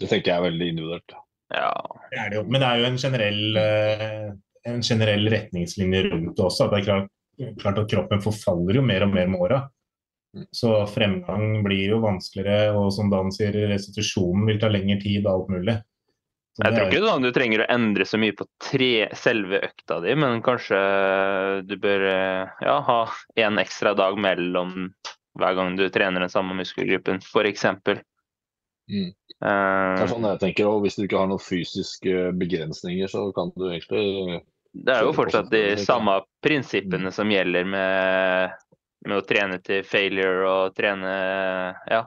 Det 0.00 0.10
tenker 0.10 0.32
jeg 0.32 0.40
er 0.40 0.48
veldig 0.48 0.68
individuelt. 0.72 1.14
Ja. 1.54 1.70
det 2.10 2.18
er 2.18 2.32
det 2.32 2.40
jo. 2.40 2.44
Men 2.48 2.62
det 2.62 2.68
er 2.68 2.80
jo 2.80 2.88
en 2.88 2.98
generell, 2.98 3.58
eh, 3.60 4.28
en 4.72 4.82
generell 4.82 5.28
retningslinje 5.30 6.02
rundt 6.08 6.36
det 6.36 6.44
også. 6.44 6.66
at 6.66 6.74
det 6.74 6.80
er 6.80 6.88
klart, 6.88 7.08
klart 7.62 7.80
at 7.82 7.90
kroppen 7.92 8.24
forfaller 8.24 8.80
jo 8.80 8.82
mer 8.82 9.06
og 9.06 9.14
mer 9.14 9.30
med 9.30 9.46
åra. 9.46 9.60
Så 10.50 10.72
fremgang 10.90 11.62
blir 11.62 11.92
jo 11.92 12.00
vanskeligere, 12.02 12.72
og 12.74 12.90
som 12.94 13.10
Dan 13.10 13.30
sier, 13.34 13.54
restitusjonen 13.70 14.48
vil 14.48 14.58
ta 14.58 14.70
lengre 14.72 14.98
tid 15.02 15.26
og 15.26 15.32
alt 15.34 15.52
mulig. 15.54 15.76
Jeg 16.62 16.70
tror 16.70 16.86
ikke 16.86 17.02
sånn 17.02 17.24
du 17.24 17.32
trenger 17.34 17.64
å 17.64 17.70
endre 17.74 18.04
så 18.06 18.18
mye 18.20 18.34
på 18.38 18.46
tre, 18.62 19.08
selve 19.18 19.58
økta 19.66 19.98
di, 20.04 20.12
men 20.14 20.42
kanskje 20.44 20.78
du 21.66 21.74
bør 21.82 22.04
eh, 22.06 22.52
ja, 22.62 22.76
ha 22.86 22.98
en 23.42 23.58
ekstra 23.58 23.94
dag 23.98 24.18
mellom 24.22 24.92
hver 25.34 25.56
gang 25.58 25.74
du 25.74 25.88
trener 25.90 26.22
den 26.22 26.30
samme 26.30 26.54
muskelgruppen, 26.54 27.18
f.eks. 27.26 27.66
Mm. 28.86 29.10
Uh, 29.42 29.96
Det 29.96 30.04
er 30.04 30.10
sånn 30.12 30.26
jeg 30.28 30.40
tenker, 30.42 30.68
og 30.68 30.84
Hvis 30.84 30.98
du 30.98 31.06
ikke 31.06 31.18
har 31.18 31.30
noen 31.30 31.42
fysiske 31.42 32.28
begrensninger, 32.38 33.10
så 33.10 33.26
kan 33.34 33.50
du 33.56 33.64
egentlig 33.70 34.42
Det 34.76 34.94
er 34.94 35.06
jo 35.08 35.14
fortsatt 35.16 35.48
de 35.50 35.64
samme 35.80 36.20
prinsippene 36.44 37.10
som 37.14 37.32
gjelder 37.32 37.66
med, 37.66 38.54
med 39.08 39.16
å 39.18 39.24
trene 39.26 39.58
til 39.64 39.82
failure 39.88 40.44
og 40.46 40.76
trene 40.78 41.14
Ja. 41.90 42.04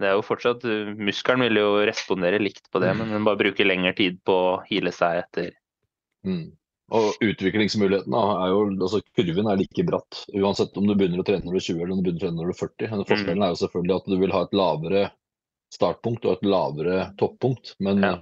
Det 0.00 0.08
er 0.08 0.16
jo 0.16 0.24
fortsatt 0.26 0.64
Muskelen 0.98 1.44
vil 1.46 1.60
jo 1.60 1.68
respondere 1.86 2.40
likt 2.42 2.66
på 2.72 2.80
det, 2.82 2.90
men 2.98 3.12
den 3.14 3.24
bare 3.24 3.38
bruker 3.38 3.64
lengre 3.68 3.94
tid 3.94 4.18
på 4.26 4.32
å 4.32 4.62
hile 4.66 4.92
seg 4.92 5.22
etter. 5.22 5.52
mm. 6.26 6.52
Og 6.92 7.16
utviklingsmuligheten 7.24 8.12
er 8.12 8.48
jo 8.52 8.58
altså 8.84 9.00
Kurven 9.16 9.46
er 9.48 9.56
like 9.56 9.84
bratt 9.88 10.18
uansett 10.36 10.76
om 10.76 10.86
du 10.86 10.92
begynner 10.94 11.22
å 11.22 11.24
trene 11.24 11.46
når 11.46 11.56
du 11.56 11.60
er 11.60 11.66
20 11.66 11.80
eller 11.80 11.94
om 11.94 12.02
du 12.02 12.04
begynner 12.04 12.20
å 12.20 12.24
trene 12.26 12.36
når 12.36 12.50
du 12.50 12.52
er 12.52 12.60
40. 12.60 12.90
Men 12.90 13.08
forskjellen 13.08 13.44
er 13.46 13.52
jo 13.54 13.60
selvfølgelig 13.62 13.96
at 13.96 14.10
du 14.10 14.16
vil 14.20 14.34
ha 14.34 14.42
et 14.44 14.56
lavere 14.60 15.04
startpunkt 15.74 16.28
og 16.28 16.36
et 16.36 16.44
lavere 16.44 16.98
toppunkt. 17.18 17.74
Men 17.80 18.02
Ja. 18.04 18.14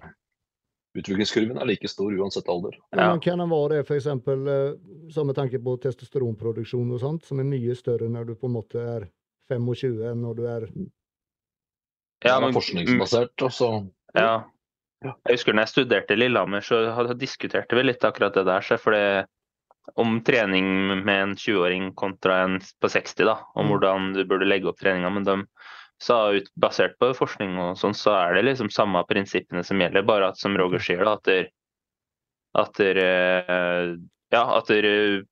utviklingskurven 0.95 1.59
er 1.59 1.67
like 1.67 1.89
stor 1.89 2.13
uansett 2.13 2.49
alder. 2.49 2.79
Men 2.95 3.05
Ja. 3.05 3.19
kan 3.19 3.39
den 3.39 3.51
være 3.51 3.69
det, 3.69 3.87
for 3.87 3.97
eksempel, 3.97 4.47
eh, 4.47 5.25
med 5.25 5.35
tanke 5.35 5.59
på 5.59 5.81
testosteronproduksjon 5.81 6.93
og 6.93 7.01
sånt, 7.01 7.25
som 7.25 7.41
er 7.41 7.45
mye 7.45 7.75
større 7.75 8.09
når 8.09 8.27
du 8.27 8.35
på 8.35 8.47
en 8.47 8.57
måte 8.63 8.79
er 8.79 9.09
25 9.51 10.01
enn 10.07 10.23
når 10.23 10.37
du 10.37 10.47
er 10.47 10.69
Ja, 12.25 12.41
men- 12.41 12.53
forskningsbasert. 12.55 13.43
Og 13.43 13.51
så 13.53 13.91
Ja. 14.15 14.45
Jeg 15.03 15.15
husker 15.35 15.53
når 15.53 15.65
jeg 15.67 15.73
studerte 15.73 16.13
i 16.13 16.17
Lillehammer, 16.17 16.61
så 16.63 16.95
hadde- 16.95 17.19
diskuterte 17.19 17.75
vi 17.75 17.83
litt 17.83 18.05
akkurat 18.05 18.33
det 18.35 18.45
der. 18.47 18.61
Så 18.61 18.79
for 18.79 18.93
det, 18.93 19.27
om 19.97 20.21
trening 20.23 21.03
med 21.05 21.23
en 21.23 21.35
20-åring 21.35 21.93
kontra 21.97 22.45
en 22.45 22.61
på 22.61 22.89
60, 22.89 23.25
da, 23.25 23.39
om 23.57 23.67
Mm. 23.67 23.71
hvordan 23.71 24.15
du 24.15 24.25
burde 24.25 24.47
legge 24.47 24.69
opp 24.69 24.79
treninga. 24.79 25.11
Men 25.13 25.25
de 25.25 25.45
sa 25.99 26.31
ut, 26.31 26.49
basert 26.57 26.95
på 27.01 27.13
forskning 27.17 27.59
og 27.59 27.77
sånn, 27.77 27.95
så 27.95 28.15
er 28.31 28.35
det 28.35 28.45
liksom 28.45 28.71
samme 28.71 29.03
prinsippene 29.09 29.65
som 29.65 29.79
gjelder, 29.81 30.07
bare 30.07 30.29
at 30.29 30.37
som 30.37 30.57
Roger 30.57 30.79
sier, 30.79 31.05
da, 31.05 31.15
at, 31.15 31.23
der, 31.25 31.49
at 32.55 32.73
der, 32.75 32.97
eh, 32.97 33.97
ja, 34.33 34.57
at 34.57 34.67
der, 34.67 35.23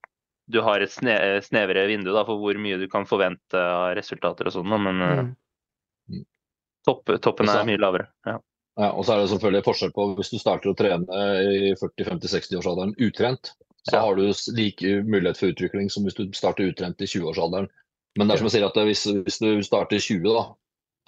du 0.50 0.60
har 0.62 0.80
et 0.80 0.90
sne, 0.90 1.40
snevere 1.42 1.86
vindu 1.86 2.12
da, 2.12 2.24
for 2.24 2.36
hvor 2.38 2.54
mye 2.58 2.76
du 2.78 2.88
kan 2.88 3.04
forvente 3.06 3.54
av 3.54 3.94
resultater 3.94 4.46
og 4.46 4.52
sånn, 4.52 4.82
men 4.82 5.00
eh, 5.02 5.22
Mm. 5.22 5.36
Topp, 6.86 7.10
toppen 7.22 7.48
er 7.48 7.64
mye 7.68 7.78
lavere. 7.80 8.06
Ja. 8.26 8.38
Ja, 8.78 8.92
og 8.96 9.04
så 9.04 9.12
er 9.12 9.20
det 9.24 9.30
selvfølgelig 9.32 9.64
forskjell 9.66 9.92
på 9.92 10.04
hvis 10.16 10.30
du 10.32 10.38
starter 10.40 10.70
å 10.70 10.76
trene 10.78 11.04
i 11.42 11.72
40-50-60-årsalderen 11.76 12.94
utrent, 13.02 13.52
så 13.88 13.96
Ja. 13.96 14.00
har 14.06 14.14
du 14.16 14.22
lik 14.56 14.80
mulighet 15.04 15.36
for 15.36 15.52
utvikling 15.52 15.90
som 15.90 16.04
hvis 16.04 16.14
du 16.16 16.30
starter 16.32 16.70
utrent 16.70 17.00
i 17.00 17.06
20-årsalderen. 17.06 17.68
Men 18.16 18.28
det 18.28 18.34
er 18.34 18.38
som 18.38 18.46
jeg 18.48 18.54
sier 18.60 18.66
at 18.66 18.74
hvis, 18.74 19.04
hvis 19.24 19.38
du 19.38 19.62
starter 19.62 19.96
i 19.96 20.00
20, 20.00 20.22
da, 20.34 20.54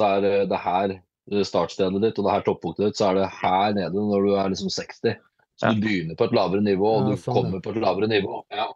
så 0.01 0.17
er 0.17 0.21
det- 0.49 0.59
her 0.59 1.01
startstedet 1.45 2.01
ditt 2.03 2.19
og 2.19 2.25
det 2.27 2.33
her 2.33 2.43
toppunktet 2.43 2.85
ditt, 2.87 2.97
så 2.97 3.11
er 3.11 3.15
det 3.21 3.31
her 3.31 3.73
nede 3.75 3.93
når 3.95 4.27
du 4.27 4.35
er 4.35 4.49
liksom 4.51 4.69
60. 4.69 5.17
Så 5.61 5.69
Ja. 5.69 5.73
du 5.75 5.81
begynner 5.81 6.17
på 6.17 6.25
et 6.25 6.33
lavere 6.33 6.61
nivå, 6.61 6.87
og 6.97 7.03
Ja, 7.03 7.15
du 7.15 7.17
sånn, 7.23 7.35
kommer 7.35 7.61
på 7.63 7.71
et 7.71 7.83
lavere 7.83 8.09
nivå. 8.09 8.43
Ja. 8.51 8.67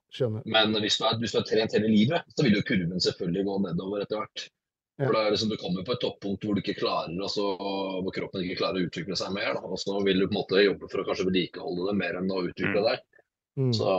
Men 0.45 0.73
hvis 0.75 0.99
du, 0.99 1.05
er, 1.05 1.19
hvis 1.19 1.33
du 1.33 1.39
har 1.39 1.45
trent 1.45 1.73
hele 1.73 1.89
livet, 1.89 2.23
så 2.37 2.45
vil 2.45 2.53
jo 2.55 2.63
kurven 2.63 3.01
selvfølgelig 3.01 3.45
gå 3.45 3.59
nedover 3.63 4.03
etter 4.03 4.17
hvert. 4.21 4.49
For 4.97 5.13
da 5.13 5.21
er 5.21 5.25
det 5.29 5.35
liksom, 5.37 5.51
Du 5.53 5.57
kommer 5.61 5.85
på 5.85 5.93
et 5.93 6.01
toppunkt 6.01 6.45
hvor 6.47 6.57
du 6.57 6.63
ikke 6.63 6.79
klarer, 6.79 7.13
altså, 7.21 7.43
hvor 7.61 8.13
kroppen 8.17 8.45
ikke 8.47 8.57
klarer 8.63 8.81
å 8.81 8.87
utvikle 8.89 9.17
seg 9.21 9.35
mer. 9.37 9.53
Da. 9.59 9.61
Og 9.69 9.77
så 9.83 9.93
vil 10.07 10.23
du 10.23 10.25
på 10.27 10.33
en 10.33 10.39
måte 10.41 10.63
jobbe 10.65 10.89
for 10.89 11.03
å 11.03 11.07
kanskje 11.09 11.27
vedlikeholde 11.29 11.91
det 11.91 11.97
mer 12.01 12.17
enn 12.23 12.31
å 12.33 12.39
utvikle 12.49 12.81
Mm. 12.81 12.87
deg. 12.89 13.03
Mm. 13.61 13.73
Så 13.77 13.91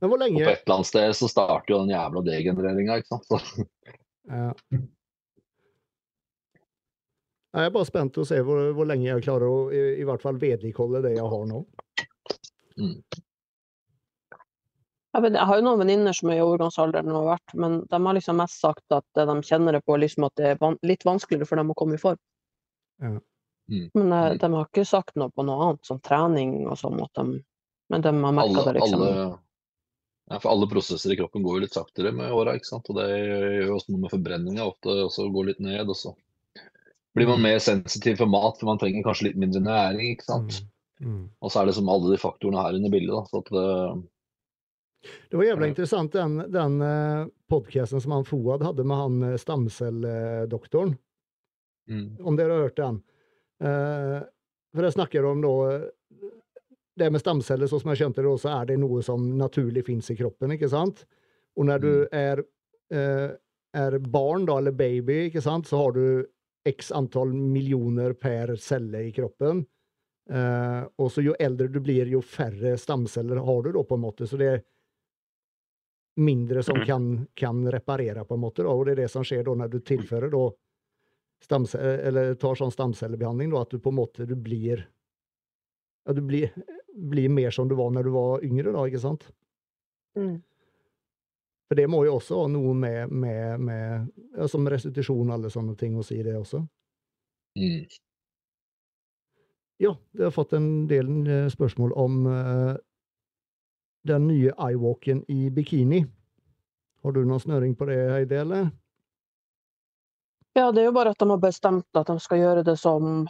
Men 0.00 0.10
hvor 0.10 0.18
på 0.18 0.24
et 0.32 0.62
eller 0.64 0.74
annet 0.74 0.86
sted 0.88 1.12
så 1.20 1.28
starter 1.28 1.74
jo 1.74 1.80
den 1.84 1.92
jævla 1.92 2.22
degenereringa. 2.24 2.96
ikke 3.02 3.12
sant? 3.12 3.28
Så, 3.28 3.66
ja. 4.32 4.52
Jeg 7.56 7.64
er 7.70 7.70
bare 7.72 7.88
spent 7.88 8.12
på 8.12 8.20
å 8.24 8.26
se 8.28 8.40
hvor, 8.44 8.72
hvor 8.76 8.84
lenge 8.88 9.06
jeg 9.08 9.22
klarer 9.24 9.48
å 9.48 9.60
i, 9.72 9.84
i 10.00 10.04
hvert 10.08 10.20
fall 10.24 10.36
vedlikeholde 10.40 11.04
det 11.06 11.14
jeg 11.16 11.28
har 11.32 11.46
nå. 11.52 11.62
mm. 12.80 12.96
Jeg, 15.16 15.22
vet, 15.24 15.36
jeg 15.38 15.48
har 15.48 15.56
jo 15.56 15.64
noen 15.64 15.80
venninner 15.80 16.12
som 16.16 16.28
er 16.28 16.36
i 16.36 16.44
overgangsalderen 16.44 17.08
og 17.14 17.22
har 17.22 17.28
vært, 17.38 17.54
men 17.56 17.76
de 17.88 17.98
har 18.04 18.16
liksom 18.18 18.36
mest 18.36 18.60
sagt 18.60 18.92
at 18.92 19.04
det 19.16 19.24
de 19.30 19.36
kjenner 19.48 19.78
det 19.78 19.80
på, 19.86 19.96
liksom 19.96 20.26
at 20.28 20.34
det 20.36 20.50
er 20.50 20.58
van 20.60 20.76
litt 20.84 21.06
vanskeligere 21.08 21.48
for 21.48 21.56
dem 21.60 21.72
å 21.72 21.76
komme 21.78 21.96
i 21.96 22.02
form. 22.02 22.20
Ja. 23.00 23.14
Mm. 23.72 23.86
Men 23.96 24.12
eh, 24.12 24.26
Mm. 24.34 24.38
de 24.42 24.52
har 24.52 24.66
ikke 24.68 24.84
sagt 24.86 25.16
noe 25.16 25.32
på 25.32 25.42
noe 25.46 25.64
annet, 25.64 25.86
som 25.88 25.98
trening 26.04 26.52
og 26.68 26.76
sånn. 26.78 27.00
At 27.02 27.16
de, 27.18 27.40
men 27.90 28.04
de 28.04 28.12
har 28.12 28.36
merka 28.36 28.62
det, 28.68 28.76
liksom. 28.76 29.02
alle, 29.02 29.38
ja, 30.30 30.38
for 30.38 30.50
alle 30.52 30.68
prosesser 30.70 31.14
i 31.14 31.16
kroppen 31.18 31.42
går 31.42 31.56
jo 31.56 31.64
litt 31.64 31.74
saktere 31.74 32.12
med 32.12 32.30
åra. 32.36 32.54
ikke 32.54 32.68
sant? 32.68 32.92
Og 32.92 33.00
det 33.00 33.08
gjør 33.10 33.48
jo 33.66 33.74
også 33.78 33.92
noe 33.94 34.04
med 34.04 34.14
forbrenninga. 34.14 34.68
Ofte 34.68 35.00
også 35.08 35.28
går 35.34 35.50
litt 35.50 35.60
ned. 35.64 35.88
og 35.88 35.96
så 35.96 36.14
blir 37.16 37.26
man 37.32 37.42
mer 37.42 37.58
sensitiv 37.58 38.18
for 38.20 38.28
mat, 38.28 38.58
for 38.60 38.68
man 38.68 38.78
trenger 38.78 39.06
kanskje 39.06 39.30
litt 39.30 39.40
mindre 39.40 39.64
næring. 39.64 40.12
ikke 40.12 40.28
sant? 40.28 40.60
Mm. 41.00 41.08
Mm. 41.08 41.24
Og 41.40 41.50
så 41.50 41.60
er 41.62 41.66
det 41.66 41.74
som 41.76 41.88
alle 41.88 42.12
de 42.12 42.20
faktorene 42.20 42.62
her 42.62 42.76
inne 42.76 42.86
i 42.90 42.94
bildet. 42.94 43.14
da, 43.16 43.24
så 43.30 43.42
at 43.42 43.50
det, 43.50 44.04
Det 45.30 45.36
var 45.36 45.44
jævla 45.44 45.66
Ja. 45.66 45.72
intressant 45.72 46.12
den, 46.12 46.38
den 46.52 46.80
eh, 46.82 47.26
podcasten 47.50 48.00
som 48.00 48.12
han 48.12 48.24
Foad 48.24 48.62
hadde 48.62 48.84
med 48.84 48.96
han 48.96 49.22
eh, 49.22 49.36
mm. 51.88 52.16
Om 52.20 52.36
dere 52.36 52.52
har 52.52 52.66
hørt 52.66 52.76
den. 52.76 53.02
Uh, 53.62 54.20
for 54.74 54.84
jeg 54.84 54.92
snakker 54.92 55.24
om 55.24 55.40
da 55.40 55.52
eh, 55.72 55.84
Det 56.96 57.08
med 57.12 57.20
stamceller, 57.20 57.68
sånn 57.68 57.80
som 57.80 57.90
jeg 57.92 58.02
skjønte 58.02 58.24
det, 58.24 58.32
så 58.40 58.50
er 58.52 58.68
det 58.68 58.76
noe 58.80 59.02
som 59.04 59.24
naturlig 59.36 59.82
fins 59.84 60.10
i 60.12 60.16
kroppen, 60.16 60.52
ikke 60.52 60.68
sant? 60.72 61.02
Og 61.56 61.66
når 61.68 61.82
du 61.82 61.90
er, 62.08 62.40
uh, 62.92 63.30
er 63.76 63.98
barn, 64.00 64.46
da, 64.48 64.56
eller 64.60 64.72
baby, 64.72 65.26
ikke 65.26 65.42
sant, 65.44 65.68
så 65.68 65.80
har 65.80 65.96
du 65.96 66.24
x 66.66 66.88
antall 66.96 67.32
millioner 67.36 68.16
per 68.16 68.54
celle 68.56 69.04
i 69.08 69.12
kroppen. 69.12 69.60
Uh, 70.26 70.88
og 70.98 71.12
så 71.12 71.22
jo 71.22 71.36
eldre 71.38 71.68
du 71.68 71.78
blir, 71.84 72.08
jo 72.08 72.22
færre 72.24 72.74
stamceller 72.80 73.38
har 73.44 73.60
du 73.62 73.70
da, 73.76 73.84
på 73.84 73.98
en 73.98 74.04
måte. 74.06 74.26
Så 74.26 74.40
det 74.40 74.48
er 74.54 74.64
mindre 76.16 76.62
som 76.62 76.78
Mhm. 76.78 76.86
kan, 76.86 77.28
kan 77.34 77.72
reparere, 77.72 78.24
på 78.24 78.34
en 78.34 78.40
måte. 78.40 78.62
Da. 78.62 78.68
Og 78.68 78.86
det 78.86 78.92
er 78.92 79.02
det 79.02 79.10
som 79.10 79.24
skjer 79.24 79.44
da 79.44 79.54
når 79.54 79.68
du 79.70 79.80
tilfører 79.80 80.30
da 80.30 80.50
eller 81.76 82.34
tar 82.34 82.54
sånn 82.56 82.72
stamcellebehandling, 82.72 83.50
da, 83.50 83.60
at 83.60 83.70
du 83.70 83.78
på 83.78 83.92
en 83.92 83.98
måte 83.98 84.26
du 84.26 84.34
blir 84.34 84.86
ja, 86.06 86.12
du 86.12 86.22
blir, 86.22 86.50
blir, 86.94 87.28
mer 87.28 87.50
som 87.50 87.68
du 87.68 87.74
var 87.74 87.90
når 87.90 88.04
du 88.04 88.10
var 88.10 88.44
yngre, 88.44 88.72
da, 88.72 88.86
ikke 88.86 89.02
sant? 89.02 89.28
Mm. 90.16 90.42
For 91.68 91.74
det 91.76 91.86
må 91.90 92.04
jo 92.06 92.16
også 92.16 92.40
ha 92.40 92.48
noe 92.48 92.74
med, 92.74 93.12
med, 93.12 93.60
med 93.60 94.08
ja, 94.36 94.48
som 94.48 94.66
restitusjon 94.70 95.28
og 95.28 95.34
alle 95.34 95.50
sånne 95.50 95.76
ting 95.76 95.96
å 95.98 96.04
si, 96.06 96.22
det 96.22 96.36
også. 96.38 96.62
Mm. 97.58 97.86
Ja, 99.82 99.92
jeg 100.16 100.24
har 100.24 100.32
fått 100.32 100.54
en 100.56 100.86
del 100.88 101.10
eh, 101.28 101.48
spørsmål 101.52 101.92
om 102.00 102.22
eh, 102.30 102.76
den 104.06 104.28
nye 104.28 104.52
iWalken 104.70 105.24
i 105.28 105.50
bikini. 105.50 106.04
Har 107.02 107.12
du 107.12 107.24
noen 107.24 107.42
snøring 107.42 107.76
på 107.78 107.88
det, 107.90 107.98
Heidi, 108.10 108.38
eller? 108.42 108.70
Ja, 110.56 110.70
det 110.72 110.80
er 110.80 110.88
jo 110.88 110.96
bare 110.96 111.12
at 111.12 111.20
de 111.20 111.28
har 111.30 111.40
bestemt 111.42 111.98
at 112.00 112.08
de 112.08 112.16
skal 112.22 112.40
gjøre 112.40 112.62
det 112.64 112.78
som 112.80 113.26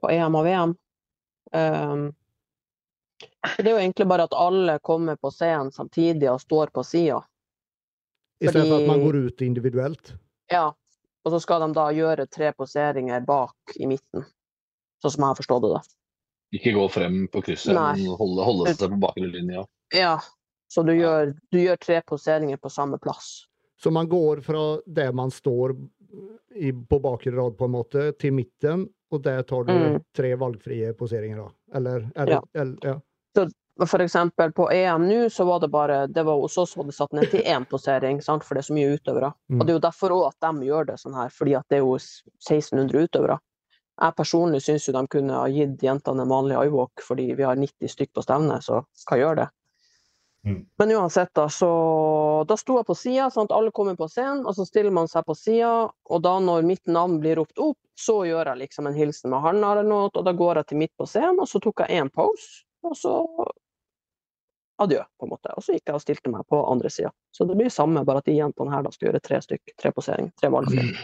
på 0.00 0.10
EM 0.10 0.38
og 0.38 0.46
VM. 0.46 0.76
Um, 1.52 2.06
det 3.58 3.66
er 3.66 3.74
jo 3.74 3.82
egentlig 3.82 4.06
bare 4.08 4.26
at 4.26 4.36
alle 4.36 4.78
kommer 4.82 5.16
på 5.20 5.30
scenen 5.30 5.72
samtidig 5.72 6.30
og 6.32 6.40
står 6.40 6.72
på 6.74 6.82
sida. 6.82 7.20
I 8.40 8.48
stedet 8.48 8.68
for 8.68 8.80
at 8.80 8.88
man 8.88 9.04
går 9.04 9.20
ut 9.26 9.44
individuelt? 9.44 10.14
Ja. 10.50 10.72
Og 11.24 11.32
så 11.32 11.40
skal 11.40 11.62
de 11.64 11.70
da 11.76 11.86
gjøre 11.96 12.26
tre 12.26 12.50
poseringer 12.52 13.22
bak 13.24 13.76
i 13.80 13.86
midten. 13.88 14.26
Sånn 15.00 15.14
som 15.14 15.24
jeg 15.24 15.30
har 15.30 15.38
forstått 15.38 15.64
det, 15.64 15.70
da. 15.76 15.84
Ikke 16.54 16.74
gå 16.76 16.88
frem 16.92 17.22
på 17.32 17.40
krysset, 17.46 17.72
men 17.74 18.18
holde, 18.18 18.44
holde 18.44 18.74
seg 18.76 18.92
på 18.92 19.00
bakre 19.06 19.30
linja. 19.30 19.64
Ja. 19.94 20.18
Så 20.68 20.82
du 20.82 20.92
gjør, 20.96 21.34
du 21.52 21.58
gjør 21.60 21.78
tre 21.78 22.00
poseringer 22.02 22.58
på 22.58 22.70
samme 22.72 22.98
plass. 22.98 23.44
Så 23.78 23.90
man 23.94 24.08
går 24.10 24.40
fra 24.42 24.62
der 24.86 25.12
man 25.12 25.30
står 25.30 25.74
i, 26.54 26.72
på 26.72 26.98
bakre 27.02 27.32
rad, 27.34 27.56
på 27.58 27.66
en 27.68 27.74
måte, 27.74 28.12
til 28.18 28.32
midten, 28.34 28.88
og 29.12 29.22
der 29.22 29.42
tar 29.42 29.64
du 29.68 29.72
Mm. 29.74 29.98
tre 30.16 30.34
valgfrie 30.40 30.92
poseringer, 30.98 31.36
da? 31.44 31.78
Eller? 31.78 32.10
eller, 32.16 32.32
Ja. 32.32 32.42
eller 32.54 32.76
ja. 32.82 33.00
For 33.86 33.98
eksempel 33.98 34.52
på 34.54 34.68
EM 34.70 35.08
nå, 35.08 35.24
så 35.34 35.44
var 35.44 35.58
det 35.60 35.68
bare 35.70 36.06
det 36.06 36.22
var 36.24 36.38
Hos 36.38 36.56
oss 36.58 36.76
var 36.76 36.84
det 36.86 36.94
satt 36.94 37.12
ned 37.12 37.26
til 37.32 37.42
én 37.54 37.64
posering, 37.66 38.20
sant? 38.22 38.44
for 38.44 38.54
det 38.54 38.62
er 38.62 38.68
så 38.68 38.74
mye 38.76 38.92
utøvere. 38.98 39.32
Mm. 39.50 39.60
Og 39.60 39.66
det 39.66 39.72
er 39.72 39.78
jo 39.80 39.82
derfor 39.90 40.10
òg 40.14 40.28
at 40.28 40.38
de 40.46 40.66
gjør 40.68 40.86
det 40.86 40.98
sånn 41.02 41.14
her, 41.18 41.28
fordi 41.34 41.56
at 41.58 41.66
det 41.68 41.76
er 41.80 41.82
jo 41.82 41.96
1600 41.98 43.08
utøvere. 43.08 43.38
Jeg 44.00 44.14
personlig 44.18 44.62
syns 44.62 44.86
jo 44.86 44.92
de 44.94 45.06
kunne 45.10 45.34
ha 45.34 45.46
gitt 45.50 45.82
jentene 45.82 46.22
en 46.22 46.30
vanlig 46.30 46.56
iWalk, 46.68 47.02
fordi 47.02 47.34
vi 47.34 47.42
har 47.46 47.56
90 47.58 47.90
stykk 47.90 48.12
på 48.14 48.22
stevnet, 48.22 48.62
så 48.62 48.84
hva 49.10 49.18
gjør 49.18 49.36
det? 49.42 49.48
Mm. 50.44 50.66
Men 50.76 50.90
uansett, 50.92 51.30
da, 51.32 51.48
så 51.48 52.44
Da 52.48 52.56
sto 52.60 52.76
jeg 52.76 52.84
på 52.84 52.94
sida, 52.98 53.30
sånn 53.32 53.48
at 53.48 53.54
alle 53.56 53.72
kommer 53.72 53.96
på 53.96 54.08
scenen, 54.12 54.42
og 54.44 54.52
så 54.56 54.66
stiller 54.68 54.92
man 54.92 55.08
seg 55.08 55.24
på 55.24 55.36
sida, 55.38 55.88
og 55.88 56.22
da 56.22 56.34
når 56.40 56.66
mitt 56.68 56.84
navn 56.84 57.16
blir 57.22 57.38
ropt 57.40 57.58
opp, 57.62 57.78
så 57.96 58.18
gjør 58.28 58.50
jeg 58.52 58.60
liksom 58.66 58.90
en 58.90 58.96
hilsen 58.98 59.32
med 59.32 59.40
handa 59.40 59.72
eller 59.72 59.88
noe, 59.88 60.10
og 60.12 60.24
da 60.26 60.34
går 60.36 60.60
jeg 60.60 60.68
til 60.68 60.82
midt 60.82 60.92
på 61.00 61.08
scenen, 61.08 61.40
og 61.40 61.48
så 61.48 61.62
tok 61.64 61.84
jeg 61.84 62.02
én 62.02 62.12
pause, 62.12 62.64
og 62.84 62.96
så 62.98 63.14
adjø, 64.84 65.04
på 65.18 65.26
en 65.26 65.32
måte. 65.32 65.54
Og 65.56 65.64
så 65.64 65.76
gikk 65.76 65.88
jeg 65.88 65.96
og 65.96 66.02
stilte 66.02 66.32
meg 66.32 66.44
på 66.50 66.60
andre 66.66 66.90
sida. 66.90 67.12
Så 67.32 67.46
det 67.48 67.56
blir 67.58 67.72
samme, 67.72 68.04
bare 68.04 68.20
at 68.20 68.28
de 68.28 68.36
jentene 68.36 68.74
her 68.74 68.84
da 68.84 68.92
skal 68.92 69.08
gjøre 69.08 69.22
tre 69.24 69.40
stykk, 69.44 69.76
tre 69.80 69.94
poseringer, 69.94 70.34
tre 70.40 70.50
valgfrie. 70.52 70.98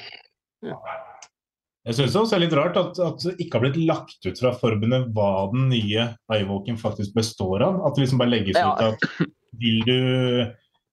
Jeg 1.89 1.97
syns 1.97 2.13
det 2.13 2.21
også 2.21 2.37
er 2.37 2.43
litt 2.43 2.53
rart 2.59 2.77
at, 2.77 2.99
at 3.01 3.23
det 3.25 3.33
ikke 3.41 3.57
har 3.57 3.63
blitt 3.65 3.79
lagt 3.89 4.27
ut 4.27 4.41
fra 4.43 4.51
forbundet 4.53 5.07
hva 5.17 5.29
den 5.53 5.71
nye 5.73 6.11
iWalken 6.37 6.77
faktisk 6.81 7.15
består 7.17 7.63
av. 7.65 7.79
At 7.89 7.97
det 7.97 8.05
liksom 8.05 8.21
bare 8.21 8.35
legges 8.35 8.59
Ja. 8.59 8.75
ut 8.75 8.83
at 8.91 9.31
vil 9.63 9.81
du, 9.89 9.97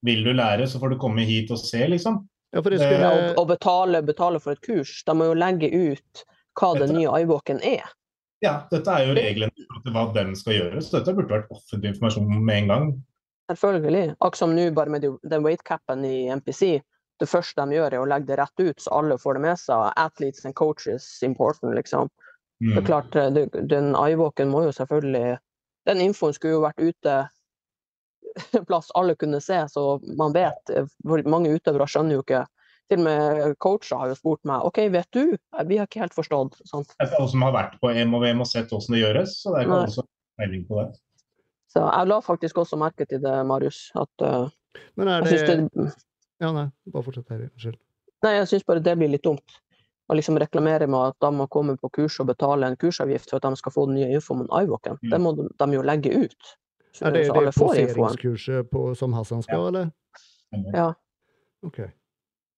vil 0.08 0.24
du 0.24 0.32
lære, 0.32 0.64
så 0.66 0.80
får 0.80 0.94
du 0.94 0.98
komme 1.02 1.26
hit 1.28 1.52
og 1.52 1.60
se, 1.60 1.82
liksom. 1.92 2.22
ja, 2.54 2.62
skulle 2.62 2.80
Ja, 2.80 3.10
og, 3.12 3.38
og 3.42 3.48
betale, 3.52 4.00
betale 4.02 4.40
for 4.40 4.56
et 4.56 4.62
kurs. 4.64 5.02
De 5.04 5.14
må 5.14 5.28
jo 5.28 5.36
legge 5.36 5.68
ut 5.68 6.24
hva 6.58 6.72
den 6.80 6.96
nye 6.96 7.20
iWalken 7.22 7.60
er. 7.62 7.84
Ja, 8.42 8.62
dette 8.70 8.88
er 8.94 9.06
jo 9.10 9.14
reglene 9.18 9.68
for 9.84 9.92
hva 9.92 10.06
den 10.14 10.32
skal 10.38 10.54
gjøre, 10.56 10.80
så 10.82 10.98
dette 10.98 11.14
burde 11.14 11.34
vært 11.36 11.52
offentlig 11.52 11.92
informasjon 11.92 12.32
med 12.46 12.62
en 12.62 12.68
gang. 12.72 12.88
Selvfølgelig. 13.50 14.14
Akkurat 14.20 14.36
som 14.40 14.52
nå, 14.56 14.70
bare 14.76 14.90
med 14.92 15.02
de- 15.02 15.18
den 15.28 15.42
weightcapen 15.44 16.04
i 16.04 16.28
MPC. 16.32 16.80
Det 17.18 17.28
første 17.28 17.64
de 17.66 17.74
gjør, 17.78 17.92
er 17.96 18.02
å 18.02 18.06
legge 18.08 18.26
det 18.30 18.36
rett 18.38 18.60
ut, 18.62 18.80
så 18.80 18.92
alle 18.98 19.16
får 19.18 19.34
det 19.34 19.40
med 19.42 19.58
seg. 19.58 19.92
Athletes 19.96 20.44
and 20.46 20.54
coaches 20.54 21.06
important, 21.26 21.74
liksom. 21.74 22.10
Det 22.60 22.76
er 22.76 22.80
Mm. 22.80 22.86
klart, 22.86 23.14
eh, 23.16 23.30
det, 23.30 23.68
den 23.70 23.92
iWalken 23.94 24.48
må 24.50 24.64
jo 24.64 24.72
selvfølgelig 24.74 25.38
Den 25.86 26.00
infoen 26.02 26.32
skulle 26.34 26.52
jo 26.56 26.60
vært 26.64 26.80
ute 26.82 27.28
plass 28.68 28.90
alle 28.94 29.14
kunne 29.16 29.40
se, 29.40 29.60
så 29.70 30.00
man 30.18 30.32
vet. 30.34 30.70
eh, 30.74 30.86
mange 31.26 31.52
utøvere 31.54 31.86
skjønner 31.88 32.18
jo 32.18 32.22
ikke 32.26 32.44
Til 32.90 32.98
og 32.98 33.04
med 33.04 33.54
coacher 33.60 33.98
har 34.00 34.08
jo 34.08 34.14
spurt 34.16 34.40
meg 34.48 34.64
OK, 34.64 34.78
vet 34.90 35.08
du? 35.12 35.36
Eh, 35.58 35.64
Vi 35.68 35.76
har 35.78 35.86
ikke 35.86 36.00
helt 36.00 36.14
forstått. 36.16 36.58
Sant? 36.66 36.94
Det 36.98 37.08
er 37.08 37.16
alle 37.18 37.28
som 37.30 37.42
har 37.42 37.52
vært 37.52 37.78
på 37.82 37.90
EM 37.94 38.14
og 38.14 38.22
VM 38.24 38.40
og 38.40 38.46
sett 38.48 38.70
hvordan 38.72 38.94
det 38.96 39.02
gjøres, 39.04 39.34
så 39.42 39.52
det 39.52 39.58
er 39.60 39.66
ikke 39.66 39.74
Nei. 39.74 39.82
alle 39.82 39.94
som 39.94 40.04
har 40.06 40.46
peiling 40.46 40.64
på 40.68 40.78
det. 40.82 40.88
Så 41.68 41.82
jeg 41.84 42.08
la 42.08 42.20
faktisk 42.24 42.56
også 42.62 42.78
merke 42.80 43.04
til 43.06 43.20
det, 43.20 43.34
Marius. 43.46 43.90
At 43.94 44.24
uh, 44.24 44.48
Men 44.96 45.08
er 45.08 45.20
det 45.22 45.36
det 45.46 45.92
Ja, 46.40 46.52
nei, 46.54 46.66
bare 46.92 47.02
fortsett 47.06 47.28
her. 47.32 47.46
Unnskyld. 47.48 47.78
Nei, 48.24 48.34
jeg 48.36 48.48
syns 48.50 48.66
bare 48.66 48.82
det 48.82 48.94
blir 48.98 49.10
litt 49.12 49.24
dumt. 49.26 49.58
Å 50.08 50.16
liksom 50.16 50.38
reklamere 50.40 50.86
med 50.88 51.10
at 51.12 51.18
de 51.20 51.28
må 51.36 51.44
komme 51.52 51.74
på 51.76 51.90
kurs 51.92 52.16
og 52.22 52.30
betale 52.30 52.66
en 52.70 52.76
kursavgift 52.80 53.28
for 53.30 53.36
at 53.38 53.44
de 53.44 53.58
skal 53.60 53.74
få 53.74 53.84
den 53.90 53.98
nye 53.98 54.08
infoen 54.16 54.46
om 54.46 54.48
iWalken. 54.62 54.96
Mm. 55.02 55.10
Det 55.12 55.20
må 55.20 55.32
de, 55.36 55.48
de 55.60 55.68
jo 55.76 55.82
legge 55.84 56.14
ut. 56.24 56.54
Så, 56.96 57.04
Er 57.06 57.12
det 57.14 57.26
så 57.28 57.36
det 57.44 57.52
poseringskurset 57.58 58.70
på, 58.72 58.86
som 58.98 59.12
Hassan 59.12 59.44
skal, 59.44 59.68
eller? 59.68 59.90
Ja. 60.74 60.88
OK. 61.66 61.78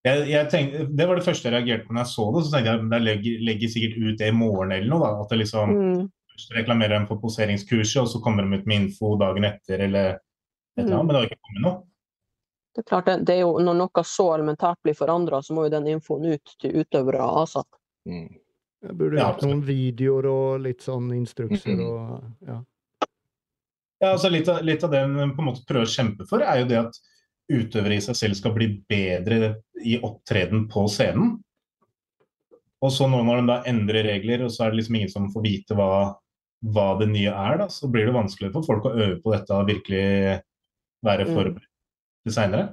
Jeg, 0.06 0.22
jeg 0.30 0.48
tenkte, 0.48 0.86
det 0.96 1.08
var 1.10 1.18
det 1.18 1.26
første 1.26 1.50
jeg 1.50 1.56
reagerte 1.58 1.88
på 1.88 1.92
når 1.96 2.06
jeg 2.06 2.12
så 2.14 2.28
det. 2.36 2.44
Så 2.46 2.54
tenkte 2.54 2.70
jeg 2.70 2.80
at 2.80 2.86
de 2.94 3.00
legger, 3.04 3.42
legger 3.50 3.72
sikkert 3.74 3.98
ut 3.98 4.22
det 4.22 4.30
i 4.30 4.36
morgen 4.36 4.72
eller 4.72 4.88
noe. 4.94 5.02
Da. 5.02 5.24
At 5.26 5.34
det 5.34 5.42
liksom 5.42 5.74
Mm. 5.76 6.06
først 6.30 6.54
reklamerer 6.56 6.94
dem 6.94 7.06
for 7.10 7.20
poseringskurset, 7.20 8.00
og 8.00 8.08
så 8.08 8.22
kommer 8.24 8.46
de 8.46 8.60
ut 8.60 8.66
med 8.70 8.86
info 8.86 9.16
dagen 9.20 9.44
etter 9.44 9.82
eller 9.90 10.14
et 10.14 10.84
eller 10.86 10.94
annet. 10.94 11.02
Mm. 11.02 11.06
Men 11.06 11.14
det 11.14 11.20
har 11.20 11.28
ikke 11.28 11.42
kommet 11.48 11.66
noe. 11.66 11.76
Det 12.74 12.84
er 12.84 12.86
klart, 12.86 13.06
det, 13.06 13.16
det 13.26 13.34
er 13.34 13.40
jo, 13.42 13.58
Når 13.58 13.74
noe 13.80 14.02
så 14.06 14.28
elementært 14.36 14.78
blir 14.84 14.94
forandra, 14.94 15.40
så 15.42 15.54
må 15.56 15.64
jo 15.66 15.72
den 15.74 15.88
infoen 15.90 16.28
ut 16.30 16.52
til 16.62 16.76
utøvere 16.84 17.24
asap. 17.42 17.66
Mm. 18.06 18.28
Jeg 18.86 18.96
burde 18.96 19.18
Ja, 19.18 19.26
gjort 19.32 19.42
noen 19.44 19.62
videoer 19.66 20.26
og 20.30 20.60
litt 20.64 20.80
sånn 20.86 21.10
instrukser 21.12 21.74
Mhm. 21.76 21.86
og 21.86 22.46
ja. 22.46 22.60
Ja, 24.00 24.12
altså 24.14 24.30
litt, 24.32 24.48
av, 24.48 24.62
litt 24.64 24.82
av 24.84 24.90
det 24.94 25.00
en 25.04 25.34
på 25.36 25.42
en 25.42 25.48
måte 25.50 25.66
prøver 25.68 25.84
å 25.84 25.92
kjempe 25.92 26.26
for, 26.26 26.40
er 26.40 26.62
jo 26.62 26.68
det 26.70 26.78
at 26.78 27.00
utøvere 27.50 27.96
i 27.98 28.00
seg 28.00 28.16
selv 28.16 28.34
skal 28.38 28.54
bli 28.54 28.68
bedre 28.88 29.56
i 29.84 29.98
opptreden 30.00 30.68
på 30.70 30.86
scenen. 30.88 31.34
Og 32.80 32.90
så 32.94 33.04
nå 33.10 33.20
når 33.26 33.42
de 33.42 33.46
da 33.50 33.58
endrer 33.68 34.06
regler, 34.08 34.44
og 34.46 34.50
så 34.54 34.64
er 34.64 34.70
det 34.70 34.78
liksom 34.80 34.96
ingen 34.96 35.10
som 35.12 35.26
får 35.34 35.42
vite 35.44 35.76
hva, 35.76 36.14
hva 36.64 36.86
det 36.98 37.10
nye 37.10 37.28
er, 37.34 37.58
da, 37.60 37.66
så 37.68 37.90
blir 37.92 38.06
det 38.08 38.14
vanskeligere 38.16 38.54
for 38.56 38.62
folk 38.70 38.88
å 38.88 38.94
øve 38.96 39.18
på 39.20 39.34
dette 39.34 39.52
og 39.58 39.68
virkelig 39.68 40.40
være 41.04 41.26
Mm. 41.26 41.34
forberedt 41.36 41.69
til 42.26 42.32
seinere. 42.36 42.68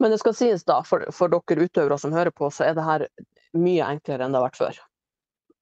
Men 0.00 0.12
det 0.14 0.20
skal 0.20 0.34
sies 0.38 0.62
da, 0.64 0.80
for, 0.86 1.02
for 1.10 1.28
dere 1.32 1.64
utøvere 1.66 1.98
som 1.98 2.12
hører 2.14 2.30
på, 2.30 2.50
så 2.54 2.68
er 2.68 2.74
det 2.78 2.84
her 2.86 3.06
mye 3.58 3.82
enklere 3.96 4.24
enn 4.26 4.32
det 4.34 4.38
har 4.40 4.46
vært 4.50 4.60
før. 4.60 4.78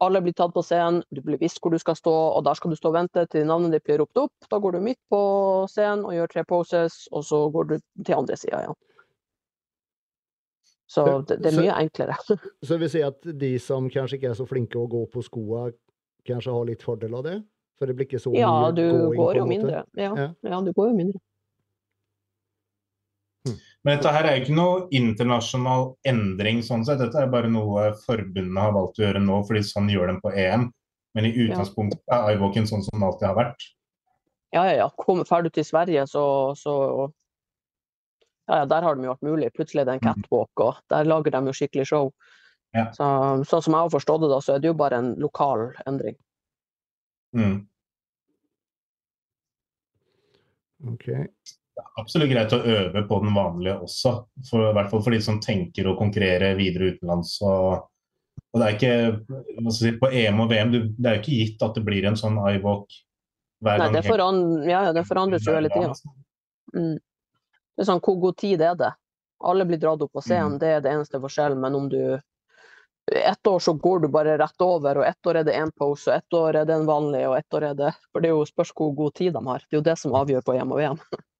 Alle 0.04 0.20
blir 0.20 0.34
tatt 0.36 0.52
på 0.52 0.60
scenen, 0.60 0.98
du 1.08 1.22
blir 1.24 1.38
visst 1.40 1.56
hvor 1.64 1.72
du 1.72 1.78
skal 1.80 1.96
stå, 1.96 2.12
og 2.36 2.42
der 2.44 2.58
skal 2.58 2.68
du 2.70 2.76
stå 2.76 2.90
og 2.90 2.98
vente 2.98 3.22
til 3.32 3.46
navnet 3.48 3.72
ditt 3.72 3.84
blir 3.88 4.02
ropt 4.02 4.18
opp. 4.20 4.32
Da 4.52 4.58
går 4.60 4.76
du 4.76 4.80
midt 4.84 4.98
på 5.08 5.20
scenen 5.72 6.02
og 6.04 6.12
gjør 6.12 6.28
tre 6.34 6.44
poses, 6.44 7.06
og 7.16 7.24
så 7.24 7.46
går 7.54 7.70
du 7.70 7.74
til 8.04 8.18
andre 8.18 8.36
sida 8.36 8.60
igjen. 8.66 8.76
Så 10.86 11.02
det, 11.26 11.38
det 11.42 11.46
er 11.50 11.56
Så- 11.56 11.62
mye 11.64 11.78
enklere. 11.80 12.16
Så 12.62 12.74
det 12.74 12.80
vil 12.84 12.90
si 12.92 13.00
at 13.02 13.22
de 13.40 13.54
som 13.58 13.88
kanskje 13.90 14.18
ikke 14.20 14.30
er 14.30 14.36
så 14.38 14.46
flinke 14.46 14.78
å 14.78 14.86
gå 14.90 15.00
på 15.10 15.24
skoa, 15.24 15.70
kanskje 16.28 16.52
har 16.52 16.68
litt 16.68 16.82
fordel 16.84 17.14
av 17.16 17.24
det? 17.24 17.38
For 17.76 17.86
det 17.88 17.96
blir 17.96 18.06
ikke 18.06 18.20
så 18.22 18.32
Ja, 18.36 18.50
mye 18.52 18.74
du 18.76 18.84
gåing, 18.84 19.16
går 19.18 19.36
jo 19.40 19.46
mindre. 19.48 19.82
Ja, 19.96 20.12
Ja. 20.14 20.28
ja, 20.44 20.60
du 20.60 20.72
går 20.72 20.92
jo 20.92 20.94
mindre. 20.96 21.20
Men 23.86 24.00
dette 24.00 24.10
her 24.10 24.26
er 24.26 24.40
ikke 24.40 24.54
noe 24.56 24.88
internasjonal 24.98 25.92
endring 26.10 26.58
sånn 26.66 26.82
sett. 26.84 26.98
Dette 26.98 27.20
er 27.22 27.28
bare 27.30 27.46
noe 27.46 27.92
forbundene 28.02 28.64
har 28.64 28.72
valgt 28.74 28.98
å 28.98 29.04
gjøre 29.04 29.20
nå, 29.22 29.36
fordi 29.46 29.62
sånn 29.62 29.86
gjør 29.92 30.10
de 30.10 30.16
på 30.24 30.32
EM. 30.34 30.64
Men 31.14 31.28
i 31.28 31.30
utgangspunktet 31.44 32.02
er 32.12 32.32
iWalken 32.34 32.66
sånn 32.66 32.82
som 32.82 32.98
den 32.98 33.06
alltid 33.06 33.28
har 33.28 33.36
vært. 33.38 33.68
Ja, 34.56 34.64
ja, 34.66 34.72
ja. 34.80 34.88
Kom, 34.98 35.22
Drar 35.22 35.46
du 35.46 35.50
til 35.54 35.64
Sverige, 35.64 36.02
så, 36.10 36.24
så 36.58 36.74
ja, 38.48 38.58
ja, 38.58 38.64
Der 38.66 38.82
har 38.82 38.98
de 38.98 39.06
jo 39.06 39.14
vært 39.14 39.22
mulig. 39.28 39.52
Plutselig 39.54 39.84
er 39.84 39.84
det 39.88 39.94
en 39.94 40.02
Mhm. 40.02 40.24
catwalk, 40.24 40.60
og 40.66 40.82
der 40.90 41.04
lager 41.04 41.30
de 41.30 41.44
jo 41.46 41.52
skikkelig 41.52 41.86
show. 41.86 42.12
Ja. 42.74 42.90
Så, 42.90 43.04
sånn 43.46 43.62
som 43.62 43.72
jeg 43.72 43.86
har 43.86 43.94
forstått 43.94 44.20
det, 44.26 44.28
da, 44.34 44.40
så 44.42 44.54
er 44.54 44.58
det 44.58 44.68
jo 44.68 44.74
bare 44.74 44.98
en 44.98 45.14
lokal 45.22 45.72
endring. 45.86 46.16
Mm. 47.34 47.66
Ok. 50.92 51.06
Absolutt 52.00 52.30
greit 52.30 52.54
å 52.56 52.62
øve 52.62 53.02
på 53.08 53.18
den 53.22 53.34
vanlige 53.36 53.76
også. 53.86 54.12
For, 54.48 54.70
I 54.70 54.74
hvert 54.76 54.90
fall 54.92 55.02
for 55.04 55.16
de 55.16 55.20
som 55.24 55.40
tenker 55.42 55.88
å 55.88 55.96
konkurrere 55.98 56.54
videre 56.58 56.92
utenlands. 56.94 57.36
Og, 57.44 57.88
og 58.52 58.60
det 58.60 58.68
er 58.68 58.76
ikke 58.76 59.72
si, 59.74 59.92
På 60.00 60.10
EM 60.10 60.44
og 60.44 60.52
VM 60.52 60.72
det 60.74 61.10
er 61.10 61.18
jo 61.18 61.24
ikke 61.24 61.40
gitt 61.40 61.66
at 61.66 61.76
det 61.78 61.84
blir 61.86 62.08
en 62.08 62.18
sånn 62.18 62.38
iWalk 62.54 63.00
hver 63.64 63.80
Nei, 63.80 63.88
gang. 63.88 63.96
det, 63.96 64.04
foran, 64.06 64.40
ja, 64.68 64.84
ja, 64.88 64.94
det 64.96 65.06
forandres 65.08 65.48
jo 65.48 65.56
hele 65.56 65.72
tida. 65.72 65.92
Mm. 66.76 66.96
Det 66.96 67.84
er 67.84 67.90
sånn, 67.90 68.04
hvor 68.04 68.16
god 68.20 68.38
tid 68.40 68.64
er 68.64 68.78
det? 68.78 68.92
Alle 69.44 69.66
blir 69.68 69.80
dratt 69.80 70.00
opp 70.04 70.14
på 70.16 70.24
scenen, 70.24 70.56
mm. 70.56 70.60
det 70.62 70.72
er 70.72 70.82
det 70.84 70.92
eneste 70.92 71.20
forskjellen. 71.20 71.60
Men 71.60 71.76
om 71.76 71.88
du 71.92 72.00
ett 73.12 73.46
år 73.46 73.58
så 73.62 73.72
går 73.72 74.00
du 74.00 74.08
bare 74.08 74.38
rett 74.38 74.62
over, 74.64 74.98
og 74.98 75.06
ett 75.06 75.26
år 75.26 75.40
er 75.40 75.46
det 75.46 75.54
én 75.54 75.70
pose, 75.78 76.10
og 76.10 76.16
ett 76.16 76.34
år 76.34 76.56
er 76.62 76.66
det 76.66 76.74
en 76.74 76.88
vanlig, 76.88 77.22
og 77.28 77.36
ett 77.38 77.54
år 77.54 77.68
er 77.68 77.78
det 77.78 77.92
For 78.10 78.24
det 78.24 78.32
er 78.32 78.34
jo 78.34 78.46
spørs 78.48 78.72
hvor 78.74 78.94
god 78.98 79.14
tid 79.14 79.36
de 79.36 79.42
har. 79.46 79.62
Det 79.62 79.76
er 79.76 79.78
jo 79.78 79.88
det 79.90 79.98
som 80.00 80.16
avgjør 80.18 80.42
på 80.46 80.56
EM 80.56 80.74
og 80.74 80.80
VM. 80.80 81.00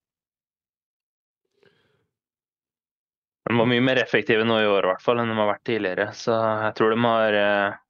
De 3.46 3.54
var 3.54 3.68
mye 3.70 3.84
mer 3.84 4.00
effektive 4.02 4.44
nå 4.46 4.58
i 4.58 4.66
år 4.66 4.86
i 4.86 4.90
hvert 4.90 5.04
fall 5.04 5.22
enn 5.22 5.30
de 5.30 5.38
har 5.38 5.50
vært 5.52 5.66
tidligere, 5.68 6.08
så 6.18 6.34
jeg 6.66 6.76
tror 6.78 6.94
de 6.94 7.00
har 7.04 7.38
eh, 7.40 7.80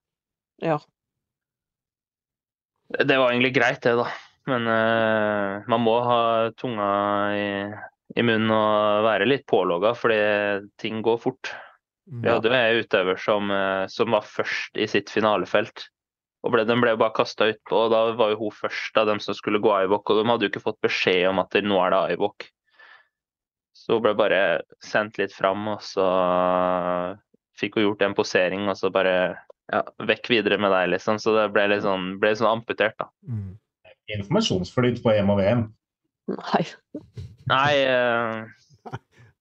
Ja. 0.67 0.79
Det 2.87 3.17
var 3.19 3.33
egentlig 3.33 3.55
greit, 3.57 3.81
det, 3.83 3.97
da. 3.99 4.07
Men 4.47 4.69
eh, 4.71 5.65
man 5.67 5.83
må 5.83 5.97
ha 6.07 6.21
tunga 6.61 6.91
i, 7.35 7.47
i 8.15 8.23
munnen 8.23 8.53
og 8.55 9.07
være 9.09 9.27
litt 9.27 9.47
pålogga, 9.51 9.95
fordi 9.99 10.21
ting 10.79 11.01
går 11.03 11.19
fort. 11.25 11.51
Vi 12.07 12.31
hadde 12.31 12.53
jo 12.53 12.55
en 12.55 12.81
utøver 12.85 13.19
som, 13.19 13.51
eh, 13.51 13.87
som 13.91 14.15
var 14.15 14.23
først 14.29 14.79
i 14.79 14.87
sitt 14.87 15.11
finalefelt. 15.11 15.89
Og 16.47 16.53
ble, 16.55 16.63
Den 16.69 16.79
ble 16.83 16.93
jo 16.95 17.01
bare 17.01 17.17
kasta 17.17 17.49
utpå, 17.51 17.87
og 17.87 17.91
da 17.91 18.03
var 18.15 18.31
jo 18.31 18.45
hun 18.45 18.55
først 18.55 19.01
av 19.01 19.09
dem 19.11 19.19
som 19.23 19.35
skulle 19.35 19.59
gå 19.63 19.73
Ivok. 19.83 20.13
Og 20.13 20.21
de 20.21 20.29
hadde 20.31 20.47
jo 20.47 20.53
ikke 20.53 20.63
fått 20.63 20.79
beskjed 20.85 21.27
om 21.33 21.43
at 21.43 21.59
nå 21.65 21.81
er 21.83 21.97
det 21.97 22.03
Ivok. 22.15 22.47
Så 23.87 23.95
hun 23.95 24.03
ble 24.03 24.17
bare 24.19 24.41
sendt 24.83 25.21
litt 25.21 25.31
fram, 25.31 25.69
og 25.71 25.83
så 25.87 26.07
fikk 27.55 27.79
hun 27.79 27.85
gjort 27.85 28.03
en 28.03 28.17
posering, 28.19 28.67
og 28.67 28.75
så 28.81 28.91
bare 28.91 29.15
ja, 29.71 29.85
vekk 30.09 30.27
videre 30.33 30.59
med 30.59 30.75
deg, 30.75 30.91
liksom. 30.97 31.21
Så 31.23 31.37
det 31.37 31.47
ble 31.55 31.69
litt 31.71 31.85
sånn, 31.87 32.17
ble 32.19 32.33
litt 32.33 32.41
sånn 32.43 32.51
amputert, 32.51 32.97
da. 32.99 33.07
Mm. 33.31 33.55
Informasjonsflyt 34.19 34.99
på 35.05 35.15
EM 35.15 35.31
og 35.31 35.39
VM. 35.39 35.63
Nei. 36.35 36.63
Nei, 37.53 37.73
uh... 37.87 38.67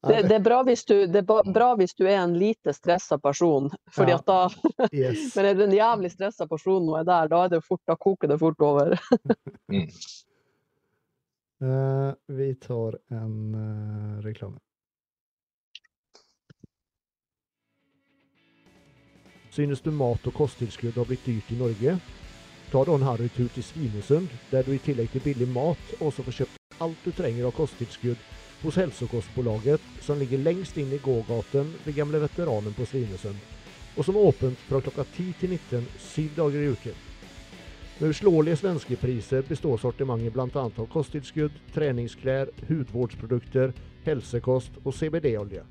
Det, 0.05 0.19
det, 0.29 0.35
er 0.35 0.43
bra 0.45 0.59
hvis 0.67 0.83
du, 0.85 0.93
det 1.09 1.23
er 1.23 1.47
bra 1.49 1.71
hvis 1.79 1.95
du 1.97 2.03
er 2.05 2.19
en 2.19 2.35
lite 2.37 2.75
stressa 2.77 3.17
person, 3.17 3.71
fordi 3.89 4.13
Ja. 4.13 4.19
at 4.19 4.27
da 4.29 4.41
Yes. 4.93 5.31
Men 5.33 5.47
er 5.49 5.57
du 5.57 5.63
en 5.65 5.73
jævlig 5.73 6.11
stressa 6.13 6.45
person 6.45 6.85
og 6.91 6.99
er 6.99 7.07
der, 7.07 7.31
da, 7.31 7.39
er 7.47 7.55
det 7.55 7.63
fort, 7.65 7.81
da 7.89 7.97
koker 7.97 8.29
det 8.29 8.37
fort 8.37 8.61
over. 8.61 8.93
Mm. 9.73 9.89
Eh, 11.61 12.13
vi 12.27 12.55
tar 12.55 12.97
en 13.07 13.55
uh, 13.55 14.21
reklame. 14.21 14.59
Synes 19.51 19.81
du 19.81 19.91
mat 19.91 20.27
og 20.27 20.35
kosttilskudd 20.35 20.97
har 20.99 21.07
blitt 21.07 21.23
dyrt 21.23 21.53
i 21.55 21.59
Norge? 21.59 21.93
Ta 22.73 22.81
da 22.83 22.97
en 22.97 23.07
harrytur 23.07 23.47
til 23.55 23.63
Svinesund, 23.63 24.27
der 24.51 24.67
du 24.67 24.73
i 24.75 24.81
tillegg 24.83 25.13
til 25.13 25.23
billig 25.23 25.47
mat 25.47 25.95
også 26.01 26.25
får 26.27 26.39
kjøpt 26.41 26.83
alt 26.83 27.07
du 27.07 27.13
trenger 27.15 27.47
av 27.47 27.55
kosttilskudd 27.55 28.19
hos 28.65 28.75
Hälsokostbolaget, 28.81 29.81
som 30.03 30.19
ligger 30.19 30.43
lengst 30.43 30.75
inn 30.77 30.91
i 30.91 30.99
gågaten 30.99 31.71
ved 31.85 31.95
gamle 31.95 32.19
veteranen 32.19 32.75
på 32.75 32.87
Svinesund, 32.89 33.39
og 33.95 34.03
som 34.03 34.19
er 34.19 34.27
åpent 34.27 34.67
fra 34.67 34.83
klokka 34.83 35.07
10 35.15 35.33
til 35.39 35.55
19 35.55 35.91
syv 36.11 36.35
dager 36.35 36.65
i 36.65 36.71
uken. 36.75 37.04
Med 37.97 38.09
uslåelige 38.09 38.55
svenske 38.55 38.95
priser 38.99 39.45
består 39.47 39.77
sortimentet 39.79 40.33
bl.a. 40.33 40.47
av 40.53 40.87
kosttilskudd, 40.91 41.51
treningsklær, 41.71 42.49
hudvårdsprodukter, 42.67 43.71
helsekost 44.03 44.81
og 44.83 44.91
CBD-olje. 44.97 45.61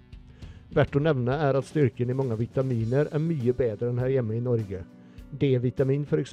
Verdt 0.73 0.97
å 0.97 1.03
nevne 1.05 1.37
er 1.37 1.59
at 1.59 1.69
styrken 1.69 2.09
i 2.09 2.17
mange 2.17 2.39
vitaminer 2.41 3.11
er 3.13 3.21
mye 3.21 3.53
bedre 3.53 3.91
enn 3.93 4.01
her 4.01 4.15
hjemme 4.15 4.39
i 4.39 4.41
Norge. 4.47 4.81
D-vitamin 5.37 6.07
f.eks. 6.09 6.33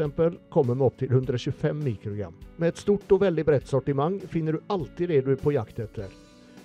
kommer 0.54 0.80
med 0.80 0.88
opptil 0.88 1.12
125 1.12 1.84
mikrogram. 1.84 2.40
Med 2.56 2.72
et 2.72 2.80
stort 2.80 3.12
og 3.12 3.26
veldig 3.26 3.46
bredt 3.52 3.68
sortiment 3.68 4.24
finner 4.32 4.56
du 4.56 4.64
alltid 4.72 5.12
det 5.12 5.20
du 5.28 5.34
er 5.36 5.44
på 5.44 5.58
jakt 5.58 5.84
etter. 5.84 6.08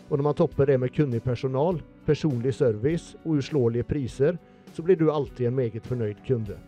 Og 0.07 0.21
når 0.21 0.29
man 0.29 0.39
topper 0.39 0.71
det 0.71 0.79
med 0.79 0.95
kunnig 0.95 1.25
personal, 1.27 1.83
personlig 2.07 2.55
service 2.55 3.19
og 3.25 3.41
uslåelige 3.41 3.91
priser, 3.91 4.39
så 4.71 4.87
blir 4.87 5.03
du 5.03 5.11
alltid 5.11 5.51
en 5.51 5.59
meget 5.59 5.83
fornøyd 5.83 6.23
kunde. 6.31 6.63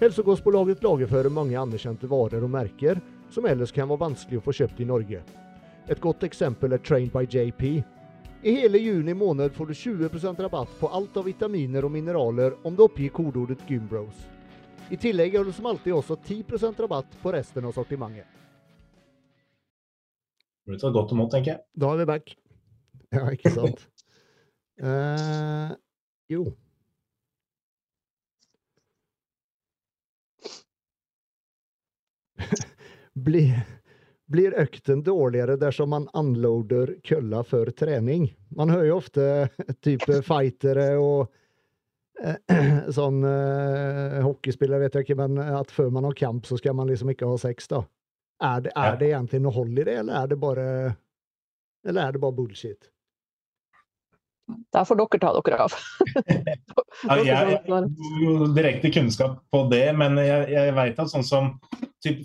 Hälsokostbolaget 0.00 0.82
lagerfører 0.82 1.30
mange 1.30 1.54
anerkjente 1.58 2.08
varer 2.10 2.42
og 2.42 2.50
merker 2.50 2.98
som 3.30 3.46
ellers 3.46 3.72
kan 3.72 3.88
være 3.88 4.02
vanskelig 4.02 4.40
å 4.40 4.44
få 4.44 4.54
kjøpt 4.58 4.80
i 4.82 4.86
Norge. 4.88 5.20
Et 5.88 6.00
godt 6.02 6.24
eksempel 6.26 6.74
er 6.74 6.82
Trained 6.82 7.12
by 7.14 7.22
JP. 7.30 7.62
I 8.44 8.54
hele 8.58 8.80
juni 8.82 9.14
måned 9.14 9.54
får 9.54 9.70
du 9.70 9.74
20% 9.78 10.42
rabatt 10.42 10.72
på 10.80 10.90
alt 10.90 11.16
av 11.16 11.28
vitaminer 11.30 11.86
og 11.86 11.92
mineraler 11.94 12.56
om 12.66 12.74
du 12.76 12.82
oppgir 12.84 13.12
kodeordet 13.14 13.62
Gymbros. 13.70 14.26
I 14.90 14.98
tillegg 15.00 15.36
har 15.38 15.46
du 15.46 15.52
som 15.54 15.70
alltid 15.70 15.94
også 15.94 16.18
10% 16.26 16.82
rabatt 16.84 17.14
på 17.22 17.32
resten 17.32 17.64
av 17.64 17.72
sortimentet. 17.72 18.26
Det 20.64 20.72
blir 20.72 20.80
tatt 20.80 20.96
godt 20.96 21.14
imot, 21.14 21.30
tenker 21.32 21.54
jeg. 21.54 21.64
Da 21.76 21.92
er 21.92 22.02
vi 22.02 22.08
back. 22.08 22.34
Ja, 23.14 23.24
ikke 23.30 23.54
sant? 23.54 23.86
uh, 24.82 25.72
jo. 26.34 26.48
Blir, 33.14 33.60
blir 34.26 34.56
økten 34.58 35.04
dårligere 35.06 35.54
dersom 35.60 35.92
man 35.94 36.08
unloader 36.18 36.96
kølla 37.06 37.44
før 37.46 37.70
trening? 37.70 38.26
Man 38.58 38.72
hører 38.74 38.88
jo 38.88 38.96
ofte 38.98 39.26
type 39.86 40.18
fightere 40.26 40.88
og 40.98 41.28
eh, 42.18 42.40
sånn 42.98 43.22
eh, 43.28 44.18
hockeyspillere, 44.26 44.82
vet 44.86 44.98
jeg 44.98 45.06
ikke, 45.06 45.18
men 45.20 45.38
at 45.38 45.70
før 45.70 45.92
man 45.94 46.08
har 46.08 46.18
kamp, 46.18 46.48
så 46.50 46.58
skal 46.58 46.74
man 46.74 46.90
liksom 46.90 47.14
ikke 47.14 47.28
ha 47.30 47.38
sex, 47.38 47.70
da. 47.70 47.84
Er 48.42 48.64
det, 48.66 48.74
er 48.74 48.98
det 48.98 49.12
egentlig 49.12 49.44
noe 49.44 49.54
hold 49.54 49.78
i 49.78 49.86
det, 49.86 49.94
eller 50.02 50.24
er 50.24 50.32
det 50.32 50.40
bare 50.42 50.66
Eller 51.86 52.08
er 52.08 52.16
det 52.16 52.20
bare 52.24 52.34
bullshit? 52.34 52.90
Altså, 54.44 54.64
Der 54.72 54.84
får 54.84 54.98
dere 55.00 55.20
ta 55.22 55.30
dere 55.38 55.58
av. 55.64 55.74
Ja, 57.04 57.16
jeg 57.18 57.26
jeg 57.26 57.36
har 57.36 57.86
jo 58.20 58.48
direkte 58.52 58.90
kunnskap 58.92 59.38
på 59.52 59.64
det, 59.70 59.86
men 59.96 60.18
jeg, 60.20 60.48
jeg 60.52 60.74
vet 60.76 61.00
at 61.00 61.12
sånn 61.12 61.24
som 61.24 61.52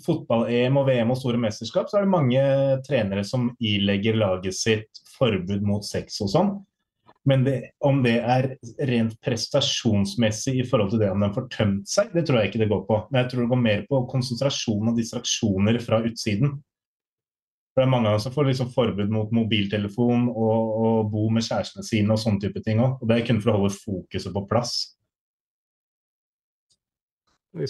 fotball-EM 0.04 0.76
og 0.76 0.88
VM 0.90 1.14
og 1.14 1.20
store 1.20 1.40
mesterskap, 1.40 1.88
så 1.88 2.00
er 2.00 2.04
det 2.04 2.12
mange 2.12 2.42
trenere 2.84 3.24
som 3.24 3.48
ilegger 3.56 4.18
laget 4.20 4.58
sitt 4.58 5.00
forbud 5.16 5.64
mot 5.64 5.86
sex 5.86 6.20
og 6.20 6.32
sånn. 6.34 6.52
Men 7.28 7.44
det, 7.44 7.56
om 7.84 8.00
det 8.04 8.16
er 8.20 8.54
rent 8.88 9.16
prestasjonsmessig 9.24 10.54
i 10.60 10.64
forhold 10.68 10.94
til 10.94 11.02
det 11.02 11.10
om 11.12 11.20
de 11.20 11.28
får 11.34 11.48
tømt 11.52 11.88
seg, 11.88 12.12
det 12.16 12.24
tror 12.26 12.40
jeg 12.40 12.50
ikke 12.50 12.62
det 12.62 12.70
går 12.72 12.84
på. 12.88 13.00
Men 13.10 13.22
jeg 13.22 13.30
tror 13.30 13.42
det 13.42 13.50
går 13.52 13.62
mer 13.64 13.82
på 13.88 14.00
konsentrasjon 14.12 14.92
og 14.92 14.96
distraksjoner 14.96 15.80
fra 15.84 16.00
utsiden. 16.08 16.56
For 17.80 17.86
det 17.86 17.88
er 17.88 17.92
mange 17.96 18.10
av 18.10 18.16
dem 18.18 18.20
som 18.26 18.32
får 18.34 18.44
liksom 18.50 18.70
forbud 18.74 19.08
mot 19.14 19.30
mobiltelefon 19.32 20.26
og, 20.28 20.72
og 20.84 21.06
bo 21.14 21.22
med 21.32 21.46
kjærestene 21.46 21.80
sine 21.86 22.12
og 22.12 22.18
sånne 22.20 22.42
type 22.42 22.60
ting 22.66 22.82
òg. 22.84 22.98
Og 23.00 23.08
det 23.08 23.16
er 23.16 23.22
kun 23.24 23.38
for 23.40 23.54
å 23.54 23.54
holde 23.56 23.70
fokuset 23.72 24.34
på 24.34 24.42
plass. 24.50 24.74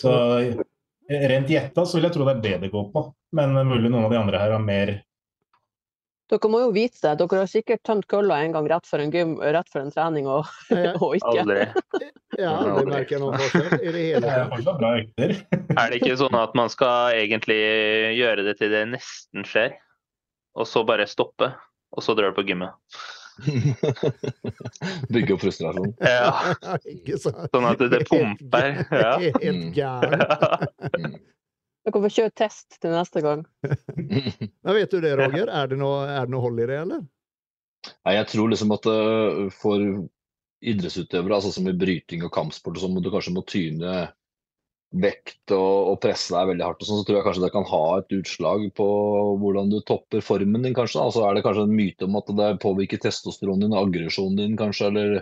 Så 0.03 0.11
rent 1.31 1.53
gjetta 1.55 1.85
så 1.87 1.97
vil 2.01 2.09
jeg 2.09 2.17
tro 2.17 2.27
det 2.27 2.35
er 2.35 2.41
det 2.49 2.57
det 2.65 2.73
går 2.73 2.89
på. 2.91 3.05
Men 3.39 3.55
mulig 3.69 3.87
noen 3.87 4.09
av 4.09 4.11
de 4.11 4.19
andre 4.19 4.41
her 4.43 4.57
har 4.57 4.65
mer 4.65 4.97
Dere 6.31 6.51
må 6.51 6.61
jo 6.65 6.73
vite 6.75 6.99
det. 7.03 7.13
Dere 7.23 7.39
har 7.45 7.49
sikkert 7.51 7.81
tømt 7.87 8.07
kølla 8.11 8.37
en 8.45 8.53
gang 8.55 8.67
rett 8.71 8.87
for 8.87 9.03
en 9.03 9.11
gym, 9.15 9.37
rett 9.43 9.71
for 9.71 9.83
en 9.83 9.91
trening, 9.95 10.27
og, 10.31 10.47
Jeg 10.71 10.93
og 11.03 11.15
ikke. 11.19 11.45
aldri. 11.45 11.65
ja, 12.39 12.53
aldri 12.55 12.85
merket 12.97 13.23
noen 13.23 13.39
forskjell 13.39 13.79
i 13.79 13.95
det 13.95 14.03
hele 14.05 14.21
Det 14.27 14.35
tatt. 14.35 14.53
fortsatt. 14.55 15.79
Er 15.79 15.91
det 15.95 15.99
ikke 16.03 16.19
sånn 16.21 16.39
at 16.39 16.55
man 16.59 16.71
skal 16.71 17.15
egentlig 17.19 17.59
gjøre 18.19 18.45
det 18.47 18.55
til 18.61 18.71
det 18.75 18.85
nesten 18.93 19.47
skjer, 19.47 19.75
og 20.61 20.69
så 20.69 20.85
bare 20.87 21.09
stoppe, 21.09 21.51
og 21.91 22.05
så 22.05 22.15
drar 22.19 22.33
du 22.33 22.39
på 22.39 22.47
gymmet? 22.51 22.77
Bygge 25.13 25.35
opp 25.35 25.43
frustrasjon. 25.45 25.95
Ja, 26.05 26.55
ikke 26.95 27.19
sant? 27.23 27.47
sånn 27.55 27.69
at 27.71 27.83
det 27.93 28.05
pumper. 28.11 28.83
Ja. 28.93 29.15
Helt 29.45 29.71
gæren. 29.77 31.17
Dere 31.81 32.03
får 32.05 32.13
kjøre 32.13 32.35
test 32.37 32.77
til 32.83 32.93
neste 32.93 33.23
gang. 33.25 33.47
Men 33.65 34.77
vet 34.77 34.93
du 34.93 35.01
det, 35.01 35.15
Roger? 35.17 35.49
Er 35.49 35.71
det 35.71 35.81
noe, 35.81 36.05
er 36.05 36.29
det 36.29 36.35
noe 36.35 36.45
hold 36.45 36.61
i 36.61 36.69
det, 36.69 36.83
eller? 36.85 37.07
Nei, 38.05 38.17
jeg 38.19 38.29
tror 38.35 38.51
liksom 38.53 38.75
at 38.77 38.89
øh, 38.93 39.47
for 39.55 39.85
idrettsutøvere, 40.61 41.39
altså 41.39 41.55
som 41.55 41.71
i 41.71 41.77
bryting 41.81 42.27
og 42.27 42.35
kampsport, 42.35 42.77
og 42.77 42.83
sånn, 42.85 42.93
må 42.99 43.01
du 43.01 43.09
kanskje 43.13 43.33
må 43.33 43.43
tyne 43.49 44.11
vekt 44.91 45.53
og, 45.55 45.93
og 45.93 45.99
presse 46.03 46.35
deg 46.35 46.49
veldig 46.51 46.65
hardt. 46.67 46.81
og 46.83 46.89
sånn, 46.89 47.01
Så 47.01 47.07
tror 47.07 47.19
jeg 47.21 47.27
kanskje 47.29 47.45
det 47.45 47.53
kan 47.55 47.69
ha 47.71 47.83
et 47.99 48.15
utslag 48.17 48.65
på 48.75 48.87
hvordan 49.43 49.71
du 49.71 49.79
topper 49.87 50.25
formen 50.25 50.67
din, 50.67 50.75
kanskje. 50.75 51.03
Altså 51.05 51.25
er 51.27 51.37
det 51.37 51.45
kanskje 51.47 51.67
en 51.69 51.77
myte 51.77 52.09
om 52.09 52.19
at 52.19 52.33
det 52.41 52.49
påvirker 52.65 53.03
testosteronen 53.03 53.69
din, 53.69 53.79
aggresjonen 53.79 54.41
din, 54.41 54.57
kanskje, 54.59 54.91
eller 54.91 55.21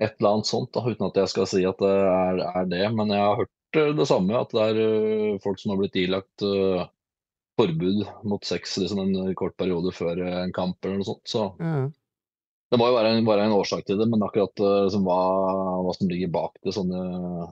et 0.00 0.14
eller 0.20 0.36
annet 0.36 0.50
sånt. 0.50 0.70
da, 0.74 0.84
Uten 0.86 1.08
at 1.08 1.18
jeg 1.18 1.32
skal 1.34 1.48
si 1.50 1.64
at 1.68 1.82
det 1.82 1.92
er, 1.92 2.44
er 2.62 2.68
det. 2.70 2.84
Men 2.94 3.10
jeg 3.12 3.24
har 3.26 3.40
hørt 3.42 3.80
øh, 3.82 3.94
det 3.98 4.08
samme, 4.08 4.38
at 4.38 4.54
det 4.54 4.68
er 4.68 4.82
øh, 4.86 5.40
folk 5.42 5.58
som 5.60 5.74
har 5.74 5.82
blitt 5.82 5.98
ilagt 5.98 6.46
uh, 6.46 6.86
forbud 7.60 8.04
mot 8.28 8.46
sex 8.46 8.78
liksom 8.80 9.02
en 9.02 9.34
kort 9.38 9.56
periode 9.60 9.92
før 9.94 10.22
en 10.24 10.54
kamp 10.54 10.78
eller 10.84 11.02
noe 11.02 11.08
sånt. 11.10 11.26
så 11.28 11.50
Ja. 11.60 11.90
det 12.72 12.78
må 12.80 12.86
jo 12.88 12.96
være 12.96 13.16
en, 13.18 13.26
være 13.26 13.44
en 13.48 13.56
årsak 13.58 13.84
til 13.84 13.98
det, 14.00 14.06
men 14.08 14.22
akkurat 14.24 14.62
uh, 14.64 14.86
som 14.92 15.04
hva, 15.04 15.18
hva 15.84 15.92
som 15.98 16.08
ligger 16.08 16.32
bak 16.32 16.56
det, 16.62 16.72
sånne 16.78 17.02
eh, 17.02 17.50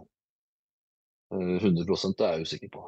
100 1.30 2.16
det 2.18 2.26
er 2.26 2.32
jeg 2.38 2.42
usikker 2.46 2.70
på. 2.74 2.82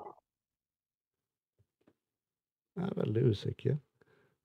Jeg 2.76 2.84
er 2.88 2.94
veldig 2.96 3.24
usikker. 3.30 3.78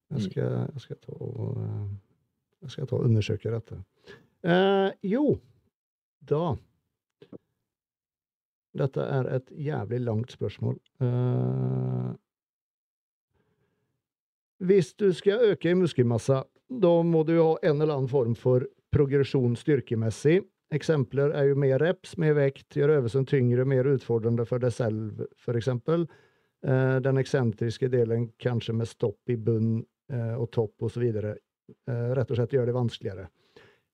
Jeg 0.10 0.18
Mm. 0.19 0.19
skal, 0.19 0.44
jeg 0.74 0.82
skal, 0.82 0.95
ta, 0.98 1.11
og, 1.19 1.57
eh, 1.57 1.88
jeg 2.61 2.72
skal 2.72 2.88
ta 2.88 2.95
og 2.95 3.03
undersøke 3.03 3.52
dette. 3.52 3.84
Eh, 4.44 4.91
jo, 5.03 5.40
da 6.24 6.56
Dette 8.78 9.02
er 9.02 9.26
et 9.36 9.48
jævlig 9.57 9.99
langt 10.06 10.32
spørsmål. 10.32 10.76
Eh, 11.02 12.14
hvis 14.60 14.94
du 14.94 15.11
skal 15.14 15.40
øke 15.52 15.72
i 15.72 15.74
muskelmasse, 15.74 16.44
da 16.69 16.91
må 17.03 17.24
du 17.26 17.34
ha 17.41 17.56
en 17.64 17.82
eller 17.82 17.95
annen 17.95 18.07
form 18.11 18.36
for 18.36 18.68
progresjon 18.91 19.56
styrkemessig. 19.56 20.44
Eksempler 20.76 21.31
er 21.38 21.52
jo 21.52 21.60
mer 21.60 21.80
reps, 21.80 22.18
mer 22.19 22.35
vekt, 22.35 22.76
gjør 22.76 22.98
øvelsen 22.98 23.27
tyngre, 23.30 23.64
mer 23.65 23.88
utfordrende 23.88 24.44
for 24.48 24.60
deg 24.60 24.73
selv, 24.76 25.22
f.eks. 25.39 25.69
Uh, 25.77 26.98
den 27.06 27.22
eksentriske 27.22 27.88
delen 27.94 28.31
kanskje 28.41 28.76
med 28.76 28.89
stopp 28.89 29.31
i 29.31 29.38
bunn 29.39 29.77
uh, 30.11 30.35
og 30.35 30.49
topp 30.52 30.89
osv. 30.89 31.06
Uh, 31.07 32.10
rett 32.18 32.34
og 32.34 32.39
slett 32.39 32.57
gjør 32.57 32.68
det 32.68 32.76
vanskeligere. 32.76 33.30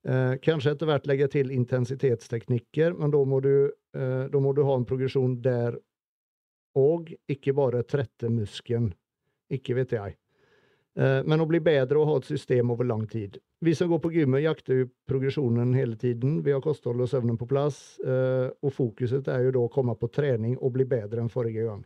Eh, 0.04 0.34
kanskje 0.44 0.74
etter 0.76 0.90
hvert 0.90 1.06
legge 1.08 1.30
til 1.32 1.52
intensitetsteknikker, 1.56 2.96
men 3.00 3.14
da 3.14 3.22
må, 3.24 3.40
du, 3.44 3.72
eh, 3.96 4.26
da 4.28 4.42
må 4.44 4.52
du 4.54 4.66
ha 4.68 4.76
en 4.76 4.88
progresjon 4.88 5.38
der 5.44 5.78
òg, 6.76 7.14
ikke 7.32 7.54
bare 7.56 7.86
trette 7.88 8.32
muskelen. 8.34 8.92
Ikke 9.54 9.78
vet 9.78 9.96
jeg. 9.96 10.18
Eh, 10.96 11.24
men 11.26 11.42
å 11.42 11.48
bli 11.50 11.58
bedre 11.64 11.98
og 11.98 12.10
ha 12.10 12.18
et 12.20 12.28
system 12.30 12.72
over 12.74 12.86
lang 12.86 13.08
tid. 13.10 13.40
Vi 13.66 13.74
som 13.76 13.90
går 13.90 14.02
på 14.04 14.12
gymmet, 14.14 14.44
jakter 14.44 14.84
jo 14.84 14.90
progresjonen 15.10 15.74
hele 15.74 15.98
tiden. 15.98 16.42
Vi 16.46 16.54
har 16.54 16.62
kosthold 16.62 17.02
og 17.02 17.10
søvnen 17.10 17.40
på 17.40 17.48
plass, 17.50 18.00
eh, 18.06 18.52
og 18.62 18.74
fokuset 18.74 19.28
er 19.34 19.48
jo 19.48 19.56
da 19.56 19.64
å 19.66 19.72
komme 19.74 19.96
på 19.98 20.12
trening 20.14 20.58
og 20.60 20.76
bli 20.76 20.86
bedre 20.86 21.24
enn 21.24 21.34
forrige 21.34 21.66
gang. 21.66 21.82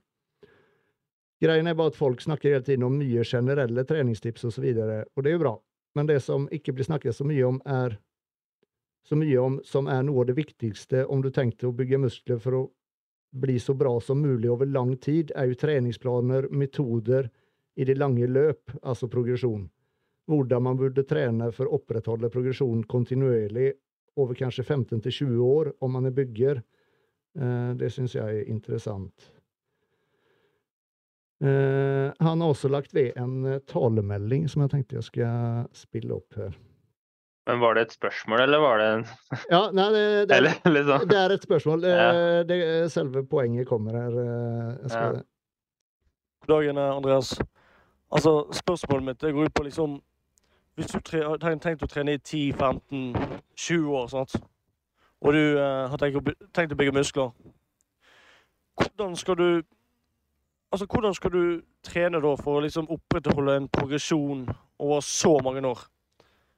Greien 1.39 1.67
er 1.67 1.77
bare 1.77 1.93
at 1.93 1.99
folk 1.99 2.21
snakker 2.21 2.51
hele 2.51 2.65
tiden 2.65 2.83
om 2.83 2.97
nye 2.97 3.23
generelle 3.23 3.85
treningstips 3.85 4.43
osv., 4.43 4.47
og, 4.47 4.53
så 4.53 4.61
videre, 4.61 5.05
og 5.15 5.23
det 5.23 5.31
er 5.31 5.37
jo 5.37 5.43
bra. 5.45 5.55
Men 5.95 6.09
det 6.09 6.21
som 6.25 6.49
ikke 6.51 6.73
blir 6.73 6.87
snakket 6.89 7.15
så 7.15 7.23
mye 7.23 7.45
om, 7.45 7.61
er 7.65 7.99
så 9.07 9.15
mye 9.15 9.37
om, 9.39 9.59
som 9.63 9.87
er 9.87 10.01
noe 10.03 10.25
av 10.25 10.27
det 10.27 10.35
viktigste 10.35 11.05
om 11.07 11.21
du 11.23 11.29
tenkte 11.31 11.69
å 11.69 11.75
bygge 11.77 12.01
muskler 12.01 12.41
for 12.43 12.57
å 12.57 12.63
bli 13.37 13.59
så 13.59 13.73
bra 13.77 13.93
som 14.01 14.19
mulig 14.19 14.49
over 14.51 14.65
lang 14.65 14.97
tid, 14.97 15.31
er 15.35 15.47
jo 15.47 15.59
treningsplaner, 15.61 16.49
metoder 16.51 17.29
i 17.77 17.85
det 17.85 17.95
lange 17.97 18.25
løp, 18.27 18.73
altså 18.81 19.07
progresjon. 19.11 19.67
Hvordan 20.27 20.63
man 20.65 20.77
burde 20.79 21.03
trene 21.07 21.51
for 21.55 21.69
å 21.69 21.77
opprettholde 21.77 22.29
progresjon 22.33 22.81
kontinuerlig 22.89 23.71
over 24.17 24.35
kanskje 24.35 24.65
15-20 24.65 25.37
år, 25.45 25.69
om 25.85 25.93
man 25.93 26.09
er 26.09 26.15
bygger. 26.17 26.63
Eh, 27.37 27.71
det 27.77 27.91
syns 27.93 28.15
jeg 28.17 28.41
er 28.41 28.49
interessant. 28.49 29.29
Eh, 31.43 32.09
han 32.19 32.41
har 32.41 32.49
også 32.49 32.69
lagt 32.73 32.95
ved 32.97 33.13
en 33.21 33.43
eh, 33.45 33.59
talemelding 33.69 34.47
som 34.49 34.63
jeg 34.65 34.71
tenkte 34.73 34.97
jeg 34.97 35.05
skal 35.05 35.67
spille 35.77 36.15
opp 36.17 36.33
her. 36.39 36.55
Men 37.47 37.61
var 37.61 37.77
det 37.77 37.85
et 37.85 37.93
spørsmål, 37.95 38.41
eller 38.43 38.59
var 38.59 38.81
det 38.81 38.87
en 38.95 39.03
Ja, 39.53 39.59
nei, 39.71 39.85
det, 39.93 40.01
det, 40.27 40.33
er, 40.33 40.39
eller, 40.41 40.73
liksom. 40.79 41.05
det 41.13 41.19
er 41.21 41.35
et 41.37 41.45
spørsmål. 41.45 41.85
Ja. 41.87 42.07
Det, 42.49 42.57
selve 42.91 43.21
poenget 43.29 43.69
kommer 43.69 43.95
her. 44.01 44.17
eh, 44.23 44.73
Jeg 44.81 44.95
skal, 44.95 45.21
Ja. 45.21 45.27
God 46.47 46.51
dagen, 46.57 46.77
Andreas. 46.79 47.31
Altså, 48.11 48.47
spørsmålet 48.51 49.05
mitt 49.05 49.21
går 49.33 49.45
ut 49.45 49.53
på 49.53 49.63
liksom 49.63 50.01
Hvis 50.75 50.87
du 50.87 50.99
tre, 50.99 51.23
har 51.23 51.57
tenkt 51.57 51.83
å 51.83 51.87
trene 51.89 52.13
i 52.13 52.17
10-15-20 52.21 53.87
år, 53.89 54.07
sant? 54.07 54.35
og 55.21 55.33
du 55.33 55.39
eh, 55.57 55.89
har 55.89 55.97
tenkt 55.97 56.19
å, 56.19 56.33
tenkt 56.53 56.73
å 56.73 56.77
bygge 56.77 56.93
muskler, 56.93 57.31
hvordan 58.77 59.15
skal 59.15 59.37
du 59.37 59.63
Altså, 60.71 60.85
hvordan 60.85 61.13
skal 61.13 61.31
du 61.31 61.61
trene 61.83 62.19
da 62.21 62.33
for 62.35 62.57
å 62.57 62.61
liksom 62.61 62.89
opprettholde 62.91 63.53
en 63.55 63.69
progresjon 63.71 64.41
over 64.79 64.99
så 64.99 65.37
mange 65.43 65.61
år? 65.67 65.79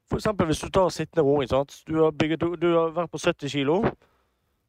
For 0.10 0.18
eksempel 0.18 0.50
hvis 0.50 0.64
du 0.64 0.70
tar 0.74 0.90
sittende 0.90 1.22
roing. 1.22 1.50
Du 1.88 2.56
du 2.58 2.68
har 2.74 2.90
vært 2.90 3.12
på 3.12 3.18
70 3.18 3.50
kilo, 3.50 3.84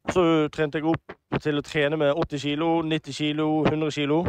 så 0.09 0.47
trente 0.53 0.77
jeg 0.77 0.85
opp 0.85 1.13
til 1.41 1.57
å 1.57 1.65
trene 1.65 1.97
med 1.97 2.13
80 2.13 2.39
kilo, 2.39 2.81
90 2.81 3.13
kilo, 3.13 3.47
100 3.65 3.91
kilo. 3.91 4.25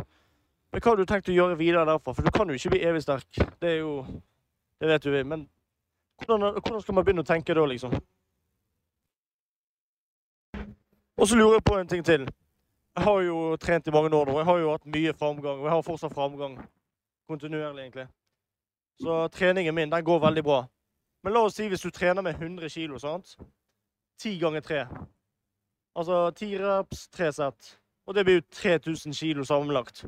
Men 0.72 0.80
hva 0.80 0.90
har 0.90 0.96
du 0.96 1.04
tenkt 1.04 1.28
å 1.28 1.34
gjøre 1.36 1.58
videre 1.60 1.84
derfra? 1.84 2.14
For 2.16 2.24
du 2.24 2.32
kan 2.32 2.48
jo 2.48 2.56
ikke 2.56 2.72
bli 2.72 2.84
evig 2.88 3.02
sterk. 3.04 3.28
Det 3.60 3.68
er 3.68 3.82
jo 3.82 4.06
Det 4.80 4.88
vet 4.88 5.02
du. 5.02 5.24
Men 5.24 5.48
hvordan, 6.26 6.56
hvordan 6.58 6.80
skal 6.82 6.94
man 6.94 7.04
begynne 7.04 7.22
å 7.22 7.28
tenke 7.28 7.54
da, 7.54 7.64
liksom? 7.70 7.92
Og 11.16 11.28
så 11.28 11.36
lurer 11.36 11.60
jeg 11.60 11.64
på 11.64 11.76
en 11.78 11.88
ting 11.88 12.02
til. 12.04 12.24
Jeg 12.96 13.04
har 13.04 13.20
jo 13.22 13.56
trent 13.56 13.86
i 13.86 13.94
mange 13.94 14.16
år 14.16 14.26
nå. 14.26 14.38
Jeg 14.40 14.48
har 14.48 14.58
jo 14.58 14.72
hatt 14.72 14.88
mye 14.96 15.12
framgang. 15.14 15.60
Og 15.60 15.68
jeg 15.68 15.74
har 15.74 15.84
fortsatt 15.86 16.14
framgang. 16.14 16.56
Kontinuerlig, 17.28 17.82
egentlig. 17.84 18.08
Så 19.00 19.28
treningen 19.28 19.74
min, 19.74 19.92
den 19.92 20.04
går 20.04 20.18
veldig 20.18 20.44
bra. 20.44 20.64
Men 21.22 21.32
la 21.36 21.44
oss 21.46 21.54
si 21.54 21.68
hvis 21.70 21.84
du 21.84 21.90
trener 21.90 22.22
med 22.22 22.40
100 22.40 22.68
kilo, 22.68 22.98
sant? 22.98 23.36
10 24.18 24.38
ganger 24.40 24.60
3. 24.60 24.82
Altså 25.94 26.30
10 26.30 26.58
reps, 26.58 27.06
3 27.08 27.32
sett. 27.32 27.78
Og 28.06 28.14
det 28.14 28.24
blir 28.24 28.40
jo 28.40 28.48
3000 28.50 29.14
kilo 29.14 29.44
sammenlagt. 29.44 30.04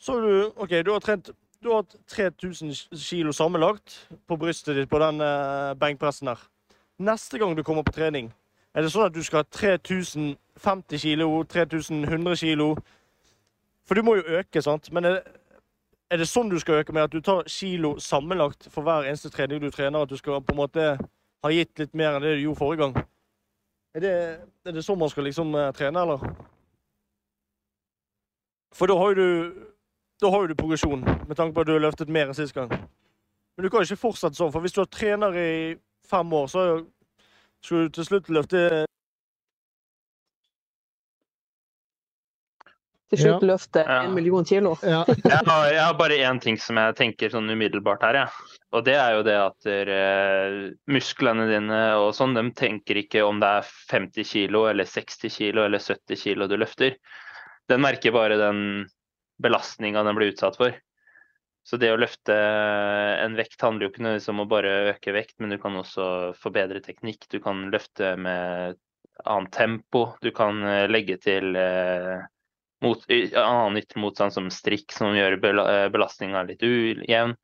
Så 0.00 0.12
har 0.16 0.20
du 0.20 0.52
OK, 0.56 0.70
du 0.84 0.92
har 0.92 1.00
trent 1.00 1.30
Du 1.60 1.68
har 1.68 1.82
hatt 1.82 1.96
3000 2.08 2.72
kilo 2.96 3.32
sammenlagt 3.36 4.08
på 4.26 4.36
brystet 4.40 4.76
ditt 4.76 4.88
på 4.88 4.98
den 4.98 5.20
eh, 5.20 5.74
benkpressen 5.76 6.30
der. 6.30 6.40
Neste 6.98 7.38
gang 7.38 7.52
du 7.56 7.62
kommer 7.62 7.82
på 7.84 7.92
trening, 7.92 8.30
er 8.72 8.80
det 8.80 8.92
sånn 8.94 9.10
at 9.10 9.12
du 9.12 9.20
skal 9.20 9.42
ha 9.42 9.48
3050 9.52 11.02
kilo, 11.02 11.26
3100 11.44 12.40
kilo? 12.40 12.70
For 13.84 13.92
du 13.92 14.06
må 14.06 14.14
jo 14.16 14.38
øke, 14.40 14.62
sant? 14.64 14.88
Men 14.88 15.04
er, 15.04 15.18
er 16.08 16.22
det 16.22 16.28
sånn 16.30 16.48
du 16.48 16.56
skal 16.62 16.80
øke 16.80 16.94
med 16.96 17.10
at 17.10 17.12
du 17.12 17.20
tar 17.20 17.44
kilo 17.44 17.98
sammenlagt 18.00 18.70
for 18.72 18.86
hver 18.86 19.10
eneste 19.10 19.28
trening 19.34 19.60
du 19.60 19.68
trener? 19.68 20.06
At 20.06 20.12
du 20.14 20.16
skal 20.16 20.40
på 20.40 20.56
en 20.56 20.62
måte 20.62 20.86
ha 21.44 21.50
gitt 21.52 21.76
litt 21.82 21.92
mer 21.92 22.16
enn 22.16 22.24
det 22.24 22.38
du 22.38 22.46
gjorde 22.46 22.60
forrige 22.62 22.86
gang? 22.86 23.04
Er 23.98 24.04
det, 24.06 24.14
er 24.64 24.78
det 24.78 24.86
sånn 24.86 25.00
man 25.00 25.12
skal 25.12 25.28
liksom 25.28 25.52
eh, 25.58 25.74
trene, 25.76 26.06
eller? 26.06 26.24
For 28.72 28.88
da 28.88 28.96
har 28.96 29.12
jo 29.12 29.20
du 29.20 29.66
da 30.20 30.30
har 30.30 30.46
du 30.48 30.54
progresjon, 30.58 31.00
med 31.04 31.36
tanke 31.36 31.54
på 31.56 31.62
at 31.64 31.68
du 31.70 31.72
har 31.76 31.84
løftet 31.86 32.08
mer 32.12 32.28
enn 32.30 32.36
sist 32.36 32.54
gang. 32.56 32.68
Men 32.70 33.64
du 33.66 33.70
kan 33.72 33.82
ikke 33.84 33.96
fortsette 34.00 34.36
sånn, 34.38 34.52
for 34.52 34.60
hvis 34.64 34.74
du 34.76 34.82
har 34.82 34.90
trener 34.92 35.36
i 35.40 35.50
fem 36.10 36.32
år, 36.36 36.46
så 36.52 36.64
skal 37.64 37.86
du 37.88 37.98
til 37.98 38.08
slutt 38.08 38.30
løfte 38.32 38.62
Til 43.10 43.18
slutt 43.18 43.42
Ja. 43.42 43.46
løfte 43.48 43.82
Ja. 43.82 44.02
en 44.04 44.14
million 44.14 44.44
kilo. 44.46 44.76
ja. 44.86 45.00
Jeg 45.24 45.42
har, 45.46 45.64
jeg 45.72 45.82
har 45.82 45.94
bare 45.98 46.18
én 46.22 46.38
ting 46.40 46.56
som 46.62 46.76
jeg 46.78 46.94
tenker 46.94 47.28
sånn 47.32 47.50
umiddelbart 47.50 48.02
her, 48.06 48.14
jeg. 48.14 48.28
Og 48.72 48.84
det 48.86 48.94
er 48.94 49.16
jo 49.16 49.24
det 49.26 49.34
at 49.34 49.66
eh, 49.66 50.70
musklene 50.86 51.48
dine 51.50 51.80
og 51.98 52.14
sånn, 52.14 52.36
de 52.38 52.44
tenker 52.54 53.00
ikke 53.02 53.24
om 53.26 53.40
det 53.42 53.48
er 53.48 53.66
50 53.90 54.24
kilo 54.30 54.68
eller 54.70 54.84
60 54.86 55.28
kilo 55.28 55.64
eller 55.66 55.82
70 55.82 56.16
kilo 56.22 56.46
du 56.46 56.54
løfter. 56.56 56.94
Den 57.68 57.82
merker 57.82 58.12
bare 58.14 58.38
den 58.38 58.86
belastninga 59.42 60.04
den 60.06 60.18
blir 60.18 60.32
utsatt 60.34 60.58
for. 60.60 60.76
Så 61.66 61.76
det 61.76 61.90
å 61.92 61.98
løfte 62.00 62.34
en 62.34 63.36
vekt 63.38 63.60
handler 63.62 63.86
jo 63.86 63.92
ikke 63.92 64.02
nødvendigvis 64.02 64.32
om 64.32 64.42
å 64.42 64.48
bare 64.48 64.76
øke 64.94 65.12
vekt, 65.14 65.36
men 65.38 65.52
du 65.52 65.58
kan 65.60 65.76
også 65.76 66.06
forbedre 66.40 66.80
teknikk. 66.84 67.28
Du 67.30 67.38
kan 67.44 67.68
løfte 67.72 68.14
med 68.16 68.78
annet 69.24 69.52
tempo. 69.52 70.06
Du 70.24 70.30
kan 70.34 70.62
eh, 70.64 70.88
legge 70.88 71.18
til 71.20 71.56
eh, 71.60 72.24
mot, 72.84 73.04
annen 73.10 73.80
ytre 73.80 74.00
motstand 74.00 74.34
som 74.34 74.48
strikk, 74.52 74.92
som 74.96 75.16
gjør 75.16 75.36
belastninga 75.92 76.46
litt 76.48 76.64
ujevn. 76.64 77.36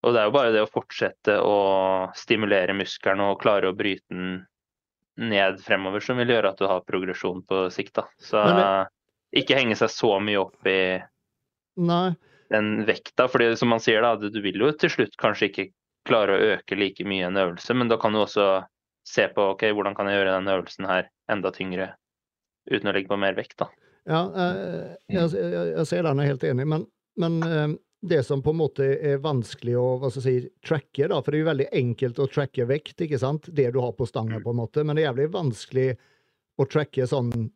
Og 0.00 0.14
det 0.14 0.20
er 0.20 0.30
jo 0.30 0.34
bare 0.34 0.52
det 0.54 0.62
å 0.64 0.70
fortsette 0.70 1.36
å 1.44 1.56
stimulere 2.16 2.74
muskelen 2.74 3.20
og 3.26 3.40
klare 3.42 3.68
å 3.68 3.76
bryte 3.76 4.08
den 4.10 4.40
ned 5.20 5.58
fremover 5.60 6.00
som 6.00 6.16
vil 6.16 6.32
gjøre 6.32 6.54
at 6.54 6.60
du 6.60 6.64
har 6.70 6.86
progresjon 6.86 7.42
på 7.44 7.66
sikt. 7.74 7.94
da. 7.98 8.06
Så 8.18 8.40
Men 8.40 8.88
ikke 9.36 9.58
henge 9.58 9.76
seg 9.78 9.92
så 9.92 10.16
mye 10.22 10.40
opp 10.42 10.66
i 10.68 10.80
Nei. 11.80 12.14
den 12.50 12.84
vekta. 12.88 13.28
fordi 13.28 13.52
som 13.56 13.70
man 13.72 13.82
sier 13.82 14.02
da, 14.02 14.16
du 14.16 14.28
du 14.30 14.40
vil 14.42 14.60
jo 14.60 14.72
til 14.72 14.90
slutt 14.90 15.16
kanskje 15.20 15.50
ikke 15.50 15.68
klare 16.08 16.36
å 16.36 16.48
øke 16.56 16.78
like 16.78 17.04
mye 17.04 17.28
en 17.28 17.38
øvelse, 17.38 17.74
men 17.76 17.90
da 17.90 17.98
kan 18.00 18.12
du 18.12 18.22
også 18.22 18.64
se 19.06 19.26
på 19.34 19.50
ok, 19.54 19.68
hvordan 19.74 19.94
kan 19.96 20.08
jeg 20.08 20.20
gjøre 20.20 20.38
den 20.38 20.54
øvelsen 20.54 20.88
her 20.88 21.10
enda 21.30 21.52
tyngre 21.54 21.92
uten 22.70 22.90
å 22.90 22.94
legge 22.94 23.10
på 23.10 23.18
mer 23.20 23.36
vekt. 23.36 23.58
da. 23.60 23.70
Ja, 24.08 24.24
eh, 24.32 24.96
jeg, 25.12 25.30
jeg, 25.36 25.70
jeg 25.76 25.86
ser 25.88 26.06
den, 26.06 26.20
jeg 26.20 26.26
er 26.26 26.34
helt 26.34 26.48
enig, 26.48 26.66
men, 26.72 26.84
men 27.20 27.38
eh, 27.44 27.76
det 28.00 28.22
som 28.26 28.42
på 28.42 28.54
en 28.54 28.60
måte 28.62 28.86
er 28.96 29.20
vanskelig 29.22 29.76
å 29.76 29.86
hva 30.00 30.10
skal 30.12 30.24
jeg 30.24 30.44
si, 30.44 30.52
tracke, 30.64 31.08
da, 31.10 31.20
for 31.20 31.30
det 31.30 31.40
er 31.40 31.44
jo 31.44 31.50
veldig 31.50 31.68
enkelt 31.82 32.20
å 32.22 32.28
tracke 32.32 32.68
vekt, 32.68 33.04
ikke 33.04 33.20
sant, 33.20 33.50
det 33.52 33.68
du 33.74 33.80
har 33.84 33.92
på 33.96 34.08
stanga, 34.08 34.40
på 34.40 34.54
en 34.54 34.60
måte, 34.62 34.84
men 34.84 34.96
det 34.96 35.04
er 35.04 35.10
jævlig 35.10 35.28
vanskelig 35.36 35.88
å 36.60 36.66
tracke 36.68 37.08
sånn 37.08 37.50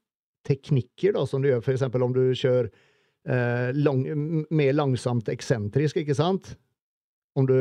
teknikker, 0.44 1.14
da, 1.16 1.24
som 1.26 1.42
du 1.42 1.50
gjør 1.50 1.64
eksempel 1.72 2.04
om 2.04 2.14
du 2.14 2.22
kjører 2.36 2.68
eh, 2.68 3.70
lang, 3.76 4.04
mer 4.50 4.72
langsomt 4.76 5.28
eksentrisk, 5.32 6.02
ikke 6.02 6.16
sant? 6.16 6.54
Om 7.34 7.48
du 7.48 7.56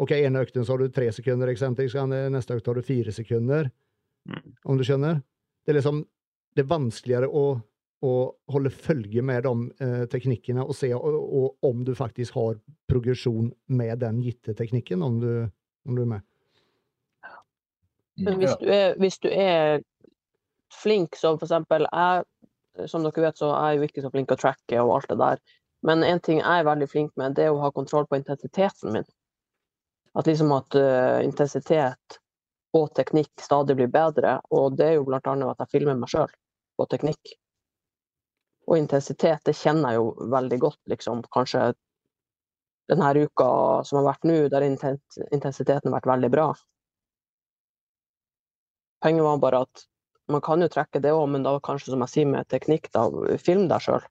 OK, 0.00 0.10
ene 0.16 0.42
økten 0.42 0.64
så 0.66 0.74
har 0.74 0.82
du 0.82 0.90
tre 0.90 1.06
sekunder 1.14 1.52
eksentrisk, 1.52 2.00
neste 2.32 2.56
økt 2.56 2.66
har 2.66 2.80
du 2.80 2.86
fire 2.86 3.14
sekunder, 3.14 3.70
Mm. 4.24 4.52
om 4.64 4.78
du 4.78 4.84
skjønner? 4.84 5.18
Det 5.64 5.74
er 5.74 5.76
liksom 5.76 6.04
det 6.54 6.62
er 6.62 6.70
vanskeligere 6.70 7.28
å, 7.28 7.44
å 8.06 8.12
holde 8.54 8.70
følge 8.70 9.22
med 9.26 9.42
de 9.44 9.84
eh, 9.84 10.04
teknikkene 10.10 10.64
og 10.64 10.76
se 10.78 10.92
og, 10.94 11.16
og 11.18 11.66
om 11.66 11.82
du 11.84 11.94
faktisk 11.98 12.36
har 12.38 12.60
progresjon 12.90 13.50
med 13.74 13.98
den 14.04 14.22
gitte 14.22 14.54
teknikken, 14.56 15.02
om 15.02 15.18
du, 15.20 15.32
om 15.88 15.98
du 15.98 16.04
er 16.04 16.12
med. 16.14 16.30
Men 18.22 18.38
hvis 18.38 18.54
du 18.60 18.68
er, 18.70 18.94
hvis 19.02 19.18
du 19.18 19.28
er 19.28 19.82
flink, 20.82 21.18
så 21.18 21.34
for 21.36 21.46
eksempel 21.46 21.86
jeg, 21.88 22.24
som 22.90 23.04
dere 23.06 23.28
vet, 23.28 23.38
så 23.38 23.52
er 23.54 23.72
jeg 23.72 23.78
jo 23.78 23.88
ikke 23.88 24.04
så 24.04 24.10
flink 24.14 24.30
til 24.30 24.38
å 24.38 24.42
tracke 24.42 24.82
og 24.82 24.96
alt 24.96 25.12
det 25.12 25.18
der. 25.20 25.44
Men 25.84 26.02
en 26.06 26.20
ting 26.24 26.40
jeg 26.40 26.60
er 26.60 26.66
veldig 26.66 26.88
flink 26.90 27.12
med, 27.20 27.36
det 27.36 27.46
er 27.46 27.54
å 27.54 27.60
ha 27.62 27.70
kontroll 27.74 28.06
på 28.08 28.16
intensiteten 28.16 28.94
min. 28.94 29.08
At 30.16 30.28
liksom 30.30 30.52
at 30.56 30.76
uh, 30.78 31.20
intensitet 31.26 32.18
og 32.74 32.90
teknikk 32.96 33.32
stadig 33.42 33.76
blir 33.78 33.90
bedre. 33.92 34.38
Og 34.54 34.78
det 34.78 34.86
er 34.88 34.98
jo 34.98 35.06
blant 35.08 35.26
annet 35.30 35.52
at 35.52 35.64
jeg 35.64 35.76
filmer 35.76 35.98
meg 35.98 36.10
sjøl 36.10 36.30
på 36.78 36.86
teknikk. 36.90 37.34
Og 38.64 38.78
intensitet, 38.80 39.42
det 39.44 39.56
kjenner 39.58 39.92
jeg 39.92 40.00
jo 40.00 40.28
veldig 40.32 40.58
godt, 40.62 40.80
liksom. 40.88 41.20
Kanskje 41.34 41.74
denne 42.88 43.10
uka 43.16 43.48
som 43.84 44.00
har 44.00 44.08
vært 44.08 44.28
nå, 44.28 44.38
der 44.52 44.64
intensiteten 44.64 45.90
har 45.90 45.98
vært 45.98 46.10
veldig 46.14 46.30
bra. 46.32 46.48
Poenget 49.04 49.26
var 49.26 49.42
bare 49.42 49.64
at 49.66 49.84
man 50.32 50.40
kan 50.44 50.62
jo 50.64 50.70
trekke 50.72 51.02
det 51.04 51.12
òg, 51.12 51.26
men 51.30 51.44
da 51.44 51.56
kanskje 51.64 51.92
som 51.92 52.04
jeg 52.04 52.12
sier 52.12 52.30
med 52.30 52.48
teknikk, 52.52 52.88
da, 52.94 53.06
film 53.42 53.66
deg 53.70 53.84
sjøl. 53.84 54.06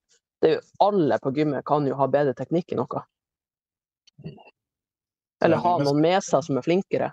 Alle 0.84 1.18
på 1.24 1.32
gymmet 1.36 1.66
kan 1.66 1.88
jo 1.88 1.98
ha 1.98 2.08
bedre 2.12 2.36
teknikk 2.38 2.74
i 2.74 2.80
noe. 2.80 3.04
Eller 5.44 5.62
ha 5.64 5.76
noen 5.82 6.02
med 6.04 6.24
seg 6.24 6.44
som 6.46 6.60
er 6.60 6.66
flinkere. 6.66 7.12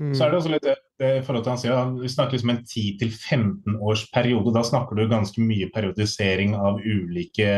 Mm. 0.00 0.14
Så 0.14 0.24
er 0.24 0.30
det 0.30 0.38
også 0.38 0.52
litt 0.52 0.64
det, 0.64 0.76
det 1.02 1.08
i 1.18 1.22
forhold 1.26 1.44
til 1.44 1.52
han 1.52 1.60
sier, 1.60 1.94
Vi 2.00 2.08
snakker 2.08 2.36
liksom 2.36 2.52
en 2.54 2.62
10-15 2.62 3.80
års 3.84 4.06
periode. 4.14 4.54
Da 4.54 4.62
snakker 4.64 4.96
du 4.96 5.10
ganske 5.10 5.42
mye 5.44 5.68
periodisering 5.74 6.54
av 6.56 6.78
ulike 6.80 7.50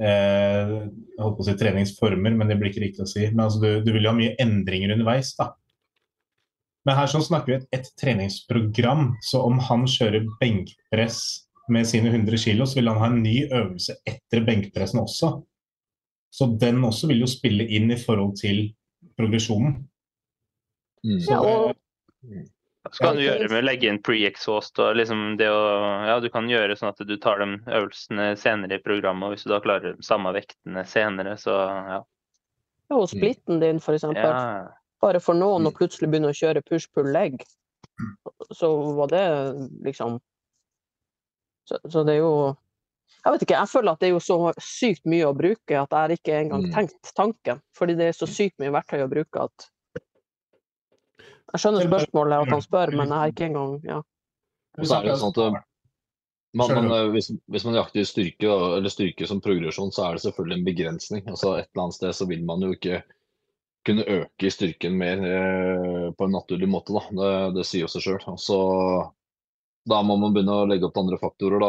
eh, 0.00 0.72
holdt 1.20 1.36
på 1.36 1.44
å 1.44 1.46
si 1.46 1.56
treningsformer, 1.60 2.34
men 2.34 2.50
det 2.50 2.58
blir 2.60 2.72
ikke 2.72 2.86
riktig 2.86 3.04
å 3.04 3.10
si. 3.10 3.28
Men 3.30 3.46
altså, 3.46 3.62
du, 3.62 3.70
du, 3.84 3.92
vil 3.94 4.08
jo 4.08 4.14
ha 4.14 4.18
mye 4.18 4.34
endringer 4.42 4.96
underveis. 4.96 5.34
da. 5.38 5.52
Men 6.86 6.94
her 6.94 7.10
så 7.10 7.20
snakker 7.24 7.52
vi 7.52 7.58
et, 7.58 7.66
et 7.74 7.88
treningsprogram. 8.00 9.16
Så 9.26 9.42
om 9.42 9.58
han 9.68 9.86
kjører 9.90 10.28
benkpress 10.40 11.20
med 11.72 11.88
sine 11.90 12.12
100 12.12 12.38
kg, 12.38 12.62
så 12.62 12.78
vil 12.78 12.90
han 12.92 13.00
ha 13.02 13.10
en 13.10 13.22
ny 13.24 13.36
øvelse 13.50 13.98
etter 14.06 14.44
benkpressen 14.46 15.02
også. 15.02 15.32
Så 16.30 16.46
den 16.60 16.84
også 16.84 17.10
vil 17.10 17.24
jo 17.24 17.30
spille 17.30 17.66
inn 17.66 17.90
i 17.90 17.98
forhold 17.98 18.36
til 18.38 18.68
progresjonen. 19.18 19.80
Mm. 21.02 21.18
Ja, 21.26 21.40
og... 21.40 21.74
Så 22.92 23.02
kan 23.02 23.16
du 23.18 23.24
gjøre 23.24 23.48
med 23.50 23.64
å 23.64 23.66
legge 23.66 23.88
inn 23.90 23.96
pre-exhaust 23.98 24.78
og 24.78 24.92
liksom 24.94 25.32
det 25.40 25.48
å 25.50 25.62
Ja, 26.06 26.20
du 26.22 26.28
kan 26.30 26.46
gjøre 26.46 26.76
sånn 26.78 26.92
at 26.92 27.00
du 27.02 27.16
tar 27.18 27.40
de 27.42 27.58
øvelsene 27.66 28.28
senere 28.38 28.78
i 28.78 28.82
programmet, 28.84 29.26
og 29.26 29.34
hvis 29.34 29.42
du 29.42 29.50
da 29.50 29.58
klarer 29.64 29.96
de 29.96 30.06
samme 30.06 30.30
vektene 30.36 30.84
senere, 30.86 31.34
så 31.40 31.56
ja. 31.90 31.98
Jo, 32.86 33.00
og 33.00 33.08
splitten 33.10 33.58
din, 33.58 33.82
for 33.82 33.98
eksempel. 33.98 34.22
Ja. 34.22 34.85
Bare 35.04 35.20
for 35.20 35.36
noen 35.38 35.68
å 35.68 35.72
mm. 35.72 35.76
plutselig 35.76 36.08
begynne 36.10 36.32
å 36.32 36.36
kjøre 36.36 36.64
push-pull-legg, 36.66 37.42
så 38.54 38.70
var 38.96 39.12
det 39.12 39.26
liksom 39.84 40.18
så, 41.66 41.78
så, 41.90 42.02
det 42.06 42.14
er 42.14 42.20
jo 42.20 42.32
Jeg 43.24 43.32
vet 43.34 43.44
ikke, 43.46 43.58
jeg 43.58 43.70
føler 43.70 43.92
at 43.92 44.02
det 44.02 44.08
er 44.08 44.12
jo 44.12 44.22
så 44.22 44.36
sykt 44.62 45.08
mye 45.08 45.26
å 45.26 45.34
bruke 45.34 45.78
at 45.80 45.94
jeg 45.94 46.20
ikke 46.20 46.36
engang 46.38 46.66
mm. 46.68 46.74
tenkt 46.74 47.14
tanken. 47.16 47.62
Fordi 47.74 47.96
det 47.98 48.10
er 48.10 48.18
så 48.18 48.28
sykt 48.30 48.60
mye 48.62 48.74
verktøy 48.74 49.02
å 49.02 49.10
bruke 49.10 49.48
at 49.48 49.70
jeg 51.54 51.62
skjønner 51.62 51.86
spørsmålet 51.86 52.42
at 52.42 52.52
han 52.52 52.62
spør, 52.62 52.92
men 52.98 53.10
jeg 53.10 53.22
har 53.22 53.32
ikke 53.32 53.46
engang 53.46 53.74
ja. 53.86 54.02
Så 54.82 54.96
er 54.98 55.06
det 55.06 55.16
sånn 55.20 55.32
at 55.32 55.38
eh, 55.40 55.58
man, 56.58 56.72
man, 56.74 56.88
eh, 56.92 57.10
hvis, 57.14 57.30
hvis, 57.52 57.66
man 57.68 57.78
jakter 57.78 58.08
styrke, 58.08 58.56
eller 58.76 58.92
styrke 58.92 59.28
som 59.30 59.40
progresjon, 59.44 59.92
så 59.94 60.08
er 60.08 60.16
det 60.16 60.24
selvfølgelig 60.26 60.58
en 60.58 60.66
begrensning. 60.66 61.22
Altså 61.30 61.54
Et 61.56 61.68
eller 61.70 61.84
annet 61.86 61.98
sted 61.98 62.18
så 62.18 62.26
vil 62.28 62.42
man 62.48 62.64
jo 62.66 62.74
ikke 62.74 63.00
kunne 63.86 64.06
øke 64.16 64.50
styrken 64.52 64.96
mer 64.98 65.22
eh, 65.26 66.08
på 66.16 66.26
en 66.26 66.34
naturlig 66.34 66.68
måte. 66.70 66.94
Da. 66.96 67.04
Det, 67.20 67.30
det 67.58 67.66
sier 67.68 67.86
jo 67.86 67.92
seg 67.92 68.06
sjøl. 68.06 68.26
Da 69.86 70.00
må 70.02 70.16
man 70.18 70.32
begynne 70.34 70.54
å 70.58 70.66
legge 70.66 70.88
opp 70.88 70.96
til 70.96 71.04
andre 71.04 71.18
faktorer, 71.22 71.62
da, 71.62 71.68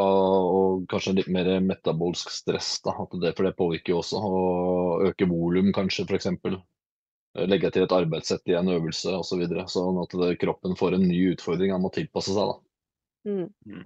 og 0.57 0.87
kanskje 0.89 1.19
litt 1.19 1.27
mer 1.33 1.51
metabolsk 1.61 2.31
stress. 2.33 2.71
Da, 2.85 2.95
det, 3.21 3.35
for 3.37 3.45
det 3.45 3.53
påvirker 3.59 3.93
jo 3.93 4.01
også. 4.01 4.21
Å 4.21 4.41
øke 5.11 5.29
volum, 5.29 5.69
kanskje, 5.75 6.07
f.eks 6.09 6.31
legge 7.45 7.69
til 7.73 7.85
et 7.85 7.93
arbeidssett 7.93 8.49
i 8.49 8.55
en 8.57 8.71
øvelse 8.73 9.13
osv. 9.19 9.43
Så 9.45 9.67
sånn 9.75 9.99
at 10.01 10.15
det, 10.21 10.31
kroppen 10.41 10.77
får 10.79 10.97
en 10.97 11.05
ny 11.05 11.19
utfordring 11.33 11.73
han 11.75 11.83
må 11.83 11.91
tilpasse 11.93 12.33
seg. 12.33 12.53
da. 12.53 12.57
Mm. 13.27 13.83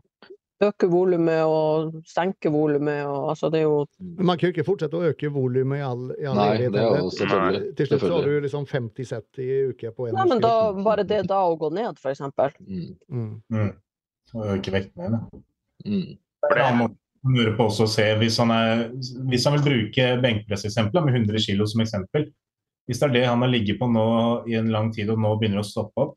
Øke 0.61 0.87
volumet 0.91 1.41
og 1.49 1.95
senke 2.05 2.51
volumet. 2.53 3.01
Altså 3.07 3.49
det 3.49 3.63
er 3.63 3.65
jo 3.65 3.85
Man 4.19 4.37
kan 4.37 4.49
jo 4.49 4.53
ikke 4.53 4.65
fortsette 4.67 4.99
å 4.99 5.07
øke 5.09 5.31
volumet 5.33 5.81
i 5.81 5.85
all, 5.85 6.03
i 6.13 6.27
all 6.29 6.37
Nei, 6.37 6.49
det 6.61 6.81
er 6.83 6.99
jo 6.99 7.09
selvfølgelig. 7.15 7.61
Til 7.79 7.89
slutt 7.89 8.03
så 8.03 8.11
har 8.13 8.27
du 8.27 8.45
liksom 8.45 8.67
50 8.69 9.09
sett 9.09 9.41
i 9.41 9.49
uke 9.71 9.93
på 9.95 10.09
en 10.09 10.19
Nei, 10.19 10.27
men 10.29 10.43
da, 10.43 10.53
bare 10.85 11.07
det 11.07 11.23
da 11.31 11.41
å 11.49 11.57
gå 11.59 11.71
ned, 11.73 11.97
f.eks. 11.97 12.21
Mm. 12.61 12.91
Mm. 13.09 13.31
Mm. 13.55 13.71
Øke 14.57 14.75
vekten 14.75 15.17
din. 15.17 15.41
Mm. 15.85 16.05
Han 17.21 17.35
lurer 17.37 17.55
på 17.57 17.67
også 17.69 17.85
å 17.85 17.91
se, 17.91 18.05
hvis 18.21 18.37
han, 18.41 18.53
er, 18.53 18.87
hvis 19.29 19.43
han 19.45 19.57
vil 19.57 19.65
bruke 19.65 20.07
benkpresseksempelet 20.23 21.05
med 21.05 21.19
100 21.23 21.43
kg 21.45 21.67
som 21.69 21.83
eksempel, 21.83 22.29
hvis 22.89 23.01
det 23.01 23.07
er 23.09 23.13
det 23.13 23.27
han 23.29 23.43
har 23.45 23.51
ligget 23.51 23.77
på 23.79 23.89
nå 23.89 24.05
i 24.49 24.57
en 24.57 24.71
lang 24.73 24.89
tid 24.93 25.11
og 25.13 25.21
nå 25.21 25.35
begynner 25.39 25.61
å 25.61 25.67
stoppe 25.67 26.05
opp, 26.05 26.15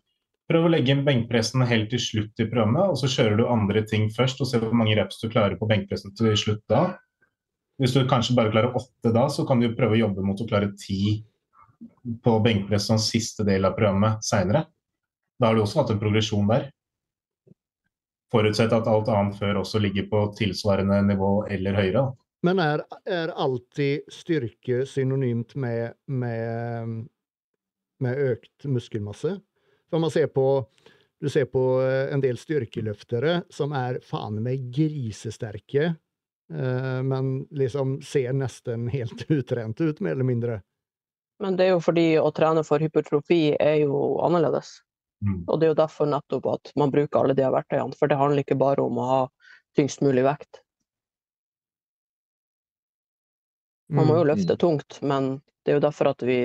prøv 0.50 0.66
å 0.66 0.72
legge 0.72 0.92
inn 0.92 1.04
benkpressen 1.06 1.64
helt 1.68 1.90
til 1.92 2.02
slutt 2.02 2.42
i 2.42 2.48
programmet, 2.50 2.92
og 2.92 2.98
så 3.00 3.08
kjører 3.10 3.38
du 3.40 3.46
andre 3.48 3.84
ting 3.88 4.10
først 4.12 4.42
og 4.44 4.50
ser 4.50 4.64
hvor 4.64 4.76
mange 4.76 4.96
reps 4.98 5.22
du 5.22 5.30
klarer 5.32 5.56
på 5.60 5.68
benkpressen 5.70 6.14
til 6.18 6.34
slutt 6.38 6.64
da. 6.70 6.84
Hvis 7.80 7.94
du 7.96 8.04
kanskje 8.06 8.36
bare 8.36 8.52
klarer 8.52 8.76
åtte 8.76 9.10
da, 9.14 9.26
så 9.32 9.46
kan 9.48 9.62
du 9.62 9.72
prøve 9.74 9.96
å 9.96 10.02
jobbe 10.04 10.24
mot 10.26 10.40
å 10.40 10.46
klare 10.46 10.70
ti 10.78 11.24
på 12.24 12.38
benkpress 12.44 12.88
som 12.90 13.00
siste 13.02 13.46
del 13.46 13.66
av 13.66 13.74
programmet 13.78 14.22
seinere. 14.24 14.66
Da 15.40 15.48
har 15.48 15.56
du 15.56 15.64
også 15.64 15.82
hatt 15.82 15.94
en 15.94 16.02
progresjon 16.02 16.46
der. 16.50 16.68
Forutsett 18.34 18.72
at 18.74 18.86
alt 18.90 19.10
annet 19.10 19.38
før 19.38 19.62
også 19.62 19.80
ligger 19.82 20.06
på 20.10 20.20
tilsvarende 20.38 21.00
nivå 21.06 21.32
eller 21.50 21.78
høyere. 21.78 22.04
Men 22.44 22.60
er, 22.60 22.84
er 23.08 23.32
alltid 23.40 24.10
styrke 24.12 24.82
synonymt 24.86 25.54
med, 25.56 25.94
med, 26.06 27.04
med 28.04 28.22
økt 28.34 28.66
muskelmasse? 28.68 29.38
For 29.94 30.02
man 30.02 30.10
ser 30.10 30.26
på 30.26 30.66
du 31.20 31.28
ser 31.30 31.44
på 31.44 31.82
eh, 31.82 32.12
en 32.14 32.20
del 32.20 32.34
styrkeløftere 32.34 33.44
som 33.46 33.70
er 33.78 34.00
faen 34.02 34.40
meg 34.42 34.64
grisesterke, 34.74 35.84
eh, 36.50 37.02
men 37.06 37.28
liksom 37.54 38.00
ser 38.02 38.32
nesten 38.34 38.88
helt 38.90 39.22
utrent 39.30 39.78
ut, 39.80 40.00
mer 40.02 40.16
eller 40.16 40.26
mindre. 40.26 40.56
Men 41.38 41.54
det 41.54 41.68
er 41.68 41.70
jo 41.76 41.84
fordi 41.86 42.08
å 42.18 42.32
trene 42.34 42.64
for 42.66 42.82
hypertrofi 42.82 43.54
er 43.54 43.84
jo 43.84 44.00
annerledes. 44.26 44.80
Mm. 45.22 45.44
Og 45.46 45.60
det 45.60 45.68
er 45.68 45.70
jo 45.76 45.78
derfor 45.78 46.10
nettopp 46.10 46.48
at 46.56 46.72
man 46.82 46.90
bruker 46.90 47.20
alle 47.20 47.36
de 47.38 47.46
verktøyene. 47.54 47.94
For 47.94 48.10
det 48.10 48.18
handler 48.18 48.42
ikke 48.42 48.58
bare 48.58 48.82
om 48.82 48.98
å 48.98 49.10
ha 49.12 49.20
tyngst 49.78 50.02
mulig 50.02 50.24
vekt. 50.26 50.58
Man 53.94 54.10
må 54.10 54.18
jo 54.18 54.26
mm, 54.26 54.30
løfte 54.32 54.58
tungt, 54.58 54.98
men 55.06 55.36
det 55.62 55.70
er 55.70 55.78
jo 55.78 55.86
derfor 55.86 56.10
at 56.10 56.26
vi 56.26 56.40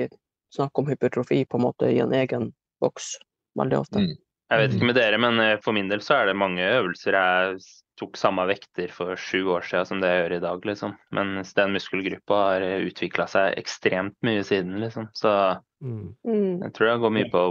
snakker 0.54 0.84
om 0.86 0.94
hypertrofi 0.94 1.42
på 1.50 1.58
en 1.58 1.66
måte 1.66 1.90
i 1.90 1.98
en 1.98 2.14
egen 2.14 2.52
boks 2.78 3.16
veldig 3.58 3.78
ofte. 3.80 4.02
Mm. 4.02 4.16
Jeg 4.50 4.62
vet 4.62 4.74
ikke 4.74 4.88
med 4.88 4.98
dere, 4.98 5.20
men 5.22 5.38
eh, 5.42 5.58
for 5.62 5.76
min 5.76 5.90
del 5.90 6.02
så 6.02 6.18
er 6.18 6.30
det 6.30 6.38
mange 6.38 6.64
øvelser 6.64 7.16
jeg 7.16 7.60
tok 8.00 8.16
samme 8.16 8.46
vekter 8.48 8.90
for 8.94 9.18
sju 9.20 9.44
år 9.52 9.66
siden 9.68 9.86
som 9.86 10.00
det 10.02 10.10
jeg 10.10 10.22
gjør 10.22 10.34
i 10.38 10.42
dag, 10.42 10.66
liksom. 10.72 10.96
Mens 11.14 11.52
den 11.58 11.76
muskelgruppa 11.76 12.40
har 12.48 12.66
eh, 12.66 12.88
utvikla 12.88 13.28
seg 13.30 13.54
ekstremt 13.60 14.16
mye 14.26 14.42
siden, 14.46 14.80
liksom. 14.82 15.10
Så 15.14 15.32
jeg 15.80 16.74
tror 16.76 16.90
det 16.90 16.98
går 17.04 17.14
mye 17.14 17.30
på 17.32 17.44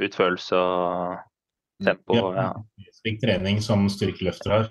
utførelse 0.00 0.60
og 0.60 1.18
tempo. 1.84 2.20
Ja. 2.36 2.52
Slik 3.00 3.20
trening 3.22 3.60
som 3.64 3.88
styrkeløfter 3.92 4.54
har. 4.54 4.70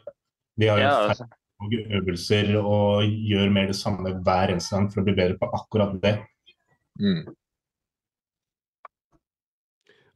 De 0.60 0.70
har 0.70 0.82
jo 0.82 0.86
ja, 0.86 0.96
altså 1.10 1.28
øvelser 1.68 2.54
og 2.60 3.04
gjør 3.04 3.50
mer 3.52 3.68
det 3.68 3.76
samme 3.76 4.14
hver 4.24 4.54
eneste 4.54 4.76
gang 4.76 4.88
for 4.92 5.02
å 5.02 5.08
bli 5.08 5.16
bedre 5.18 5.38
på 5.40 5.50
akkurat 5.58 5.98
det. 6.04 6.16
Mm. 7.00 7.26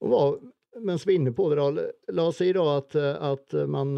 Hva, 0.04 0.24
mens 0.84 1.06
vi 1.08 1.16
er 1.16 1.22
inne 1.22 1.34
på 1.36 1.48
det, 1.52 1.60
da, 1.62 1.88
la 2.18 2.26
oss 2.28 2.42
si 2.42 2.50
da 2.56 2.64
at, 2.78 2.96
at 2.98 3.56
man 3.72 3.94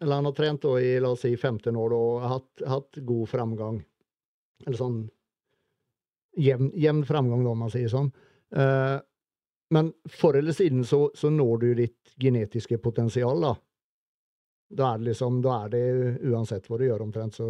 eller 0.00 0.14
han 0.14 0.24
har 0.24 0.32
trent 0.32 0.62
da 0.62 0.80
i 0.80 1.00
la 1.00 1.10
oss 1.14 1.20
si 1.24 1.36
15 1.36 1.76
år 1.76 1.92
da, 1.92 1.96
og 1.96 2.24
hatt, 2.30 2.64
hatt 2.68 2.98
god 3.08 3.28
framgang. 3.30 3.78
Eller 4.66 4.78
sånn 4.78 4.98
jevn, 6.36 6.70
jevn 6.76 7.04
framgang, 7.08 7.44
da, 7.44 7.52
om 7.52 7.62
man 7.64 7.72
sier 7.72 7.88
sånn. 7.92 8.10
Uh, 8.56 8.98
men 9.74 9.90
for 10.12 10.36
eller 10.38 10.54
siden 10.54 10.84
så, 10.86 11.08
så, 11.16 11.30
når 11.32 11.62
du 11.62 11.70
ditt 11.80 12.12
genetiske 12.20 12.78
potensial, 12.78 13.40
da. 13.42 13.54
Da 14.76 14.92
er 14.92 14.98
det 14.98 15.12
liksom 15.12 15.36
Da 15.44 15.60
er 15.62 15.68
det 15.70 15.82
uansett 16.26 16.64
hva 16.66 16.78
du 16.78 16.88
gjør 16.88 17.04
omtrent, 17.06 17.38
så, 17.38 17.46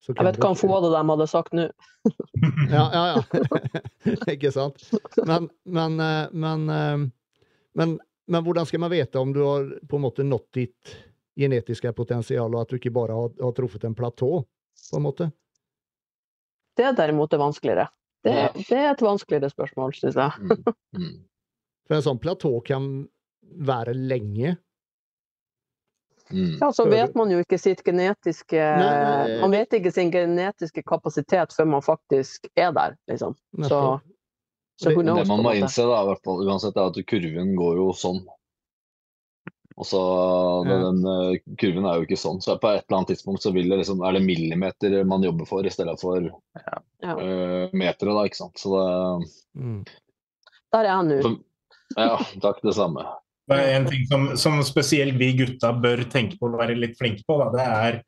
så 0.00 0.14
Jeg 0.16 0.24
vet 0.24 0.38
hva 0.40 0.54
få 0.56 0.70
av 0.78 0.86
dem 0.94 1.12
hadde 1.12 1.26
sagt 1.28 1.56
nå. 1.56 1.66
ja, 2.72 2.84
ja, 2.94 3.02
ja. 3.12 3.82
Ikke 4.34 4.52
sant? 4.54 4.80
Men, 5.28 5.50
men, 5.68 6.00
eh, 6.00 6.32
men, 6.32 6.64
eh, 6.72 7.02
men, 7.76 7.98
men, 8.24 8.46
hvordan 8.46 8.68
skal 8.68 8.80
man 8.80 8.92
vite 8.94 9.20
om 9.20 9.34
du 9.36 9.42
har 9.44 9.68
på 9.88 10.00
en 10.00 10.06
måte 10.06 10.24
nådd 10.24 10.48
ditt 10.56 10.94
genetiske 11.40 11.92
potensial, 11.96 12.48
og 12.54 12.64
at 12.64 12.72
du 12.72 12.80
ikke 12.80 12.92
bare 12.96 13.16
har, 13.16 13.30
har 13.40 13.52
truffet 13.56 13.84
en 13.88 13.96
platå, 13.96 14.30
på 14.90 14.96
en 14.96 15.04
måte? 15.04 15.28
Det 16.76 16.88
er 16.88 16.96
derimot 16.96 17.36
er 17.36 17.42
vanskeligere. 17.42 17.86
Det, 18.24 18.34
det 18.68 18.76
er 18.76 18.90
et 18.90 19.04
vanskeligere 19.04 19.52
spørsmål, 19.52 19.94
syns 19.96 20.16
jeg. 20.16 20.48
mm, 20.48 20.74
mm. 20.96 21.14
For 21.88 21.98
en 21.98 22.04
sånn 22.04 22.20
platå 22.22 22.52
kan 22.64 22.88
være 23.68 23.92
lenge. 23.96 24.56
Mm. 26.30 26.58
Ja, 26.60 26.68
så 26.72 26.84
vet 26.88 27.14
man 27.18 27.30
jo 27.32 27.38
ikke 27.42 27.58
sitt 27.58 27.80
genetiske 27.84 28.54
Nei, 28.54 29.40
Man 29.40 29.50
vet 29.50 29.72
ikke 29.74 29.90
sin 29.92 30.10
genetiske 30.14 30.82
kapasitet 30.86 31.52
før 31.56 31.66
man 31.66 31.82
faktisk 31.82 32.46
er 32.56 32.70
der, 32.72 32.96
liksom. 33.10 33.34
Så, 33.66 34.00
så 34.80 34.88
Det- 34.90 34.94
knows, 35.02 35.18
Det 35.18 35.28
man 35.28 35.42
må 35.42 35.54
innse, 35.58 35.82
da, 35.82 36.02
i 36.02 36.06
hvert 36.06 36.22
fall, 36.24 36.44
uansett, 36.46 36.76
er 36.76 36.86
at 36.92 37.00
kurven 37.06 37.56
går 37.58 37.76
jo 37.76 37.88
sånn. 37.92 38.20
Og 39.80 39.86
så 39.86 40.00
Ja. 40.66 40.78
den, 40.90 40.98
eh, 41.06 41.38
Kurven 41.56 41.86
er 41.88 41.94
jo 41.96 42.04
ikke 42.06 42.18
sånn. 42.20 42.40
Så 42.42 42.58
på 42.60 42.68
et 42.68 42.84
eller 42.88 42.98
annet 42.98 43.08
tidspunkt 43.16 43.40
så 43.42 43.52
vil 43.52 43.68
det 43.70 43.78
liksom, 43.78 44.02
er 44.06 44.12
det 44.12 44.22
millimeter 44.26 45.04
man 45.06 45.22
jobber 45.22 45.46
for, 45.46 45.64
i 45.64 45.70
stedet 45.70 45.98
for 46.00 46.20
Ja. 46.20 46.78
eh, 47.02 47.70
metere. 47.72 48.12
da, 48.12 48.24
ikke 48.28 48.36
sant. 48.36 48.54
Så 48.58 48.70
det, 48.76 49.30
Mm. 49.56 49.84
Der 50.72 50.84
er 50.84 51.02
jeg 51.02 51.22
nå. 51.22 51.38
ja, 51.96 52.16
takk, 52.40 52.60
det 52.62 52.74
samme. 52.74 53.04
Det 53.50 53.58
er 53.58 53.74
En 53.80 53.88
ting 53.88 54.06
som, 54.06 54.28
som 54.38 54.60
spesielt 54.66 55.18
vi 55.18 55.32
gutta 55.40 55.72
bør 55.74 56.04
tenke 56.12 56.38
på 56.38 56.48
å 56.48 56.60
være 56.60 56.78
litt 56.78 56.96
flinke 56.98 57.24
på, 57.26 57.38
da, 57.40 57.48
det 57.54 57.66
er 57.66 58.00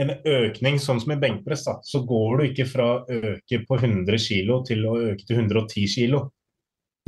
en 0.00 0.12
økning 0.26 0.78
sånn 0.82 1.00
som 1.02 1.12
i 1.14 1.18
benkpress. 1.20 1.64
Da, 1.68 1.76
så 1.86 2.02
går 2.06 2.40
du 2.40 2.44
ikke 2.48 2.66
fra 2.70 2.88
å 2.96 3.20
øke 3.32 3.62
på 3.68 3.78
100 3.78 4.18
kg 4.26 4.60
til 4.66 4.86
å 4.88 4.96
øke 5.10 5.26
til 5.26 5.42
110 5.42 5.86
kg. 5.94 6.24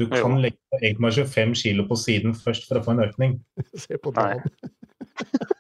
Du 0.01 0.07
kan 0.09 0.39
legge 0.41 0.57
på 0.73 0.79
1,25 0.81 1.53
kg 1.59 1.85
på 1.89 1.99
siden 2.01 2.37
først 2.37 2.69
for 2.69 2.81
å 2.81 2.85
få 2.87 2.95
en 2.95 3.05
økning. 3.05 3.37
Se 3.85 3.99
på 4.01 4.15
Nei. 4.17 4.39
Dan. 4.39 5.51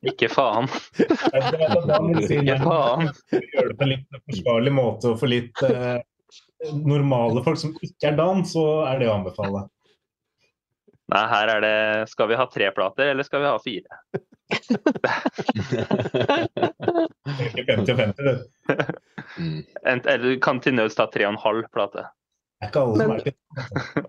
Ikke 0.10 0.30
faen. 0.32 0.68
Ikke 0.96 2.56
faen. 2.62 3.10
gjør 3.32 3.66
det 3.68 3.76
på 3.76 3.84
en 3.84 3.90
litt 3.90 4.20
forsvarlig 4.30 4.72
måte 4.72 5.10
og 5.10 5.18
for 5.20 5.28
litt 5.28 5.60
eh, 5.66 5.98
normale 6.72 7.42
folk 7.44 7.60
som 7.60 7.74
ikke 7.84 8.08
er 8.08 8.16
Dan, 8.16 8.40
så 8.48 8.64
er 8.88 9.02
det 9.02 9.10
å 9.10 9.18
anbefale. 9.18 9.66
Nei, 11.10 11.22
her 11.30 11.50
er 11.56 11.60
det 11.64 11.76
Skal 12.12 12.28
vi 12.30 12.36
ha 12.38 12.44
tre 12.50 12.68
plater, 12.74 13.10
eller 13.12 13.26
skal 13.26 13.42
vi 13.42 13.48
ha 13.50 13.58
fire? 13.62 14.00
Ikke 17.58 17.76
50 17.76 17.92
og 17.94 17.98
50, 17.98 18.24
det 18.24 18.36
Mm. 19.38 19.60
Eller 19.86 20.18
du 20.24 20.40
kan 20.42 20.58
til 20.60 20.74
nøds 20.74 20.96
ta 20.98 21.04
tre 21.06 21.22
og 21.28 21.34
en 21.36 21.38
halv 21.38 21.66
plate. 21.72 22.02
er 22.60 22.66
ikke 22.68 22.80
alle 22.82 22.96
som 22.96 23.08
Men- 23.08 23.20
er. 23.20 23.32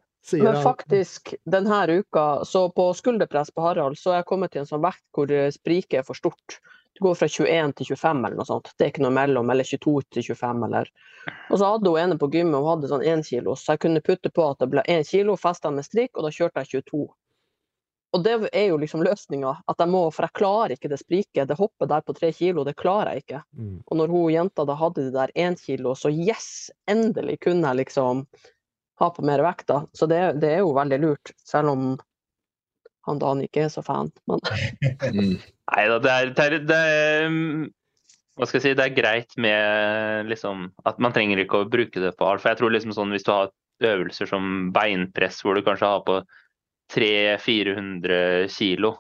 Men 0.33 0.57
faktisk, 0.63 1.33
denne 1.49 1.99
uka, 1.99 2.43
så 2.45 2.67
på 2.73 2.87
skulderpress 2.97 3.51
på 3.53 3.61
Harald, 3.61 3.97
så 3.97 4.11
er 4.11 4.15
jeg 4.21 4.25
kommet 4.29 4.51
til 4.53 4.61
en 4.61 4.69
sånn 4.69 4.81
vekt 4.83 5.03
hvor 5.13 5.31
eh, 5.33 5.49
spriket 5.53 5.99
er 5.99 6.03
for 6.07 6.13
stort. 6.17 6.57
Det 6.93 7.03
går 7.05 7.15
fra 7.15 7.27
21 7.27 7.73
til 7.77 7.87
25 7.93 8.25
eller 8.25 8.37
noe 8.37 8.47
sånt. 8.47 8.73
Det 8.77 8.85
er 8.85 8.91
ikke 8.91 9.05
noe 9.05 9.15
mellom, 9.15 9.49
eller 9.53 9.67
22 9.67 9.93
til 10.11 10.25
25 10.27 10.65
eller 10.67 10.91
Og 11.49 11.57
så 11.57 11.69
hadde 11.71 11.89
hun 11.93 12.01
ene 12.01 12.17
på 12.19 12.29
gymmet, 12.33 12.59
hun 12.59 12.69
hadde 12.73 12.91
sånn 12.91 13.05
1 13.07 13.23
kilo, 13.29 13.55
så 13.55 13.75
jeg 13.75 13.83
kunne 13.85 14.03
putte 14.03 14.31
på 14.33 14.45
at 14.49 14.59
det 14.59 14.69
ble 14.73 14.83
1 14.85 15.07
kilo, 15.07 15.37
festa 15.39 15.71
med 15.71 15.87
strikk, 15.87 16.17
og 16.17 16.27
da 16.27 16.33
kjørte 16.35 16.65
jeg 16.65 16.83
22. 16.83 17.05
Og 18.11 18.23
det 18.25 18.33
er 18.51 18.65
jo 18.73 18.79
liksom 18.81 19.05
løsninga, 19.07 19.53
at 19.71 19.79
jeg 19.79 19.91
må, 19.91 20.01
for 20.11 20.27
jeg 20.27 20.35
klarer 20.35 20.73
ikke 20.75 20.89
det 20.91 20.99
spriket. 20.99 21.47
Det 21.47 21.55
hoppet 21.55 21.87
der 21.93 22.03
på 22.03 22.15
3 22.17 22.31
kilo, 22.35 22.65
det 22.67 22.75
klarer 22.79 23.15
jeg 23.15 23.23
ikke. 23.23 23.43
Mm. 23.55 23.77
Og 23.87 23.99
når 24.01 24.11
hun 24.11 24.33
jenta 24.33 24.65
da 24.67 24.75
hadde 24.75 25.05
det 25.05 25.13
der 25.15 25.31
1 25.47 25.61
kilo, 25.63 25.95
så 25.95 26.11
yes, 26.11 26.49
endelig 26.91 27.39
kunne 27.45 27.71
jeg 27.71 27.85
liksom 27.85 28.25
ha 29.01 29.09
på 29.15 29.23
mer 29.25 29.43
vekt, 29.45 29.69
da. 29.71 29.85
Så 29.95 30.09
det, 30.11 30.19
det 30.43 30.51
er 30.57 30.65
jo 30.65 30.75
veldig 30.75 30.99
lurt, 31.01 31.31
selv 31.47 31.71
om 31.71 31.85
han 33.07 33.21
Dan 33.21 33.43
ikke 33.45 33.65
er 33.65 33.71
så 33.73 33.83
fan. 33.85 34.11
Men. 34.29 34.41
Nei 35.71 35.85
da, 35.89 35.99
det 36.03 36.11
er, 36.11 36.33
det, 36.35 36.45
er, 36.45 36.57
det 36.67 36.79
er 36.91 37.29
mm, 37.31 37.63
Hva 38.37 38.47
skal 38.47 38.59
jeg 38.59 38.65
si, 38.65 38.75
det 38.77 38.85
er 38.85 38.97
greit 38.97 39.37
med 39.41 40.29
liksom 40.31 40.67
At 40.87 40.99
man 41.03 41.13
trenger 41.15 41.41
ikke 41.41 41.63
å 41.63 41.69
bruke 41.71 42.03
det 42.03 42.13
på 42.19 42.27
alt. 42.27 42.43
For 42.43 42.53
jeg 42.53 42.61
tror 42.61 42.75
liksom 42.75 42.95
sånn 42.97 43.15
hvis 43.15 43.27
du 43.27 43.33
har 43.33 43.53
øvelser 43.81 44.29
som 44.29 44.69
beinpress, 44.75 45.39
hvor 45.41 45.57
du 45.57 45.65
kanskje 45.65 45.89
har 45.89 46.03
på 46.05 46.19
300-400 46.93 48.51
kilo, 48.51 48.91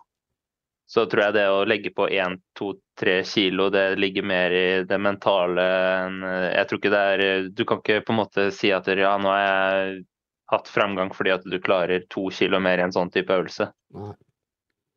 så 0.91 1.05
tror 1.07 1.27
jeg 1.27 1.35
det 1.37 1.43
å 1.51 1.59
legge 1.67 1.91
på 1.95 2.07
1-2-3 2.09 3.13
kilo, 3.27 3.69
det 3.71 3.99
ligger 3.99 4.25
mer 4.27 4.55
i 4.55 4.65
det 4.87 4.97
mentale 4.99 5.67
Jeg 6.51 6.67
tror 6.67 6.81
ikke 6.81 6.91
det 6.91 7.03
er 7.11 7.45
Du 7.55 7.63
kan 7.67 7.79
ikke 7.79 8.01
på 8.07 8.15
en 8.15 8.19
måte 8.19 8.47
si 8.55 8.73
at 8.75 8.89
ja, 8.91 9.13
nå 9.21 9.31
er 9.31 9.45
jeg 9.45 10.01
hatt 10.51 10.67
framgang 10.71 11.13
fordi 11.15 11.31
at 11.33 11.43
du 11.47 11.57
klarer 11.63 12.03
to 12.11 12.27
kilo 12.33 12.59
mer 12.59 12.77
i 12.81 12.85
en 12.85 12.93
sånn 12.95 13.11
type 13.13 13.31
øvelse. 13.33 13.69
Nei. 13.95 14.13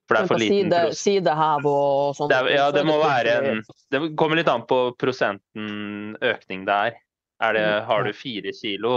For 0.04 0.18
det 0.18 0.20
er 0.20 0.28
for 0.28 0.42
liten 0.42 0.68
side, 0.68 0.96
sidehev 1.00 1.64
og 1.70 2.16
sånn. 2.18 2.32
ja, 2.52 2.66
det 2.74 2.82
må 2.84 2.98
være 3.00 3.38
en 3.40 3.62
Det 3.90 4.00
kommer 4.20 4.36
litt 4.36 4.50
an 4.52 4.66
på 4.68 4.92
prosenten 5.00 6.18
økning 6.20 6.66
det 6.68 6.74
er. 6.90 6.98
er 7.40 7.52
det, 7.56 7.62
Mm, 7.64 7.86
har 7.86 8.04
du 8.04 8.12
fire 8.12 8.52
kilo 8.52 8.92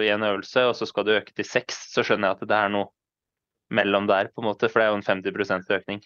i 0.00 0.08
en 0.12 0.20
øvelse, 0.22 0.68
og 0.68 0.74
så 0.76 0.86
skal 0.86 1.04
du 1.04 1.10
øke 1.16 1.32
til 1.34 1.44
seks, 1.44 1.92
så 1.92 2.04
skjønner 2.04 2.28
jeg 2.30 2.36
at 2.42 2.48
det 2.48 2.56
er 2.56 2.68
noe 2.68 2.86
mellom 3.72 4.06
der, 4.06 4.28
på 4.28 4.40
en 4.42 4.46
måte, 4.52 4.68
for 4.70 4.78
det 4.80 4.86
er 4.86 4.92
jo 4.92 5.00
en 5.00 5.02
50 5.02 5.70
økning. 5.74 6.00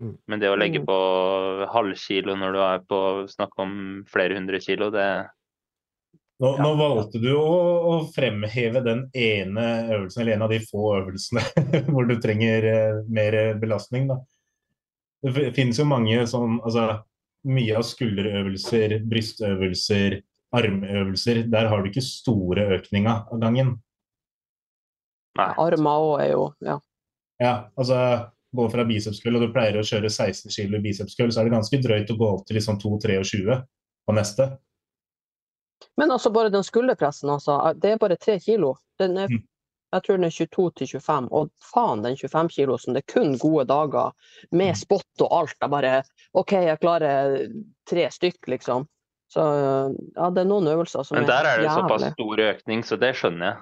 Mm. 0.00 0.16
Men 0.26 0.40
det 0.40 0.48
å 0.50 0.58
legge 0.58 0.80
Mm. 0.80 0.86
på 0.86 1.68
halvkilo 1.72 2.36
når 2.36 2.52
du 2.52 2.58
er 2.60 2.78
på 2.88 3.28
snakk 3.28 3.52
om 3.58 4.04
flere 4.08 4.34
hundre 4.34 4.58
kilo, 4.60 4.90
det 4.90 5.28
Nå, 6.38 6.52
Ja. 6.54 6.62
nå 6.62 6.74
valgte 6.78 7.18
du 7.18 7.32
å, 7.34 7.54
å 7.90 7.94
fremheve 8.14 8.80
den 8.86 9.08
ene 9.14 9.64
øvelsen, 9.90 10.22
eller 10.22 10.36
en 10.36 10.44
av 10.46 10.52
de 10.52 10.60
få 10.62 10.92
øvelsene 11.00 11.42
hvor 11.90 12.06
du 12.06 12.14
trenger 12.22 12.66
eh, 12.70 13.00
mer 13.10 13.36
belastning. 13.58 14.06
Da. 14.10 14.20
Det 15.26 15.50
finnes 15.56 15.80
jo 15.80 15.86
mange 15.88 16.20
sånn 16.30 16.60
altså, 16.62 17.02
Mye 17.48 17.76
av 17.78 17.84
skulderøvelser, 17.86 18.96
brystøvelser, 19.08 20.16
armøvelser, 20.58 21.44
der 21.48 21.68
har 21.70 21.84
du 21.84 21.86
ikke 21.88 22.02
store 22.02 22.64
økninger 22.74 23.30
av 23.30 23.38
gangen. 23.40 23.70
Nei. 25.38 25.46
Armer 25.62 26.02
òg 26.02 26.24
er 26.24 26.32
jo 26.32 26.42
Ja. 26.66 26.74
Ja, 27.38 27.52
altså 27.78 28.00
Gå 28.56 28.64
fra 28.72 28.82
bicepskull, 28.88 29.36
og 29.36 29.42
du 29.44 29.52
pleier 29.52 29.76
å 29.78 29.84
kjøre 29.86 30.08
16 30.08 30.50
kg 30.50 30.78
bicepskull, 30.82 31.30
så 31.30 31.40
er 31.42 31.48
det 31.48 31.54
ganske 31.54 31.80
drøyt 31.84 32.10
å 32.10 32.16
gå 32.16 32.28
opp 32.32 32.46
til 32.48 32.56
liksom 32.56 32.78
2-23 32.80 33.58
på 34.08 34.14
neste. 34.16 34.46
Men 35.98 36.10
altså 36.14 36.30
bare 36.32 36.50
den 36.54 36.62
skulderpressen, 36.64 37.30
altså. 37.34 37.58
Det 37.74 37.90
er 37.92 37.98
bare 37.98 38.16
tre 38.16 38.38
kilo. 38.40 38.74
Den 39.00 39.16
er, 39.18 39.26
Mm. 39.28 39.42
jeg 39.92 40.02
tror 40.04 40.16
den 40.16 40.24
er 40.24 40.30
22 40.30 40.70
til 40.76 40.86
25. 41.00 41.28
Og 41.32 41.50
faen, 41.74 42.02
den 42.04 42.16
25 42.16 42.48
kilosen. 42.54 42.94
Det 42.94 43.02
er 43.04 43.12
kun 43.12 43.38
gode 43.38 43.64
dager 43.66 44.12
med 44.52 44.70
Mm. 44.74 44.74
spott 44.78 45.20
og 45.26 45.32
alt. 45.40 45.56
Jeg 45.60 45.70
bare 45.70 46.02
OK, 46.34 46.52
jeg 46.52 46.78
klarer 46.80 47.48
tre 47.88 48.06
stykk, 48.10 48.38
liksom. 48.48 48.86
Så 49.30 49.42
ja, 50.16 50.30
det 50.30 50.38
er 50.40 50.48
noen 50.48 50.68
øvelser 50.70 51.02
som 51.04 51.16
er 51.18 51.20
jævlig. 51.20 51.26
Men 51.26 51.26
der 51.26 51.50
er 51.50 51.56
det 51.58 51.66
jævlig. 51.66 51.88
såpass 51.88 52.12
stor 52.14 52.36
økning, 52.52 52.82
så 52.84 52.96
det 53.00 53.14
skjønner 53.16 53.44
jeg. 53.46 53.56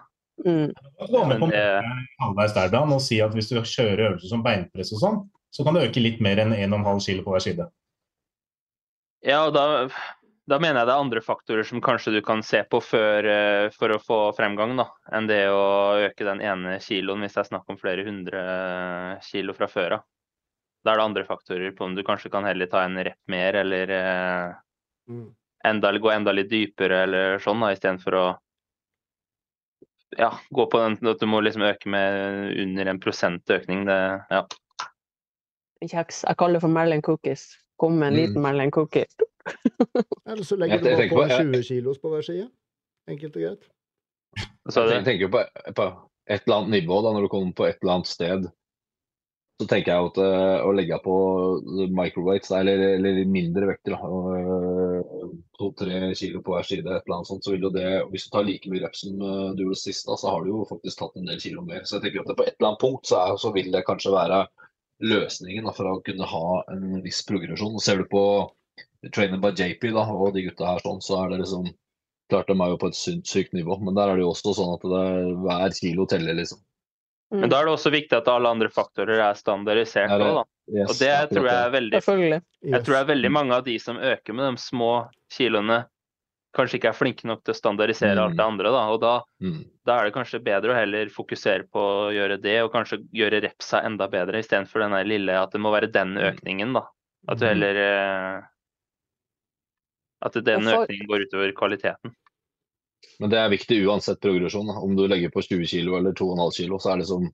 Mm. 0.44 0.74
Gå 1.10 1.24
med 1.28 1.38
på 1.40 1.46
Men 1.46 1.50
det- 1.50 1.82
halvveis 2.20 2.52
der, 2.54 2.68
Dan, 2.68 2.92
og 2.92 3.00
si 3.00 3.20
at 3.20 3.32
hvis 3.32 3.48
du 3.48 3.54
kjører 3.62 4.10
øvelser 4.12 4.28
som 4.28 4.42
beinpress 4.44 4.92
og 4.92 5.00
sånn, 5.00 5.28
så 5.50 5.64
kan 5.64 5.74
du 5.74 5.80
øke 5.80 6.02
litt 6.02 6.20
mer 6.20 6.36
enn 6.36 6.52
1,5 6.52 7.00
kg 7.00 7.24
på 7.24 7.30
hver 7.32 7.40
side. 7.40 7.66
Ja, 9.24 9.46
og 9.46 9.54
da, 9.54 9.88
da 10.48 10.58
mener 10.62 10.78
jeg 10.80 10.86
det 10.86 10.94
er 10.94 11.02
andre 11.02 11.20
faktorer 11.24 11.66
som 11.66 11.80
kanskje 11.82 12.12
du 12.14 12.20
kan 12.22 12.42
se 12.46 12.60
på 12.70 12.78
før, 12.82 13.26
eh, 13.26 13.70
for 13.74 13.90
å 13.90 13.98
få 14.02 14.18
fremgang, 14.36 14.76
da, 14.78 14.88
enn 15.12 15.26
det 15.26 15.40
å 15.50 15.98
øke 16.06 16.24
den 16.28 16.40
ene 16.40 16.76
kiloen 16.80 17.24
hvis 17.24 17.34
det 17.34 17.40
er 17.44 17.48
snakk 17.50 17.64
om 17.72 17.78
flere 17.80 18.04
hundre 18.06 18.42
kilo 19.26 19.52
fra 19.58 19.66
før 19.66 19.96
av. 19.98 20.04
Da 20.86 20.92
er 20.92 21.00
det 21.00 21.04
andre 21.08 21.24
faktorer 21.26 21.72
på 21.74 21.84
om 21.88 21.96
du 21.96 22.02
kanskje 22.06 22.30
kan 22.30 22.44
heller 22.46 22.66
ta 22.70 22.84
en 22.86 22.96
rep 23.02 23.18
mer, 23.28 23.54
eller 23.64 23.90
eh, 23.90 24.54
Mm. 25.08 25.28
enda, 25.64 25.92
gå 25.98 26.10
enda 26.10 26.32
litt 26.34 26.48
dypere, 26.50 27.04
eller 27.06 27.38
sånn, 27.38 27.60
da, 27.62 27.68
istedenfor 27.74 28.14
å 28.18 28.24
ja, 30.18 30.30
gå 30.50 30.64
på 30.70 30.78
den 30.78 30.96
at 31.10 31.20
du 31.20 31.26
må 31.26 31.40
liksom 31.42 31.62
øke 31.62 31.86
med 31.90 32.56
under 32.62 32.86
en 32.90 32.98
prosent 33.02 33.44
økning. 33.50 33.84
Det, 33.86 33.98
ja. 34.30 34.44
Kjeks. 35.82 36.24
Jeg 36.26 36.36
kaller 36.40 36.58
det 36.58 36.64
for 36.64 36.72
Merlin 36.74 37.02
cookies. 37.02 37.56
Kom 37.78 37.98
med 37.98 38.08
en 38.08 38.14
Mm. 38.14 38.20
liten 38.22 38.42
Merlin 38.42 38.70
cookie. 38.70 39.04
Eller 40.30 40.42
så 40.44 40.56
legger 40.58 40.76
Jeg- 40.76 40.84
du 40.84 40.90
bare 40.90 41.08
på 41.08 41.16
på- 41.20 41.28
jeg- 41.30 41.46
20 41.54 41.62
kilos 41.70 41.98
på 42.02 42.10
hver 42.12 42.22
side. 42.26 42.50
Enkelt 43.08 43.36
og 43.36 43.42
greit. 43.42 43.66
Så 44.68 44.82
Jeg 44.90 45.04
tenker 45.06 45.26
jo 45.28 45.32
på, 45.32 45.42
på 45.78 45.84
et 46.28 46.42
eller 46.46 46.56
annet 46.60 46.74
nivå, 46.82 47.02
da, 47.04 47.12
når 47.14 47.22
du 47.26 47.28
kommer 47.32 47.52
på 47.56 47.66
et 47.68 47.78
eller 47.82 47.92
annet 48.00 48.10
sted, 48.10 48.48
så 49.56 49.66
tenker 49.70 49.92
jeg 49.94 50.08
at 50.10 50.18
uh, 50.20 50.66
å 50.68 50.72
legge 50.76 50.98
på 51.00 51.14
microwaves, 51.96 52.50
eller, 52.52 52.82
eller 52.98 53.20
mindre 53.30 53.70
vekter, 53.70 53.94
og, 54.04 55.06
to-tre 55.56 56.10
kilo 56.18 56.42
på 56.44 56.52
hver 56.52 56.66
side, 56.66 56.82
et 56.84 57.06
eller 57.06 57.14
annet 57.16 57.30
sånt, 57.30 57.46
så 57.46 57.54
vil 57.54 57.64
jo 57.64 57.70
det, 57.72 57.86
hvis 58.10 58.26
du 58.26 58.34
tar 58.34 58.44
like 58.44 58.68
mye 58.68 58.82
reps 58.84 59.06
som 59.06 59.22
uh, 59.22 59.54
du 59.56 59.62
gjorde 59.64 59.80
sist, 59.80 60.04
da, 60.10 60.18
så 60.20 60.34
har 60.34 60.44
du 60.44 60.50
jo 60.50 60.66
faktisk 60.68 60.98
tatt 61.00 61.16
en 61.16 61.30
del 61.30 61.40
kilo 61.40 61.64
mer. 61.64 61.86
Så 61.88 61.96
jeg 61.96 62.04
tenker 62.08 62.26
at 62.26 62.28
det 62.34 62.36
på 62.42 62.44
et 62.44 62.54
eller 62.58 62.72
annet 62.74 62.82
punkt 62.84 63.08
så, 63.08 63.22
er, 63.22 63.38
så 63.40 63.54
vil 63.54 63.70
det 63.72 63.86
kanskje 63.86 64.12
være 64.12 64.42
løsningen 65.06 65.64
da, 65.70 65.72
for 65.78 65.88
å 65.94 66.02
kunne 66.04 66.28
ha 66.28 66.46
en 66.74 67.00
viss 67.06 67.22
progresjon. 67.28 67.78
Ser 67.80 68.02
du 68.02 68.10
på 68.12 68.26
Trainer 69.12 69.38
by 69.38 69.50
JP 69.54 69.92
da, 69.94 70.04
og 70.12 70.32
de 70.34 70.42
gutta 70.48 70.66
her 70.66 70.78
sånn, 70.84 71.00
så 71.04 71.24
er 71.24 71.30
det 71.34 71.42
liksom 71.44 71.68
Klart 72.28 72.48
de 72.48 72.54
er 72.58 72.70
jo 72.72 72.76
på 72.82 72.88
et 72.90 72.96
sykt, 72.98 73.26
sykt 73.30 73.52
nivå, 73.54 73.76
men 73.86 73.94
der 73.94 74.08
er 74.10 74.16
det 74.18 74.22
jo 74.24 74.32
også 74.32 74.50
sånn 74.58 74.72
at 74.74 74.82
det, 74.82 75.02
er, 75.06 75.26
hver 75.44 75.74
kilo 75.78 76.06
teller, 76.10 76.34
liksom. 76.34 76.58
men 77.30 77.48
da 77.52 77.60
er 77.60 77.66
det 77.68 77.74
også 77.76 77.92
viktig 77.94 78.16
at 78.18 78.26
alle 78.32 78.48
andre 78.50 78.66
faktorer 78.68 79.20
er 79.28 79.34
standardisert 79.38 80.10
òg, 80.10 80.40
da. 80.40 80.42
Yes, 80.74 80.90
Og 80.90 80.96
det 80.98 81.12
tror 81.30 81.46
jeg 81.46 81.60
er 81.62 81.70
veldig 81.70 82.00
Selvfølgelig. 82.02 82.40
Jeg 82.72 82.82
tror 82.82 82.94
det 82.96 83.02
er 83.04 83.10
veldig 83.12 83.30
mange 83.30 83.54
av 83.54 83.62
de 83.64 83.76
som 83.78 83.96
øker 83.96 84.34
med 84.34 84.48
de 84.56 84.58
små 84.58 84.88
kiloene, 85.30 85.76
kanskje 86.58 86.80
ikke 86.80 86.88
er 86.90 86.98
flinke 86.98 87.28
nok 87.30 87.44
til 87.46 87.54
å 87.54 87.60
standardisere 87.60 88.18
alt 88.18 88.32
Mm. 88.34 88.36
det 88.40 88.44
andre. 88.46 88.72
Da. 88.74 88.82
Og 88.90 89.00
da, 89.00 89.14
Mm. 89.40 89.64
da 89.86 89.98
er 90.00 90.04
det 90.10 90.14
kanskje 90.18 90.42
bedre 90.42 90.72
å 90.74 90.78
heller 90.80 91.06
fokusere 91.06 91.68
på 91.70 91.78
å 91.78 92.10
gjøre 92.10 92.40
det, 92.42 92.56
og 92.64 92.72
kanskje 92.72 93.06
gjøre 93.14 93.42
repsa 93.46 93.84
enda 93.86 94.08
bedre, 94.08 94.42
istedenfor 94.42 94.82
den 94.82 94.98
lille 95.06 95.30
at 95.30 95.52
det 95.52 95.60
må 95.60 95.70
være 95.70 95.92
den 95.92 96.14
Mm. 96.16 96.34
økningen. 96.34 96.72
da. 96.74 96.82
At 97.28 97.38
du 97.38 97.44
Mm. 97.46 97.48
heller 97.54 97.76
eh, 97.76 98.42
At 100.24 100.32
den 100.44 100.64
for- 100.64 100.86
økningen 100.86 101.06
går 101.10 101.26
utover 101.26 101.52
kvaliteten. 101.52 102.14
Men 103.20 103.30
det 103.30 103.38
er 103.38 103.50
viktig 103.52 103.82
uansett 103.86 104.20
progresjon. 104.20 104.68
Om 104.70 104.96
du 104.96 105.06
legger 105.08 105.30
på 105.30 105.42
20 105.44 105.66
kg 105.68 105.98
eller 105.98 106.12
2,5 106.12 106.56
kg, 106.56 106.78
så 106.80 106.92
er, 106.92 107.00
liksom, 107.02 107.28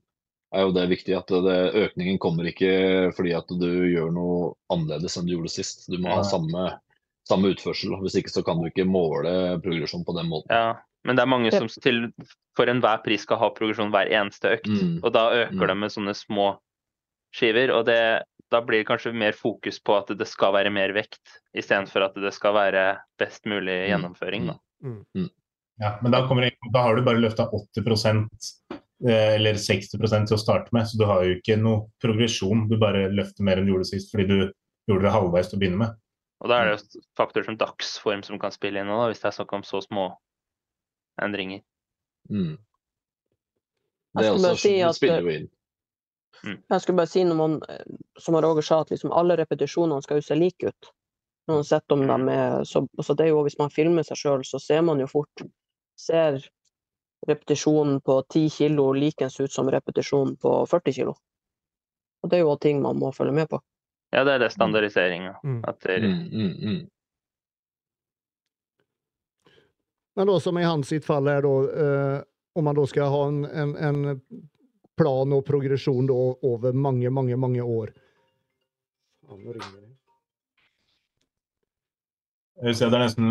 er 0.53 0.61
jo 0.67 0.71
det 0.75 0.89
viktig 0.91 1.15
at 1.17 1.27
det, 1.27 1.57
økningen 1.87 2.19
kommer 2.19 2.47
ikke 2.47 3.13
fordi 3.15 3.33
at 3.35 3.47
du 3.47 3.67
gjør 3.89 4.11
noe 4.13 4.53
annerledes 4.71 5.17
enn 5.17 5.25
du 5.27 5.33
gjorde 5.35 5.49
sist. 5.51 5.87
Du 5.89 5.97
må 6.03 6.11
ha 6.13 6.21
samme, 6.27 6.79
samme 7.27 7.53
utførsel. 7.55 7.95
Hvis 8.03 8.15
ikke 8.19 8.31
så 8.35 8.43
kan 8.45 8.59
du 8.61 8.67
ikke 8.69 8.85
måle 8.87 9.59
progresjon 9.63 10.05
på 10.05 10.15
den 10.19 10.29
måten. 10.31 10.51
Ja, 10.51 10.75
men 11.07 11.15
det 11.15 11.23
er 11.23 11.31
mange 11.31 11.51
som 11.51 11.67
til, 11.67 12.11
for 12.55 12.65
enhver 12.71 13.01
pris 13.03 13.23
skal 13.25 13.39
ha 13.41 13.49
progresjon 13.55 13.91
hver 13.91 14.11
eneste 14.11 14.53
økt. 14.59 14.67
Mm. 14.69 14.99
Og 15.03 15.11
da 15.15 15.29
øker 15.47 15.63
Mm. 15.63 15.67
de 15.67 15.75
med 15.75 15.91
sånne 15.91 16.15
små 16.15 16.57
skiver. 17.33 17.71
Og 17.75 17.85
det, 17.87 18.23
da 18.53 18.61
blir 18.65 18.83
det 18.83 18.87
kanskje 18.89 19.11
mer 19.17 19.35
fokus 19.37 19.79
på 19.83 19.95
at 19.97 20.11
det 20.17 20.27
skal 20.29 20.53
være 20.55 20.71
mer 20.73 20.93
vekt, 20.95 21.21
istedenfor 21.57 22.05
at 22.07 22.15
det 22.21 22.31
skal 22.35 22.53
være 22.55 22.83
best 23.19 23.45
mulig 23.49 23.75
Mm. 23.83 23.89
gjennomføring. 23.91 24.45
Da. 24.51 24.57
Ja, 25.81 25.97
men 26.03 26.11
da, 26.13 26.27
kommer, 26.27 26.45
det- 26.45 26.71
da 26.73 26.83
har 26.85 26.95
du 26.95 27.01
bare 27.01 27.17
løfta 27.21 27.47
80 27.49 28.29
eh, 29.05 29.35
eller 29.35 29.53
60% 29.57 30.27
til 30.29 30.37
å 30.37 30.39
starte 30.39 30.69
med, 30.71 30.85
så 30.87 30.97
du 30.99 31.05
har 31.09 31.23
jo 31.25 31.35
ikke 31.39 31.57
noe 31.59 31.87
progresjon. 31.99 32.67
Du 32.69 32.77
bare 32.77 33.09
løfter 33.11 33.43
mer 33.43 33.57
enn 33.57 33.65
du 33.65 33.73
gjorde 33.73 33.89
sist 33.89 34.11
fordi 34.13 34.27
du 34.29 34.37
gjorde 34.87 35.07
det 35.07 35.11
halvveis 35.15 35.49
til 35.49 35.57
å 35.57 35.61
begynne 35.63 35.81
med. 35.81 35.95
Og 36.43 36.49
da 36.51 36.59
er 36.59 36.69
det 36.69 36.75
jo 36.77 37.01
faktorer 37.17 37.45
som 37.47 37.57
dagsform 37.57 38.23
som 38.23 38.39
kan 38.39 38.51
spille 38.51 38.79
inn 38.83 38.87
da, 38.91 39.07
hvis 39.09 39.21
det 39.23 39.29
er 39.31 39.37
snakk 39.39 39.53
om 39.53 39.63
så 39.63 39.81
små 39.81 40.09
endringer. 41.21 41.61
Mm. 42.29 42.57
Det 44.13 44.25
er 44.25 44.33
også, 44.35 44.69
det 44.69 44.95
spiller 44.95 45.21
jo 45.25 45.29
inn. 45.39 45.47
Jeg 46.43 46.81
skulle 46.81 46.97
bare 46.97 47.11
si 47.11 47.23
når 47.23 47.37
man, 47.39 47.55
eh, 47.69 47.85
som 48.19 48.35
Roger 48.35 48.65
sa, 48.65 48.81
at 48.81 48.91
liksom 48.91 49.13
alle 49.15 49.37
repetisjonene 49.39 50.01
skal 50.03 50.19
jo 50.19 50.25
se 50.25 50.35
like 50.35 50.67
ut. 50.67 50.91
Uansett 51.51 51.91
om 51.91 52.05
de 52.07 52.31
er 52.31 52.63
så, 52.63 52.85
så 53.03 53.13
det 53.13 53.25
er 53.25 53.33
jo, 53.33 53.41
Hvis 53.43 53.59
man 53.59 53.69
filmer 53.69 54.03
seg 54.07 54.17
sjøl, 54.17 54.45
så 54.47 54.59
ser 54.63 54.81
man 54.81 54.99
jo 54.99 55.09
fort 55.11 55.43
Ser 55.99 56.39
repetisjonen 57.27 57.99
på 58.01 58.23
10 58.33 58.49
kilo 58.49 58.93
likens 58.93 59.39
ut 59.39 59.51
som 59.51 59.69
repetisjonen 59.71 60.35
på 60.41 60.65
40 60.71 60.93
kilo. 60.93 61.13
Og 62.23 62.29
det 62.29 62.39
er 62.39 62.41
jo 62.41 62.55
ting 62.57 62.81
man 62.81 62.97
må 62.99 63.11
følge 63.11 63.35
med 63.35 63.49
på. 63.51 63.59
Ja, 64.11 64.23
det 64.23 64.33
er 64.33 64.39
det 64.39 64.51
standardiseringa. 64.51 65.35
Mm. 65.43 65.61
At 65.67 65.79
det, 65.83 65.99
Mm, 66.01 66.27
mm, 66.31 66.53
mm. 66.69 66.89
Men 70.15 70.27
da 70.27 70.39
som 70.39 70.57
i 70.57 70.63
hans 70.63 70.87
sitt 70.87 71.05
fall 71.05 71.27
er 71.27 71.41
da, 71.41 71.53
eh, 71.83 72.23
om 72.55 72.63
man 72.63 72.75
da 72.75 72.85
skal 72.85 73.09
ha 73.09 73.27
en, 73.27 73.45
en, 73.45 73.75
en 73.75 74.19
plan 74.97 75.33
og 75.33 75.45
progresjon 75.47 76.07
da 76.09 76.15
over 76.45 76.73
mange, 76.73 77.09
mange, 77.09 77.37
mange 77.39 77.63
år. 77.63 77.93
Jeg 82.63 82.75
ser 82.77 82.91
Det 82.91 82.97
er 82.97 83.01
nesten 83.01 83.29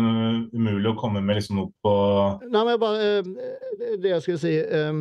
umulig 0.51 0.89
å 0.91 0.97
komme 0.99 1.21
med 1.23 1.37
liksom 1.37 1.61
noe 1.61 1.69
på 1.85 1.93
Nei, 2.51 2.63
men 2.67 2.79
bare 2.81 3.05
eh, 3.21 3.29
Det 4.01 4.09
jeg 4.09 4.23
skulle 4.25 4.41
si 4.41 4.51
eh, 4.59 4.99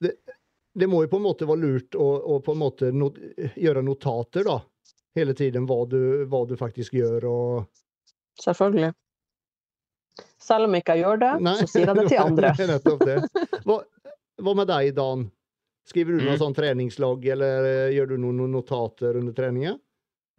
det, 0.00 0.14
det 0.74 0.88
må 0.90 1.02
jo 1.04 1.10
på 1.12 1.20
en 1.20 1.26
måte 1.26 1.46
være 1.48 1.62
lurt 1.62 1.98
å, 1.98 2.08
å 2.34 2.38
på 2.42 2.54
en 2.54 2.62
måte 2.62 2.90
not, 2.94 3.18
gjøre 3.54 3.82
notater, 3.86 4.48
da. 4.48 4.56
Hele 5.14 5.36
tiden 5.38 5.68
hva 5.70 5.84
du, 5.86 6.24
hva 6.30 6.42
du 6.48 6.56
faktisk 6.58 6.96
gjør 6.98 7.28
og 7.30 7.82
Selvfølgelig. 8.42 8.90
Selv 10.42 10.66
om 10.66 10.74
jeg 10.74 10.82
ikke 10.82 10.96
gjør 10.98 11.20
det, 11.22 11.32
Nei, 11.46 11.54
så 11.60 11.68
sier 11.70 11.86
jeg 11.86 11.96
det 12.00 12.06
til 12.10 12.22
andre. 12.28 12.50
Nei, 12.58 12.66
nettopp 12.72 13.04
det. 13.06 13.18
Hva, 13.64 13.78
hva 14.42 14.54
med 14.56 14.66
deg, 14.70 14.94
Dan? 14.96 15.30
Skriver 15.86 16.16
du 16.16 16.24
noe 16.24 16.34
Mm. 16.34 16.40
sånn 16.40 16.54
treningslogg, 16.56 17.26
eller 17.28 17.64
eh, 17.68 17.90
gjør 17.92 18.08
du 18.14 18.16
noen 18.18 18.50
notater 18.50 19.18
under 19.20 19.32
treningen? 19.36 19.78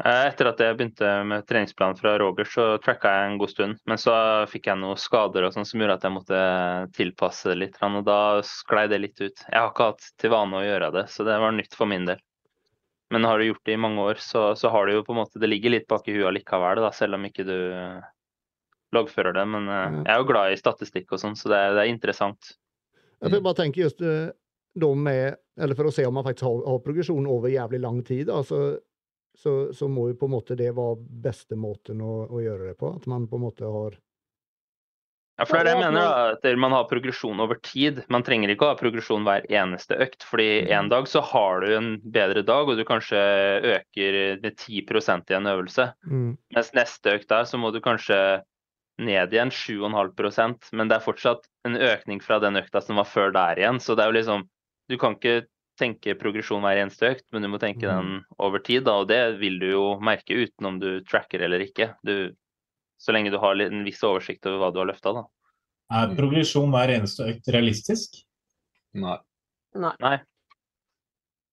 Eh, 0.03 0.25
Etter 0.27 0.47
at 0.49 0.59
jeg 0.59 0.75
begynte 0.75 1.09
med 1.23 1.45
treningsplanen 1.47 1.95
fra 1.95 2.17
Roger, 2.19 2.43
så 2.49 2.63
tracka 2.83 3.07
jeg 3.13 3.31
en 3.31 3.37
god 3.39 3.49
stund. 3.53 3.77
Men 3.87 3.97
så 4.01 4.15
fikk 4.51 4.65
jeg 4.67 4.77
noen 4.81 4.97
skader 4.99 5.45
og 5.45 5.53
sånn 5.53 5.65
som 5.69 5.79
gjorde 5.79 5.93
at 5.93 6.01
jeg 6.03 6.11
måtte 6.11 6.39
tilpasse 6.97 7.47
det 7.53 7.55
litt. 7.61 7.77
Og 7.81 8.03
da 8.03 8.41
sklei 8.43 8.87
det 8.91 8.99
litt 8.99 9.21
ut. 9.21 9.37
Jeg 9.47 9.55
har 9.55 9.69
ikke 9.71 9.91
hatt 9.93 10.09
til 10.19 10.31
vane 10.33 10.51
å 10.59 10.65
gjøre 10.65 10.91
det, 10.97 11.05
så 11.13 11.23
det 11.23 11.37
var 11.39 11.51
nytt 11.55 11.75
for 11.77 11.85
min 11.87 12.05
del. 12.09 12.19
Men 13.13 13.23
har 13.23 13.37
du 13.39 13.45
gjort 13.45 13.63
det 13.63 13.73
i 13.77 13.79
mange 13.79 14.01
år, 14.01 14.15
så, 14.19 14.55
så 14.57 14.67
har 14.73 14.87
du 14.87 14.93
jo 14.97 15.03
på 15.05 15.13
en 15.13 15.21
måte 15.21 15.39
Det 15.39 15.47
ligger 15.47 15.69
litt 15.77 15.87
bak 15.87 16.07
i 16.09 16.17
huet 16.17 16.33
likevel, 16.33 16.81
da, 16.81 16.89
selv 16.91 17.13
om 17.15 17.23
ikke 17.23 17.45
du 17.45 18.01
loggfører 18.95 19.33
det. 19.37 19.45
Men 19.47 19.69
eh, 19.69 20.03
jeg 20.03 20.11
er 20.15 20.21
jo 20.21 20.27
glad 20.33 20.51
i 20.51 20.59
statistikk 20.59 21.11
og 21.13 21.21
sånn, 21.21 21.35
så 21.39 21.51
det 21.53 21.57
er, 21.61 21.73
det 21.77 21.83
er 21.85 21.93
interessant. 21.93 22.51
Jeg 23.25 23.33
får 23.33 23.45
bare 23.45 23.57
tenke 23.57 23.81
just 23.81 24.01
eh, 24.05 24.29
de 24.75 24.91
med 24.99 25.35
Eller 25.61 25.77
for 25.77 25.89
å 25.89 25.93
se 25.93 26.05
om 26.05 26.13
man 26.13 26.25
faktisk 26.25 26.45
har, 26.45 26.63
har 26.67 26.81
progresjon 26.85 27.27
over 27.31 27.49
jævlig 27.49 27.79
lang 27.81 28.01
tid, 28.03 28.27
da, 28.27 28.41
så, 28.43 29.61
så, 29.73 29.87
må 29.87 30.09
jo 30.09 30.17
på 30.19 30.27
en 30.27 30.33
måte 30.35 30.57
det 30.59 30.73
være 30.75 30.97
beste 30.99 31.55
måten 31.55 32.01
å, 32.03 32.25
å 32.27 32.41
gjøre 32.43 32.71
det 32.71 32.75
på. 32.79 32.91
At 32.97 33.07
man 33.07 33.29
på 33.31 33.39
en 33.39 33.45
måte 33.45 33.69
har 33.71 33.95
Ja, 35.39 35.45
for 35.47 35.55
det 35.55 35.61
er 35.61 35.67
det 35.67 35.71
jeg 35.75 35.93
mener, 35.93 36.33
at 36.35 36.59
man 36.59 36.75
har 36.75 36.89
progresjon 36.91 37.39
over 37.43 37.59
tid. 37.63 38.01
Man 38.11 38.23
trenger 38.27 38.51
ikke 38.51 38.67
å 38.67 38.73
ha 38.73 38.79
progresjon 38.79 39.23
hver 39.27 39.47
eneste 39.47 39.95
økt, 40.03 40.27
fordi 40.27 40.67
en 40.75 40.91
dag 40.91 41.07
så 41.11 41.23
har 41.31 41.63
du 41.63 41.71
en 41.75 41.89
bedre 42.03 42.43
dag, 42.47 42.67
og 42.67 42.79
du 42.79 42.83
kanskje 42.87 43.23
øker 43.77 44.19
med 44.43 44.59
10% 44.59 45.31
i 45.31 45.39
en 45.39 45.51
øvelse. 45.55 45.87
mm, 46.03 46.29
Mens 46.55 46.75
neste 46.75 47.15
økt 47.15 47.31
der, 47.31 47.47
så 47.47 47.59
må 47.59 47.71
du 47.71 47.79
kanskje 47.83 48.19
ned 49.01 49.33
igjen 49.33 49.51
7,5% 49.51 50.69
men 50.77 50.89
det 50.89 50.97
er 50.97 51.03
fortsatt 51.03 51.47
en 51.67 51.75
økning 51.75 52.21
fra 52.23 52.39
den 52.43 52.59
økta 52.61 52.81
som 52.83 53.01
var 53.01 53.09
før 53.09 53.33
der 53.35 53.59
igjen. 53.59 53.81
Så 53.83 53.95
det 53.95 54.05
er 54.05 54.11
jo 54.11 54.19
liksom 54.19 54.47
Du 54.85 54.99
kan 55.01 55.15
ikke 55.17 55.47
tenke 55.79 56.13
progresjon 56.19 56.61
hver 56.61 56.77
eneste 56.77 57.07
økt, 57.15 57.25
men 57.33 57.41
du 57.41 57.49
må 57.49 57.57
tenke 57.59 57.87
den 57.89 58.19
over 58.37 58.61
tid, 58.61 58.83
da, 58.85 58.99
og 59.01 59.09
det 59.09 59.39
vil 59.41 59.57
du 59.59 59.65
jo 59.71 59.85
merke 59.97 60.37
uten 60.37 60.69
om 60.69 60.77
du 60.79 61.01
tracker 61.09 61.41
eller 61.41 61.63
ikke. 61.65 61.89
Du, 62.05 62.35
så 63.01 63.15
lenge 63.15 63.33
du 63.33 63.39
har 63.41 63.57
en 63.65 63.81
viss 63.87 64.03
oversikt 64.05 64.45
over 64.45 64.61
hva 64.61 64.69
du 64.71 64.79
har 64.83 64.91
løfta, 64.91 65.15
da. 65.17 65.25
Er 65.95 66.13
progresjon 66.17 66.69
hver 66.73 66.93
eneste 66.95 67.25
økt 67.33 67.49
realistisk? 67.53 68.21
Nei. 68.97 69.17
Nei. 69.75 70.15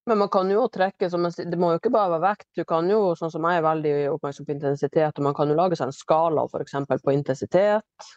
Men 0.05 0.17
man 0.17 0.29
kan 0.29 0.49
jo 0.51 0.65
trekke 0.67 1.07
Det 1.07 1.57
må 1.59 1.71
jo 1.71 1.79
ikke 1.79 1.91
bare 1.93 2.11
være 2.15 2.23
vekt. 2.25 2.47
Du 2.57 2.65
kan 2.67 2.89
jo, 2.89 3.13
sånn 3.15 3.31
som 3.31 3.45
jeg 3.47 3.59
er 3.59 3.67
veldig 3.67 3.93
oppmerksom 4.11 4.47
på 4.47 4.55
intensitet, 4.55 5.17
og 5.17 5.23
man 5.23 5.35
kan 5.37 5.49
jo 5.49 5.55
lage 5.55 5.79
seg 5.79 5.87
en 5.89 5.95
skala 5.95 6.43
f.eks. 6.49 6.75
på 7.03 7.15
intensitet. 7.15 8.09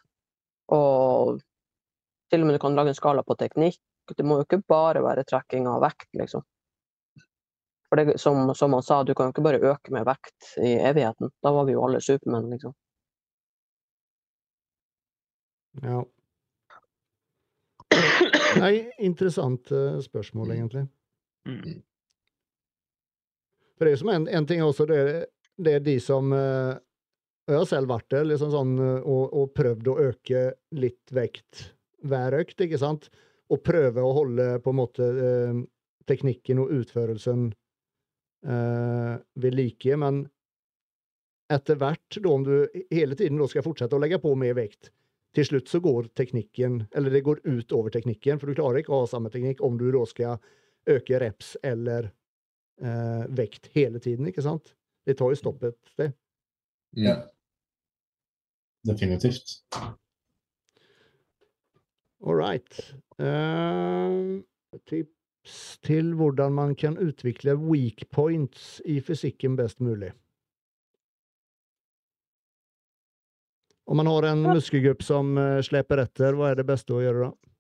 Og 0.75 1.39
til 2.31 2.43
og 2.43 2.49
med 2.49 2.59
du 2.59 2.63
kan 2.63 2.75
lage 2.75 2.91
en 2.91 2.99
skala 2.99 3.23
på 3.23 3.39
teknikk. 3.39 3.79
Det 4.17 4.27
må 4.27 4.41
jo 4.41 4.47
ikke 4.47 4.63
bare 4.67 5.03
være 5.03 5.27
trekking 5.27 5.67
av 5.71 5.81
vekt, 5.83 6.09
liksom. 6.19 6.43
For 7.87 7.99
det, 7.99 8.19
som, 8.19 8.51
som 8.55 8.75
han 8.75 8.83
sa, 8.83 9.03
du 9.07 9.15
kan 9.15 9.29
jo 9.29 9.35
ikke 9.35 9.47
bare 9.47 9.63
øke 9.63 9.95
med 9.95 10.07
vekt 10.07 10.59
i 10.59 10.75
evigheten. 10.75 11.31
Da 11.43 11.55
var 11.55 11.69
vi 11.69 11.77
jo 11.77 11.85
alle 11.87 12.03
supermenn, 12.03 12.51
liksom. 12.51 12.75
Ja. 15.87 16.03
Nei, 18.57 18.75
interessant 18.99 19.71
eh, 19.71 19.99
spørsmål, 20.03 20.55
egentlig. 20.57 20.87
Mm. 21.47 21.79
For 23.77 23.85
det 23.87 23.93
er 23.93 23.97
jo 23.97 24.03
som 24.03 24.13
en, 24.15 24.27
en 24.29 24.49
ting 24.49 24.65
også, 24.65 24.87
det, 24.89 24.99
det 25.61 25.79
er 25.79 25.85
de 25.85 25.97
som 26.03 26.33
eh, 26.33 26.75
Jeg 27.47 27.61
har 27.61 27.69
selv 27.71 27.93
vært 27.93 28.09
der 28.11 28.27
liksom 28.27 28.53
sånn, 28.55 28.75
eh, 28.83 28.99
og, 29.05 29.25
og 29.37 29.53
prøvd 29.57 29.93
å 29.93 29.99
øke 30.09 30.47
litt 30.77 31.15
vekt 31.15 31.69
hver 32.07 32.37
økt, 32.41 32.61
ikke 32.63 32.81
sant? 32.81 33.11
Og 33.53 33.63
prøve 33.63 34.03
å 34.03 34.15
holde 34.17 34.49
på 34.65 34.73
en 34.73 34.81
måte 34.81 35.07
eh, 35.07 35.61
teknikken 36.09 36.63
og 36.63 36.73
utførelsen 36.81 37.49
eh, 38.47 39.15
ved 39.43 39.57
like, 39.59 40.01
men 40.03 40.25
etter 41.53 41.79
hvert, 41.79 42.19
da, 42.19 42.31
om 42.33 42.43
du 42.47 42.67
hele 42.91 43.15
tiden 43.19 43.39
da 43.39 43.47
skal 43.51 43.63
fortsette 43.67 43.95
å 43.95 44.03
legge 44.03 44.19
på 44.23 44.33
mer 44.39 44.57
vekt, 44.59 44.91
til 45.37 45.47
slutt 45.47 45.71
så 45.71 45.79
går 45.85 46.09
teknikken, 46.17 46.87
eller 46.97 47.13
det 47.13 47.23
går 47.27 47.43
ut 47.45 47.73
over 47.77 47.93
teknikken, 47.93 48.41
for 48.41 48.49
du 48.49 48.57
klarer 48.57 48.81
ikke 48.81 48.95
å 48.97 49.03
ha 49.05 49.11
samme 49.11 49.31
teknikk 49.31 49.61
om 49.65 49.77
du 49.79 49.91
da 49.95 50.03
skal 50.09 50.41
øke 50.87 51.21
reps 51.21 51.57
eller 51.63 52.11
eh, 52.83 53.25
vekt 53.37 53.71
hele 53.75 54.01
tiden, 54.03 54.27
ikke 54.31 54.45
sant? 54.45 54.75
Det 55.07 55.19
tar 55.19 55.31
jo 55.33 55.39
stopp 55.39 55.63
et 55.67 55.79
sted. 55.93 56.13
Ja. 56.97 57.21
Definitivt. 58.87 59.61
All 62.27 62.35
right. 62.35 62.95
Uh, 63.19 64.43
tips 64.87 65.79
til 65.85 66.15
hvordan 66.15 66.53
man 66.53 66.75
kan 66.75 66.99
utvikle 66.99 67.55
weak 67.57 68.09
points 68.11 68.81
i 68.85 69.01
fysikken 69.01 69.57
best 69.57 69.81
mulig. 69.81 70.13
Om 73.87 73.97
man 73.97 74.07
har 74.07 74.23
en 74.33 74.43
muskelgruppe 74.43 74.57
muskelgrupp 74.57 75.03
som 75.07 75.37
uh, 75.39 75.61
sleper 75.63 76.03
etter, 76.03 76.35
hva 76.35 76.51
er 76.51 76.59
det 76.59 76.67
beste 76.67 76.95
å 76.97 77.03
gjøre 77.05 77.29
da? 77.29 77.53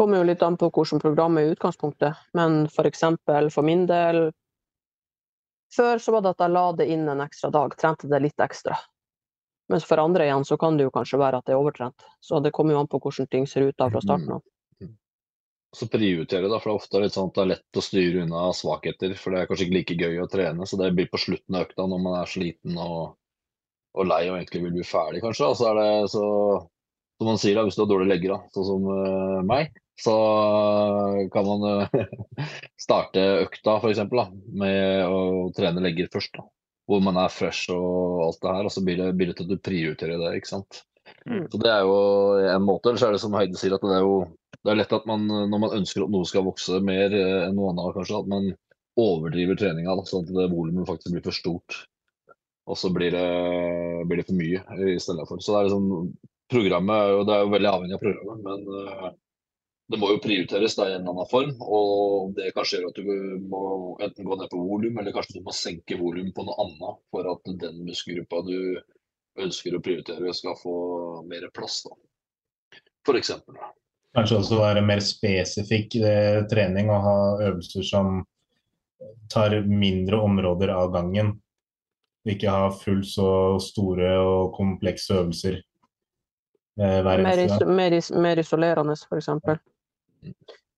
Kommer 0.00 0.22
jo 0.22 0.28
litt 0.30 0.40
an 0.40 0.56
på 0.56 0.70
hvordan 0.72 1.02
programmet 1.02 1.42
er 1.42 1.50
i 1.50 1.54
utgangspunktet, 1.54 2.20
men 2.38 2.62
for 2.72 2.88
eksempel 2.88 3.50
for 3.52 3.66
min 3.66 3.82
del 3.90 4.30
Før 5.76 6.00
så 6.00 6.14
var 6.14 6.24
det 6.24 6.30
at 6.32 6.40
jeg 6.40 6.54
la 6.54 6.62
det 6.78 6.86
inn 6.88 7.04
en 7.12 7.20
ekstra 7.20 7.50
dag, 7.52 7.74
trente 7.76 8.08
det 8.08 8.22
litt 8.24 8.40
ekstra. 8.42 8.78
Mens 9.70 9.84
for 9.86 10.00
andre 10.02 10.24
igjen 10.24 10.44
så 10.44 10.56
kan 10.58 10.78
det 10.78 10.88
jo 10.88 10.90
kanskje 10.94 11.20
være 11.20 11.38
at 11.38 11.46
det 11.46 11.54
er 11.54 11.60
overtrent. 11.60 12.06
Så 12.20 12.40
det 12.42 12.50
kommer 12.56 12.74
jo 12.74 12.80
an 12.80 12.88
på 12.90 12.98
hvordan 13.04 13.28
ting 13.30 13.44
ser 13.46 13.68
ut 13.68 13.76
da 13.78 13.86
fra 13.92 14.00
starten 14.02 14.32
av. 14.34 14.42
Så 15.76 15.86
prioritere, 15.86 16.48
da, 16.50 16.58
for 16.58 16.72
det 16.72 16.74
er 16.74 16.80
ofte 16.80 17.02
litt 17.04 17.14
sånn 17.14 17.28
at 17.30 17.36
det 17.36 17.42
er 17.44 17.50
lett 17.52 17.78
å 17.78 17.84
styre 17.84 18.24
unna 18.24 18.48
svakheter. 18.56 19.14
For 19.14 19.30
det 19.30 19.44
er 19.44 19.50
kanskje 19.50 19.68
ikke 19.68 19.76
like 19.76 19.98
gøy 20.00 20.18
å 20.24 20.26
trene, 20.32 20.66
så 20.66 20.80
det 20.80 20.90
blir 20.96 21.06
på 21.12 21.20
slutten 21.22 21.54
av 21.54 21.68
økta 21.68 21.86
når 21.86 22.02
man 22.02 22.16
er 22.18 22.32
sliten 22.32 22.80
og, 22.82 23.12
og 23.94 24.08
lei 24.10 24.24
og 24.32 24.40
egentlig 24.40 24.64
vil 24.64 24.74
bli 24.80 24.88
ferdig, 24.88 25.22
kanskje. 25.22 25.52
Så 25.60 25.70
er 25.70 25.78
det 25.78 25.92
så 26.16 26.26
Som 27.20 27.28
man 27.28 27.38
sier, 27.38 27.52
da, 27.52 27.62
hvis 27.68 27.76
du 27.76 27.82
har 27.82 27.88
dårlige 27.90 28.08
legger, 28.14 28.38
sånn 28.56 28.64
som 28.64 28.84
uh, 28.88 29.42
meg, 29.44 29.74
så 30.00 30.16
kan 31.32 31.46
man 31.46 31.66
eh, 31.68 32.04
starte 32.84 33.26
økta 33.44 33.78
eksempel, 33.90 34.24
med 34.52 35.06
å 35.06 35.50
trene 35.56 35.84
legger 35.84 36.10
først. 36.12 36.38
da, 36.38 36.46
Hvor 36.88 37.02
man 37.04 37.20
er 37.20 37.32
fresh 37.32 37.72
og 37.74 38.24
alt 38.28 38.40
det 38.42 38.54
her. 38.56 38.68
Og 38.68 38.74
så 38.74 38.84
blir 38.86 39.00
det, 39.02 39.12
blir 39.18 39.30
det 39.30 39.38
til 39.38 39.48
at 39.48 39.52
du 39.52 39.64
prioriterer 39.70 40.20
det. 40.22 40.32
ikke 40.38 40.54
sant. 40.54 40.82
Mm. 41.26 41.46
Så 41.52 41.60
Det 41.60 41.70
er 41.70 41.84
jo 41.84 42.00
en 42.54 42.66
måte. 42.66 42.90
Eller 42.90 43.02
så 43.02 43.10
er 43.10 43.16
det 43.16 43.22
som 43.22 43.36
Heide 43.36 43.60
sier, 43.60 43.76
at 43.76 43.84
det 43.84 43.98
er 43.98 44.06
jo 44.06 44.20
det 44.60 44.74
er 44.74 44.76
lett 44.76 44.90
at 44.92 45.06
man 45.08 45.22
når 45.24 45.60
man 45.62 45.78
ønsker 45.78 46.04
at 46.04 46.10
noe 46.12 46.26
skal 46.28 46.44
vokse 46.44 46.82
mer 46.84 47.14
eh, 47.16 47.46
enn 47.46 47.56
noe 47.56 47.70
annet, 47.72 47.94
kanskje, 47.96 48.18
at 48.18 48.28
man 48.28 48.50
overdriver 49.00 49.56
treninga. 49.56 49.94
Sånn 50.08 50.26
at 50.26 50.34
det 50.36 50.50
volumet 50.52 50.88
faktisk 50.88 51.14
blir 51.14 51.24
for 51.24 51.36
stort. 51.36 51.78
Og 52.70 52.76
så 52.78 52.90
blir 52.94 53.14
det, 53.14 53.28
blir 54.06 54.20
det 54.20 54.28
for 54.28 54.38
mye 54.38 54.60
i 54.94 54.98
stedet 55.02 55.24
for. 55.28 55.40
Så 55.40 55.54
det 55.54 55.60
er 55.60 55.70
liksom 55.70 56.12
Programmet 56.50 57.12
jo, 57.12 57.18
det 57.22 57.34
er 57.34 57.44
jo 57.44 57.50
veldig 57.52 57.68
avhengig 57.70 57.94
av 57.94 58.00
programmet, 58.02 58.40
men 58.42 58.78
eh, 58.80 59.10
det 59.90 59.98
må 59.98 60.12
jo 60.12 60.20
prioriteres 60.22 60.76
da 60.78 60.86
i 60.86 60.92
en 60.94 61.00
eller 61.02 61.16
annen 61.16 61.30
form. 61.30 61.52
Og 61.66 62.34
det 62.36 62.52
kanskje 62.54 62.78
gjør 62.78 62.90
at 62.92 63.00
du 63.00 63.10
må 63.50 63.62
enten 64.04 64.28
gå 64.28 64.38
ned 64.38 64.50
på 64.52 64.60
volum, 64.62 65.00
eller 65.00 65.14
kanskje 65.16 65.40
du 65.40 65.46
må 65.46 65.54
senke 65.56 65.98
volum 65.98 66.30
på 66.36 66.44
noe 66.46 66.58
annet 66.62 67.00
for 67.10 67.26
at 67.32 67.50
den 67.64 67.82
muskelgruppa 67.88 68.44
du 68.46 68.56
ønsker 69.40 69.74
å 69.74 69.82
prioritere, 69.82 70.34
skal 70.36 70.58
få 70.60 70.74
mer 71.26 71.48
plass. 71.56 71.82
da. 71.86 71.96
For 73.06 73.18
eksempel. 73.18 73.56
da. 73.58 73.72
Kanskje 74.14 74.40
også 74.40 74.58
være 74.58 74.82
mer 74.82 75.02
spesifikk 75.06 75.96
eh, 76.02 76.40
trening 76.50 76.90
og 76.90 77.04
ha 77.04 77.16
øvelser 77.48 77.86
som 77.86 78.20
tar 79.30 79.54
mindre 79.66 80.18
områder 80.22 80.72
av 80.74 80.90
gangen. 80.94 81.34
Ikke 82.28 82.52
ha 82.52 82.68
fullt 82.74 83.06
så 83.08 83.30
store 83.62 84.12
og 84.20 84.54
komplekse 84.58 85.14
øvelser 85.22 85.58
eh, 85.58 86.98
hver 87.00 87.22
Mer, 87.22 87.38
eneste 87.38 87.46
is 87.46 87.58
gang. 87.62 87.76
mer, 87.78 87.96
is 87.96 88.10
mer 88.12 88.42
isolerende, 88.42 88.98
f.eks. 88.98 89.30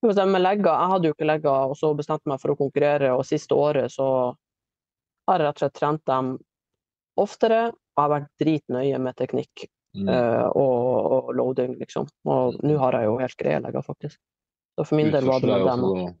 Med 0.03 0.41
legger, 0.41 0.67
jeg 0.73 0.89
hadde 0.91 1.07
jo 1.07 1.13
ikke 1.15 1.25
legger, 1.29 1.69
og 1.71 1.77
så 1.79 1.93
bestemte 1.95 2.27
meg 2.27 2.39
for 2.41 2.51
å 2.51 2.57
konkurrere, 2.59 3.13
og 3.15 3.23
siste 3.25 3.55
året 3.55 3.91
så 3.91 4.07
har 5.27 5.39
jeg 5.39 5.45
rett 5.47 5.55
og 5.55 5.63
slett 5.63 5.77
trent 5.79 6.03
dem 6.05 6.33
oftere, 7.23 7.61
og 7.95 8.01
har 8.01 8.09
vært 8.09 8.29
dritnøye 8.41 8.99
med 8.99 9.15
teknikk 9.15 9.67
Mm. 9.95 10.07
uh, 10.09 10.47
og, 10.57 11.11
og 11.13 11.35
loading, 11.37 11.75
liksom. 11.77 12.07
Og 12.25 12.55
nå 12.65 12.79
har 12.81 12.93
jeg 12.97 13.05
jo 13.05 13.17
helt 13.19 13.35
greie 13.37 13.59
legger, 13.61 13.83
faktisk. 13.85 14.17
Så 14.73 14.85
for 14.89 14.95
min 14.97 15.11
del 15.13 15.23
var 15.29 15.39
det 15.39 15.47
dem. 15.53 15.83
også- 15.85 16.15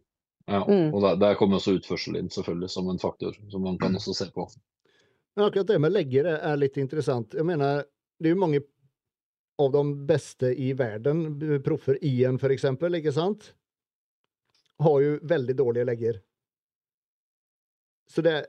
Ja, 0.47 0.59
Mm. 0.67 0.93
og 0.93 1.01
der, 1.01 1.15
der 1.15 1.35
kommer 1.35 1.55
også 1.57 1.79
utførsel 1.79 2.17
inn, 2.19 2.29
selvfølgelig, 2.29 2.69
som 2.69 2.87
en 2.89 2.99
faktor 2.99 3.33
som 3.49 3.63
man 3.63 3.77
kan 3.79 3.95
også 3.95 4.13
se 4.13 4.25
på. 4.29 4.45
Men 5.35 5.45
akkurat 5.49 5.65
det 5.65 5.81
med 5.81 5.91
legger 5.91 6.25
er- 6.25 6.51
er 6.53 6.55
litt 6.57 6.77
interessant. 6.77 7.33
Jeg 7.33 7.45
mener, 7.45 7.83
det 8.21 8.29
er 8.29 8.35
jo 8.35 8.39
mange 8.39 8.59
av 9.61 9.71
de 9.71 9.83
beste 10.07 10.49
i 10.57 10.71
verden, 10.77 11.25
proffer 11.65 11.99
Ian 12.05 12.39
for 12.41 12.53
eksempel, 12.53 12.97
ikke 12.97 13.13
sant? 13.13 13.51
Har 14.81 14.97
jo 15.03 15.17
veldig 15.29 15.55
dårlige 15.59 15.87
legger. 15.89 16.19
Så 18.09 18.25
det 18.25 18.41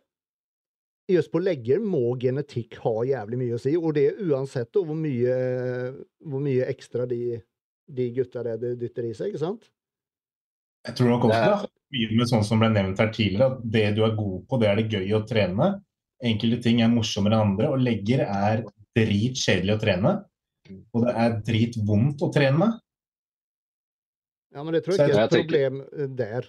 Just 1.05 1.29
på 1.29 1.41
legger 1.43 1.83
må 1.85 2.15
genetikk 2.17 2.79
ha 2.81 3.03
jævlig 3.05 3.37
mye 3.37 3.57
å 3.59 3.61
si, 3.61 3.75
og 3.77 3.91
det 3.93 4.07
er 4.09 4.21
uansett 4.25 4.71
da 4.73 4.81
hvor 4.89 4.97
mye, 4.97 5.35
hvor 6.25 6.41
mye 6.41 6.65
ekstra 6.73 7.05
de, 7.11 7.37
de 7.93 8.07
gutta 8.17 8.41
det 8.47 8.55
de 8.63 8.71
dytter 8.81 9.11
i 9.11 9.13
seg, 9.13 9.35
ikke 9.35 9.43
sant? 9.43 9.67
Jeg 10.89 10.97
tror 10.97 11.13
nok 11.13 11.27
også 11.29 11.43
det 11.43 11.51
har 11.59 11.69
mye 11.97 12.17
med 12.17 12.31
sånn 12.31 12.47
som 12.49 12.63
ble 12.63 12.71
nevnt 12.73 13.03
her 13.05 13.13
tidligere, 13.13 13.51
at 13.53 13.69
det 13.77 13.85
du 13.99 14.01
er 14.07 14.17
god 14.17 14.47
på, 14.49 14.61
det 14.63 14.71
er 14.71 14.81
det 14.81 14.97
gøy 14.97 15.13
å 15.19 15.23
trene. 15.29 15.69
Enkelte 16.25 16.63
ting 16.65 16.81
er 16.81 16.93
morsommere 16.93 17.37
enn 17.37 17.51
andre, 17.51 17.69
og 17.75 17.85
legger 17.85 18.25
er 18.25 18.65
dritkjedelig 18.97 19.77
å 19.77 19.81
trene. 19.85 20.15
Og 20.73 21.05
det 21.05 21.15
er 21.21 21.39
dritvondt 21.45 22.25
å 22.25 22.31
trene. 22.33 22.71
Ja, 24.55 24.63
men 24.63 24.77
det 24.77 24.85
tror 24.85 24.97
jeg 24.97 25.11
ikke 25.11 25.21
er 25.21 25.27
et 25.27 25.35
problem 25.35 25.83
eh, 25.83 26.09
der. 26.15 26.49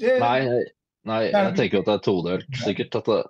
Eh, 0.00 0.20
Nei, 0.20 0.64
nei 1.08 1.20
jeg 1.28 1.56
tenker 1.56 1.78
jo 1.78 1.82
at 1.84 1.90
det 1.90 1.96
er 1.96 2.04
todelt, 2.04 2.56
sikkert. 2.62 2.96
At 3.00 3.08
det, 3.08 3.20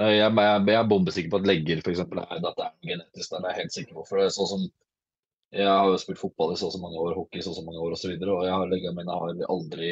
jeg, 0.00 0.18
jeg, 0.18 0.62
jeg 0.66 0.78
er 0.80 0.90
bombesikker 0.90 1.32
på 1.32 1.40
at 1.40 1.48
legger 1.50 1.82
for 1.84 1.94
eksempel, 1.94 2.22
er 2.22 2.38
at 2.38 2.58
det 2.58 2.66
er 2.66 2.92
genetisk. 2.92 3.32
Det 3.32 3.40
er 3.40 3.48
jeg 3.50 3.60
helt 3.60 3.76
sikker 3.76 3.98
på. 3.98 4.06
For 4.08 4.20
det 4.20 4.28
er 4.28 4.36
sånn 4.36 4.54
som 4.54 4.70
Jeg 5.50 5.66
har 5.66 5.88
jo 5.90 5.96
spilt 5.98 6.20
fotball 6.20 6.52
i 6.54 6.56
så 6.60 6.68
og 6.68 6.74
så 6.76 6.78
mange 6.78 6.98
år, 7.02 7.16
hockey 7.18 7.40
i 7.40 7.42
så 7.42 7.50
og 7.50 7.56
så 7.58 7.64
mange 7.66 7.80
år 7.82 7.94
osv. 7.94 7.96
Og, 7.96 8.00
så 8.02 8.10
videre, 8.12 8.34
og 8.36 8.44
jeg 8.46 8.54
har 8.54 8.68
leggene 8.70 8.98
mine 9.00 9.16
har 9.22 9.40
aldri 9.50 9.88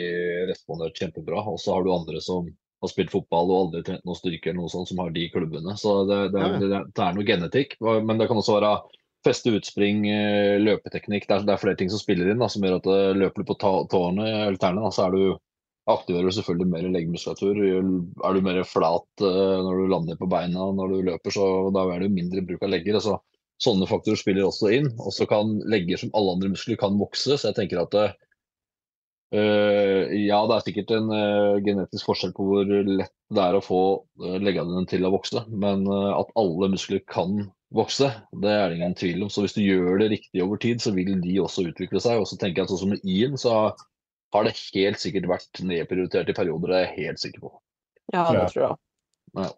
respondert 0.51 0.99
kjempebra. 0.99 1.43
Og 1.51 1.59
så 1.59 1.75
har 1.75 1.83
du 1.83 1.91
andre 1.95 2.23
som 2.23 2.47
har 2.79 2.93
spilt 2.93 3.11
fotball 3.11 3.51
og 3.51 3.63
aldri 3.65 3.83
trent 3.87 4.07
noe 4.07 4.19
styrke 4.19 4.53
eller 4.53 4.61
noe 4.61 4.71
sånt, 4.71 4.91
som 4.91 5.03
har 5.03 5.11
de 5.15 5.25
klubbene. 5.35 5.75
Så 5.79 5.97
det, 6.07 6.21
det, 6.35 6.45
er, 6.45 6.61
det, 6.63 6.85
det 6.95 7.05
er 7.05 7.17
noe 7.17 7.27
genetikk. 7.27 7.75
Men 7.83 8.23
det 8.23 8.31
kan 8.31 8.39
også 8.39 8.55
være 8.61 8.77
feste 9.27 9.53
utspring, 9.57 10.07
eh, 10.11 10.57
løpeteknikk. 10.63 11.27
Det 11.29 11.37
er, 11.37 11.45
det 11.47 11.55
er 11.55 11.63
flere 11.63 11.79
ting 11.79 11.91
som 11.93 12.01
spiller 12.01 12.31
inn, 12.31 12.41
da, 12.43 12.49
som 12.53 12.65
gjør 12.65 12.79
at 12.79 12.89
eh, 12.93 13.19
løper 13.19 13.43
du 13.43 13.49
på 13.51 13.59
tårene 13.63 14.27
eller 14.31 14.59
tærne, 14.61 14.93
så 14.95 15.09
er 15.09 15.17
du 15.17 15.23
aktiverer 15.89 16.29
du 16.29 16.37
selvfølgelig 16.37 16.69
mer 16.69 16.87
leggmuskulatur. 16.93 17.59
Er 17.65 18.37
du 18.37 18.45
mer 18.45 18.61
flat 18.69 19.25
eh, 19.25 19.57
når 19.65 19.81
du 19.81 19.91
lander 19.95 20.21
på 20.21 20.29
beina 20.31 20.71
når 20.77 20.95
du 20.95 21.11
løper, 21.11 21.35
så 21.35 21.49
da 21.75 21.87
er 21.95 22.05
det 22.05 22.15
mindre 22.15 22.45
bruk 22.47 22.65
av 22.67 22.73
legger. 22.75 23.01
Altså, 23.01 23.19
sånne 23.63 23.89
faktorer 23.91 24.21
spiller 24.21 24.47
også 24.47 24.73
inn. 24.77 24.91
Og 25.01 25.15
så 25.17 25.27
kan 25.31 25.59
legger 25.71 26.01
som 26.01 26.15
alle 26.19 26.37
andre 26.37 26.53
muskler 26.55 26.79
kan 26.81 26.99
vokse. 27.01 27.35
Så 27.35 27.51
jeg 27.51 27.57
tenker 27.59 27.83
at 27.83 27.97
eh, 28.03 28.17
ja, 29.33 30.43
det 30.49 30.57
er 30.57 30.65
sikkert 30.65 30.93
en 30.97 31.11
uh, 31.13 31.59
genetisk 31.65 32.07
forskjell 32.09 32.31
på 32.37 32.47
hvor 32.49 32.65
lett 32.69 33.13
det 33.35 33.43
er 33.45 33.59
å 33.59 33.65
få 33.65 33.81
uh, 34.25 34.39
leggene 34.41 34.73
dine 34.73 34.89
til 34.89 35.05
å 35.05 35.13
vokse. 35.13 35.43
Men 35.53 35.85
at 35.89 36.33
alle 36.39 36.71
muskler 36.73 37.03
kan 37.09 37.49
vokse, 37.75 38.09
det 38.43 38.53
er 38.53 38.69
det 38.69 38.79
ingen 38.79 38.97
tvil 38.97 39.27
om. 39.27 39.31
Så 39.33 39.45
hvis 39.45 39.57
du 39.57 39.63
gjør 39.63 40.01
det 40.01 40.13
riktig 40.15 40.43
over 40.45 40.61
tid, 40.61 40.81
så 40.81 40.95
vil 40.97 41.19
de 41.21 41.37
også 41.43 41.67
utvikle 41.69 42.01
seg. 42.01 42.21
Og 42.21 42.29
så 42.31 42.39
tenker 42.41 42.63
jeg 42.63 42.69
at 42.69 42.73
sånn 42.73 42.83
som 42.85 42.95
med 42.95 43.05
Ian, 43.05 43.37
så 43.41 43.55
har 44.35 44.45
det 44.45 44.57
helt 44.75 45.01
sikkert 45.01 45.29
vært 45.29 45.63
nedprioritert 45.65 46.33
i 46.33 46.37
perioder, 46.37 46.73
det 46.73 46.81
er 46.81 46.87
jeg 46.87 47.07
helt 47.09 47.23
sikker 47.23 47.45
på. 47.47 47.53
Ja, 48.13 48.27
det 48.33 48.49
tror 48.53 48.65
jeg. 48.65 48.83
Ja. 49.37 49.53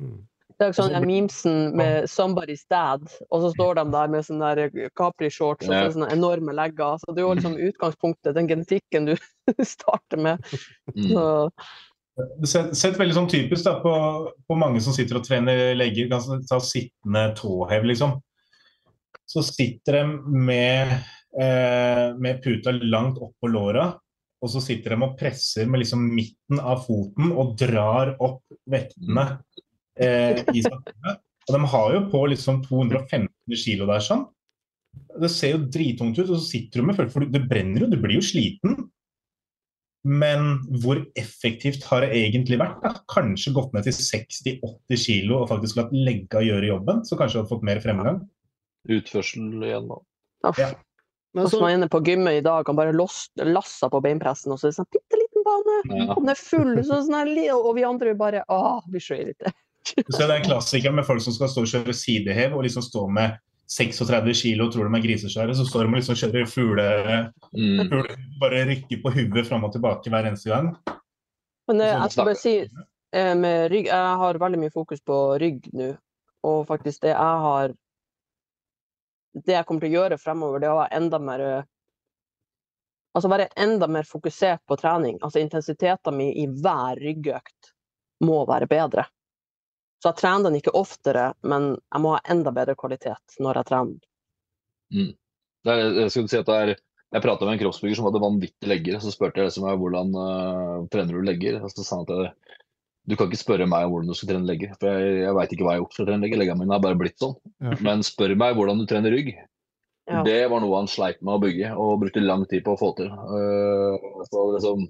Mm. 0.00 0.22
Det 0.54 0.62
er 0.62 0.70
jo 0.70 0.76
sånn 0.76 0.92
den 0.94 1.06
memesen 1.08 1.56
med 1.74 2.04
'somebody's 2.06 2.62
dad', 2.70 3.08
og 3.30 3.40
så 3.42 3.48
står 3.56 3.74
de 3.80 3.84
der 3.90 4.10
med 4.12 4.22
sånne 4.22 4.50
der 4.54 4.90
Capri-shorts 4.94 5.66
og 5.66 5.96
sånne 5.96 6.12
enorme 6.14 6.54
legger. 6.54 7.00
Så 7.02 7.10
det 7.10 7.22
er 7.22 7.26
jo 7.26 7.34
liksom 7.34 7.56
utgangspunktet, 7.68 8.36
den 8.36 8.48
genetikken 8.48 9.08
du 9.10 9.16
starter 9.74 10.20
med. 10.20 10.54
Mm. 10.94 11.08
Så, 11.10 11.50
Sett 12.46 12.98
veldig 12.98 13.16
sånn 13.16 13.30
typisk 13.30 13.66
da, 13.66 13.78
på, 13.82 13.94
på 14.46 14.56
mange 14.58 14.82
som 14.84 14.94
sitter 14.94 15.18
og 15.18 15.26
trener 15.26 15.72
legger, 15.74 16.06
kan 16.12 16.44
ta 16.46 16.60
sittende 16.62 17.26
tåhev, 17.38 17.86
liksom. 17.90 18.20
Så 19.26 19.42
sitter 19.42 19.98
de 19.98 20.34
med, 20.46 20.92
eh, 21.40 22.06
med 22.14 22.42
puta 22.44 22.74
langt 22.76 23.18
opp 23.18 23.34
på 23.42 23.50
låra, 23.50 23.88
og 24.44 24.52
så 24.52 24.62
sitter 24.62 24.94
de 24.94 25.06
og 25.06 25.16
presser 25.18 25.66
med 25.66 25.82
liksom 25.82 26.04
midten 26.14 26.60
av 26.60 26.84
foten 26.86 27.32
og 27.32 27.56
drar 27.58 28.12
opp 28.22 28.44
vektene 28.70 29.26
eh, 29.98 30.44
i 30.52 30.62
samfunnet. 30.62 31.22
Og 31.48 31.56
de 31.56 31.72
har 31.74 31.94
jo 31.96 32.02
på 32.12 32.22
liksom 32.32 32.62
215 32.68 33.58
kilo 33.58 33.88
der 33.90 34.04
sånn. 34.04 34.26
Det 34.94 35.30
ser 35.32 35.56
jo 35.56 35.66
drittungt 35.72 36.18
ut, 36.20 36.28
og 36.28 36.36
så 36.36 36.44
sitter 36.44 36.80
du 36.80 36.88
med 36.88 36.98
følelsen 36.98 37.16
for 37.16 37.34
det 37.34 37.42
brenner 37.50 37.84
jo, 37.84 37.90
du 37.90 37.98
blir 38.00 38.20
jo 38.20 38.24
sliten. 38.24 38.84
Men 40.04 40.58
hvor 40.82 40.98
effektivt 41.16 41.84
har 41.88 42.04
det 42.04 42.10
egentlig 42.18 42.58
vært? 42.60 42.80
da? 42.84 42.90
Kanskje 43.08 43.54
gått 43.56 43.72
ned 43.72 43.86
til 43.86 43.94
60-80 43.96 45.00
kilo 45.00 45.38
og 45.40 45.48
faktisk 45.48 45.78
latt 45.80 45.94
legga 45.96 46.42
gjøre 46.44 46.68
jobben, 46.68 47.00
så 47.08 47.16
kanskje 47.16 47.40
hadde 47.40 47.52
fått 47.54 47.64
mer 47.64 47.80
fremgang. 47.80 48.18
Utførsel 48.84 49.64
igjen, 49.64 49.88
da. 49.88 50.00
uff. 50.50 50.60
Ja. 50.60 50.74
Men 51.34 51.46
Og 51.48 51.50
så 51.50 51.58
var 51.58 51.72
jeg 51.72 51.80
inne 51.80 51.88
på 51.90 51.98
gymmet 52.06 52.36
i 52.38 52.42
dag, 52.46 52.68
han 52.68 52.76
bare 52.78 52.92
lasser 52.94 53.48
lassa 53.48 53.88
på 53.90 53.98
beinpressen, 54.04 54.52
og 54.54 54.60
så 54.60 54.68
er 54.68 54.74
det 54.74 54.76
sånn 54.76 54.90
bitte 54.94 55.18
liten 55.18 55.42
bane, 55.46 55.78
Ja. 55.88 56.04
og 56.12 56.20
den 56.20 56.30
er 56.30 56.38
full, 56.38 56.76
så 56.84 57.00
sånn 57.02 57.16
her, 57.16 57.54
og 57.56 57.72
vi 57.74 57.82
andre 57.88 58.12
bare 58.14 58.44
Å, 58.46 58.82
blir 58.86 59.02
så 59.02 59.16
irritert. 59.18 59.56
Så 59.84 60.20
det 60.20 60.30
er 60.30 60.36
en 60.38 60.46
klassiker 60.46 60.92
med 60.94 61.04
folk 61.04 61.20
som 61.20 61.34
skal 61.34 61.48
stå 61.50 61.64
og 61.64 61.72
kjøre 61.72 61.92
sidehev 61.96 62.54
og 62.56 62.62
liksom 62.64 62.84
stå 62.86 63.02
med 63.10 63.34
36 63.70 64.34
kilo 64.42 64.66
og 64.66 64.74
tror 64.74 64.88
de 64.88 64.98
er 64.98 65.04
grisesvære, 65.06 65.54
så 65.56 65.64
står 65.66 65.84
de 65.86 65.92
og 65.92 65.98
liksom 65.98 66.18
kjører 66.20 66.48
fugle, 66.50 66.88
Mm. 67.54 67.88
fugle 67.88 68.16
bare 68.40 68.64
rykker 68.68 69.02
på 69.02 69.12
huet 69.14 69.46
fram 69.48 69.64
og 69.64 69.72
tilbake 69.72 70.10
hver 70.10 70.26
eneste 70.28 70.50
gang. 70.50 70.74
Men 71.68 71.80
jeg, 71.80 71.94
jeg 71.96 72.10
skal 72.10 72.24
bare 72.24 72.40
si, 72.40 72.56
eh, 73.12 73.34
med 73.34 73.70
rygg, 73.70 73.86
jeg 73.86 74.18
har 74.20 74.38
veldig 74.38 74.60
mye 74.60 74.74
fokus 74.74 75.00
på 75.00 75.38
rygg 75.40 75.70
nå, 75.72 75.96
og 76.44 76.66
faktisk 76.68 77.02
det 77.02 77.14
jeg 77.14 77.40
har 77.48 77.74
Det 79.34 79.50
jeg 79.50 79.66
kommer 79.66 79.80
til 79.80 79.90
å 79.90 79.98
gjøre 79.98 80.18
fremover, 80.18 80.60
det 80.60 80.68
er 80.68 80.72
å 80.72 80.78
være 80.78 80.94
enda 80.94 81.18
mer 81.18 81.40
eh, 81.40 81.62
Altså 83.16 83.30
være 83.30 83.48
enda 83.56 83.86
mer 83.86 84.02
fokusert 84.02 84.60
på 84.66 84.76
trening. 84.76 85.18
Altså 85.22 85.38
intensiteten 85.38 86.16
min 86.16 86.32
i 86.34 86.46
hver 86.50 86.98
ryggøkt 86.98 87.70
må 88.26 88.40
være 88.46 88.66
bedre. 88.66 89.04
Så 90.04 90.10
jeg 90.10 90.20
trener 90.20 90.50
den 90.50 90.58
ikke 90.58 90.74
oftere, 90.76 91.30
men 91.48 91.70
jeg 91.80 92.04
må 92.04 92.10
ha 92.12 92.18
enda 92.28 92.50
bedre 92.52 92.74
kvalitet 92.76 93.38
når 93.40 93.62
jeg 93.62 93.68
trener. 93.70 94.02
Mm. 94.92 95.14
er, 95.64 95.78
jeg 96.02 96.10
skulle 96.12 96.28
si 96.28 96.40
at 96.42 96.50
det 96.50 96.56
er 96.60 96.72
jeg 97.14 97.22
prata 97.22 97.46
med 97.46 97.54
en 97.54 97.60
kroppsbygger 97.62 97.96
som 97.96 98.08
hadde 98.08 98.20
vanvittige 98.20 98.68
legger. 98.68 98.98
Så 99.00 99.14
spurte 99.14 99.40
jeg 99.40 99.48
liksom, 99.48 99.64
hvordan 99.80 100.12
uh, 100.18 100.84
trener 100.92 101.14
du 101.16 101.24
legger. 101.24 101.56
Og 101.62 101.72
så 101.72 101.86
sa 101.86 102.02
han 102.02 102.04
at 102.04 102.12
jeg, 102.12 102.58
du 103.08 103.14
kan 103.16 103.30
ikke 103.30 103.40
spørre 103.40 103.68
meg 103.70 103.86
om 103.86 103.94
hvordan 103.94 104.10
du 104.10 104.18
skal 104.18 104.32
trene 104.34 104.50
legger. 104.50 104.74
For 104.76 104.90
jeg, 104.90 105.20
jeg 105.22 105.36
veit 105.38 105.54
ikke 105.56 105.64
hva 105.64 105.76
jeg 105.76 105.80
har 105.80 105.84
gjort 105.86 105.96
for 105.96 106.04
å 106.04 106.08
trene 106.10 106.26
legger. 106.26 106.42
Leggene 106.42 106.60
mine 106.60 106.76
har 106.76 106.84
bare 106.84 106.98
blitt 107.00 107.16
sånn. 107.22 107.36
Ja. 107.64 107.78
Men 107.86 108.04
spør 108.04 108.34
meg 108.40 108.58
hvordan 108.58 108.82
du 108.82 108.86
trener 108.90 109.14
rygg. 109.14 109.30
Ja. 110.06 110.20
Det 110.24 110.50
var 110.52 110.60
noe 110.60 110.76
han 110.76 110.88
sleit 110.90 111.22
med 111.24 111.32
å 111.38 111.40
bygge 111.40 111.70
og 111.80 112.00
brukte 112.02 112.20
lang 112.20 112.42
tid 112.50 112.60
på 112.66 112.74
å 112.74 112.80
få 112.80 112.90
til. 112.98 113.08
Uh, 113.08 114.24
så 114.28 114.42
liksom, 114.52 114.82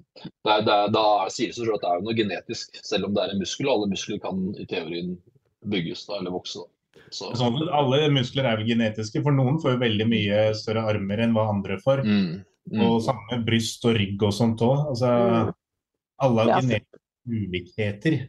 det 0.43 0.51
er, 0.51 0.63
det 0.67 0.73
er, 0.75 0.89
da 0.91 1.03
sier 1.31 1.53
det 1.53 1.55
selv 1.55 1.77
at 1.77 1.85
det 1.85 1.91
er 1.93 2.01
noe 2.03 2.15
genetisk, 2.17 2.79
selv 2.83 3.07
om 3.07 3.13
det 3.15 3.23
er 3.23 3.31
en 3.31 3.39
muskel. 3.39 3.69
Og 3.69 3.77
alle 3.77 3.91
muskler 3.93 4.19
kan 4.19 4.41
i 4.59 4.65
teorien 4.67 5.13
bygges 5.71 6.03
da, 6.09 6.17
eller 6.19 6.35
vokse. 6.35 6.65
Da. 6.65 7.05
Så, 7.15 7.29
Sånn, 7.37 7.61
alle 7.71 8.09
muskler 8.11 8.47
er 8.49 8.59
vel 8.59 8.67
genetiske, 8.73 9.21
for 9.23 9.31
noen 9.35 9.59
får 9.63 9.75
jo 9.77 9.81
veldig 9.85 10.07
mye 10.09 10.41
større 10.57 10.83
armer 10.91 11.23
enn 11.23 11.35
hva 11.37 11.47
andre 11.53 11.77
får. 11.83 12.03
mm, 12.03 12.27
mm. 12.73 12.83
Og 12.83 12.97
samme 13.05 13.39
bryst 13.47 13.85
og 13.87 13.95
rygg 13.95 14.23
og 14.25 14.33
sånt 14.35 14.63
òg. 14.67 14.89
Altså, 14.89 15.11
Mm. 15.15 15.53
alle 16.27 16.41
har 16.41 16.49
Ja. 16.49 16.59
genetiske 16.59 16.99
ulikheter. 17.29 18.19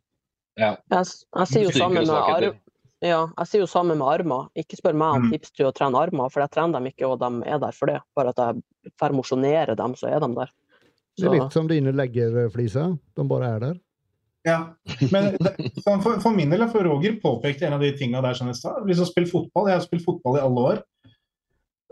Jeg, 0.57 0.77
jeg 0.91 1.47
sier 1.51 1.63
jo 1.67 1.71
sammen 1.75 1.99
med 1.99 2.07
svakheter. 2.07 2.55
Ja, 3.09 3.23
jeg 3.39 3.49
sier 3.51 3.63
jo 3.65 3.69
sammen 3.71 3.99
med 4.01 4.07
armer. 4.09 4.49
Ikke 4.59 4.77
spør 4.79 4.95
meg 4.99 5.17
om 5.17 5.27
Mm. 5.27 5.33
tips 5.37 5.51
til 5.57 5.67
å 5.67 5.73
trene 5.75 5.99
armer, 5.99 6.31
for 6.33 6.41
jeg 6.45 6.51
trener 6.55 6.79
dem 6.79 6.87
ikke, 6.91 7.09
og 7.09 7.19
de 7.21 7.49
er 7.49 7.59
der 7.63 7.73
for 7.73 7.87
det. 7.87 8.01
Bare 8.15 8.29
at 8.35 8.37
jeg 8.37 8.93
får 9.01 9.15
mosjonere 9.17 9.77
dem, 9.77 9.95
så 9.95 10.09
er 10.11 10.21
de 10.21 10.35
der. 10.35 10.51
Det 11.17 11.27
er 11.27 11.37
litt 11.39 11.53
som 11.53 11.67
dine 11.67 11.93
leggerfliser. 11.97 12.99
De 13.17 13.25
bare 13.25 13.51
er 13.57 13.61
der. 13.61 13.81
Ja, 14.47 14.59
men 15.11 15.33
for, 16.03 16.21
for 16.23 16.31
min 16.31 16.51
del, 16.51 16.63
for 16.71 16.85
Roger 16.87 17.17
påpekte 17.19 17.67
en 17.67 17.73
av 17.75 17.81
de 17.83 17.91
tingene 17.99 18.23
der 18.23 18.35
som 18.39 18.47
jeg 18.47 18.57
sa. 18.61 18.77
Hvis 18.87 19.01
å 19.03 19.07
spille 19.09 19.27
fotball, 19.27 19.67
Jeg 19.67 19.81
har 19.81 19.87
spilt 19.87 20.05
fotball 20.05 20.37
i 20.39 20.45
alle 20.45 20.67
år. 20.71 20.83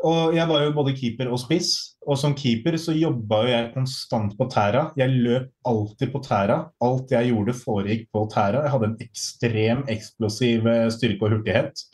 Og 0.04 0.34
jeg 0.36 0.44
var 0.50 0.60
jo 0.66 0.72
både 0.76 0.92
keeper 0.98 1.30
og 1.32 1.40
spiss. 1.40 1.70
Og 2.04 2.18
som 2.20 2.34
keeper 2.36 2.76
så 2.80 2.92
jobba 2.92 3.38
jo 3.46 3.52
jeg 3.54 3.70
konstant 3.72 4.34
på 4.36 4.46
tæra. 4.52 4.90
Jeg 5.00 5.14
løp 5.14 5.46
alltid 5.64 6.12
på 6.12 6.20
tæra. 6.24 6.58
Alt 6.84 7.14
jeg 7.14 7.30
gjorde 7.30 7.54
foregikk 7.56 8.10
på 8.12 8.26
tæra. 8.32 8.66
Jeg 8.66 8.74
hadde 8.74 8.90
en 8.90 8.98
ekstrem 9.06 9.84
eksplosiv 9.94 10.68
eh, 10.68 10.88
styrke 10.92 11.24
og 11.24 11.38
hurtighet. 11.38 11.84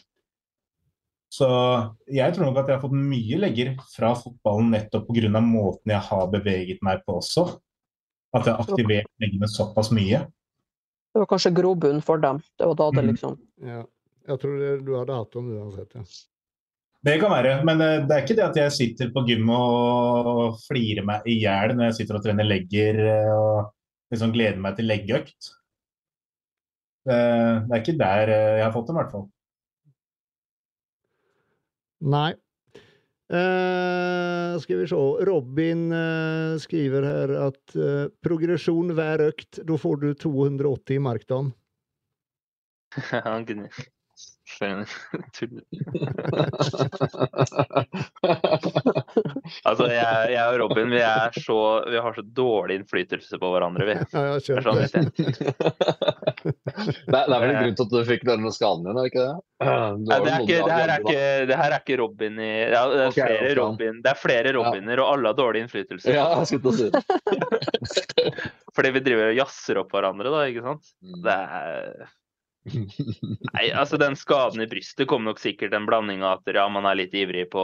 Så 1.30 1.46
jeg 2.10 2.34
tror 2.34 2.48
nok 2.48 2.58
at 2.58 2.72
jeg 2.72 2.80
har 2.80 2.82
fått 2.82 2.96
mye 2.98 3.38
legger 3.38 3.76
fra 3.92 4.10
fotballen 4.18 4.72
nettopp 4.74 5.06
pga. 5.06 5.40
måten 5.44 5.92
jeg 5.94 6.02
har 6.08 6.26
beveget 6.32 6.82
meg 6.82 7.04
på 7.06 7.20
også. 7.20 7.46
At 8.34 8.46
jeg 8.46 8.54
har 8.54 8.66
aktivert 8.66 9.06
leggene 9.22 9.46
såpass 9.50 9.92
mye. 9.94 10.26
det 11.12 11.18
var 11.18 11.26
kanskje 11.26 11.54
grobunn 11.54 12.02
for 12.02 12.18
dem. 12.18 12.42
Det 12.58 12.66
var 12.66 12.74
da 12.74 12.90
det 12.90 13.04
Mm. 13.04 13.10
liksom 13.14 13.38
Ja. 13.62 13.84
Jeg 14.28 14.38
tror 14.38 14.58
det, 14.58 14.84
du 14.84 14.94
hadde 14.94 15.14
hatt 15.14 15.32
dem 15.32 15.48
uansett. 15.56 15.94
Ja. 15.94 16.02
Det 17.00 17.14
kan 17.16 17.32
være, 17.32 17.54
men 17.64 17.80
eh, 17.80 18.02
det 18.04 18.12
er 18.12 18.26
ikke 18.26 18.36
det 18.36 18.44
at 18.44 18.58
jeg 18.60 18.72
sitter 18.76 19.12
på 19.14 19.22
gym 19.24 19.48
og 19.54 20.58
flirer 20.66 21.06
meg 21.06 21.24
i 21.24 21.38
hjel 21.40 21.72
når 21.72 21.88
jeg 21.88 21.96
sitter 22.00 22.18
og 22.18 22.26
trener 22.26 22.44
legger 22.44 22.98
eh, 23.06 23.32
og 23.32 23.70
liksom 24.12 24.34
gleder 24.34 24.60
meg 24.60 24.76
til 24.76 24.90
leggeøkt. 24.90 25.48
Det, 27.08 27.16
det 27.16 27.72
er 27.72 27.80
ikke 27.80 27.96
der 28.02 28.32
eh, 28.34 28.56
jeg 28.58 28.66
har 28.66 28.74
fått 28.74 28.90
dem, 28.90 28.98
i 28.98 29.00
hvert 29.00 29.14
fall. 29.14 29.26
Nei. 32.12 32.30
Uh, 33.30 34.58
skal 34.58 34.80
vi 34.80 34.88
se. 34.90 34.98
Robin 35.28 35.84
uh, 35.94 36.58
skriver 36.58 37.04
her 37.06 37.32
at 37.46 37.76
uh, 37.78 38.08
progresjon 38.26 38.90
hver 38.98 39.22
økt, 39.28 39.60
da 39.68 39.76
får 39.78 40.00
du 40.02 40.08
280 40.18 40.96
i 40.96 41.00
markdagen. 41.06 41.52
Skjønner. 44.50 44.90
Altså, 49.66 49.86
jeg, 49.90 50.30
jeg 50.34 50.52
og 50.52 50.58
Robin 50.62 50.90
vi, 50.92 51.00
er 51.04 51.30
så, 51.42 51.84
vi 51.90 51.98
har 52.00 52.14
så 52.16 52.22
dårlig 52.24 52.74
innflytelse 52.80 53.38
på 53.40 53.50
hverandre, 53.52 53.84
vi. 53.88 53.94
Ja, 53.98 54.04
jeg 54.20 54.30
har 54.30 54.40
Det 54.40 54.50
er 54.56 54.62
sånn 54.66 54.80
det. 54.80 54.86
det, 57.10 57.18
er, 57.18 57.24
er 57.24 57.30
vel 57.34 57.50
en 57.50 57.58
grunn 57.58 57.76
til 57.78 57.86
at 57.86 57.94
du 57.94 57.98
fikk 58.08 58.22
denne 58.28 58.50
skaden 58.54 58.84
din, 58.86 58.94
er 58.94 58.98
det 59.00 59.08
ikke 59.12 59.26
det? 59.26 59.36
Nei, 60.10 60.18
det, 60.24 60.30
er 60.34 60.40
ikke, 60.44 60.60
det, 60.68 60.74
her 60.76 60.88
er 60.94 61.00
ikke, 61.04 61.24
det 61.50 61.56
her 61.60 61.70
er 61.74 61.80
ikke 61.82 61.98
Robin 62.00 62.34
i 62.40 62.42
ja, 62.50 62.82
Det 62.92 63.00
er 63.00 63.10
okay, 63.10 63.26
flere. 63.26 63.50
Robin 63.60 63.94
Det 64.04 64.10
er 64.12 64.18
flere 64.20 64.48
Robiner, 64.56 64.96
og 65.02 65.06
alle 65.16 65.26
har 65.32 65.38
dårlig 65.40 65.58
innflytelse. 65.66 66.08
Ja, 66.14 66.26
jeg 66.40 66.46
skulle 66.52 66.64
til 66.64 66.70
å 66.70 66.78
si 66.78 66.86
det. 66.94 67.02
Fordi 68.76 68.88
vi 68.94 69.04
driver 69.04 69.24
og 69.32 69.38
jazzer 69.42 69.74
opp 69.82 69.90
hverandre, 69.94 70.28
da, 70.32 70.38
ikke 70.48 70.64
sant? 70.64 70.84
Mm. 71.04 71.20
Det 71.26 71.36
er 71.36 71.44
Nei, 72.68 73.70
altså 73.72 73.96
den 73.96 74.16
skaden 74.20 74.60
i 74.60 74.66
brystet 74.68 75.08
kom 75.08 75.24
nok 75.24 75.38
sikkert 75.40 75.72
en 75.76 75.86
blanding 75.88 76.20
av 76.26 76.42
at 76.42 76.50
ja, 76.52 76.66
man 76.68 76.84
er 76.90 76.98
litt 76.98 77.14
ivrig 77.16 77.46
på, 77.52 77.62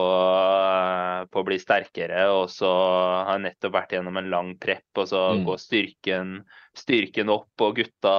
på 1.28 1.42
å 1.42 1.46
bli 1.46 1.58
sterkere, 1.60 2.22
og 2.32 2.48
så 2.52 2.70
har 2.70 3.34
jeg 3.34 3.44
nettopp 3.44 3.74
vært 3.76 3.92
gjennom 3.96 4.16
en 4.16 4.30
lang 4.32 4.54
prepp, 4.62 4.88
og 4.96 5.10
så 5.10 5.26
Mm. 5.36 5.44
går 5.44 5.60
styrken, 5.60 6.32
styrken 6.76 7.28
opp, 7.32 7.52
og 7.60 7.76
gutta 7.76 8.14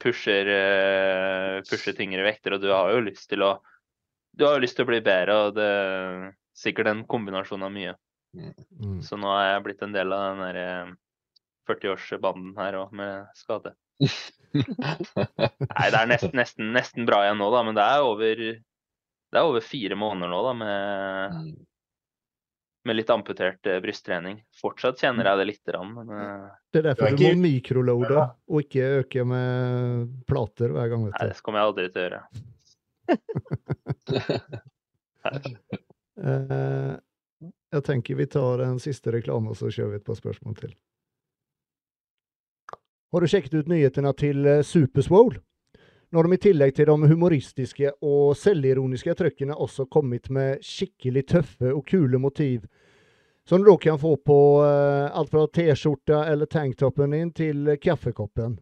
pusher, 0.00 0.48
eh, 0.48 1.60
pusher 1.68 1.92
tyngre 1.92 2.24
vekter, 2.24 2.56
og 2.56 2.64
du 2.64 2.70
har 2.72 2.90
jo 2.94 3.04
lyst 3.04 3.28
til 3.28 3.44
å 3.44 3.58
du 4.34 4.44
har 4.46 4.56
jo 4.56 4.64
lyst 4.64 4.74
til 4.74 4.82
å 4.86 4.88
bli 4.88 4.98
bedre, 5.04 5.34
og 5.46 5.54
det 5.54 5.62
er 5.62 6.32
sikkert 6.58 6.88
en 6.90 7.04
kombinasjon 7.06 7.62
av 7.62 7.70
mye. 7.70 7.94
Mm. 8.34 8.98
Så 9.04 9.14
nå 9.14 9.30
er 9.30 9.52
jeg 9.52 9.62
blitt 9.68 9.82
en 9.86 9.92
del 9.94 10.10
av 10.12 10.24
den 10.34 10.42
der 10.42 10.96
40-årsbanden 11.68 12.56
her 12.58 12.80
òg, 12.80 12.92
med 12.92 13.28
skade. 13.38 13.76
Nei, 14.54 15.86
det 15.90 15.98
er 15.98 16.06
nesten, 16.10 16.34
nesten, 16.38 16.72
nesten 16.74 17.06
bra 17.08 17.24
igjen 17.24 17.38
nå, 17.40 17.48
da, 17.54 17.62
men 17.66 17.74
det 17.78 17.84
er 17.84 18.00
over 18.06 18.36
det 19.34 19.40
er 19.40 19.46
over 19.48 19.64
fire 19.66 19.96
måneder 19.98 20.30
nå 20.30 20.40
da, 20.46 20.52
med, 20.54 20.74
Mm. 21.34 21.54
med 22.86 22.96
litt 23.00 23.10
amputert 23.10 23.66
eh, 23.66 23.80
brysttrening. 23.82 24.36
Fortsatt 24.60 25.00
kjenner 25.00 25.24
jeg 25.30 25.40
det 25.40 25.46
lite 25.48 25.72
grann, 25.72 25.90
men 25.96 26.06
eh, 26.14 26.50
Det 26.70 26.78
er 26.82 26.86
derfor 26.90 27.08
Det 27.08 27.12
er 27.14 27.16
du 27.16 27.24
må 27.24 27.42
mikrolode 27.48 28.18
og 28.46 28.58
ikke 28.62 28.84
øke 29.00 29.24
med 29.26 30.12
plater 30.28 30.68
hver 30.76 30.88
gang. 30.92 31.08
nei, 31.08 31.26
det 31.32 31.40
kommer 31.42 31.58
jeg 31.58 31.68
aldri 31.72 31.86
til 31.90 32.00
å 32.00 32.06
gjøre. 32.08 32.22
Eh, 36.14 36.92
jeg 37.74 37.82
tenker 37.88 38.14
vi 38.14 38.26
tar 38.30 38.60
en 38.62 38.76
siste 38.78 39.10
reklame, 39.10 39.50
og 39.50 39.56
så 39.58 39.66
kjører 39.66 39.96
vi 39.96 39.98
et 39.98 40.04
par 40.06 40.14
spørsmål 40.14 40.54
til. 40.60 40.74
Har 43.14 43.20
du 43.20 43.28
sjekket 43.30 43.52
ut 43.54 43.68
nyhetene 43.70 44.10
til 44.18 44.46
eh, 44.50 44.62
Superswole? 44.66 45.38
Nå 46.10 46.18
har 46.18 46.26
de 46.26 46.34
i 46.34 46.40
tillegg 46.42 46.72
til 46.74 46.88
de 46.88 47.10
humoristiske 47.12 47.92
og 48.02 48.32
selvironiske 48.34 49.14
trøkkene 49.14 49.54
også 49.54 49.84
kommet 49.86 50.26
med 50.34 50.58
skikkelig 50.66 51.22
tøffe 51.30 51.70
og 51.70 51.84
kule 51.86 52.18
motiv. 52.18 52.64
Som 53.46 53.62
du 53.62 53.68
da 53.68 53.76
kan 53.78 54.00
få 54.02 54.16
på 54.18 54.38
eh, 54.66 55.14
alt 55.14 55.30
fra 55.30 55.44
T-skjorta 55.46 56.24
eller 56.32 56.50
tanktoppen 56.50 57.14
din 57.14 57.30
til 57.30 57.76
kaffekoppen. 57.78 58.58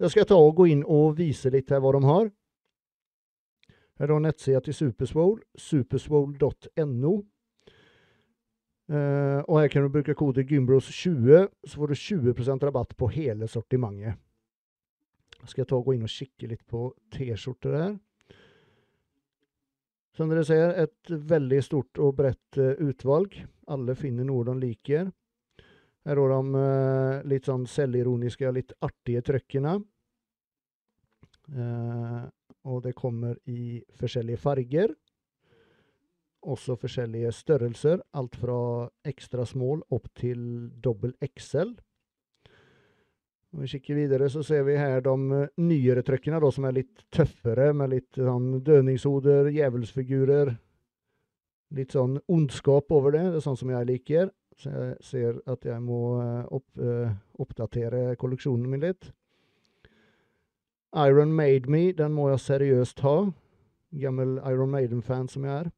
Jeg 0.00 0.14
skal 0.14 0.30
ta 0.32 0.40
og 0.40 0.56
gå 0.62 0.70
inn 0.72 0.86
og 0.88 1.18
vise 1.20 1.52
litt 1.52 1.68
her 1.68 1.84
hva 1.84 1.92
de 1.92 2.02
har. 2.08 2.32
Her 4.00 4.16
er 4.16 4.24
nettsida 4.30 4.64
til 4.64 4.80
Superswole, 4.80 5.44
superswole.no. 5.60 7.14
Eh, 8.92 9.40
og 9.48 9.62
her 9.62 9.70
kan 9.72 9.86
du 9.86 9.92
bruke 9.92 10.16
kode 10.18 10.44
Gymbros20, 10.44 11.46
så 11.64 11.80
får 11.80 11.92
du 11.92 11.94
20% 11.94 12.66
rabatt 12.68 12.92
på 12.98 13.08
hele 13.14 13.48
sortimentet. 13.48 14.20
Skal 15.44 15.62
jeg 15.62 15.70
ta 15.70 15.76
og 15.76 15.88
gå 15.88 15.96
inn 15.96 16.06
og 16.06 16.12
kikke 16.12 16.48
litt 16.48 16.64
på 16.68 16.86
T-skjorter 17.12 17.76
her. 17.76 17.96
Som 20.14 20.30
dere 20.30 20.44
ser, 20.46 20.70
et 20.84 21.10
veldig 21.10 21.58
stort 21.64 21.98
og 22.00 22.14
bredt 22.20 22.60
eh, 22.60 22.78
utvalg. 22.84 23.34
Alle 23.72 23.96
finner 23.98 24.28
noe 24.28 24.46
de 24.46 24.54
liker. 24.60 25.10
Her 26.04 26.20
har 26.20 26.34
de 26.34 26.60
uh, 26.60 27.22
litt 27.32 27.46
sånn 27.48 27.64
selvironiske, 27.64 28.50
litt 28.52 28.74
artige 28.84 29.22
trøkkene. 29.24 29.78
Uh, 31.48 32.26
og 32.68 32.82
det 32.84 32.92
kommer 32.96 33.38
i 33.48 33.80
forskjellige 33.96 34.42
farger. 34.42 34.92
Også 36.44 36.76
forskjellige 36.76 37.32
størrelser. 37.32 38.02
Alt 38.12 38.36
fra 38.36 38.58
ekstra 39.08 39.46
small 39.48 39.80
opp 39.94 40.10
til 40.18 40.70
dobbel 40.84 41.14
XL. 41.24 41.72
Om 43.54 43.62
vi 43.62 43.70
kikker 43.70 43.94
videre, 43.94 44.28
så 44.28 44.42
ser 44.42 44.64
vi 44.66 44.74
her 44.74 45.00
de 45.04 45.14
eh, 45.36 45.50
nyere 45.62 46.02
trøkkene, 46.02 46.40
som 46.52 46.64
er 46.66 46.74
litt 46.80 47.04
tøffere, 47.14 47.68
med 47.72 47.92
litt 47.92 48.18
sånn 48.18 48.58
dødningshoder, 48.66 49.46
djevelsfigurer. 49.54 50.50
Litt 51.78 51.94
sånn 51.94 52.18
ondskap 52.28 52.90
over 52.92 53.14
det. 53.14 53.28
Det 53.30 53.38
er 53.38 53.44
sånn 53.46 53.60
som 53.60 53.70
jeg 53.70 53.88
liker. 53.92 54.32
Så 54.58 54.72
jeg 54.74 54.96
ser 55.06 55.38
at 55.50 55.64
jeg 55.66 55.78
må 55.86 56.00
eh, 56.22 56.42
opp, 56.50 56.66
eh, 56.82 57.14
oppdatere 57.38 58.16
kolleksjonen 58.18 58.66
min 58.70 58.82
litt. 58.82 59.12
Iron 60.94 61.32
Made 61.34 61.70
Me, 61.70 61.92
den 61.94 62.14
må 62.14 62.28
jeg 62.32 62.42
seriøst 62.42 63.06
ha. 63.06 63.16
Gammel 64.02 64.36
Iron 64.50 64.74
Maiden-fan 64.74 65.30
som 65.30 65.46
jeg 65.46 65.64
er. 65.64 65.72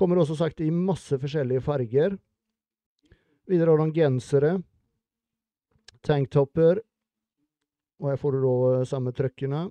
Kommer 0.00 0.22
også 0.22 0.38
sagt 0.38 0.62
i 0.64 0.70
masse 0.72 1.18
forskjellige 1.20 1.60
farger. 1.60 2.14
Videre 3.50 3.74
har 3.74 3.82
de 3.82 3.92
gensere. 3.98 4.52
Tanktopper. 6.00 6.80
Og 8.00 8.08
her 8.08 8.16
får 8.22 8.32
du 8.32 8.38
da 8.46 8.54
eh, 8.70 8.86
samme 8.88 9.12
trøkkene. 9.12 9.66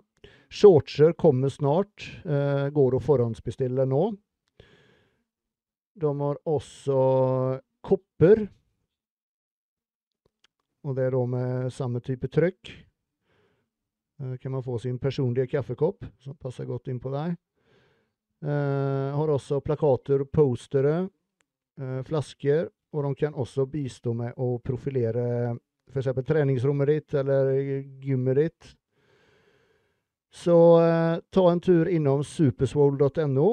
Shortser 0.53 1.15
kommer 1.17 1.49
snart. 1.49 2.05
Eh, 2.21 2.67
går 2.75 2.99
å 2.99 3.01
forhåndsbestille 3.01 3.87
nå. 3.89 4.03
De 5.97 6.13
har 6.21 6.39
også 6.45 6.99
kopper. 7.89 8.45
Og 10.85 10.93
det 10.93 11.09
er 11.09 11.17
da 11.17 11.25
med 11.33 11.73
samme 11.73 12.05
type 12.05 12.29
trykk. 12.29 12.75
Eh, 14.21 14.37
kan 14.37 14.53
man 14.53 14.61
få 14.61 14.77
sin 14.77 15.01
personlige 15.01 15.55
kaffekopp, 15.57 16.05
som 16.21 16.37
passer 16.37 16.69
godt 16.69 16.93
inn 16.93 17.01
på 17.01 17.17
deg. 17.17 17.33
Eh, 18.45 19.15
har 19.15 19.27
også 19.27 19.59
plakater, 19.59 20.23
postere, 20.23 21.09
eh, 21.81 22.03
flasker, 22.03 22.69
og 22.93 23.03
de 23.03 23.15
kan 23.15 23.33
også 23.35 23.65
bistå 23.67 24.13
med 24.15 24.37
å 24.37 24.59
profilere 24.63 25.57
f.eks. 25.91 26.13
treningsrommet 26.25 26.87
ditt 26.87 27.13
eller 27.19 27.51
gymmet 27.99 28.39
ditt. 28.39 28.69
Så 30.31 30.55
eh, 30.79 31.19
ta 31.29 31.45
en 31.51 31.59
tur 31.59 31.89
innom 31.91 32.23
superswole.no, 32.23 33.49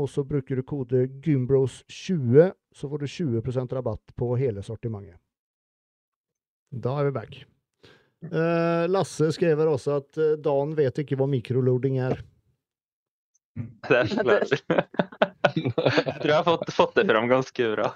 og 0.00 0.08
så 0.08 0.24
bruker 0.24 0.56
du 0.56 0.64
kode 0.64 1.04
gymbros20, 1.20 2.52
så 2.72 2.88
får 2.88 3.04
du 3.04 3.06
20% 3.10 3.76
rabatt 3.76 4.16
på 4.16 4.32
hele 4.40 4.64
sortimentet. 4.64 5.18
Da 6.70 6.96
er 7.00 7.10
vi 7.10 7.16
back. 7.16 7.40
Lasse 8.30 9.30
skriver 9.34 9.66
også 9.66 9.94
at 9.96 10.18
Dan 10.44 10.74
vet 10.76 11.00
ikke 11.02 11.16
hva 11.18 11.26
mikroloading 11.26 11.96
er. 12.04 12.20
Det 13.88 13.96
er 13.96 14.06
så 14.10 14.22
klart. 14.22 14.52
Jeg 15.56 15.72
tror 15.74 16.30
jeg 16.30 16.36
har 16.36 16.46
fått, 16.46 16.70
fått 16.74 16.94
det 17.00 17.06
fram 17.08 17.26
ganske 17.30 17.70
bra. 17.74 17.88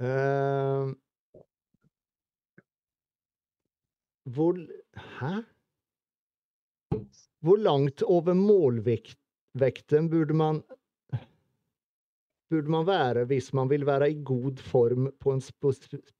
uh, 0.00 0.94
hvor 4.36 4.58
Hæ? 5.18 5.34
Hvor 7.44 7.60
langt 7.60 8.02
over 8.02 8.34
målvekten 8.34 10.08
burde 10.10 10.34
man 10.34 10.62
Burde 12.50 12.70
man 12.70 12.86
være 12.86 13.24
hvis 13.26 13.50
man 13.58 13.70
vil 13.70 13.86
være 13.86 14.10
i 14.12 14.20
god 14.24 14.60
form 14.62 15.08
på 15.20 15.32
en, 15.34 15.42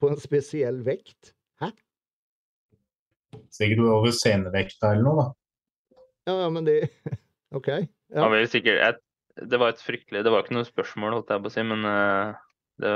på 0.00 0.08
en 0.10 0.18
spesiell 0.18 0.80
vekt? 0.86 1.32
Hæ? 1.62 1.70
Sikkert 3.54 3.84
over 3.86 4.10
senevekta 4.10 4.90
eller 4.90 5.06
noe, 5.06 5.22
da. 5.22 5.45
Ja, 6.26 6.34
ja, 6.42 6.50
men 6.52 6.66
det 6.66 6.80
OK. 7.56 7.70
Ja. 8.14 8.26
Sikkert, 8.50 8.78
jeg, 8.82 9.46
det 9.50 9.58
var 9.58 9.72
et 9.74 9.82
fryktelig 9.82 10.22
Det 10.22 10.30
var 10.30 10.44
ikke 10.44 10.54
noe 10.54 10.66
spørsmål, 10.66 11.18
holdt 11.18 11.32
jeg 11.34 11.42
på 11.42 11.50
å 11.50 11.54
si, 11.54 11.64
men 11.66 11.82
uh, 11.86 12.36
det, 12.82 12.92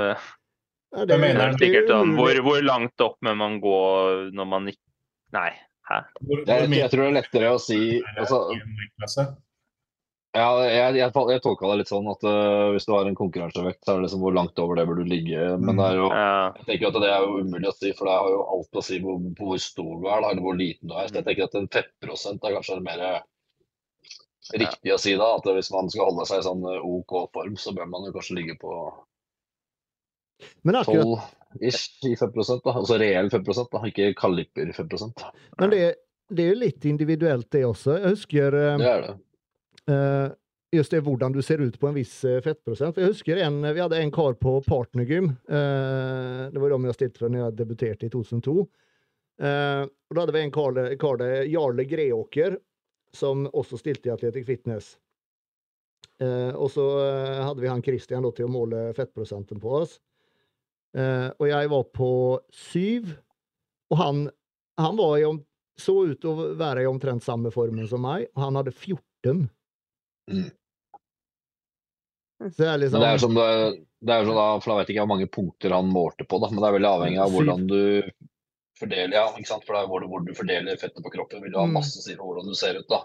Ja, 0.95 1.03
det, 1.07 1.17
mener 1.19 1.41
det 1.41 1.47
er 1.49 1.59
sikkert 1.59 1.91
sånn 1.91 2.15
hvor, 2.19 2.39
hvor 2.45 2.63
langt 2.63 3.03
opp 3.03 3.17
må 3.25 3.35
man 3.39 3.59
gå 3.63 3.81
når 4.35 4.49
man 4.55 4.71
ikke 4.71 4.83
Nei. 5.35 5.51
Hæ? 5.87 6.01
Hvor, 6.27 6.43
Jeg, 6.47 6.71
jeg 6.75 6.91
tror 6.91 7.05
det 7.05 7.09
er 7.09 7.17
lettere 7.19 7.51
å 7.55 7.59
si 7.61 7.79
altså? 8.19 9.25
Ja, 10.31 10.47
jeg, 10.63 10.95
jeg, 10.95 11.11
jeg 11.11 11.41
tolka 11.43 11.67
det 11.67 11.81
litt 11.81 11.89
sånn 11.91 12.05
at 12.07 12.21
uh, 12.23 12.69
hvis 12.71 12.85
du 12.87 12.93
har 12.95 13.07
en 13.07 13.17
konkurransevekt, 13.19 13.81
så 13.83 13.91
er 13.91 13.97
det 13.99 14.05
liksom 14.05 14.21
hvor 14.23 14.35
langt 14.35 14.59
over 14.63 14.79
det 14.79 14.85
bør 14.87 15.01
du 15.01 15.09
ligge. 15.09 15.47
Men 15.59 15.75
det 15.75 15.87
er 15.89 15.97
jo, 15.99 16.05
Ja, 16.07 16.35
jeg 16.61 16.67
tenker 16.69 16.87
at 16.87 16.99
det 17.03 17.09
er 17.11 17.25
jo 17.25 17.41
umulig 17.43 17.67
å 17.67 17.73
si, 17.75 17.91
for 17.97 18.07
det 18.07 18.13
har 18.15 18.29
jo 18.31 18.43
alt 18.55 18.79
å 18.79 18.83
si 18.87 18.99
hvor, 19.03 19.17
på 19.35 19.49
hvor 19.49 19.59
stor 19.59 19.89
du 19.91 20.05
er, 20.07 20.23
da, 20.23 20.29
eller 20.29 20.45
hvor 20.45 20.55
liten 20.55 20.87
du 20.87 20.95
er. 20.95 21.09
Så 21.09 21.19
jeg 21.19 21.27
tenker 21.27 21.49
at 21.49 21.57
en 21.59 21.67
fettprosent 21.75 22.47
er 22.47 22.55
kanskje 22.55 22.77
mer 22.85 23.03
riktig 24.55 24.93
å 24.95 24.99
si 25.03 25.15
da. 25.19 25.27
At 25.35 25.49
hvis 25.51 25.71
man 25.73 25.91
skal 25.91 26.07
holde 26.09 26.27
seg 26.29 26.39
i 26.39 26.45
sånn 26.45 26.63
øh, 26.63 26.85
OK 26.93 27.15
form, 27.35 27.57
så 27.59 27.73
bør 27.75 27.89
man 27.91 28.07
jo 28.07 28.13
kanskje 28.15 28.37
ligge 28.39 28.55
på 28.61 28.77
Men 30.63 30.79
12-ish 30.79 32.07
i 32.07 32.13
5% 32.15 32.63
da. 32.69 32.77
Altså 32.79 33.01
reell 33.01 33.27
5% 33.33 33.75
da, 33.75 33.83
ikke 33.91 34.13
kaliper 34.17 34.71
5% 34.79 35.27
Men 35.59 35.75
det, 35.75 35.83
det 36.31 36.47
er 36.47 36.55
jo 36.55 36.61
litt 36.63 36.87
individuelt, 36.87 37.49
det 37.51 37.65
også. 37.67 37.99
Jeg 37.99 38.15
husker 38.15 38.57
um... 38.61 38.79
Det 38.79 38.89
er 38.93 39.05
det. 39.09 39.17
Eh, 39.89 40.33
just 40.75 40.93
det 40.93 41.01
hvordan 41.05 41.33
du 41.35 41.41
ser 41.45 41.63
ut 41.63 41.77
på 41.79 41.89
en 41.89 41.97
viss 41.97 42.13
eh, 42.27 42.41
fettprosent. 42.43 42.95
For 42.95 43.03
jeg 43.03 43.13
husker 43.15 43.41
en, 43.45 43.61
Vi 43.61 43.81
hadde 43.81 43.99
en 44.01 44.13
kar 44.13 44.37
på 44.39 44.57
Partnergym. 44.67 45.31
Eh, 45.49 46.43
det 46.51 46.61
var 46.61 46.73
dem 46.73 46.89
jeg 46.89 46.99
stilte 46.99 47.23
for 47.23 47.33
når 47.33 47.45
jeg 47.45 47.59
debuterte 47.61 48.07
i 48.07 48.13
2002. 48.13 48.57
Eh, 49.41 49.83
og 49.85 50.15
Da 50.15 50.25
hadde 50.25 50.35
vi 50.37 50.43
en 50.45 50.53
kar, 50.53 50.81
kar 51.01 51.21
der, 51.21 51.45
Jarle 51.49 51.87
Greåker, 51.89 52.59
som 53.15 53.47
også 53.47 53.79
stilte 53.79 54.09
i 54.09 54.13
Athletic 54.13 54.45
Fitness. 54.47 54.95
Eh, 56.21 56.53
og 56.53 56.69
så 56.71 56.85
eh, 57.01 57.41
hadde 57.41 57.63
vi 57.63 57.69
han 57.71 57.83
Christian 57.83 58.27
til 58.29 58.47
å 58.47 58.51
måle 58.51 58.89
fettprosenten 58.97 59.61
på 59.61 59.77
oss. 59.81 59.97
Eh, 60.97 61.29
og 61.31 61.47
jeg 61.47 61.71
var 61.71 61.87
på 61.95 62.11
syv, 62.53 63.15
og 63.91 63.97
han, 63.99 64.27
han 64.79 64.99
var 64.99 65.17
i 65.17 65.25
så 65.81 65.95
ut 66.05 66.19
til 66.21 66.29
å 66.29 66.51
være 66.59 66.83
i 66.83 66.89
omtrent 66.89 67.25
samme 67.25 67.49
formen 67.53 67.87
som 67.89 68.03
meg, 68.05 68.27
og 68.35 68.43
han 68.43 68.59
hadde 68.59 68.73
14. 68.75 69.47
Mm. 70.31 70.51
Det 72.57 72.65
er 72.67 72.77
liksom 72.81 72.99
Men 72.99 73.05
det 73.05 73.13
er 73.13 73.21
som 73.21 73.35
det, 73.37 73.47
det 74.01 74.13
er 74.15 74.25
sånn 74.25 74.37
da, 74.39 74.45
for 74.63 74.71
da 74.71 74.77
vet 74.79 74.89
jeg 74.89 74.95
ikke 74.95 75.03
hvor 75.05 75.11
mange 75.13 75.29
punkter 75.29 75.75
han 75.75 75.91
målte 75.93 76.25
på, 76.25 76.39
da. 76.41 76.49
Men 76.49 76.63
det 76.63 76.69
er 76.71 76.77
veldig 76.79 76.89
avhengig 76.91 77.19
av 77.21 77.33
hvordan 77.35 77.67
du 77.69 77.81
fordeler 78.81 79.13
ja, 79.19 79.25
ikke 79.37 79.51
sant? 79.51 79.65
For 79.67 79.77
det 79.77 79.83
er 79.83 79.89
hvor, 79.91 80.01
du- 80.01 80.09
hvor 80.09 80.23
du 80.25 80.31
fordeler 80.33 80.79
fettet 80.81 81.03
på 81.05 81.11
kroppen, 81.13 81.43
vil 81.43 81.53
du 81.53 81.59
ha 81.59 81.67
Mm. 81.67 81.75
masse 81.77 82.01
sider 82.01 82.17
på 82.17 82.31
hvordan 82.31 82.49
du 82.49 82.55
ser 82.57 82.79
ut. 82.79 82.87
da. 82.89 83.03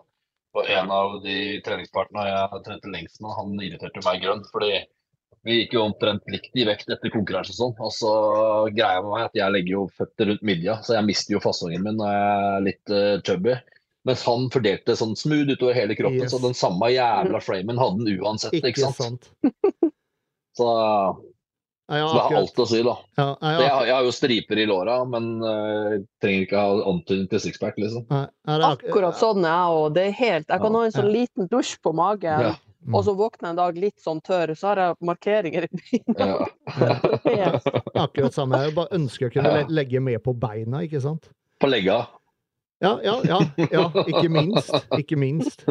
Og 0.56 0.70
en 0.72 0.90
av 0.90 1.18
de 1.22 1.60
treningspartnerne 1.60 2.30
jeg 2.32 2.64
trente 2.64 2.88
lengst 2.88 3.20
med, 3.20 3.34
han 3.36 3.52
irriterte 3.60 4.04
meg 4.06 4.22
grønn. 4.24 4.44
fordi 4.50 4.86
vi 5.44 5.58
gikk 5.60 5.74
jo 5.76 5.82
omtrent 5.84 6.24
likt 6.32 6.56
i 6.56 6.64
vekt 6.64 6.88
etter 6.90 7.12
konkurranse 7.12 7.52
og 7.52 7.58
sånn. 7.60 7.74
Og 7.78 7.92
så 7.92 8.12
greia 8.74 9.02
med 9.04 9.10
meg 9.12 9.24
at 9.28 9.36
jeg 9.36 9.52
legger 9.52 9.70
jo 9.76 9.84
føtter 9.94 10.26
rundt 10.32 10.42
midja, 10.42 10.80
så 10.82 10.96
jeg 10.96 11.04
mister 11.04 11.32
jo 11.36 11.40
fasongen 11.44 11.84
min 11.84 11.96
når 12.00 12.08
jeg 12.08 12.56
er 12.56 12.64
litt 12.64 12.90
uh, 12.90 13.20
chubby. 13.20 13.54
Mens 14.06 14.22
han 14.22 14.44
fordelte 14.54 14.94
sånn 14.96 15.16
smooth 15.18 15.50
utover 15.56 15.74
hele 15.74 15.96
kroppen, 15.98 16.22
Yes. 16.22 16.30
så 16.32 16.38
den 16.42 16.54
samme 16.54 16.92
jævla 16.94 17.40
framen 17.42 17.78
hadde 17.80 18.04
han 18.06 18.20
uansett. 18.22 18.52
ikke, 18.54 18.70
ikke 18.70 18.92
sant? 18.92 19.26
sant. 19.34 19.92
Så, 20.56 20.68
Ja, 21.88 21.98
ja, 22.00 22.06
så 22.10 22.14
det 22.18 22.22
er 22.34 22.36
alt 22.40 22.56
å 22.58 22.64
si, 22.66 22.78
da. 22.82 22.92
Ja, 23.16 23.24
jeg, 23.40 23.68
har- 23.70 23.84
jeg 23.86 23.94
har 23.94 24.02
jo 24.06 24.10
striper 24.14 24.58
i 24.58 24.64
låra, 24.66 24.94
men 25.06 25.26
uh, 25.42 25.92
trenger 26.22 26.42
ikke 26.46 26.58
ha 26.58 26.80
antydning 26.90 27.28
til 27.30 27.38
sixpack, 27.44 27.76
liksom. 27.78 28.06
ja, 28.10 28.24
ja, 28.48 28.56
det 28.58 28.64
ak- 28.72 28.82
Akkurat 28.88 29.14
sånn 29.20 29.44
er 29.46 29.54
jeg 29.54 29.76
òg. 29.76 29.94
Det 29.94 30.06
helt 30.18 30.48
Jeg 30.50 30.60
kan 30.64 30.72
Ja, 30.72 30.78
ha 30.78 30.84
en 30.88 30.92
sånn 30.96 31.10
ja. 31.12 31.14
liten 31.20 31.48
dusj 31.52 31.76
på 31.82 31.92
magen, 31.94 32.40
Ja. 32.40 32.54
Mm. 32.86 32.94
og 32.94 33.04
så 33.06 33.14
våkner 33.18 33.46
jeg 33.46 33.50
en 33.50 33.56
dag 33.56 33.76
litt 33.78 33.98
sånn 34.02 34.20
tørr, 34.22 34.54
så 34.58 34.66
har 34.70 34.76
jeg 34.82 34.96
markeringer 35.02 35.64
i 35.66 36.00
beina. 36.06 36.46
Akkurat 38.06 38.34
samme. 38.34 38.60
Jeg 38.66 38.74
bare 38.74 38.88
ønsker 38.98 39.26
jeg 39.28 39.32
kunne 39.38 39.52
le- 39.60 39.74
legge 39.80 40.00
mer 40.02 40.18
på 40.22 40.34
beina, 40.38 40.82
ikke 40.86 41.00
sant? 41.02 41.28
På 41.60 41.70
legga. 41.70 42.06
Ja, 42.84 43.00
ja, 43.04 43.14
ja. 43.24 43.38
ja 43.72 43.84
ikke 44.04 44.28
minst. 44.28 44.74
Ikke 44.98 45.16
minst. 45.16 45.62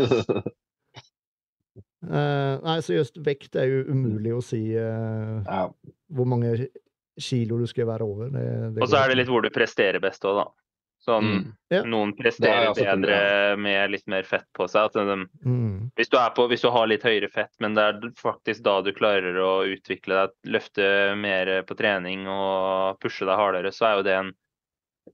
Uh, 2.05 2.57
nei, 2.65 2.79
så 2.81 2.97
just 2.97 3.17
vekt 3.25 3.55
er 3.59 3.69
jo 3.69 3.83
umulig 3.93 4.33
å 4.35 4.41
si 4.43 4.61
uh, 4.77 5.41
Ja. 5.45 5.67
hvor 6.13 6.29
mange 6.29 6.55
kilo 7.21 7.59
du 7.61 7.67
skal 7.69 7.87
være 7.89 8.05
over. 8.07 8.29
Det, 8.33 8.45
det 8.75 8.83
Og 8.83 8.89
så 8.91 8.99
er 9.03 9.11
det 9.13 9.19
litt 9.21 9.31
hvor 9.31 9.45
du 9.45 9.51
presterer 9.53 10.01
best 10.03 10.25
òg, 10.27 10.41
da. 10.43 10.47
Sånn, 11.05 11.25
Mm. 11.25 11.41
Ja. 11.69 11.81
Noen 11.85 12.11
er 12.13 12.17
presterer 12.17 12.71
bedre 12.73 13.17
med 13.61 13.91
litt 13.93 14.07
mer 14.09 14.23
fett 14.25 14.45
på 14.57 14.65
seg. 14.69 14.87
At 14.89 14.93
de, 14.97 15.27
Mm. 15.45 15.91
hvis, 15.97 16.09
du 16.09 16.17
er 16.17 16.31
på, 16.33 16.47
hvis 16.49 16.61
du 16.65 16.69
har 16.73 16.87
litt 16.89 17.03
høyere 17.05 17.29
fett, 17.29 17.51
men 17.61 17.75
det 17.77 17.83
er 17.83 17.99
faktisk 18.17 18.63
da 18.65 18.79
du 18.81 18.91
klarer 18.91 19.37
å 19.37 19.51
utvikle 19.69 20.17
deg, 20.23 20.33
løfte 20.55 20.87
mer 21.19 21.61
på 21.67 21.77
trening 21.77 22.25
og 22.27 22.97
pushe 22.99 23.25
deg 23.25 23.37
hardere, 23.37 23.71
så 23.71 23.85
er 23.85 23.95
jo 23.99 24.03
det 24.07 24.15
en 24.17 24.33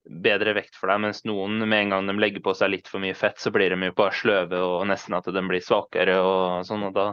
bedre 0.04 0.54
vekt 0.56 0.76
for 0.78 0.92
deg. 0.92 1.02
Mens 1.04 1.22
noen, 1.28 1.58
med 1.64 1.86
en 1.86 1.94
gang 1.94 2.08
de 2.08 2.16
legger 2.20 2.44
på 2.44 2.54
seg 2.56 2.72
litt 2.72 2.90
for 2.90 3.02
mye 3.02 3.16
fett, 3.18 3.40
så 3.40 3.52
blir 3.54 3.74
de 3.74 3.90
jo 3.90 3.96
bare 3.98 4.16
sløve 4.16 4.62
og 4.64 4.86
nesten 4.90 5.16
at 5.18 5.28
de 5.28 5.44
blir 5.48 5.64
svakere 5.64 6.18
og 6.22 6.66
sånn. 6.68 6.86
Og 6.88 6.96
da 6.96 7.06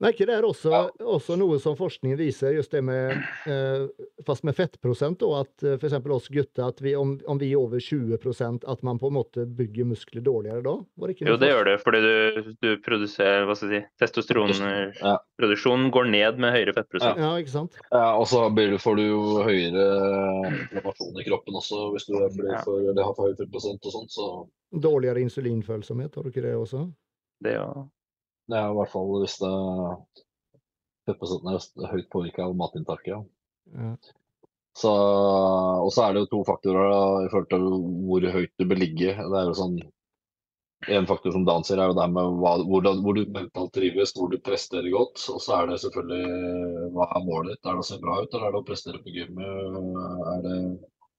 Men 0.00 0.08
er 0.08 0.14
ikke 0.14 0.26
det 0.30 0.38
også, 0.48 0.70
også 1.04 1.34
noe 1.36 1.58
som 1.60 1.74
forskningen 1.76 2.16
viser, 2.16 2.54
just 2.56 2.72
det 2.72 2.80
med 2.86 3.18
eh, 3.44 3.82
Fast 4.24 4.46
med 4.48 4.56
fettprosent, 4.56 5.20
og 5.26 5.34
at 5.42 5.52
f.eks. 5.60 5.74
for 5.76 5.88
eksempel 5.90 6.14
oss 6.14 6.28
gutter, 6.32 6.70
at 6.72 6.80
vi, 6.80 6.94
om, 6.96 7.18
om 7.28 7.40
vi 7.40 7.50
er 7.52 7.60
over 7.60 7.82
20% 7.84 8.64
at 8.68 8.84
man 8.86 9.00
på 9.00 9.10
en 9.10 9.16
måte 9.18 9.44
bygger 9.44 9.88
muskler 9.90 10.24
dårligere 10.24 10.64
da? 10.64 10.74
Var 10.96 11.10
det 11.10 11.16
ikke 11.16 11.28
Jo, 11.28 11.36
det 11.40 11.50
gjør 11.52 11.68
det, 11.68 11.76
fordi 11.84 12.00
du, 12.06 12.48
du 12.64 12.70
produserer 12.84 13.44
Hva 13.48 13.58
skal 13.58 13.74
jeg 13.74 13.82
si 13.82 13.88
Ja. 13.90 13.90
Testosteronproduksjonen 14.00 15.92
går 15.92 16.08
ned 16.12 16.40
med 16.40 16.54
høyere 16.56 16.74
fettprosent. 16.76 17.20
Ja, 17.20 17.34
ikke 17.40 17.52
sant? 17.52 17.76
Ja, 17.92 18.16
og 18.16 18.26
så 18.30 18.46
får 18.80 18.98
du 18.98 19.04
jo 19.04 19.20
høyere 19.44 19.86
inflammasjon 20.48 21.20
i 21.20 21.28
kroppen 21.28 21.60
også 21.60 21.90
hvis 21.94 22.08
du 22.08 22.16
blir 22.16 22.56
for, 22.64 22.80
eller 22.80 23.04
har 23.04 23.16
for 23.16 23.28
høy 23.28 23.36
fettprosent 23.38 23.84
og 23.84 23.96
sånt. 23.98 24.16
Så 24.16 24.32
Dårligere 24.80 25.20
insulinfølsomhet, 25.24 26.14
har 26.14 26.24
du 26.24 26.30
ikke 26.30 26.44
det 26.44 26.56
også? 26.56 26.86
Det 27.44 27.56
ja. 27.56 27.68
Det 28.50 28.58
er 28.58 28.72
i 28.72 28.78
hvert 28.78 28.92
fall 28.92 29.12
hvis 29.22 29.36
det 29.42 29.52
fettprosenten 31.08 31.84
er 31.86 31.92
høyt 31.94 32.10
påvirka 32.12 32.46
av 32.46 32.56
matinntaket. 32.58 33.28
Ja. 33.74 33.92
Så, 34.80 34.90
og 34.90 35.90
så 35.92 36.04
er 36.04 36.14
det 36.14 36.24
jo 36.24 36.30
to 36.34 36.42
faktorer 36.46 37.24
i 37.24 37.30
forhold 37.32 37.48
til 37.50 37.64
hvor 38.06 38.26
høyt 38.36 38.52
du 38.60 38.66
bør 38.70 38.78
ligge. 38.80 39.16
Det 39.18 39.40
er 39.40 39.48
jo 39.50 39.56
sånn 39.58 39.80
En 40.88 41.04
faktor 41.04 41.34
som 41.34 41.42
Dan 41.44 41.64
sier, 41.68 41.76
er 41.76 41.90
jo 41.90 41.96
det 41.98 42.06
med 42.08 42.38
hva, 42.40 42.54
hvor, 42.64 42.86
hvor 43.04 43.16
du 43.18 43.26
mentalt 43.34 43.74
trives, 43.76 44.14
hvor 44.16 44.30
du 44.32 44.38
presterer 44.40 44.86
godt. 44.94 45.20
Og 45.28 45.42
så 45.44 45.58
er 45.58 45.66
det 45.68 45.80
selvfølgelig 45.82 46.86
hva 46.94 47.04
er 47.18 47.26
målet 47.26 47.50
ditt. 47.52 47.66
Er 47.66 47.76
det 47.76 47.82
å 47.82 47.88
se 47.90 47.98
bra 48.00 48.14
ut, 48.22 48.32
eller 48.32 48.46
er 48.46 48.54
det 48.54 48.62
å 48.62 48.68
prestere 48.70 49.02
på 49.04 49.12
gymmet? 49.12 49.76
Er 50.32 50.40
det 50.46 50.54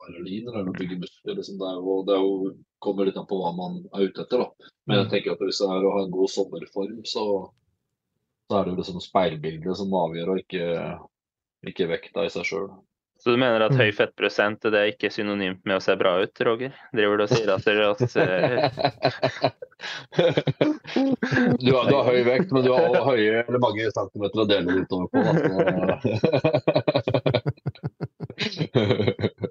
adrenalin 0.01 0.47
eller 0.49 0.69
å 0.71 0.75
bygge 0.77 0.97
muskler. 1.01 1.35
Liksom. 1.39 1.55
Det, 1.61 1.67
er 1.69 1.75
jo, 1.79 1.95
det 2.07 2.13
er 2.17 2.21
jo, 2.25 2.51
kommer 2.81 3.05
litt 3.09 3.17
an 3.21 3.27
på 3.29 3.37
hva 3.41 3.51
man 3.57 3.71
er 3.93 4.07
ute 4.09 4.21
etter. 4.25 4.37
Da. 4.43 4.47
Men 4.89 4.95
jeg 5.03 5.09
tenker 5.15 5.31
at 5.35 5.43
hvis 5.45 5.61
det 5.61 5.69
er 5.71 5.85
å 5.87 5.95
ha 5.95 6.01
en 6.05 6.13
god 6.13 6.29
sommerform, 6.33 6.99
så, 7.07 7.25
så 8.49 8.53
er 8.57 8.61
det 8.67 8.71
jo 8.73 8.79
liksom 8.81 9.01
speilbildet 9.03 9.75
som 9.79 9.93
avgjør, 10.01 10.27
og 10.33 10.37
ikke, 10.45 10.65
ikke 11.73 11.89
vekta 11.95 12.19
i 12.27 12.33
seg 12.33 12.43
sjøl. 12.49 12.69
Så 13.21 13.27
du 13.29 13.37
mener 13.37 13.61
at 13.61 13.69
Mm. 13.75 13.77
høy 13.83 13.91
fettprosent 13.93 14.63
det 14.65 14.79
er 14.79 14.87
ikke 14.95 15.11
synonymt 15.13 15.61
med 15.69 15.77
å 15.77 15.81
se 15.85 15.93
bra 15.93 16.15
ut, 16.23 16.33
Roger? 16.41 16.71
Driver 16.89 17.17
du 17.19 17.23
og 17.27 17.29
sier 17.29 17.51
at, 17.53 17.61
dere- 17.67 17.93
at 17.93 18.01
eh, 18.17 18.57
du, 21.61 21.69
har, 21.69 21.85
du 21.85 21.93
har 21.99 22.05
høy 22.09 22.23
vekt, 22.25 22.49
men 22.49 22.65
du 22.65 22.71
har 22.73 22.87
også 22.89 23.03
høye 23.11 23.43
eller 23.45 23.61
mange 23.61 23.85
centimeter 23.93 24.41
å 24.41 24.47
dele 24.49 24.73
utover 24.81 25.05
på. 25.13 25.21
Da. 25.21 25.95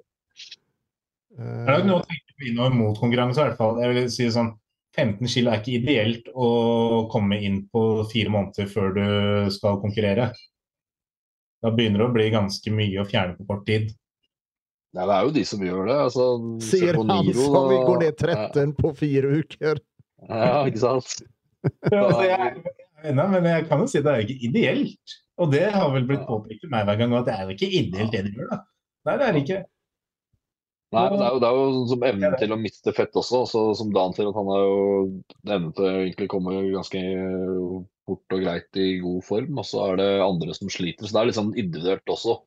Det 1.41 1.73
er 1.75 1.81
vi 1.81 1.87
noe 1.89 2.01
å 2.01 2.05
tenke 2.07 2.35
på 2.37 2.47
innover 2.49 2.75
mot 2.77 2.99
konkurranse. 2.99 3.39
i 3.41 3.47
hvert 3.49 3.57
fall. 3.59 3.79
Jeg 3.81 3.93
vil 3.95 4.09
si 4.13 4.27
sånn, 4.33 4.51
15 4.97 5.27
kilo 5.31 5.51
er 5.53 5.61
ikke 5.61 5.77
ideelt 5.79 6.25
å 6.35 6.47
komme 7.11 7.37
inn 7.39 7.61
på 7.71 7.83
fire 8.11 8.29
måneder 8.33 8.67
før 8.71 8.93
du 8.97 9.05
skal 9.55 9.79
konkurrere. 9.83 10.31
Da 11.61 11.69
begynner 11.71 12.01
det 12.01 12.07
å 12.09 12.13
bli 12.15 12.29
ganske 12.33 12.73
mye 12.73 13.01
å 13.03 13.07
fjerne 13.07 13.37
på 13.37 13.45
kort 13.47 13.65
tid. 13.69 13.91
Nei, 14.91 15.05
det 15.07 15.15
er 15.15 15.23
jo 15.27 15.31
de 15.37 15.43
som 15.47 15.61
gjør 15.63 15.85
det. 15.87 15.97
Altså, 16.07 16.23
Sier 16.67 16.97
han 16.99 17.07
Niro, 17.07 17.45
som 17.53 17.69
vi 17.69 17.77
går 17.87 18.01
ned 18.01 18.17
13 18.19 18.73
på 18.81 18.91
fire 18.99 19.29
uker. 19.39 19.79
Ja, 20.27 20.65
ikke 20.67 20.81
sant. 20.83 21.13
Altså, 21.87 22.23
jeg, 22.25 22.63
nei, 23.15 23.27
men 23.31 23.45
jeg 23.47 23.67
kan 23.69 23.79
jo 23.79 23.87
si 23.87 24.01
det 24.03 24.11
er 24.11 24.25
ikke 24.25 24.49
ideelt. 24.49 25.15
Og 25.41 25.53
det 25.53 25.69
har 25.73 25.87
vel 25.93 26.03
blitt 26.09 26.25
Ja. 26.25 26.27
påpekt 26.27 26.65
til 26.65 26.69
meg 26.73 26.83
hver 26.89 26.97
gang, 26.99 27.13
at 27.17 27.29
det 27.29 27.33
er 27.37 27.45
jo 27.47 27.55
ikke 27.55 27.69
ideelt 27.79 28.11
det 28.11 28.25
de 28.27 28.33
gjør. 28.35 28.49
da. 28.51 28.59
Nei, 29.07 29.15
det 29.21 29.27
er 29.29 29.31
det 29.37 29.41
ikke. 29.45 29.61
Nei, 30.91 31.05
men 31.07 31.21
det 31.21 31.23
er 31.23 31.31
jo, 31.31 31.39
det 31.39 31.47
er 31.47 31.57
jo 31.57 31.83
som 31.87 32.01
evnen 32.03 32.33
til 32.39 32.51
å 32.51 32.59
miste 32.59 32.91
fett 32.95 33.15
også. 33.15 33.45
Så, 33.47 33.63
som 33.79 33.93
Dan 33.95 34.15
sier, 34.15 34.27
at 34.27 34.35
han 34.35 34.49
har 34.51 34.63
jo 34.65 34.79
evnen 35.47 35.73
til 35.77 35.87
å 35.87 35.91
egentlig 36.01 36.27
komme 36.33 36.55
ganske 36.73 37.03
fort 38.09 38.35
og 38.35 38.43
greit 38.43 38.79
i 38.81 38.87
god 38.99 39.21
form. 39.23 39.59
Og 39.61 39.67
så 39.69 39.85
er 39.85 40.01
det 40.01 40.09
andre 40.25 40.55
som 40.57 40.71
sliter. 40.73 41.07
Så 41.07 41.15
det 41.15 41.21
er 41.21 41.29
litt 41.29 41.39
sånn 41.39 41.53
individuelt 41.55 42.11
også. 42.11 42.41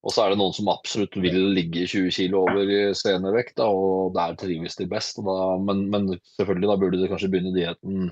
Og 0.00 0.12
så 0.12 0.24
er 0.24 0.32
det 0.32 0.40
noen 0.40 0.56
som 0.56 0.68
absolutt 0.72 1.16
vil 1.20 1.38
ligge 1.56 1.86
20 1.88 2.12
kg 2.16 2.36
over 2.40 2.70
scenevekt, 2.96 3.56
da, 3.60 3.68
og 3.68 4.14
der 4.16 4.36
trives 4.40 4.76
de 4.76 4.88
best. 4.88 5.20
Da, 5.24 5.38
men, 5.60 5.86
men 5.92 6.08
selvfølgelig, 6.38 6.70
da 6.70 6.78
burde 6.80 7.00
de 7.00 7.08
kanskje 7.08 7.32
begynne 7.32 7.56
dietten 7.56 8.10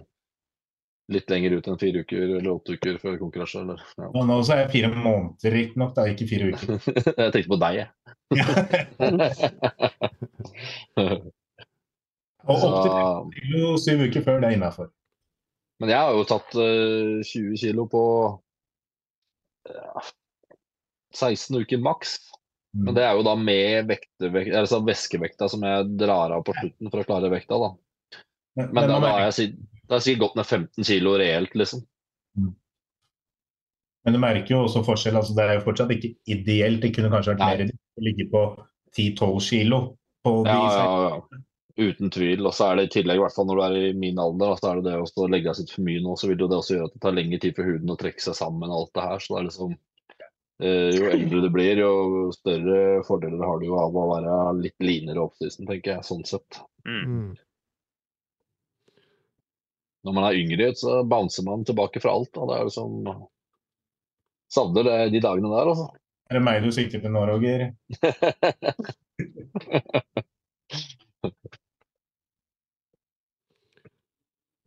litt 1.09 1.31
lenger 1.33 1.55
ut 1.57 1.69
enn 1.71 1.79
fire 1.81 2.03
uker 2.05 2.21
eller 2.39 2.51
åtte 2.53 2.75
uker 2.77 2.99
før 3.01 3.15
konkurranse. 3.21 3.61
Eller, 3.65 3.79
ja. 3.97 4.07
Og 4.13 4.27
nå 4.29 4.35
så 4.45 4.53
er 4.55 4.59
jeg 4.65 4.73
fire 4.75 4.91
måneder, 4.93 5.51
riktignok, 5.57 5.93
da, 5.97 6.03
ikke 6.13 6.27
fire 6.29 6.45
uker. 6.53 6.69
Jeg 7.23 7.31
tenkte 7.35 7.53
på 7.55 7.61
deg, 7.63 7.73
jeg. 7.81 7.89
Og 12.49 12.63
opp 12.65 12.77
til 12.81 12.93
Så- 12.93 12.95
15 12.95 13.33
kilo 13.35 13.77
syv 13.83 13.99
uker 14.09 14.23
før 14.25 14.37
det 14.41 14.47
er 14.51 14.55
innafor. 14.57 14.89
Men 15.81 15.89
jeg 15.93 15.99
har 16.01 16.11
jo 16.17 16.25
tatt 16.27 16.51
uh, 16.59 17.21
20 17.23 17.57
kilo 17.61 17.85
på 17.93 18.03
uh, 19.71 20.01
16 21.15 21.61
uker 21.63 21.79
maks. 21.85 22.17
Men 22.79 22.95
det 22.97 23.05
er 23.05 23.13
jo 23.17 23.23
da 23.27 23.35
med 23.39 23.87
vektevekt, 23.89 24.55
altså 24.59 24.81
væskevekta 24.85 25.49
som 25.51 25.63
jeg 25.65 25.87
drar 25.99 26.31
av 26.35 26.43
på 26.47 26.53
slutten 26.57 26.91
for 26.93 26.99
å 27.01 27.07
klare 27.09 27.31
vekta. 27.33 27.55
da. 27.63 27.69
Men, 28.59 28.67
Men 28.75 28.89
da, 28.91 28.97
da 29.01 29.07
har 29.15 29.21
jeg 29.29 29.35
da 29.89 29.97
har 29.97 30.05
sikkert 30.05 30.27
gått 30.27 30.39
ned 30.39 30.47
15 30.47 30.85
kilo 30.85 31.15
reelt, 31.19 31.55
liksom. 31.57 31.85
Men 34.05 34.15
du 34.17 34.21
merker 34.23 34.55
jo 34.55 34.63
også 34.65 34.85
forskjell. 34.87 35.19
altså 35.21 35.35
Det 35.37 35.45
er 35.45 35.59
jo 35.59 35.65
fortsatt 35.67 35.91
ikke 35.93 36.15
ideelt. 36.33 36.81
Det 36.85 36.95
kunne 36.97 37.11
kanskje 37.13 37.35
vært 37.35 37.43
Nei. 37.43 37.49
mer 37.51 37.65
ideelt 37.65 38.01
å 38.01 38.05
ligge 38.07 38.27
på 38.33 38.43
10-12 38.97 39.41
kilo. 39.49 39.81
På 40.25 40.39
Ja, 40.47 40.63
ja, 40.73 40.87
ja. 41.09 41.43
Uten 41.79 42.11
tvil. 42.11 42.47
Og 42.47 42.55
så 42.57 42.71
er 42.71 42.79
det 42.79 42.87
i 42.89 42.93
tillegg, 42.99 43.21
i 43.21 43.23
hvert 43.23 43.35
fall 43.37 43.47
når 43.49 43.59
du 43.59 43.65
er 43.67 43.77
i 43.91 43.91
min 43.95 44.19
alder, 44.23 44.57
så 44.59 44.71
er 44.71 44.81
det 44.81 44.91
det 44.91 44.97
å 44.99 45.27
legge 45.31 45.53
av 45.53 45.59
seg 45.59 45.75
for 45.75 45.87
mye 45.87 46.01
nå, 46.03 46.17
så 46.19 46.31
vil 46.31 46.41
jo 46.43 46.49
det 46.51 46.57
også 46.59 46.75
gjøre 46.75 46.89
at 46.89 46.97
det 46.97 47.03
tar 47.05 47.19
lengre 47.19 47.43
tid 47.45 47.59
for 47.59 47.71
huden 47.71 47.93
å 47.95 47.99
trekke 48.01 48.25
seg 48.25 48.39
sammen 48.39 48.73
og 48.73 48.81
alt 48.81 48.95
det 48.99 49.05
her. 49.09 49.21
Så 49.23 49.35
det 49.35 49.41
er 49.41 49.47
liksom 49.51 49.75
eh, 49.77 50.89
Jo 50.97 51.11
eldre 51.13 51.43
du 51.45 51.51
blir, 51.55 51.83
jo 51.85 51.93
større 52.35 52.81
fordeler 53.07 53.45
har 53.47 53.61
du 53.61 53.69
jo 53.69 53.77
av 53.83 53.99
å 53.99 54.09
være 54.15 54.41
litt 54.63 54.89
linere 54.89 55.27
oppsisten, 55.29 55.69
tenker 55.71 55.97
jeg, 55.97 56.09
sånn 56.09 56.25
sett. 56.27 56.63
mm. 56.89 57.29
Når 60.07 60.15
man 60.15 60.29
er 60.29 60.39
yngre, 60.39 60.71
så 60.79 61.03
bouncer 61.09 61.45
man 61.47 61.65
tilbake 61.67 62.01
fra 62.01 62.15
alt. 62.15 62.31
Da. 62.35 62.47
Det 62.47 62.59
er 62.59 62.69
liksom 62.71 63.27
Savner 64.49 64.83
det, 64.83 65.11
de 65.13 65.21
dagene 65.21 65.49
der, 65.53 65.69
altså. 65.69 65.89
Er 66.31 66.39
det 66.39 66.45
meg 66.45 66.63
du 66.65 66.71
sikter 66.73 67.01
til 67.01 67.13
nå, 67.13 67.25
Roger? 67.29 67.67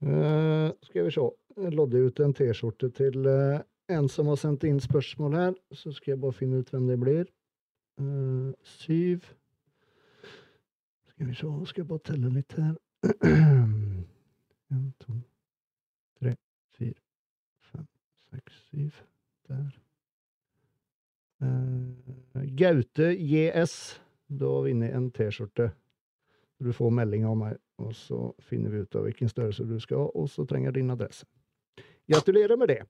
uh, 0.05 0.69
skal 0.87 1.05
vi 1.05 1.11
se. 1.13 1.25
Jeg 1.61 1.73
lodde 1.73 2.05
ut 2.05 2.21
en 2.21 2.33
T-skjorte 2.33 2.91
til 2.97 3.25
uh, 3.25 3.59
en 3.89 4.09
som 4.09 4.29
har 4.29 4.39
sendt 4.41 4.65
inn 4.69 4.81
spørsmål 4.81 5.37
her. 5.37 5.53
Så 5.73 5.93
skal 5.97 6.15
jeg 6.15 6.21
bare 6.21 6.37
finne 6.37 6.61
ut 6.61 6.69
hvem 6.73 6.87
det 6.89 6.99
blir. 7.01 7.25
Uh, 8.01 8.53
syv 8.63 9.25
Skal 11.09 11.27
vi 11.27 11.35
se, 11.35 11.45
nå 11.45 11.65
skal 11.65 11.83
jeg 11.83 11.89
bare 11.89 12.05
telle 12.09 12.33
litt 12.37 12.57
her. 12.57 12.73
En, 14.71 14.93
to, 14.99 15.13
tre, 16.19 16.35
fire, 16.77 16.95
fem, 17.71 17.87
seks, 18.29 18.59
syv. 18.69 19.01
Der. 19.49 19.65
Uh, 21.43 22.45
Gaute 22.55 23.11
JS. 23.19 23.75
Da 24.31 24.51
vinner 24.63 24.95
en 24.95 25.09
T-skjorte. 25.11 25.71
Du 26.61 26.71
får 26.73 26.93
melding 26.93 27.25
av 27.27 27.35
meg, 27.35 27.57
og 27.81 27.91
så 27.97 28.21
finner 28.47 28.71
vi 28.71 28.85
ut 28.85 28.95
av 28.95 29.07
hvilken 29.07 29.31
størrelse 29.31 29.65
du 29.67 29.75
skal 29.81 30.05
ha, 30.05 30.07
og 30.15 30.29
så 30.29 30.45
trenger 30.47 30.69
jeg 30.69 30.79
din 30.79 30.93
adresse. 30.93 31.27
Gratulerer 32.07 32.55
med 32.59 32.71
det. 32.71 32.81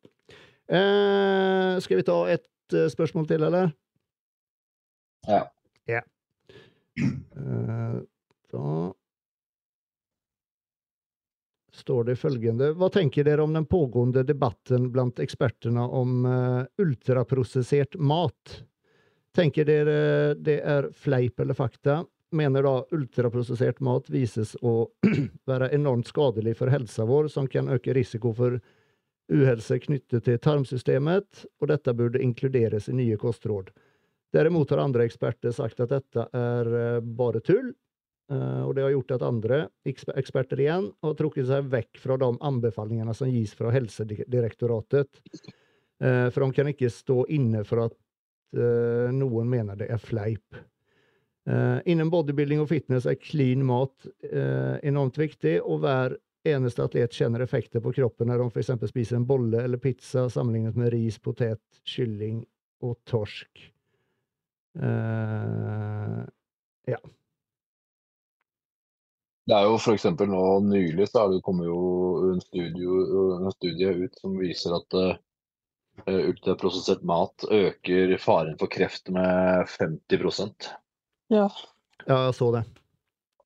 Uh, 0.70 1.80
skal 1.82 1.98
vi 1.98 2.06
ta 2.06 2.20
et 2.36 2.76
uh, 2.76 2.86
spørsmål 2.92 3.28
til, 3.32 3.48
eller? 3.50 3.74
Ja. 5.28 5.44
Ja. 5.90 6.02
Da 8.52 8.92
står 11.82 12.08
det 12.12 12.18
følgende 12.22 12.72
Hva 12.78 12.90
tenker 12.94 13.26
dere 13.28 13.44
om 13.44 13.54
den 13.58 13.68
pågående 13.70 14.24
debatten 14.28 14.90
blant 14.94 15.20
ekspertene 15.24 15.84
om 15.84 16.26
eh, 16.26 16.64
ultraprosessert 16.82 17.98
mat? 18.00 18.62
Tenker 19.36 19.68
dere 19.68 20.34
det 20.36 20.60
er 20.68 20.90
fleip 20.94 21.40
eller 21.40 21.58
fakta? 21.58 22.02
Mener 22.32 22.64
da 22.64 22.76
ultraprosessert 22.96 23.82
mat 23.84 24.10
vises 24.12 24.54
å 24.62 24.90
være 25.50 25.72
enormt 25.76 26.08
skadelig 26.12 26.58
for 26.60 26.72
helsa 26.72 27.08
vår, 27.08 27.32
som 27.32 27.48
kan 27.52 27.72
øke 27.72 27.96
risiko 27.96 28.34
for 28.36 28.60
uhelse 29.32 29.80
knyttet 29.80 30.26
til 30.28 30.40
tarmsystemet, 30.44 31.46
og 31.62 31.72
dette 31.72 31.94
burde 31.96 32.22
inkluderes 32.24 32.90
i 32.92 32.98
nye 32.98 33.20
kostråd. 33.20 33.72
Derimot 34.32 34.72
har 34.72 34.84
andre 34.84 35.06
eksperter 35.08 35.56
sagt 35.56 35.80
at 35.84 35.92
dette 35.92 36.28
er 36.36 36.76
eh, 36.82 37.00
bare 37.04 37.44
tull, 37.44 37.72
og 38.32 38.76
det 38.76 38.86
har 38.86 38.94
gjort 38.94 39.16
at 39.18 39.26
andre 39.28 39.58
eksper- 39.88 40.18
eksperter 40.22 40.62
igjen 40.64 40.90
har 41.04 41.16
trukket 41.20 41.50
seg 41.50 41.68
vekk 41.72 42.00
fra 42.00 42.18
de 42.22 42.30
anbefalingene 42.48 43.16
som 43.18 43.32
gis 43.32 43.54
fra 43.58 43.74
Helsedirektoratet, 43.74 45.22
eh, 46.02 46.28
for 46.32 46.46
de 46.46 46.58
kan 46.58 46.72
ikke 46.72 46.92
stå 46.94 47.26
inne 47.34 47.66
for 47.68 47.88
at 47.88 47.98
eh, 48.56 49.12
noen 49.16 49.50
mener 49.52 49.80
det 49.80 49.90
er 49.92 50.02
fleip. 50.02 50.60
Eh, 51.50 51.80
innen 51.90 52.12
bodybuilding 52.14 52.62
og 52.62 52.70
fitness 52.70 53.08
er 53.10 53.18
clean 53.20 53.66
mat 53.66 54.08
eh, 54.30 54.78
enormt 54.88 55.18
viktig, 55.18 55.58
og 55.66 55.82
hver 55.86 56.18
eneste 56.48 56.86
atlet 56.86 57.14
kjenner 57.14 57.44
effekter 57.46 57.82
på 57.84 57.94
kroppen 57.94 58.30
når 58.30 58.44
de 58.44 58.50
f.eks. 58.50 58.72
spiser 58.90 59.20
en 59.20 59.28
bolle 59.30 59.62
eller 59.62 59.82
pizza 59.82 60.28
sammenlignet 60.30 60.78
med 60.78 60.92
ris, 60.94 61.20
potet, 61.22 61.62
kylling 61.86 62.44
og 62.86 62.98
torsk. 63.10 63.66
Eh, 64.82 66.22
Det 69.52 69.58
er 69.58 69.68
jo 69.68 69.76
f.eks. 69.76 70.06
nå 70.16 70.44
nylig 70.64 71.10
så 71.10 71.26
er 71.26 71.34
det 71.34 71.42
kommet 71.44 71.68
jo 71.68 71.80
en, 72.30 72.40
studio, 72.40 73.02
en 73.36 73.52
studie 73.52 73.90
ut 74.06 74.22
som 74.22 74.38
viser 74.40 74.78
at 74.78 74.96
uh, 74.96 75.10
ultraprosessert 76.08 77.04
mat 77.04 77.44
øker 77.52 78.16
faren 78.24 78.56
for 78.62 78.72
kreft 78.72 79.12
med 79.12 79.68
50% 79.76 80.70
Ja. 81.36 81.50
ja, 82.08 82.22
jeg 82.30 82.38
så 82.40 82.48
det. 82.56 82.64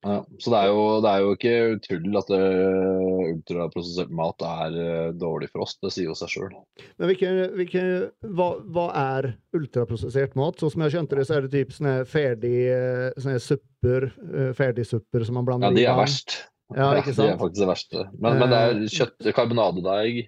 Ja, 0.06 0.20
Så 0.38 0.52
det 0.54 0.60
er, 0.60 0.68
jo, 0.70 0.82
det 1.02 1.12
er 1.12 1.24
jo 1.24 1.32
ikke 1.34 1.54
tull 1.82 2.18
at 2.20 2.28
uh, 2.30 3.32
ultraprosessert 3.32 4.12
mat 4.14 4.44
er 4.46 4.76
uh, 4.78 5.08
dårlig 5.18 5.50
for 5.50 5.64
oss. 5.66 5.74
Det 5.82 5.90
sier 5.96 6.12
jo 6.12 6.18
seg 6.18 6.30
sjøl. 6.30 6.54
Men 7.00 7.10
hvilke, 7.10 7.32
hvilke, 7.58 7.86
hva, 8.38 8.50
hva 8.76 8.86
er 9.02 9.32
ultraprosessert 9.58 10.38
mat? 10.38 10.62
Så 10.62 10.70
som 10.74 10.86
jeg 10.86 10.94
skjønte 10.94 11.18
det, 11.18 11.26
så 11.26 11.40
er 11.40 11.48
det 11.48 11.54
typ 11.56 11.74
sånne 11.74 11.96
ferdig, 12.10 12.54
eh, 12.76 13.08
sånne 13.18 13.42
supper, 13.42 14.08
eh, 14.30 14.54
ferdigsupper 14.58 15.26
som 15.26 15.40
man 15.40 15.50
blander 15.50 15.74
i. 15.74 15.82
Ja, 15.82 15.82
de 15.82 15.90
er 15.96 16.00
verst. 16.04 16.38
Ja, 16.76 16.94
ikke 17.00 17.16
sant? 17.16 17.26
De 17.26 17.34
er 17.34 17.42
faktisk 17.42 17.64
det 17.64 17.74
verste. 17.74 18.08
Men, 18.14 18.40
men 18.44 18.54
det 18.54 18.62
er 18.62 18.86
kjøtt, 19.00 19.34
karbonadedeig, 19.42 20.24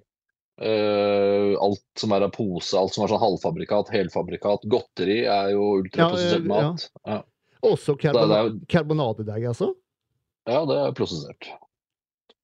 uh, 0.57 1.53
alt 1.61 1.85
som 2.01 2.17
er 2.17 2.25
av 2.25 2.33
pose, 2.33 2.73
alt 2.77 2.97
som 2.97 3.05
er 3.05 3.13
sånn 3.13 3.21
halvfabrikat, 3.21 3.93
helfabrikat, 3.93 4.65
godteri 4.73 5.23
er 5.29 5.53
jo 5.53 5.75
ultraprosessert 5.83 6.45
Ja, 6.45 6.49
ja, 6.49 6.61
ja. 6.65 6.69
mat. 6.71 6.91
Ja. 7.05 7.23
Også 7.63 7.85
Så 7.85 7.95
det 7.97 8.01
karbona 8.01 8.33
er, 8.37 8.49
jo- 8.49 9.49
altså? 9.49 9.73
ja, 10.47 10.65
det 10.65 10.77
er 10.77 10.91
prosessert. 10.93 11.47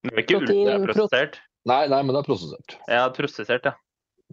Det 0.04 0.12
er 0.14 0.18
ikke 0.24 0.40
Protein- 0.40 0.68
ultraprosessert. 0.84 1.36
Nei, 1.66 1.88
nei, 1.88 2.02
men 2.04 2.14
det 2.16 2.20
er 2.24 2.28
prosessert. 2.28 2.78
Ja, 2.90 3.10
prosessert, 3.10 3.64
ja. 3.66 3.74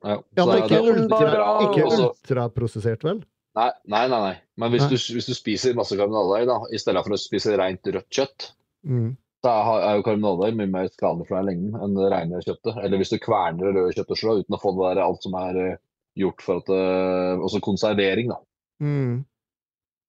Ja, 0.02 0.16
Ja, 0.36 0.46
men 0.46 0.56
det 0.56 0.62
er- 0.62 0.66
ikke, 0.66 0.78
er 0.80 1.02
ultra, 1.04 1.44
ikke 1.68 1.84
ultraprosessert, 2.00 3.02
vel? 3.04 3.22
Nei, 3.56 3.70
nei, 3.86 4.06
nei. 4.08 4.20
nei. 4.20 4.36
Men 4.56 4.70
hvis 4.72 4.82
Nei. 4.82 4.88
du, 4.90 4.96
hvis 4.96 5.26
du 5.26 5.34
spiser 5.34 5.74
masse 5.74 5.96
karbonadedeig, 5.98 6.46
da, 6.46 6.58
i 6.72 6.78
stedet 6.78 7.02
for 7.04 7.12
å 7.12 7.18
spise 7.18 7.56
rent 7.58 7.82
rødt 7.82 8.08
kjøtt, 8.10 8.52
Mm. 8.86 9.16
da 9.42 9.50
er 9.62 9.82
er 9.90 9.96
jo 9.96 10.02
karbonadedeig 10.02 10.56
mye 10.56 10.70
mer 10.70 10.88
skadelig 10.88 11.26
for 11.28 11.36
deg 11.36 11.44
i 11.44 11.50
lengden 11.50 11.80
enn 11.82 11.94
det 11.94 12.10
rene 12.12 12.42
kjøttet. 12.42 12.76
Eller 12.84 12.98
hvis 12.98 13.10
du 13.10 13.18
kverner 13.18 13.58
det 13.58 13.74
røde 13.74 13.94
kjøttet 13.94 14.18
slå, 14.18 14.38
uten 14.40 14.56
å 14.56 14.60
få 14.60 14.72
det 14.74 14.96
der 14.96 15.02
alt 15.04 15.22
som 15.22 15.34
er 15.34 15.56
eh, 15.72 15.76
gjort 16.16 16.40
for 16.42 16.56
at 16.58 16.66
det, 16.66 17.40
Også 17.40 17.60
konservering, 17.60 18.28
da. 18.28 18.36
Mm. 18.82 19.24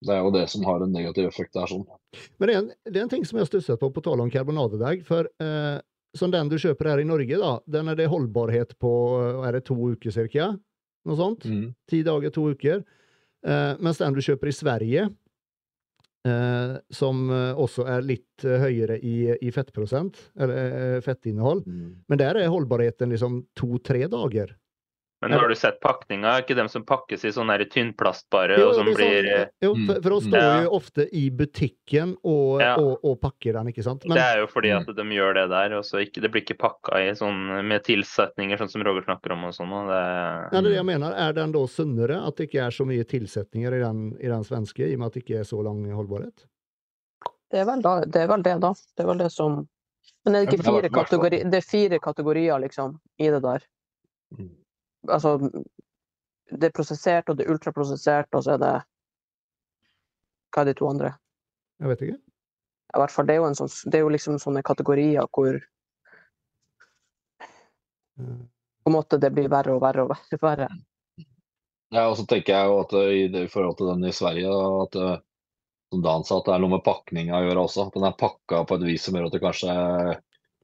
Det 0.01 0.15
er 0.15 0.23
jo 0.25 0.31
det 0.33 0.47
som 0.49 0.63
har 0.65 0.81
en 0.81 0.91
negativ 0.95 1.27
effekt 1.29 1.53
der. 1.53 1.67
sånn. 1.69 1.85
Men 2.39 2.47
det 2.49 2.55
er, 2.55 2.59
en, 2.63 2.71
det 2.89 2.97
er 2.99 3.03
en 3.05 3.11
ting 3.13 3.25
som 3.27 3.37
jeg 3.37 3.45
har 3.45 3.51
stusset 3.51 3.79
på 3.79 3.91
på 3.93 4.01
tale 4.03 4.23
om 4.25 4.31
karbonadedag, 4.33 5.03
For 5.05 5.29
eh, 5.39 5.77
som 6.17 6.31
den 6.33 6.49
du 6.49 6.57
kjøper 6.57 6.89
her 6.91 6.99
i 7.03 7.07
Norge, 7.07 7.37
da, 7.39 7.51
den 7.69 7.87
er 7.87 7.95
det 7.99 8.09
holdbarhet 8.11 8.73
på 8.81 8.89
er 9.45 9.53
det 9.59 9.65
to 9.69 9.77
uker 9.93 10.11
cirka? 10.11 10.49
Noe 11.07 11.17
sånt? 11.17 11.45
Mm. 11.45 11.69
Ti 11.89 12.01
dager, 12.03 12.33
to 12.33 12.49
uker. 12.51 12.81
Eh, 13.45 13.73
mens 13.79 13.97
den 14.01 14.13
du 14.17 14.21
kjøper 14.25 14.49
i 14.51 14.53
Sverige, 14.57 15.05
eh, 16.27 16.73
som 16.93 17.23
eh, 17.31 17.53
også 17.57 17.85
er 17.89 18.03
litt 18.05 18.45
eh, 18.45 18.57
høyere 18.61 18.97
i, 18.99 19.15
i 19.41 19.53
fettprosent, 19.53 20.19
eller 20.37 20.65
eh, 20.97 20.97
fettinnhold, 21.05 21.63
Mm. 21.65 21.95
men 22.09 22.19
der 22.21 22.37
er 22.41 22.49
holdbarheten 22.53 23.09
liksom 23.13 23.43
to-tre 23.57 24.07
dager. 24.11 24.55
Men 25.21 25.33
har 25.37 25.47
du 25.47 25.53
sett 25.55 25.79
pakninga? 25.81 26.25
Er 26.33 26.41
ikke 26.41 26.55
dem 26.57 26.67
som 26.67 26.81
pakkes 26.83 27.23
i 27.25 27.29
sånn 27.29 27.51
her 27.53 27.61
tynnplastbare, 27.69 28.55
Jo, 28.57 28.69
og 28.71 28.75
som 28.79 28.87
blir 28.89 29.27
eh, 29.29 29.43
jo, 29.61 29.75
Mm, 29.75 29.83
for, 29.85 29.99
for 30.01 30.15
mm. 30.17 30.23
står 30.31 30.41
Ja. 30.41 30.63
jo 30.63 30.69
ofte 30.79 31.05
i 31.13 31.29
butikken 31.29 32.15
og, 32.23 32.61
Ja. 32.61 32.71
og, 32.81 32.97
og 33.05 33.19
pakker 33.21 33.53
den, 33.53 33.67
ikke 33.69 33.83
sant? 33.85 34.03
Men, 34.07 34.17
Det 34.17 34.23
er 34.25 34.39
jo 34.39 34.47
fordi 34.47 34.71
Mm. 34.73 34.79
at 34.89 34.95
de 34.95 35.03
gjør 35.03 35.33
det 35.37 35.49
der. 35.49 35.73
og 35.77 35.83
så 35.85 36.01
ikke, 36.01 36.21
Det 36.21 36.31
blir 36.31 36.41
ikke 36.41 36.57
pakka 36.57 36.97
i 37.05 37.13
sånn 37.13 37.67
med 37.67 37.83
tilsetninger, 37.83 38.57
sånn 38.57 38.69
som 38.71 38.81
Roger 38.81 39.03
snakker 39.05 39.31
om. 39.33 39.43
og 39.45 39.53
sånn. 39.53 39.71
og 39.71 39.87
det, 39.93 40.01
Ja, 40.01 40.49
det 40.49 40.57
er 40.57 40.69
det 40.69 40.73
jeg 40.81 40.85
mener. 40.85 41.13
Er 41.13 41.33
den 41.33 41.51
da 41.51 41.59
sunnere? 41.67 42.25
At 42.27 42.35
det 42.37 42.49
ikke 42.49 42.65
er 42.65 42.71
så 42.71 42.83
mye 42.85 43.03
tilsetninger 43.05 43.73
i 43.77 43.79
den, 43.79 44.17
i 44.19 44.27
den 44.27 44.43
svenske, 44.43 44.89
i 44.89 44.93
og 44.93 44.99
med 44.99 45.05
at 45.07 45.13
det 45.13 45.25
ikke 45.25 45.39
er 45.41 45.43
så 45.45 45.61
lang 45.63 45.85
holdbarhet? 45.91 46.45
Det 47.51 47.59
er, 47.59 47.65
vel 47.65 47.81
da, 47.81 48.01
det 48.05 48.15
er 48.15 48.27
vel 48.27 48.41
det, 48.41 48.59
da. 48.59 48.73
Det 48.73 49.03
er 49.03 49.07
vel 49.07 49.17
det 49.19 49.31
som 49.31 49.67
Men 50.25 50.35
er 50.35 50.45
det 50.45 50.53
ikke 50.53 50.63
fire, 50.65 50.89
kategori, 50.89 51.43
det 51.51 51.53
er 51.61 51.61
fire 51.61 51.99
kategorier, 51.99 52.57
liksom, 52.59 52.99
i 53.19 53.29
det 53.29 53.41
der? 53.43 53.61
Mm. 54.39 54.49
Altså 55.09 55.37
Det 56.51 56.67
er 56.67 56.75
prosessert, 56.75 57.29
og 57.29 57.37
det 57.37 57.45
er 57.45 57.53
ultraprosessert, 57.53 58.29
og 58.35 58.43
så 58.45 58.55
er 58.55 58.61
det 58.61 58.73
Hva 60.51 60.63
er 60.63 60.71
de 60.71 60.77
to 60.77 60.89
andre? 60.89 61.13
Jeg 61.79 61.89
vet 61.89 62.01
ikke. 62.05 62.19
I 62.91 62.99
hvert 62.99 63.13
fall, 63.13 63.27
det 63.27 63.33
er 63.33 63.39
jo, 63.39 63.47
en 63.47 63.55
sånn, 63.55 63.71
det 63.87 63.97
er 63.97 64.03
jo 64.03 64.11
liksom 64.11 64.39
sånne 64.41 64.61
kategorier 64.67 65.29
hvor 65.31 65.61
på 68.21 68.89
en 68.89 68.93
måte 68.93 69.17
det 69.21 69.31
blir 69.33 69.49
verre 69.49 69.75
og 69.75 69.81
verre 69.81 70.05
og 70.05 70.11
verre. 70.11 70.39
verre. 70.41 70.67
Ja, 71.91 72.07
og 72.07 72.15
så 72.19 72.25
tenker 72.29 72.55
jeg 72.55 72.69
jo 72.69 72.79
at 72.83 72.93
eh, 72.97 73.11
i, 73.11 73.27
det, 73.31 73.45
i 73.47 73.51
forhold 73.51 73.77
til 73.79 73.91
den 73.91 74.07
i 74.07 74.15
Sverige, 74.15 74.51
da, 74.51 74.85
at 74.85 74.97
eh, 74.99 75.23
som 75.91 76.03
Dan 76.05 76.23
sa, 76.27 76.37
at 76.39 76.47
det 76.47 76.53
er 76.55 76.61
noe 76.63 76.77
med 76.77 76.85
pakninga 76.85 77.35
å 77.35 77.45
gjøre 77.45 77.65
også. 77.65 77.87
At 77.89 77.97
den 77.97 78.07
er 78.07 78.19
pakka 78.19 78.61
på 78.67 78.77
et 78.77 78.85
vis 78.87 79.07
som 79.07 79.17
gjør 79.17 79.27
at 79.27 79.35
det 79.35 79.41
kanskje 79.43 79.73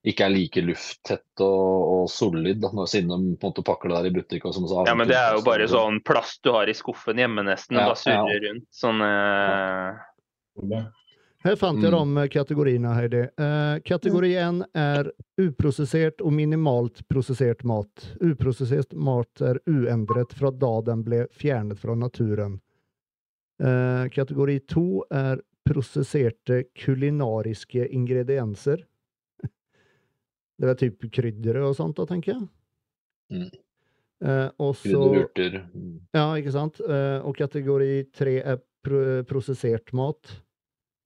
ikke 0.07 0.25
er 0.27 0.31
like 0.33 0.61
lufttett 0.63 1.41
og, 1.43 1.79
og 1.93 2.03
solid, 2.09 2.61
da, 2.63 2.69
når- 2.73 2.87
siden 2.91 3.09
de 3.11 3.35
på 3.39 3.47
en 3.49 3.51
måte 3.53 3.63
pakker 3.67 3.91
det 3.91 3.97
der 3.97 4.09
i 4.09 4.15
butikk. 4.21 4.45
Og 4.47 4.53
sånn, 4.55 4.67
så 4.71 4.85
ja, 4.87 4.93
men 4.95 5.07
det 5.09 5.17
er 5.19 5.35
jo 5.35 5.43
bare 5.45 5.67
sånn 5.67 5.99
plast 6.07 6.41
du 6.47 6.51
har 6.55 6.69
i 6.71 6.75
skuffen 6.77 7.19
hjemme, 7.19 7.43
nesten. 7.47 7.75
Ja, 7.79 7.89
og 7.89 7.95
bare 7.95 8.03
surrer 8.05 8.45
rundt. 8.47 8.67
Sånn 8.71 9.01
eh, 9.03 10.85
Her 11.45 11.55
fant 11.55 11.81
jeg 11.83 11.91
Mm. 11.93 12.15
de 12.15 12.29
kategoriene, 12.33 12.93
Heidi. 12.95 13.21
Uh, 13.39 13.77
kategori 13.85 14.31
én 14.41 14.63
er 14.75 15.11
uprosessert 15.39 16.19
og 16.25 16.33
minimalt 16.33 17.03
prosessert 17.07 17.63
mat. 17.63 18.07
Uprosessert 18.19 18.93
mat 18.93 19.41
er 19.41 19.59
uendret 19.69 20.33
fra 20.33 20.49
da 20.51 20.81
den 20.81 21.03
ble 21.03 21.27
fjernet 21.31 21.77
fra 21.79 21.95
naturen. 21.95 22.59
Uh, 23.61 24.07
kategori 24.09 24.59
to 24.67 25.03
er 25.11 25.39
prosesserte 25.67 26.65
kulinariske 26.75 27.85
ingredienser. 27.93 28.83
Det 30.57 30.69
er 30.71 30.79
typ 30.79 31.05
kryddere 31.13 31.63
og 31.67 31.75
sånt, 31.77 31.97
da, 31.99 32.05
tenker 32.09 32.33
jeg. 32.33 32.47
Mm. 33.33 33.49
Eh. 34.25 34.49
Mm. 34.57 35.99
ja, 36.15 36.25
ikke 36.39 36.53
sant? 36.55 36.79
Eh, 36.81 37.19
og 37.21 37.37
kategori 37.37 37.91
tre 38.17 38.39
er 38.41 38.57
pro 38.83 39.03
prosessert 39.29 39.93
mat. 39.93 40.31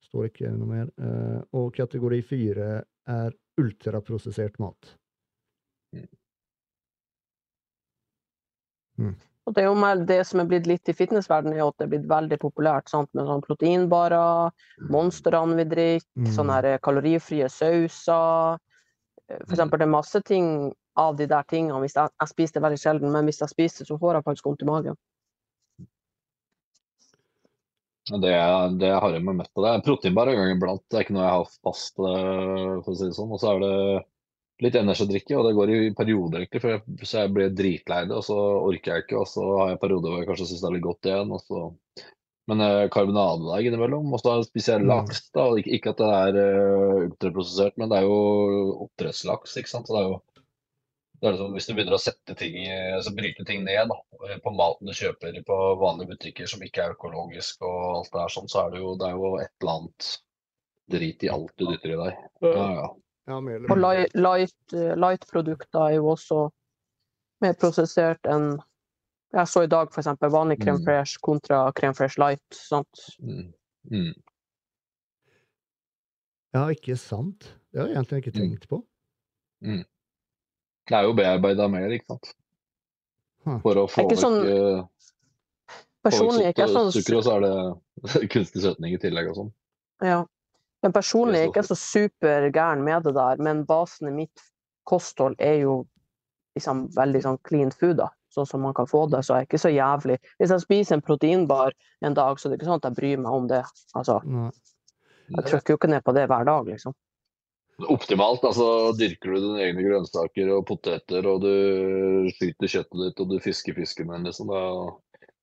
Står 0.08 0.30
ikke 0.30 0.52
noe 0.56 0.70
mer. 0.70 0.88
Eh, 1.02 1.42
og 1.60 1.74
kategori 1.76 2.22
fire 2.24 2.70
er 3.12 3.36
ultraprosessert 3.60 4.60
mat. 4.64 4.96
Og 9.50 9.56
det 9.56 9.64
er 9.64 9.68
jo 9.72 9.78
mer 9.78 10.04
det 10.06 10.20
som 10.30 10.44
er 10.44 10.50
blitt 10.50 10.68
litt 10.70 10.90
i 10.92 10.94
fitnessverdenen, 10.96 11.58
er 11.58 11.66
at 11.66 11.78
det 11.82 11.88
er 11.88 11.94
blitt 11.96 12.10
veldig 12.10 12.38
populært 12.44 12.92
sant? 12.92 13.10
med 13.18 13.26
sånn 13.26 13.42
proteinbarer, 13.44 14.52
monstrene 14.94 15.58
vi 15.58 15.66
drikker, 15.66 16.08
Mm. 16.16 16.30
sånne 16.36 16.80
kalorifrie 16.80 17.50
sauser. 17.50 18.60
For 19.46 19.56
eksempel, 19.56 19.82
det 19.82 19.88
er 19.88 19.96
masse 19.96 20.22
ting 20.28 20.48
av 21.00 21.16
de 21.20 21.28
der 21.30 21.48
tingene. 21.50 21.80
Hvis 21.84 21.96
jeg, 21.98 22.12
jeg 22.20 22.32
spiser 22.34 22.58
det 22.58 22.66
veldig 22.66 22.82
sjelden, 22.82 23.14
men 23.14 23.28
hvis 23.30 23.42
jeg 23.44 23.54
spiser 23.54 23.88
så 23.88 23.98
får 24.02 24.20
jeg 24.20 24.28
faktisk 24.28 24.50
vondt 24.50 24.66
i 24.66 24.70
magen. 24.70 25.00
Det, 28.12 28.32
det 28.82 28.90
har 28.92 29.14
jeg 29.14 29.24
med 29.24 29.38
mett 29.40 29.52
på. 29.54 29.64
Det 29.64 29.84
proteinbar 29.86 30.32
en 30.32 30.40
gang 30.40 30.56
iblant. 30.56 30.84
Det 30.90 30.98
er 30.98 31.06
ikke 31.06 31.16
noe 31.16 31.28
jeg 31.28 31.38
har 31.38 31.52
fast, 31.68 32.00
eh, 32.02 32.80
for 32.82 32.92
å 32.92 32.98
si 32.98 33.08
det 33.08 33.18
sånn. 33.18 33.32
Og 33.32 33.40
så 33.40 33.54
er 33.54 33.62
det 33.62 33.76
litt 34.66 34.78
energidrikke, 34.78 35.38
og 35.38 35.48
det 35.48 35.54
går 35.58 35.74
i 35.74 35.78
perioder, 35.98 36.42
egentlig. 36.42 36.64
For 36.64 36.74
jeg, 36.74 37.06
så 37.06 37.22
jeg 37.24 37.34
blir 37.38 37.54
dritlei 37.56 38.02
det, 38.10 38.18
og 38.18 38.26
så 38.26 38.40
orker 38.40 38.96
jeg 38.96 39.06
ikke. 39.06 39.22
Og 39.22 39.30
så 39.30 39.46
har 39.62 39.72
jeg 39.74 39.84
perioder 39.86 40.14
hvor 40.14 40.24
jeg 40.24 40.32
kanskje 40.32 40.50
syns 40.50 40.66
det 40.66 40.70
er 40.72 40.76
litt 40.78 40.88
godt 40.90 41.12
igjen. 41.12 41.36
Og 41.38 41.46
så. 41.46 41.62
Men 42.52 42.62
eh, 42.66 42.88
karbonadedeig 42.92 43.70
innimellom. 43.70 44.10
Og 44.14 44.20
så 44.20 44.34
spiser 44.44 44.76
jeg 44.76 44.84
Mm. 44.86 44.90
laks. 44.92 45.22
da, 45.32 45.46
Ikke, 45.62 45.72
ikke 45.78 45.94
at 45.96 46.02
det 46.02 46.10
er 46.18 46.40
uh, 46.42 47.06
ultraprosessert, 47.08 47.78
men 47.80 47.90
det 47.94 48.02
er 48.02 48.08
jo 48.10 48.18
oppdrettslaks. 48.88 49.56
ikke 49.62 49.72
sant? 49.72 49.88
Så 49.88 49.96
det 49.96 50.02
er 50.04 50.10
jo 50.10 50.20
det 51.22 51.28
er 51.30 51.34
liksom, 51.36 51.52
hvis 51.54 51.68
du 51.70 51.74
begynner 51.78 51.94
å 51.94 52.02
sette 52.02 52.34
ting, 52.36 52.56
altså 52.98 53.12
bryte 53.14 53.44
ting 53.46 53.60
ned 53.64 53.92
da, 53.92 53.98
på 54.42 54.54
maten 54.58 54.90
du 54.90 54.94
kjøper 54.98 55.36
på 55.46 55.58
vanlige 55.78 56.10
butikker 56.16 56.48
som 56.50 56.64
ikke 56.66 56.82
er 56.82 56.96
økologisk 56.96 57.62
og 57.62 57.76
alt 58.00 58.10
det 58.10 58.18
der 58.24 58.32
sånn, 58.34 58.48
så 58.50 58.64
er 58.66 58.72
det 58.74 58.80
jo, 58.82 58.96
det 58.98 59.06
er 59.06 59.14
jo 59.20 59.30
et 59.38 59.52
eller 59.62 59.76
annet 59.76 60.08
drit 60.96 61.24
i 61.24 61.30
alt 61.30 61.54
du 61.62 61.68
dytter 61.70 61.94
i 61.94 62.00
deg. 62.00 62.18
Ja, 62.42 62.66
ja. 62.74 62.88
Ja, 63.30 63.36
Og 63.38 63.44
mindre. 63.46 63.78
light- 63.78 64.18
light- 64.18 64.74
eh, 64.74 64.96
light-produkter 64.98 65.84
er 65.92 65.94
jo 66.00 66.10
også 66.16 66.40
mer 67.46 67.54
prosessert 67.54 68.26
enn 68.26 68.56
Jeg 69.34 69.48
så 69.48 69.64
i 69.64 69.68
dag 69.72 69.88
f.eks. 69.94 70.08
vanlig 70.34 70.58
crème 70.60 70.80
Mm. 70.82 70.84
fresh 70.86 71.18
kontra 71.24 71.72
Creme 71.72 71.96
fresh 71.96 72.18
light. 72.20 72.42
Sant? 72.52 73.06
Mm. 73.22 73.54
Mm. 73.92 74.14
Ja, 76.54 76.66
ikke 76.74 76.98
sant? 77.00 77.54
Det 77.72 77.80
har 77.80 77.88
jeg 77.88 77.96
egentlig 77.98 78.18
ikke 78.26 78.34
Mm. 78.36 78.42
tenkt 78.42 78.68
på. 78.68 78.82
Det 79.62 80.98
er 80.98 81.04
jo 81.04 81.14
bearbeida 81.14 81.70
mer, 81.72 81.90
ikke 81.90 82.06
sant. 82.08 82.34
For 83.62 83.76
å 83.76 83.88
få 83.90 84.04
ikke 84.04 84.16
vekk 84.16 84.20
sånn- 84.20 84.46
eh, 84.46 84.84
få 84.84 84.84
vekk 84.84 86.04
Personlig 86.04 86.46
er 86.46 86.54
ikke 86.54 86.68
sånn 86.68 86.92
sukker, 86.92 87.18
og 87.18 87.24
så 87.24 87.36
er 87.38 87.42
det 87.42 88.30
kunstig 88.34 88.62
søtning 88.62 88.94
i 88.94 88.98
tillegg 88.98 89.30
og 89.30 89.36
sånn. 89.36 89.54
Ja. 90.02 90.26
Men 90.84 90.92
personlig 90.92 91.36
er 91.36 91.42
jeg 91.46 91.50
ikke 91.54 91.64
så 91.68 91.76
så 91.78 92.10
supergæren 92.20 92.84
med 92.84 93.04
det 93.04 93.14
der, 93.14 93.38
men 93.38 93.64
basen 93.66 94.08
i 94.08 94.12
mitt 94.12 94.42
kosthold 94.86 95.36
er 95.40 95.62
jo 95.62 95.88
liksom 96.58 96.90
veldig 96.94 97.22
sånn 97.24 97.38
clean 97.44 97.72
food, 97.72 97.98
da. 97.98 98.10
Sånn 98.32 98.48
som 98.48 98.62
man 98.64 98.74
kan 98.74 98.88
få 98.88 99.06
det, 99.12 99.20
så 99.28 99.34
er 99.36 99.42
jeg 99.44 99.50
ikke 99.50 99.60
så 99.66 99.72
jævlig. 99.76 100.16
Hvis 100.40 100.52
jeg 100.56 100.62
spiser 100.64 100.96
en 100.98 101.02
proteinbar 101.04 101.74
en 102.08 102.14
dag, 102.16 102.40
så 102.40 102.48
er 102.48 102.54
det 102.54 102.60
ikke 102.62 102.70
sånn 102.70 102.80
at 102.80 102.88
jeg 102.88 102.96
bryr 103.00 103.18
meg 103.20 103.32
om 103.36 103.48
det. 103.52 103.64
Altså, 104.00 104.22
jeg 105.36 105.48
trykker 105.50 105.74
jo 105.76 105.80
ikke 105.82 105.90
ned 105.92 106.04
på 106.08 106.14
det 106.16 106.28
hver 106.32 106.46
dag, 106.48 106.70
liksom. 106.72 106.96
Optimalt, 107.92 108.44
altså 108.46 108.92
dyrker 108.94 109.32
du 109.34 109.40
dine 109.42 109.62
egne 109.66 109.84
grønnsaker 109.84 110.52
og 110.54 110.66
poteter, 110.70 111.26
og 111.28 111.42
du 111.42 112.30
skyter 112.38 112.70
kjøttet 112.70 113.00
ditt 113.08 113.22
og 113.24 113.32
du 113.32 113.40
fisker 113.42 113.74
fisken 113.76 114.12
din, 114.14 114.28
liksom. 114.30 114.52
Da, 114.54 114.62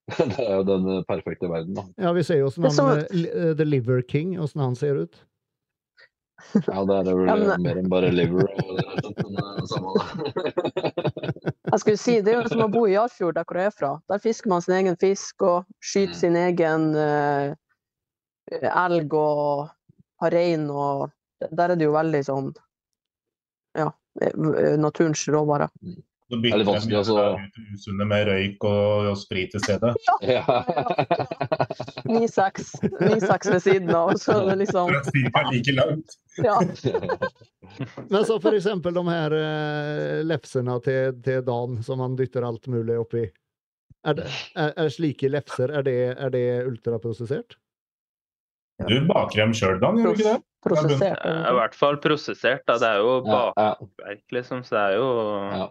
det 0.32 0.44
er 0.44 0.55
jo 0.60 0.66
den 0.69 0.86
perfekte 1.09 1.51
verden, 1.51 1.74
da. 1.77 1.85
Ja, 2.01 2.12
vi 2.16 2.23
ser 2.24 2.39
jo 2.40 2.47
åssen 2.48 2.62
Det 2.65 2.70
er 2.70 2.77
som- 2.77 2.89
han 2.89 3.02
eh, 3.05 3.24
eh, 3.51 3.55
The 3.59 3.66
Liver 3.69 4.01
King, 4.09 4.36
åssen 4.40 4.62
han 4.65 4.77
ser 4.78 5.02
ut. 5.05 5.19
Ja, 6.55 6.85
det 6.86 6.94
er 6.94 7.09
vel 7.10 7.27
Ja, 7.27 7.35
men- 7.36 7.51
eh, 7.51 7.59
mer 7.59 7.77
enn 7.82 7.89
bare 7.90 8.12
liver. 8.15 8.47
og 8.47 8.77
det 8.78 8.85
er 8.86 9.02
det, 9.02 9.12
det 9.19 9.43
eh, 9.43 9.66
samme 9.66 9.90
det. 9.98 11.12
Jeg 11.69 11.81
skulle 11.81 12.01
si, 12.01 12.20
Det 12.24 12.32
er 12.32 12.43
jo 12.43 12.49
som 12.49 12.65
å 12.65 12.70
bo 12.73 12.86
i 12.89 12.95
Jarfjord, 12.95 13.35
der 13.36 13.45
hvor 13.45 13.59
jeg 13.61 13.70
er 13.70 13.74
fra. 13.77 13.90
Der 14.09 14.20
fisker 14.23 14.49
man 14.49 14.62
sin 14.65 14.74
egen 14.78 14.97
fisk 14.97 15.43
og 15.43 15.66
skyter 15.85 16.15
Mm. 16.15 16.20
sin 16.20 16.36
egen 16.36 16.86
uh, 16.97 17.55
elg 18.86 19.15
og 19.15 19.69
har 20.20 20.31
rein 20.32 20.70
og 20.70 21.11
Der 21.39 21.70
er 21.70 21.77
det 21.77 21.85
jo 21.86 21.93
veldig 21.95 22.24
sånn 22.27 22.49
Ja, 23.78 23.93
eh, 24.20 24.32
naturens 24.81 25.23
råvarer. 25.28 25.69
Så 26.28 26.36
Det 26.36 26.38
er 26.38 26.42
bytter 26.44 26.59
de 26.60 26.68
vanskelig, 26.68 26.96
altså. 26.98 27.22
ut 27.40 27.60
usunne 27.72 28.05
med 28.10 28.26
røyk 28.28 28.64
og, 28.68 29.06
og 29.12 29.16
sprit 29.16 29.55
i 29.56 29.62
stedet. 29.64 29.94
Ja. 30.28 30.42
9-6 32.05 32.68
9-6 33.00 33.50
ved 33.55 33.62
siden 33.64 33.92
av, 33.94 34.12
så 34.20 34.36
er 34.42 34.50
det 34.50 34.56
liksom 34.64 34.92
cirka 35.09 35.44
like 35.48 35.72
langt. 35.72 36.18
Ja. 36.36 36.59
Men 38.12 38.24
så 38.28 38.36
for 38.42 38.56
eksempel 38.56 38.96
de 38.96 39.05
her 39.09 39.36
lepsene 40.28 40.59
lefsene 40.59 40.76
til, 40.84 41.22
til 41.24 41.44
Dan 41.46 41.82
som 41.82 42.00
han 42.00 42.16
dytter 42.16 42.44
alt 42.46 42.66
mulig 42.68 42.98
oppi. 42.98 43.24
Er, 44.06 44.14
det, 44.14 44.28
er, 44.56 44.72
er 44.76 44.92
slike 44.92 45.28
lefser 45.28 45.72
er 45.74 45.82
det, 45.82 45.96
er 46.18 46.30
det 46.30 46.44
ultraprosessert? 46.68 47.56
Du 48.86 48.94
baker 49.09 49.40
dem 49.42 49.55
sjøl, 49.59 49.80
Dan, 49.82 49.98
gjør 49.98 50.14
du 50.14 50.20
ikke 50.20 50.36
det? 50.36 50.42
Prosessert. 50.62 51.18
Eh, 51.26 51.48
I 51.50 51.55
hvert 51.56 51.74
fall 51.74 51.98
prosessert. 52.02 52.62
Da. 52.66 52.76
Det 52.78 52.88
er 52.88 53.02
jo 53.02 53.16
bakverk, 53.26 54.22
liksom. 54.34 54.62
Så 54.66 54.76
det 54.76 54.82
er 54.84 54.96
jo 54.98 55.09
ja. 55.50 55.66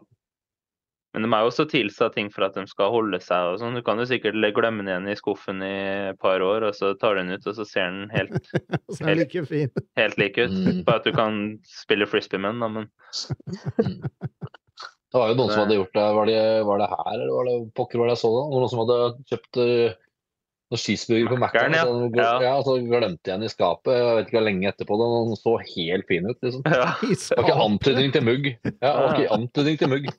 Men 1.15 1.23
de 1.23 1.29
er 1.33 1.43
jo 1.43 1.49
også 1.49 1.65
tilsatt 1.71 2.13
ting 2.17 2.27
for 2.33 2.45
at 2.45 2.57
de 2.57 2.65
skal 2.69 2.91
holde 2.93 3.19
seg 3.23 3.53
og 3.53 3.61
sånn. 3.61 3.77
Du 3.79 3.83
kan 3.85 3.99
jo 4.01 4.05
sikkert 4.09 4.37
glemme 4.55 4.83
den 4.83 4.91
igjen 4.91 5.11
i 5.13 5.17
skuffen 5.17 5.63
i 5.65 5.73
et 6.11 6.19
par 6.21 6.43
år, 6.43 6.67
og 6.67 6.75
så 6.77 6.91
tar 6.99 7.15
du 7.15 7.23
den 7.23 7.37
ut, 7.37 7.47
og 7.47 7.55
så 7.57 7.65
ser 7.65 7.93
den 7.93 8.11
helt, 8.13 8.51
helt, 9.07 9.23
like 9.23 9.45
fin. 9.49 9.71
helt 9.97 10.19
like 10.19 10.47
ut. 10.47 10.53
Mm. 10.53 10.81
Bare 10.87 11.01
at 11.01 11.07
du 11.07 11.15
kan 11.15 11.39
spille 11.71 12.09
frisbee 12.09 12.41
med 12.43 12.57
den, 12.57 12.65
da, 12.65 12.67
men 12.67 12.85
Det 15.07 15.21
var 15.21 15.31
jo 15.31 15.37
noen 15.39 15.53
som 15.53 15.61
hadde 15.63 15.77
gjort 15.77 15.95
det. 15.95 16.07
Var 16.17 16.27
det, 16.27 16.41
var 16.67 16.81
det 16.81 16.89
her, 16.91 17.13
eller 17.15 17.31
var 17.31 17.47
det 17.47 17.55
pokker 17.79 18.01
var 18.01 18.09
det 18.09 18.17
jeg 18.17 18.21
så 18.25 18.31
det? 18.33 18.43
Noen 18.51 18.71
som 18.71 18.81
hadde 18.83 18.97
kjøpt 19.31 19.59
uh, 19.61 19.93
noen 20.67 20.81
cheeseburger 20.83 21.29
på 21.31 21.37
Mac-en, 21.39 21.77
ja. 21.77 21.83
og 21.87 22.01
så, 22.01 22.09
Ja. 22.19 22.31
ja, 22.43 22.55
så 22.65 22.75
glemte 22.83 23.31
jeg 23.31 23.39
den 23.39 23.47
i 23.47 23.51
skapet. 23.51 23.93
Jeg 23.95 24.17
vet 24.17 24.27
ikke 24.27 24.37
hvor 24.37 24.45
lenge 24.49 24.67
etterpå. 24.73 24.97
Den 24.99 25.39
så 25.39 25.53
helt 25.63 26.09
fin 26.11 26.27
ut, 26.27 26.37
liksom. 26.43 26.67
ja. 26.67 26.89
Det 26.99 27.37
var 27.39 27.47
ikke 27.47 27.61
antydning 27.69 28.11
til 28.17 28.27
mugg. 28.27 28.51
Ja, 28.67 28.91
det 28.91 28.91
var 28.99 29.21
ikke 29.21 29.39
antydning 29.39 29.79
til 29.79 29.93
mugg. 29.95 30.11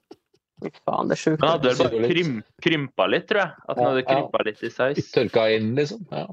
Fy 0.59 0.71
faen, 0.89 1.07
det 1.11 1.15
er 1.15 1.21
sjukt. 1.23 1.41
Den 1.43 1.49
hadde 1.53 1.69
vel 1.71 1.79
bare 1.85 2.09
krym, 2.11 2.35
krympa 2.65 3.05
litt, 3.13 3.27
tror 3.31 3.41
jeg. 3.45 3.51
At 3.69 3.75
den 3.79 3.85
Ja, 3.85 3.89
hadde 3.93 4.03
ja. 4.03 4.09
krympa 4.11 4.39
litt 4.49 4.61
i 4.67 4.71
size. 4.75 5.07
Tørka 5.15 5.43
inn, 5.55 5.71
liksom. 5.79 6.01
Ja. 6.11 6.27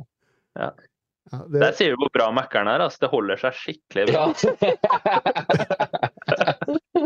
Ja, 0.56 1.40
Der 1.50 1.60
det, 1.64 1.70
sier 1.80 1.90
du 1.96 1.98
hvor 2.04 2.12
bra 2.14 2.28
Mækkern 2.38 2.68
er. 2.70 2.80
Altså. 2.86 3.00
Det 3.06 3.10
holder 3.14 3.38
seg 3.42 3.54
skikkelig 3.58 4.04
bra. 4.12 4.24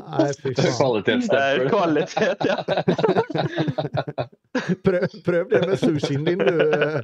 nei, 0.09 0.29
fy 0.41 0.51
faen. 0.55 1.03
Det 1.07 1.15
er 1.15 1.63
Kvalitetsstempel. 1.69 1.69
kvalitet, 1.71 2.39
ja. 2.47 2.57
Prøv, 4.83 5.03
prøv 5.25 5.45
det 5.51 5.59
med 5.69 5.77
sushien 5.79 6.23
din, 6.25 6.39
du, 6.41 6.49
eh, 6.49 6.99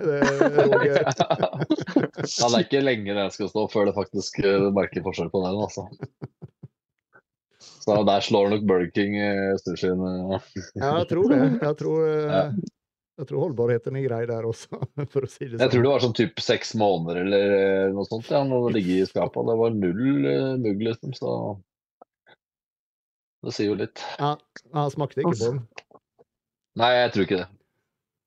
Roger. 0.65 1.05
Ja, 1.05 2.47
det 2.49 2.57
er 2.57 2.63
ikke 2.65 2.81
lenge 2.83 3.13
jeg 3.15 3.31
skal 3.35 3.49
stå 3.51 3.63
før 3.71 3.83
det 3.89 3.95
faktisk 3.95 4.39
eh, 4.43 4.65
merker 4.75 5.05
forskjell 5.05 5.29
på 5.33 5.39
den. 5.45 5.55
altså. 5.65 5.83
Så 7.85 7.99
der 8.07 8.21
slår 8.25 8.47
nok 8.49 8.63
Burger 8.65 8.89
King 8.95 9.13
eh, 9.21 9.51
sushien. 9.61 9.99
eh. 10.01 10.41
Ja, 10.81 10.95
jeg 11.03 11.07
tror 11.11 11.25
det. 11.29 11.37
Jeg 11.61 11.75
tror, 11.77 11.99
eh, 12.09 12.49
jeg 13.21 13.27
tror 13.29 13.43
holdbarheten 13.45 13.93
er 13.99 14.07
grei 14.07 14.23
der 14.29 14.43
også, 14.49 14.79
for 15.13 15.21
å 15.27 15.29
si 15.29 15.45
det 15.45 15.59
Jeg 15.61 15.69
tror 15.69 15.77
sånn. 15.77 15.85
det 15.85 15.91
var 15.93 16.01
sånn 16.07 16.17
typ 16.17 16.35
seks 16.41 16.73
måneder 16.81 17.15
eller 17.21 17.93
noe 17.93 18.05
sånt 18.09 18.25
ja, 18.33 18.41
når 18.47 18.59
det 18.67 18.73
ligger 18.79 18.95
i 19.03 19.09
skapet. 19.11 19.41
Det 19.51 19.57
var 19.61 19.69
null 19.77 20.01
mugg, 20.65 20.79
liksom. 20.89 21.13
Så 21.15 21.29
det 23.45 23.53
sier 23.53 23.69
jo 23.69 23.77
litt. 23.77 24.01
Ja, 24.17 24.33
han 24.73 24.89
smakte 24.91 25.21
ikke 25.21 25.37
på 25.37 25.51
den. 25.53 25.61
Nei, 26.81 26.89
jeg 26.97 27.13
tror 27.13 27.23
ikke 27.29 27.41
det. 27.43 27.49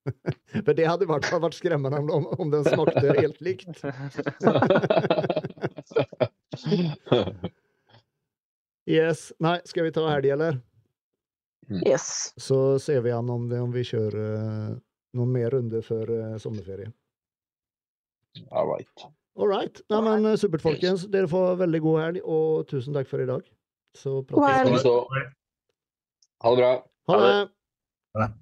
For 0.64 0.72
det 0.78 0.86
hadde 0.89 1.05
i 1.05 1.10
hvert 1.10 1.26
fall 1.28 1.43
vært 1.43 1.59
skremmende 1.59 1.98
om, 2.14 2.24
om 2.39 2.48
den 2.55 2.62
smakte 2.64 3.12
helt 3.18 3.40
likt. 3.44 3.82
Yes. 8.89 9.28
Nei, 9.44 9.59
skal 9.69 9.85
vi 9.85 9.93
ta 9.93 10.06
helg, 10.09 10.31
eller? 10.32 10.60
Yes. 11.85 12.32
Så 12.40 12.78
ser 12.81 13.02
vi 13.05 13.12
an 13.12 13.28
om, 13.31 13.48
det, 13.51 13.60
om 13.60 13.73
vi 13.74 13.85
kjører 13.85 14.16
uh, 14.40 14.78
noen 15.19 15.35
mer 15.35 15.52
runder 15.52 15.85
før 15.85 16.09
uh, 16.09 16.39
sommerferie. 16.40 16.89
All 18.48 18.69
right. 18.70 19.06
All 19.36 19.51
right. 19.51 19.82
Nei, 19.93 20.01
men 20.06 20.31
uh, 20.31 20.39
supert, 20.40 20.65
folkens. 20.65 21.05
Dere 21.12 21.28
får 21.28 21.60
veldig 21.60 21.82
god 21.85 22.01
helg, 22.06 22.24
og 22.24 22.65
tusen 22.73 22.97
takk 22.97 23.10
for 23.10 23.20
i 23.20 23.28
dag. 23.28 23.44
Så 23.98 24.23
prates 24.28 24.85
vi. 24.85 25.24
Ha 26.44 26.55
det 26.55 26.60
bra. 26.62 26.74
Ha 27.12 27.23
det! 27.23 27.32
Ha 28.16 28.24
det. 28.24 28.35